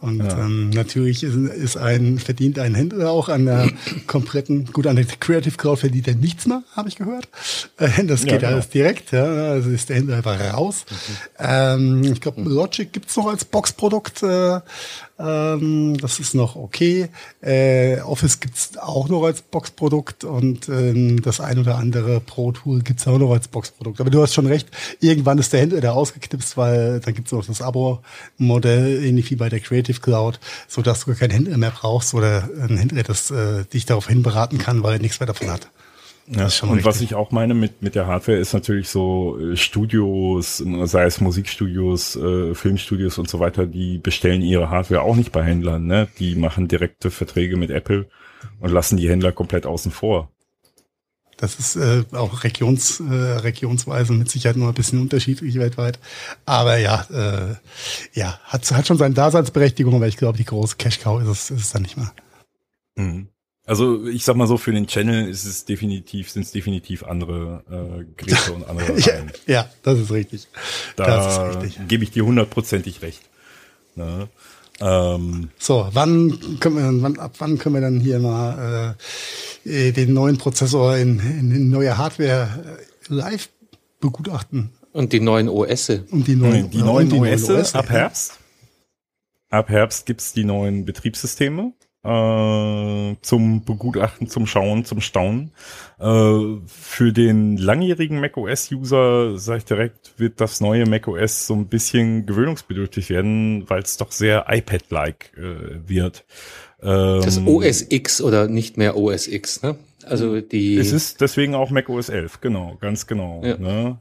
Und 0.04 0.20
ähm, 0.20 0.70
natürlich 0.72 1.24
ist, 1.24 1.34
ist 1.36 1.78
ein, 1.78 2.20
verdient 2.20 2.60
ein 2.60 2.76
Händler 2.76 3.10
auch 3.10 3.30
an 3.30 3.46
der 3.46 3.72
kompletten, 4.08 4.66
gut, 4.74 4.86
an 4.86 4.98
der 4.98 5.06
Creative 5.06 5.56
Cloud 5.56 5.80
verdient 5.80 6.10
er 6.10 6.16
nichts 6.16 6.46
mehr, 6.46 6.62
habe 6.76 6.90
ich 6.90 6.98
gehört. 6.98 7.30
Äh, 7.78 8.04
das 8.04 8.24
Ja, 8.26 8.32
geht 8.34 8.42
genau. 8.42 8.52
alles 8.56 8.68
direkt, 8.68 9.14
ja. 9.14 9.24
Also 9.24 9.70
ist 9.70 9.88
der 9.88 9.96
Händler 9.96 10.18
einfach 10.18 10.38
raus. 10.54 10.84
Ähm, 11.40 12.04
ich 12.04 12.20
glaube, 12.20 12.42
Logic 12.42 12.92
gibt's 12.92 13.16
noch 13.16 13.28
als 13.28 13.46
Boxprodukt. 13.46 14.24
Äh, 14.24 14.60
ähm, 15.24 15.98
das 15.98 16.20
ist 16.20 16.36
noch 16.36 16.56
okay. 16.56 17.10
Äh, 17.42 18.02
Office 18.02 18.40
gibt's 18.40 18.78
auch 18.78 19.08
noch 19.08 19.24
als 19.24 19.42
Boxprodukt 19.42 20.24
und 20.24 20.68
ähm, 20.70 21.22
das 21.22 21.40
ein 21.40 21.60
oder 21.60 21.78
andere 21.78 22.20
Pro 22.20 22.52
Tool 22.52 22.82
gibt's 22.82 23.08
auch 23.08 23.18
noch 23.18 23.32
als 23.32 23.48
Boxprodukt. 23.48 24.02
Aber 24.02 24.10
du 24.10 24.22
hast 24.22 24.34
schon 24.34 24.48
recht, 24.48 24.70
irgendwann 25.00 25.38
ist 25.38 25.54
der 25.54 25.62
Händler 25.62 25.82
da 25.82 25.94
ausgeknipst, 25.94 26.58
weil 26.58 27.00
dann 27.00 27.14
gibt's 27.14 27.32
noch 27.32 27.46
das 27.46 27.62
Abo-Modell, 27.62 29.04
ähnlich 29.04 29.32
wie 29.32 29.36
bei 29.36 29.50
der 29.50 29.60
Creative 29.60 30.00
Cloud, 30.00 30.40
so 30.68 30.82
dass 30.82 31.06
du 31.06 31.16
keinen 31.16 31.32
Händler 31.32 31.58
mehr 31.58 31.72
brauchst 31.72 32.14
oder 32.14 32.50
ein 32.62 32.78
Händler, 32.78 33.04
das 33.04 33.32
äh, 33.32 33.64
dich 33.66 33.86
daraufhin 33.86 34.24
beraten 34.24 34.58
kann, 34.58 34.84
weil 34.84 34.94
er 34.94 35.00
nichts 35.00 35.20
mehr 35.20 35.28
davon 35.28 35.50
hat. 35.50 35.70
Ja, 36.28 36.46
ist 36.46 36.58
schon 36.58 36.70
und 36.70 36.86
was 36.86 36.96
richtig. 36.96 37.12
ich 37.12 37.16
auch 37.16 37.32
meine 37.32 37.54
mit, 37.54 37.82
mit 37.82 37.96
der 37.96 38.08
Hardware 38.08 38.38
ist 38.38 38.54
natürlich 38.54 38.88
so 38.88 39.38
äh, 39.40 39.58
Studios, 39.58 40.64
sei 40.86 41.04
es 41.04 41.20
Musikstudios, 41.20 42.16
äh, 42.16 42.56
Filmstudios 42.56 43.18
und 43.18 43.30
so 43.30 43.40
weiter, 43.40 43.66
die 43.66 43.98
bestellen 43.98 44.42
ihre 44.42 44.70
Hardware 44.70 45.02
auch 45.02 45.16
nicht 45.16 45.34
bei 45.34 45.44
Händlern. 45.44 45.86
Ne? 45.86 46.08
Die 46.20 46.36
machen 46.36 46.70
direkte 46.70 47.12
Verträge 47.12 47.58
mit 47.58 47.72
Apple 47.72 48.08
und 48.62 48.72
lassen 48.72 48.96
die 48.96 49.10
Händler 49.10 49.34
komplett 49.34 49.66
außen 49.66 49.92
vor. 49.92 50.30
Das 51.36 51.60
ist 51.60 51.76
äh, 51.76 52.04
auch 52.14 52.46
regions, 52.46 53.02
äh, 53.02 53.04
regionsweise 53.04 54.14
mit 54.14 54.30
Sicherheit 54.30 54.56
nur 54.56 54.70
ein 54.70 54.74
bisschen 54.74 55.02
unterschiedlich 55.02 55.56
weltweit. 55.56 56.00
Aber 56.46 56.78
ja, 56.78 57.06
äh, 57.12 57.56
ja, 58.14 58.40
hat, 58.46 58.72
hat 58.72 58.88
schon 58.88 58.98
seine 58.98 59.14
Daseinsberechtigung, 59.14 59.96
aber 59.96 60.08
ich 60.08 60.16
glaube, 60.16 60.38
die 60.38 60.46
große 60.46 60.78
Cash-Cow 60.78 61.22
ist 61.22 61.28
es, 61.28 61.52
ist 61.52 61.62
es 61.62 61.72
dann 61.72 61.82
nicht 61.82 61.98
mehr. 61.98 62.14
Mhm. 62.96 63.28
Also 63.66 64.06
ich 64.08 64.26
sag 64.26 64.36
mal 64.36 64.48
so, 64.48 64.58
für 64.58 64.74
den 64.74 64.88
Channel 64.88 65.30
ist 65.30 65.46
es 65.46 65.64
definitiv, 65.64 66.30
sind 66.30 66.44
es 66.44 66.52
definitiv 66.52 67.04
andere 67.04 67.64
äh, 67.70 68.04
Geräte 68.18 68.52
und 68.52 68.68
andere 68.68 69.00
Ja, 69.00 69.14
ja, 69.48 69.70
das 69.84 70.00
ist 70.00 70.12
richtig. 70.12 70.48
das 70.98 71.08
Da 71.08 71.56
ist 71.56 71.64
richtig. 71.64 71.88
gebe 71.88 72.04
ich 72.04 72.12
dir 72.12 72.26
hundertprozentig 72.26 73.02
recht. 73.02 73.22
Ne? 73.96 74.28
Ähm, 74.82 75.50
So, 75.58 75.88
wann 75.94 76.60
können 76.60 76.76
wir, 76.76 77.04
wann, 77.04 77.20
ab 77.20 77.36
wann 77.40 77.58
können 77.58 77.76
wir 77.76 77.82
dann 77.82 78.02
hier 78.02 78.20
mal 78.20 78.96
äh, 79.66 79.88
äh, 79.88 79.92
den 79.94 80.14
neuen 80.14 80.38
Prozessor 80.38 80.98
in, 80.98 81.20
in, 81.20 81.70
neue 81.70 81.98
Hardware 81.98 82.78
äh, 83.10 83.14
live 83.14 83.48
begutachten? 84.02 84.72
Und 84.92 85.14
die 85.14 85.22
neuen 85.22 85.48
OS. 85.48 85.90
Und 85.90 86.28
die 86.28 86.36
neuen, 86.36 86.70
die 86.70 86.80
neuen 86.80 87.12
und 87.12 87.14
die 87.14 87.34
OS, 87.34 87.50
OS, 87.50 87.76
ab 87.76 87.86
ja. 87.86 87.92
Herbst. 87.92 88.40
Ab 89.50 89.70
Herbst 89.70 90.06
gibt's 90.06 90.34
die 90.34 90.44
neuen 90.44 90.84
Betriebssysteme 90.84 91.72
äh, 92.04 93.16
zum 93.22 93.64
Begutachten, 93.64 94.28
zum 94.28 94.46
Schauen, 94.46 94.86
zum 94.86 95.00
Staunen. 95.02 95.52
Äh, 96.00 96.58
für 96.68 97.14
den 97.14 97.58
langjährigen 97.58 98.20
macOS-User, 98.20 99.38
sage 99.38 99.60
ich 99.60 99.66
direkt, 99.66 100.14
wird 100.18 100.42
das 100.42 100.60
neue 100.60 100.86
macOS 100.86 101.48
so 101.48 101.54
ein 101.54 101.68
bisschen 101.68 102.26
gewöhnungsbedürftig 102.26 103.10
werden, 103.10 103.70
weil 103.70 103.82
es 103.82 103.98
doch 103.98 104.12
sehr 104.12 104.46
iPad-like 104.50 105.32
äh, 105.38 105.88
wird. 105.88 106.26
Ähm, 106.82 107.22
Das 107.24 107.40
OS 107.40 107.86
X 107.90 108.22
oder 108.22 108.48
nicht 108.48 108.78
mehr 108.78 108.98
OS 108.98 109.28
X, 109.28 109.62
ne? 109.62 109.78
Also 110.06 110.42
die. 110.42 110.78
Es 110.78 110.92
ist 110.92 111.22
deswegen 111.22 111.56
auch 111.56 111.70
macOS 111.70 112.10
11, 112.10 112.42
genau, 112.42 112.78
ganz 112.82 113.08
genau. 113.08 113.42
Ja. 113.46 113.58
Ne? 113.58 113.98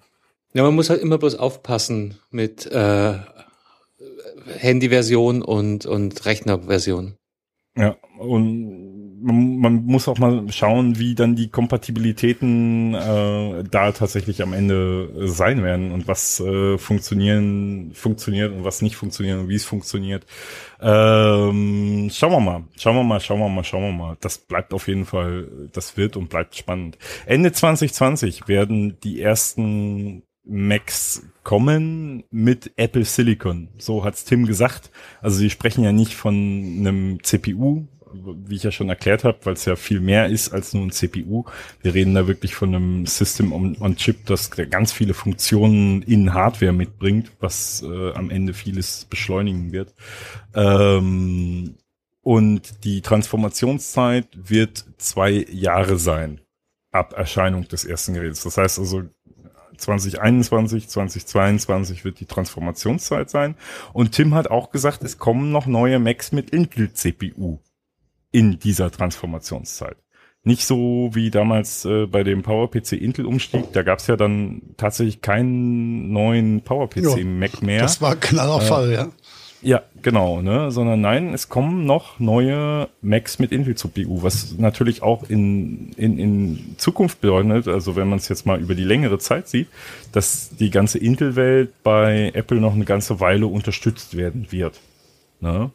Ja, 0.54 0.64
man 0.64 0.74
muss 0.74 0.90
halt 0.90 1.00
immer 1.00 1.18
bloß 1.18 1.36
aufpassen 1.36 2.18
mit 2.30 2.66
äh, 2.66 3.14
Handyversion 4.58 5.42
und, 5.42 5.86
und 5.86 6.24
Rechnerversion. 6.26 7.14
Ja, 7.74 7.96
und 8.18 9.22
man, 9.22 9.56
man 9.56 9.84
muss 9.84 10.06
auch 10.08 10.18
mal 10.18 10.44
schauen, 10.52 10.98
wie 10.98 11.14
dann 11.14 11.36
die 11.36 11.48
Kompatibilitäten 11.48 12.94
äh, 12.94 13.64
da 13.64 13.92
tatsächlich 13.92 14.42
am 14.42 14.52
Ende 14.52 15.28
sein 15.28 15.62
werden 15.62 15.90
und 15.90 16.06
was 16.06 16.38
äh, 16.40 16.76
funktionieren, 16.76 17.92
funktioniert 17.94 18.52
und 18.52 18.64
was 18.64 18.82
nicht 18.82 18.96
funktioniert 18.96 19.38
und 19.38 19.48
wie 19.48 19.54
es 19.54 19.64
funktioniert. 19.64 20.26
Ähm, 20.80 22.10
schauen 22.12 22.32
wir 22.32 22.40
mal, 22.40 22.64
schauen 22.76 22.96
wir 22.96 23.04
mal, 23.04 23.20
schauen 23.20 23.40
wir 23.40 23.48
mal, 23.48 23.64
schauen 23.64 23.82
wir 23.82 23.92
mal. 23.92 24.16
Das 24.20 24.36
bleibt 24.36 24.74
auf 24.74 24.86
jeden 24.88 25.06
Fall, 25.06 25.48
das 25.72 25.96
wird 25.96 26.16
und 26.16 26.28
bleibt 26.28 26.56
spannend. 26.56 26.98
Ende 27.24 27.52
2020 27.52 28.48
werden 28.48 28.98
die 29.02 29.22
ersten 29.22 30.24
Macs 30.44 31.22
kommen 31.42 32.24
mit 32.30 32.72
Apple 32.76 33.04
Silicon. 33.04 33.68
So 33.78 34.04
hat's 34.04 34.24
Tim 34.24 34.46
gesagt. 34.46 34.90
Also 35.20 35.38
sie 35.38 35.50
sprechen 35.50 35.84
ja 35.84 35.92
nicht 35.92 36.14
von 36.14 36.34
einem 36.34 37.22
CPU, 37.22 37.86
wie 38.14 38.56
ich 38.56 38.62
ja 38.62 38.70
schon 38.70 38.88
erklärt 38.88 39.24
habe, 39.24 39.38
weil 39.44 39.54
es 39.54 39.64
ja 39.64 39.76
viel 39.76 40.00
mehr 40.00 40.28
ist 40.28 40.52
als 40.52 40.74
nur 40.74 40.84
ein 40.84 40.90
CPU. 40.90 41.44
Wir 41.80 41.94
reden 41.94 42.14
da 42.14 42.26
wirklich 42.26 42.54
von 42.54 42.74
einem 42.74 43.06
System 43.06 43.52
on, 43.52 43.76
on 43.80 43.96
Chip, 43.96 44.26
das 44.26 44.50
ganz 44.50 44.92
viele 44.92 45.14
Funktionen 45.14 46.02
in 46.02 46.34
Hardware 46.34 46.72
mitbringt, 46.72 47.32
was 47.40 47.82
äh, 47.82 48.12
am 48.12 48.30
Ende 48.30 48.54
vieles 48.54 49.06
beschleunigen 49.06 49.72
wird. 49.72 49.94
Ähm, 50.54 51.76
und 52.20 52.84
die 52.84 53.00
Transformationszeit 53.00 54.28
wird 54.34 54.84
zwei 54.98 55.44
Jahre 55.50 55.98
sein 55.98 56.40
ab 56.92 57.14
Erscheinung 57.16 57.66
des 57.66 57.84
ersten 57.84 58.14
Geräts. 58.14 58.42
Das 58.44 58.58
heißt 58.58 58.78
also 58.78 59.02
2021, 59.76 60.88
2022 60.88 62.04
wird 62.04 62.20
die 62.20 62.26
Transformationszeit 62.26 63.30
sein. 63.30 63.56
Und 63.92 64.12
Tim 64.12 64.34
hat 64.34 64.50
auch 64.50 64.70
gesagt, 64.70 65.02
es 65.02 65.18
kommen 65.18 65.52
noch 65.52 65.66
neue 65.66 65.98
Macs 65.98 66.32
mit 66.32 66.50
Intel-CPU 66.50 67.58
in 68.30 68.58
dieser 68.58 68.90
Transformationszeit. 68.90 69.96
Nicht 70.44 70.64
so 70.64 71.10
wie 71.12 71.30
damals 71.30 71.84
äh, 71.84 72.06
bei 72.06 72.24
dem 72.24 72.42
PowerPC 72.42 72.92
Intel 72.94 73.26
Umstieg, 73.26 73.72
da 73.72 73.84
gab 73.84 74.00
es 74.00 74.08
ja 74.08 74.16
dann 74.16 74.74
tatsächlich 74.76 75.20
keinen 75.20 76.12
neuen 76.12 76.62
PowerPC 76.62 77.24
Mac 77.24 77.62
mehr. 77.62 77.82
Das 77.82 78.02
war 78.02 78.16
knaller 78.16 78.60
äh, 78.60 78.66
Fall, 78.66 78.92
ja. 78.92 79.08
Ja, 79.62 79.82
genau, 80.02 80.42
ne, 80.42 80.72
sondern 80.72 81.00
nein, 81.00 81.32
es 81.32 81.48
kommen 81.48 81.86
noch 81.86 82.18
neue 82.18 82.88
Macs 83.00 83.38
mit 83.38 83.52
Intel 83.52 83.76
CPU, 83.76 84.22
was 84.22 84.58
natürlich 84.58 85.02
auch 85.02 85.30
in, 85.30 85.92
in, 85.96 86.18
in 86.18 86.74
Zukunft 86.78 87.20
bedeutet, 87.20 87.68
also 87.68 87.94
wenn 87.94 88.08
man 88.08 88.18
es 88.18 88.28
jetzt 88.28 88.44
mal 88.44 88.60
über 88.60 88.74
die 88.74 88.84
längere 88.84 89.18
Zeit 89.18 89.48
sieht, 89.48 89.68
dass 90.10 90.50
die 90.56 90.70
ganze 90.70 90.98
Intel-Welt 90.98 91.70
bei 91.84 92.32
Apple 92.34 92.60
noch 92.60 92.74
eine 92.74 92.84
ganze 92.84 93.20
Weile 93.20 93.46
unterstützt 93.46 94.16
werden 94.16 94.48
wird. 94.50 94.80
Ne? 95.40 95.70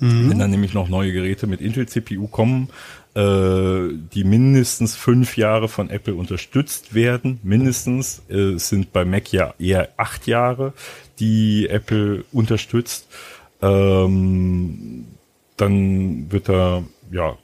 Mhm. 0.00 0.30
Wenn 0.30 0.38
dann 0.38 0.50
nämlich 0.50 0.74
noch 0.74 0.88
neue 0.88 1.12
Geräte 1.12 1.46
mit 1.46 1.62
Intel-CPU 1.62 2.26
kommen, 2.26 2.68
die 3.12 4.24
mindestens 4.24 4.94
fünf 4.94 5.36
Jahre 5.36 5.68
von 5.68 5.90
Apple 5.90 6.14
unterstützt 6.14 6.94
werden, 6.94 7.40
mindestens, 7.42 8.22
äh, 8.28 8.56
sind 8.56 8.92
bei 8.92 9.04
Mac 9.04 9.32
ja 9.32 9.52
eher 9.58 9.88
acht 9.96 10.28
Jahre, 10.28 10.74
die 11.18 11.68
Apple 11.68 12.24
unterstützt, 12.30 13.08
ähm, 13.62 15.06
dann 15.56 16.30
wird 16.30 16.48
da, 16.48 16.84
ja, 17.10 17.36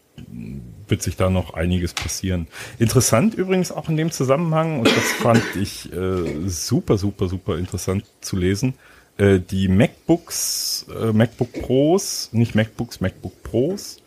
wird 0.87 1.03
sich 1.03 1.17
da 1.17 1.31
noch 1.31 1.55
einiges 1.55 1.95
passieren. 1.95 2.47
Interessant 2.79 3.35
übrigens 3.35 3.73
auch 3.73 3.89
in 3.89 3.97
dem 3.97 4.13
Zusammenhang, 4.13 4.79
und 4.79 4.87
das 4.89 5.13
fand 5.21 5.43
ich 5.61 5.93
äh, 5.93 6.49
super, 6.49 6.97
super, 6.97 7.29
super 7.29 7.59
interessant 7.59 8.05
zu 8.21 8.37
lesen, 8.37 8.75
äh, 9.19 9.41
die 9.41 9.67
MacBooks, 9.67 10.87
äh, 10.97 11.13
MacBook 11.13 11.53
Pros, 11.55 12.29
nicht 12.31 12.55
MacBooks, 12.55 13.01
MacBook 13.01 13.43
Pros 13.43 14.01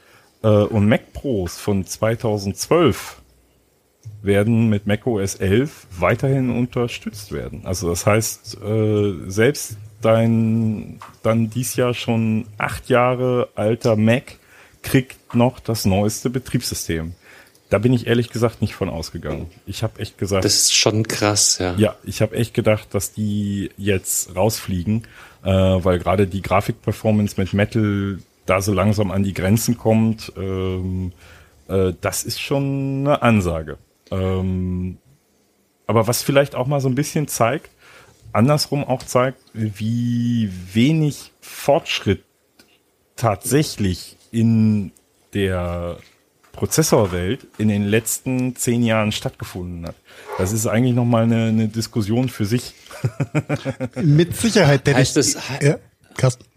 äh, 0.44 0.48
und 0.48 0.88
Mac 0.88 1.14
Pros 1.14 1.58
von 1.58 1.86
2012 1.86 3.22
werden 4.22 4.70
mit 4.70 4.86
macOS 4.86 5.36
11 5.36 5.88
weiterhin 5.98 6.50
unterstützt 6.50 7.32
werden. 7.32 7.62
Also 7.64 7.90
das 7.90 8.06
heißt, 8.06 8.58
äh, 8.62 9.14
selbst 9.28 9.78
dein 10.02 11.00
dann 11.24 11.50
dies 11.50 11.76
Jahr 11.76 11.94
schon 11.94 12.46
acht 12.58 12.90
Jahre 12.90 13.50
alter 13.56 13.96
Mac 13.96 14.38
kriegt 14.82 15.36
noch 15.36 15.60
das 15.60 15.86
neueste 15.86 16.30
Betriebssystem. 16.30 17.14
Da 17.70 17.78
bin 17.78 17.94
ich 17.94 18.08
ehrlich 18.08 18.30
gesagt 18.30 18.62
nicht 18.62 18.74
von 18.74 18.90
ausgegangen. 18.90 19.48
Ich 19.68 19.84
habe 19.84 20.00
echt 20.00 20.18
gesagt. 20.18 20.44
Das 20.44 20.56
ist 20.56 20.76
schon 20.76 21.08
krass, 21.08 21.60
ja. 21.60 21.76
Ja, 21.78 21.96
ich 22.04 22.22
habe 22.22 22.36
echt 22.36 22.56
gedacht, 22.56 22.88
dass 22.94 23.14
die 23.14 23.70
jetzt 23.78 24.36
rausfliegen, 24.36 25.04
äh, 25.44 25.50
weil 25.52 26.00
gerade 26.00 26.26
die 26.26 26.42
Grafikperformance 26.42 27.40
mit 27.40 27.54
Metal 27.54 28.18
da 28.50 28.62
so 28.62 28.74
langsam 28.74 29.12
an 29.12 29.24
die 29.24 29.34
Grenzen 29.34 29.78
kommt. 29.78 30.34
Ähm, 30.38 31.12
äh, 31.68 31.94
das 32.02 32.24
ist 32.24 32.40
schon 32.42 33.08
eine 33.08 33.22
Ansage. 33.22 33.78
Ähm, 34.12 34.98
aber 35.88 36.08
was 36.08 36.24
vielleicht 36.24 36.56
auch 36.56 36.68
mal 36.68 36.82
so 36.82 36.90
ein 36.90 36.96
bisschen 36.96 37.28
zeigt, 37.28 37.70
andersrum 38.34 38.84
auch 38.84 39.04
zeigt, 39.04 39.40
wie 39.54 40.52
wenig 40.74 41.32
Fortschritt 41.42 42.24
tatsächlich 43.16 44.18
in 44.32 44.92
der 45.34 45.98
Prozessorwelt 46.52 47.48
in 47.58 47.70
den 47.70 47.86
letzten 47.86 48.56
zehn 48.56 48.84
Jahren 48.84 49.12
stattgefunden 49.12 49.88
hat. 49.88 49.96
Das 50.38 50.52
ist 50.52 50.68
eigentlich 50.68 50.96
nochmal 50.96 51.24
eine, 51.24 51.46
eine 51.46 51.68
Diskussion 51.68 52.30
für 52.30 52.46
sich. 52.46 52.74
Mit 53.96 54.36
Sicherheit. 54.36 54.86
Denn 54.88 54.96
heißt 54.96 55.18
ich, 55.18 55.34
das, 55.34 55.62
ja, 55.62 55.78
Carsten. 56.18 56.49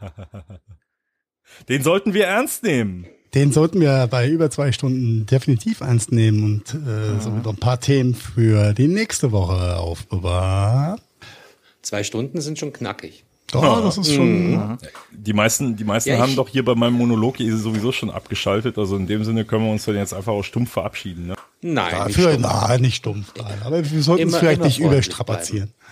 Den 1.69 1.83
sollten 1.83 2.15
wir 2.15 2.27
ernst 2.27 2.63
nehmen 2.63 3.07
den 3.35 3.51
sollten 3.51 3.81
wir 3.81 4.07
bei 4.07 4.29
über 4.29 4.49
zwei 4.51 4.71
Stunden 4.71 5.27
definitiv 5.27 5.81
ernst 5.81 6.13
nehmen 6.13 6.45
und 6.45 6.75
äh, 6.75 7.21
so 7.21 7.31
noch 7.31 7.53
ein 7.53 7.57
paar 7.57 7.81
Themen 7.81 8.15
für 8.15 8.73
die 8.75 8.87
nächste 8.87 9.33
Woche 9.33 9.77
aufbewahren. 9.77 11.01
Zwei 11.83 12.05
Stunden 12.05 12.41
sind 12.41 12.59
schon 12.59 12.73
knackig. 12.73 13.25
Doch, 13.63 13.83
das 13.83 13.99
ist 13.99 14.15
schon. 14.15 14.51
Mhm. 14.51 14.79
Die 15.13 15.33
meisten, 15.33 15.77
die 15.77 15.85
meisten 15.85 16.11
ja, 16.11 16.19
haben 16.19 16.37
doch 16.37 16.49
hier 16.49 16.65
bei 16.65 16.75
meinem 16.75 16.95
Monolog 16.95 17.37
sowieso 17.39 17.93
schon 17.93 18.11
abgeschaltet. 18.11 18.79
Also 18.79 18.97
in 18.97 19.07
dem 19.07 19.25
Sinne 19.25 19.45
können 19.45 19.65
wir 19.65 19.73
uns 19.73 19.85
dann 19.85 19.97
jetzt 19.97 20.15
einfach 20.15 20.33
auch 20.33 20.43
stumpf 20.43 20.73
verabschieden. 20.73 21.29
Ne? 21.29 21.37
Nein, 21.63 21.91
Dafür, 21.91 22.37
nicht 22.37 22.41
stumpf. 22.41 22.69
Nein, 22.69 22.81
nicht 22.81 22.97
stumpf. 22.97 23.33
Nein. 23.37 23.63
Aber 23.65 23.91
wir 23.91 24.03
sollten 24.03 24.29
es 24.29 24.37
vielleicht 24.37 24.63
nicht 24.63 24.81
überstrapazieren. 24.81 25.69
Bleiben. 25.69 25.85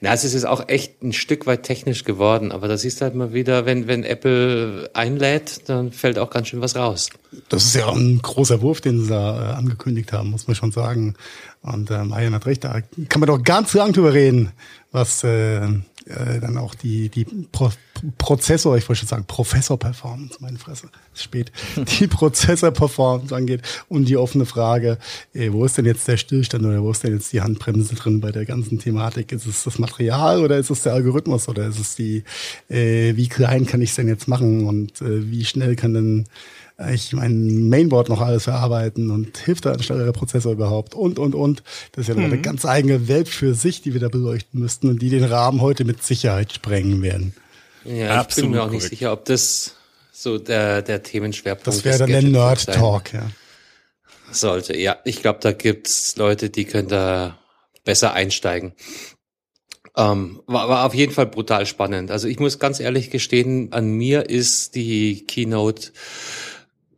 Na, 0.00 0.12
es 0.12 0.24
ist 0.24 0.34
jetzt 0.34 0.46
auch 0.46 0.68
echt 0.68 1.02
ein 1.02 1.12
Stück 1.12 1.46
weit 1.46 1.62
technisch 1.62 2.04
geworden, 2.04 2.52
aber 2.52 2.68
da 2.68 2.76
siehst 2.76 3.00
du 3.00 3.04
halt 3.04 3.14
mal 3.14 3.32
wieder, 3.32 3.64
wenn, 3.64 3.86
wenn 3.86 4.04
Apple 4.04 4.90
einlädt, 4.92 5.68
dann 5.68 5.90
fällt 5.90 6.18
auch 6.18 6.28
ganz 6.30 6.48
schön 6.48 6.60
was 6.60 6.76
raus. 6.76 7.08
Das 7.48 7.64
ist 7.64 7.74
ja 7.74 7.90
ein 7.90 8.20
großer 8.20 8.60
Wurf, 8.60 8.80
den 8.80 9.00
sie 9.00 9.08
da 9.08 9.52
äh, 9.52 9.54
angekündigt 9.54 10.12
haben, 10.12 10.30
muss 10.30 10.46
man 10.46 10.54
schon 10.54 10.70
sagen. 10.70 11.14
Und 11.62 11.90
äh, 11.90 12.04
Marian 12.04 12.34
hat 12.34 12.46
recht, 12.46 12.64
da 12.64 12.80
kann 13.08 13.20
man 13.20 13.28
doch 13.28 13.42
ganz 13.42 13.72
lang 13.72 13.92
drüber 13.92 14.12
reden, 14.12 14.52
was 14.92 15.24
äh, 15.24 15.66
äh, 16.06 16.40
dann 16.40 16.56
auch 16.56 16.74
die, 16.74 17.08
die 17.08 17.24
Pro 17.24 17.70
Prozessor, 18.18 18.76
ich 18.76 18.86
wollte 18.90 19.00
schon 19.00 19.08
sagen 19.08 19.24
Professor-Performance, 19.26 20.36
meine 20.40 20.58
Fresse, 20.58 20.90
ist 21.14 21.22
spät, 21.22 21.50
die 21.98 22.06
Prozessor-Performance 22.06 23.34
angeht 23.34 23.62
und 23.88 24.06
die 24.06 24.18
offene 24.18 24.44
Frage, 24.44 24.98
ey, 25.32 25.50
wo 25.50 25.64
ist 25.64 25.78
denn 25.78 25.86
jetzt 25.86 26.06
der 26.06 26.18
Stillstand 26.18 26.64
oder 26.66 26.82
wo 26.82 26.90
ist 26.90 27.04
denn 27.04 27.14
jetzt 27.14 27.32
die 27.32 27.40
Handbremse 27.40 27.94
drin 27.94 28.20
bei 28.20 28.32
der 28.32 28.44
ganzen 28.44 28.78
Thematik? 28.78 29.32
Ist 29.32 29.46
es 29.46 29.64
das 29.64 29.78
Material 29.78 30.44
oder 30.44 30.58
ist 30.58 30.68
es 30.68 30.82
der 30.82 30.92
Algorithmus 30.92 31.48
oder 31.48 31.66
ist 31.66 31.80
es 31.80 31.96
die, 31.96 32.22
äh, 32.68 33.16
wie 33.16 33.28
klein 33.28 33.64
kann 33.64 33.80
ich 33.80 33.90
es 33.90 33.96
denn 33.96 34.08
jetzt 34.08 34.28
machen 34.28 34.66
und 34.66 35.00
äh, 35.00 35.30
wie 35.30 35.46
schnell 35.46 35.74
kann 35.74 35.94
denn 35.94 36.26
ich 36.92 37.12
mein 37.14 37.68
Mainboard 37.68 38.08
noch 38.08 38.20
alles 38.20 38.44
verarbeiten 38.44 39.10
und 39.10 39.38
hilft 39.38 39.64
da 39.64 39.72
ein 39.72 39.82
schnellerer 39.82 40.12
Prozessor 40.12 40.52
überhaupt 40.52 40.94
und, 40.94 41.18
und, 41.18 41.34
und. 41.34 41.62
Das 41.92 42.02
ist 42.02 42.08
ja 42.08 42.14
mhm. 42.14 42.24
eine 42.24 42.40
ganz 42.40 42.66
eigene 42.66 43.08
Welt 43.08 43.28
für 43.28 43.54
sich, 43.54 43.80
die 43.80 43.94
wir 43.94 44.00
da 44.00 44.08
beleuchten 44.08 44.60
müssten 44.60 44.88
und 44.88 45.00
die 45.00 45.08
den 45.08 45.24
Rahmen 45.24 45.62
heute 45.62 45.84
mit 45.84 46.02
Sicherheit 46.02 46.52
sprengen 46.52 47.00
werden. 47.02 47.34
Ja, 47.84 48.20
Absolut 48.20 48.28
ich 48.28 48.42
bin 48.42 48.50
mir 48.50 48.62
auch 48.62 48.66
korrekt. 48.66 48.82
nicht 48.82 48.90
sicher, 48.90 49.12
ob 49.12 49.24
das 49.24 49.74
so 50.12 50.38
der, 50.38 50.82
der 50.82 51.02
Themenschwerpunkt 51.02 51.68
ist. 51.68 51.76
Das 51.78 51.84
wäre 51.84 51.98
dann 51.98 52.10
der 52.10 52.22
Nerd-Talk, 52.22 53.12
ja. 53.12 53.30
sollte. 54.30 54.76
Ja, 54.76 54.98
ich 55.04 55.22
glaube, 55.22 55.38
da 55.40 55.52
gibt's 55.52 56.16
Leute, 56.16 56.50
die 56.50 56.64
können 56.64 56.88
da 56.88 57.38
besser 57.84 58.12
einsteigen. 58.12 58.72
Ähm, 59.96 60.42
war, 60.46 60.68
war 60.68 60.84
auf 60.84 60.94
jeden 60.94 61.12
Fall 61.12 61.26
brutal 61.26 61.64
spannend. 61.64 62.10
Also 62.10 62.28
ich 62.28 62.38
muss 62.38 62.58
ganz 62.58 62.80
ehrlich 62.80 63.10
gestehen, 63.10 63.72
an 63.72 63.92
mir 63.92 64.28
ist 64.28 64.74
die 64.74 65.24
Keynote 65.26 65.92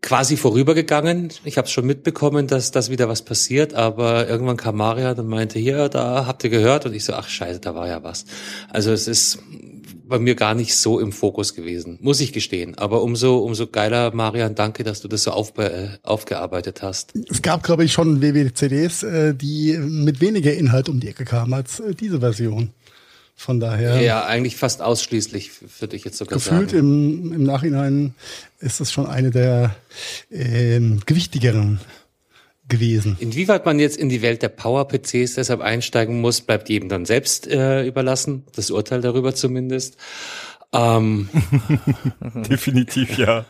quasi 0.03 0.37
vorübergegangen. 0.37 1.31
Ich 1.45 1.59
habe 1.59 1.69
schon 1.69 1.87
mitbekommen, 1.87 2.47
dass 2.47 2.71
das 2.71 2.91
wieder 2.91 3.09
was 3.09 3.23
passiert, 3.23 3.75
aber 3.75 4.29
irgendwann 4.29 4.57
kam 4.57 4.77
Maria 4.77 5.13
und 5.13 5.29
meinte, 5.29 5.59
hier, 5.59 5.89
da 5.89 6.27
habt 6.27 6.45
ihr 6.45 6.51
gehört 6.51 6.87
und 6.87 6.95
ich 6.95 7.05
so, 7.05 7.15
ach 7.15 7.29
scheiße, 7.29 7.61
da 7.61 7.75
war 7.75 7.89
ja 7.89 8.03
was. 8.03 8.25
Also 8.71 8.93
es 8.93 9.09
ist 9.09 9.39
bei 10.09 10.19
mir 10.19 10.35
gar 10.35 10.55
nicht 10.55 10.75
so 10.77 10.99
im 11.01 11.13
Fokus 11.13 11.55
gewesen, 11.55 11.99
muss 12.01 12.21
ich 12.21 12.33
gestehen. 12.33 12.77
Aber 12.79 13.03
umso 13.03 13.39
umso 13.39 13.67
geiler, 13.67 14.15
Marian, 14.15 14.55
danke, 14.55 14.83
dass 14.83 15.01
du 15.01 15.09
das 15.09 15.25
so 15.25 15.33
auf, 15.33 15.57
äh, 15.59 15.91
aufgearbeitet 16.03 16.83
hast. 16.83 17.13
Es 17.29 17.43
gab, 17.43 17.63
glaube 17.63 17.85
ich, 17.85 17.93
schon 17.93 18.23
WWCDs, 18.23 19.03
äh, 19.03 19.35
die 19.35 19.77
mit 19.79 20.21
weniger 20.21 20.55
Inhalt 20.55 20.89
um 20.89 21.01
die 21.01 21.09
Ecke 21.09 21.25
kamen 21.25 21.53
als 21.53 21.81
äh, 21.81 21.95
diese 21.95 22.21
Version. 22.21 22.73
Von 23.41 23.61
daher. 23.61 24.01
Ja, 24.01 24.27
eigentlich 24.27 24.57
fast 24.57 24.83
ausschließlich, 24.83 25.53
würde 25.81 25.95
ich 25.95 26.05
jetzt 26.05 26.19
sogar 26.19 26.39
gefühlt 26.39 26.71
sagen. 26.71 26.81
Im, 26.81 27.33
im 27.33 27.43
Nachhinein 27.45 28.15
ist 28.59 28.81
das 28.81 28.91
schon 28.91 29.07
eine 29.07 29.31
der 29.31 29.77
ähm, 30.29 30.99
gewichtigeren 31.07 31.79
gewesen. 32.67 33.17
Inwieweit 33.21 33.65
man 33.65 33.79
jetzt 33.79 33.97
in 33.97 34.09
die 34.09 34.23
Welt 34.23 34.43
der 34.43 34.49
Power-PCs 34.49 35.37
deshalb 35.37 35.61
einsteigen 35.61 36.21
muss, 36.21 36.41
bleibt 36.41 36.69
jedem 36.69 36.89
dann 36.89 37.05
selbst 37.05 37.47
äh, 37.47 37.87
überlassen. 37.87 38.43
Das 38.57 38.73
Urteil 38.73 39.03
darüber 39.03 39.33
zumindest. 39.37 39.99
Ähm, 40.73 41.29
Definitiv, 42.51 43.19
ja. 43.19 43.47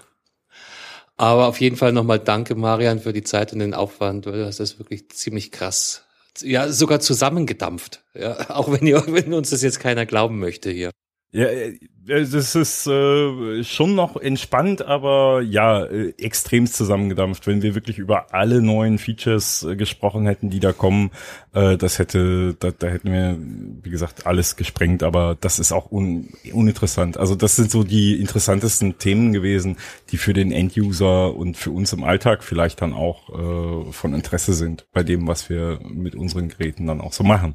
aber 1.16 1.46
auf 1.46 1.62
jeden 1.62 1.76
Fall 1.76 1.94
nochmal 1.94 2.18
danke, 2.18 2.56
Marian, 2.56 3.00
für 3.00 3.14
die 3.14 3.24
Zeit 3.24 3.54
und 3.54 3.60
den 3.60 3.72
Aufwand. 3.72 4.26
Du 4.26 4.44
hast 4.44 4.60
das 4.60 4.78
wirklich 4.78 5.08
ziemlich 5.08 5.50
krass 5.50 6.04
ja 6.42 6.70
sogar 6.72 7.00
zusammengedampft. 7.00 8.04
Ja, 8.14 8.50
auch 8.50 8.70
wenn 8.70 8.86
ihr, 8.86 9.02
wenn 9.08 9.34
uns 9.34 9.50
das 9.50 9.62
jetzt 9.62 9.80
keiner 9.80 10.06
glauben 10.06 10.38
möchte 10.38 10.70
hier. 10.70 10.90
Ja, 11.30 11.44
äh, 11.44 11.78
das 12.08 12.54
ist 12.54 12.86
äh, 12.86 13.62
schon 13.62 13.94
noch 13.94 14.16
entspannt, 14.16 14.80
aber 14.80 15.42
ja, 15.42 15.84
äh, 15.84 16.14
extremst 16.16 16.74
zusammengedampft. 16.74 17.46
Wenn 17.46 17.60
wir 17.60 17.74
wirklich 17.74 17.98
über 17.98 18.32
alle 18.32 18.62
neuen 18.62 18.98
Features 18.98 19.62
äh, 19.62 19.76
gesprochen 19.76 20.26
hätten, 20.26 20.48
die 20.48 20.60
da 20.60 20.72
kommen, 20.72 21.10
äh, 21.52 21.76
das 21.76 21.98
hätte, 21.98 22.54
da, 22.58 22.70
da 22.70 22.86
hätten 22.86 23.12
wir, 23.12 23.36
wie 23.82 23.90
gesagt, 23.90 24.26
alles 24.26 24.56
gesprengt, 24.56 25.02
aber 25.02 25.36
das 25.38 25.58
ist 25.58 25.70
auch 25.70 25.92
un, 25.92 26.30
uninteressant. 26.50 27.18
Also 27.18 27.34
das 27.34 27.56
sind 27.56 27.70
so 27.70 27.84
die 27.84 28.18
interessantesten 28.18 28.96
Themen 28.96 29.34
gewesen, 29.34 29.76
die 30.10 30.16
für 30.16 30.32
den 30.32 30.50
Enduser 30.50 31.34
und 31.34 31.58
für 31.58 31.72
uns 31.72 31.92
im 31.92 32.04
Alltag 32.04 32.42
vielleicht 32.42 32.80
dann 32.80 32.94
auch 32.94 33.28
äh, 33.28 33.92
von 33.92 34.14
Interesse 34.14 34.54
sind, 34.54 34.86
bei 34.94 35.02
dem, 35.02 35.28
was 35.28 35.50
wir 35.50 35.78
mit 35.82 36.14
unseren 36.14 36.48
Geräten 36.48 36.86
dann 36.86 37.02
auch 37.02 37.12
so 37.12 37.22
machen. 37.22 37.54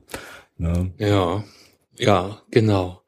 Ne? 0.59 0.91
Ja, 0.99 1.43
ja, 1.97 2.41
genau. 2.51 3.01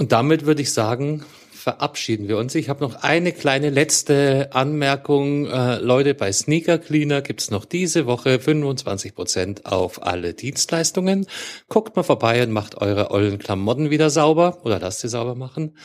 Und 0.00 0.12
damit 0.12 0.46
würde 0.46 0.62
ich 0.62 0.72
sagen, 0.72 1.26
verabschieden 1.52 2.26
wir 2.26 2.38
uns. 2.38 2.54
Ich 2.54 2.70
habe 2.70 2.82
noch 2.82 3.02
eine 3.02 3.32
kleine 3.32 3.68
letzte 3.68 4.48
Anmerkung. 4.54 5.46
Äh, 5.46 5.76
Leute, 5.76 6.14
bei 6.14 6.32
Sneaker 6.32 6.78
Cleaner 6.78 7.20
gibt's 7.20 7.50
noch 7.50 7.66
diese 7.66 8.06
Woche 8.06 8.40
25 8.40 9.14
Prozent 9.14 9.66
auf 9.66 10.02
alle 10.02 10.32
Dienstleistungen. 10.32 11.26
Guckt 11.68 11.96
mal 11.96 12.02
vorbei 12.02 12.42
und 12.42 12.50
macht 12.50 12.76
eure 12.76 13.10
ollen 13.10 13.38
Klamotten 13.38 13.90
wieder 13.90 14.08
sauber 14.08 14.64
oder 14.64 14.78
lasst 14.78 15.00
sie 15.00 15.10
sauber 15.10 15.34
machen. 15.34 15.76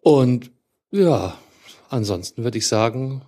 Und 0.00 0.50
ja, 0.90 1.38
ansonsten 1.88 2.44
würde 2.44 2.58
ich 2.58 2.68
sagen, 2.68 3.22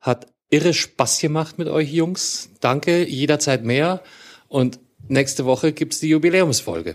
hat 0.00 0.28
irre 0.48 0.74
Spaß 0.74 1.18
gemacht 1.18 1.58
mit 1.58 1.66
euch 1.66 1.92
Jungs. 1.92 2.50
Danke, 2.60 3.04
jederzeit 3.04 3.64
mehr. 3.64 4.00
Und 4.46 4.78
nächste 5.08 5.44
Woche 5.44 5.72
gibt's 5.72 5.98
die 5.98 6.10
Jubiläumsfolge. 6.10 6.94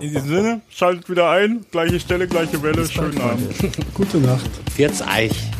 In 0.00 0.02
diesem 0.12 0.28
Sinne, 0.28 0.60
schaltet 0.70 1.10
wieder 1.10 1.30
ein. 1.30 1.64
Gleiche 1.70 2.00
Stelle, 2.00 2.26
gleiche 2.26 2.62
Welle. 2.62 2.86
Schönen 2.86 3.20
Abend. 3.20 3.52
Gute 3.94 4.18
Nacht. 4.18 4.50
Wird's 4.76 5.02
Eich. 5.02 5.50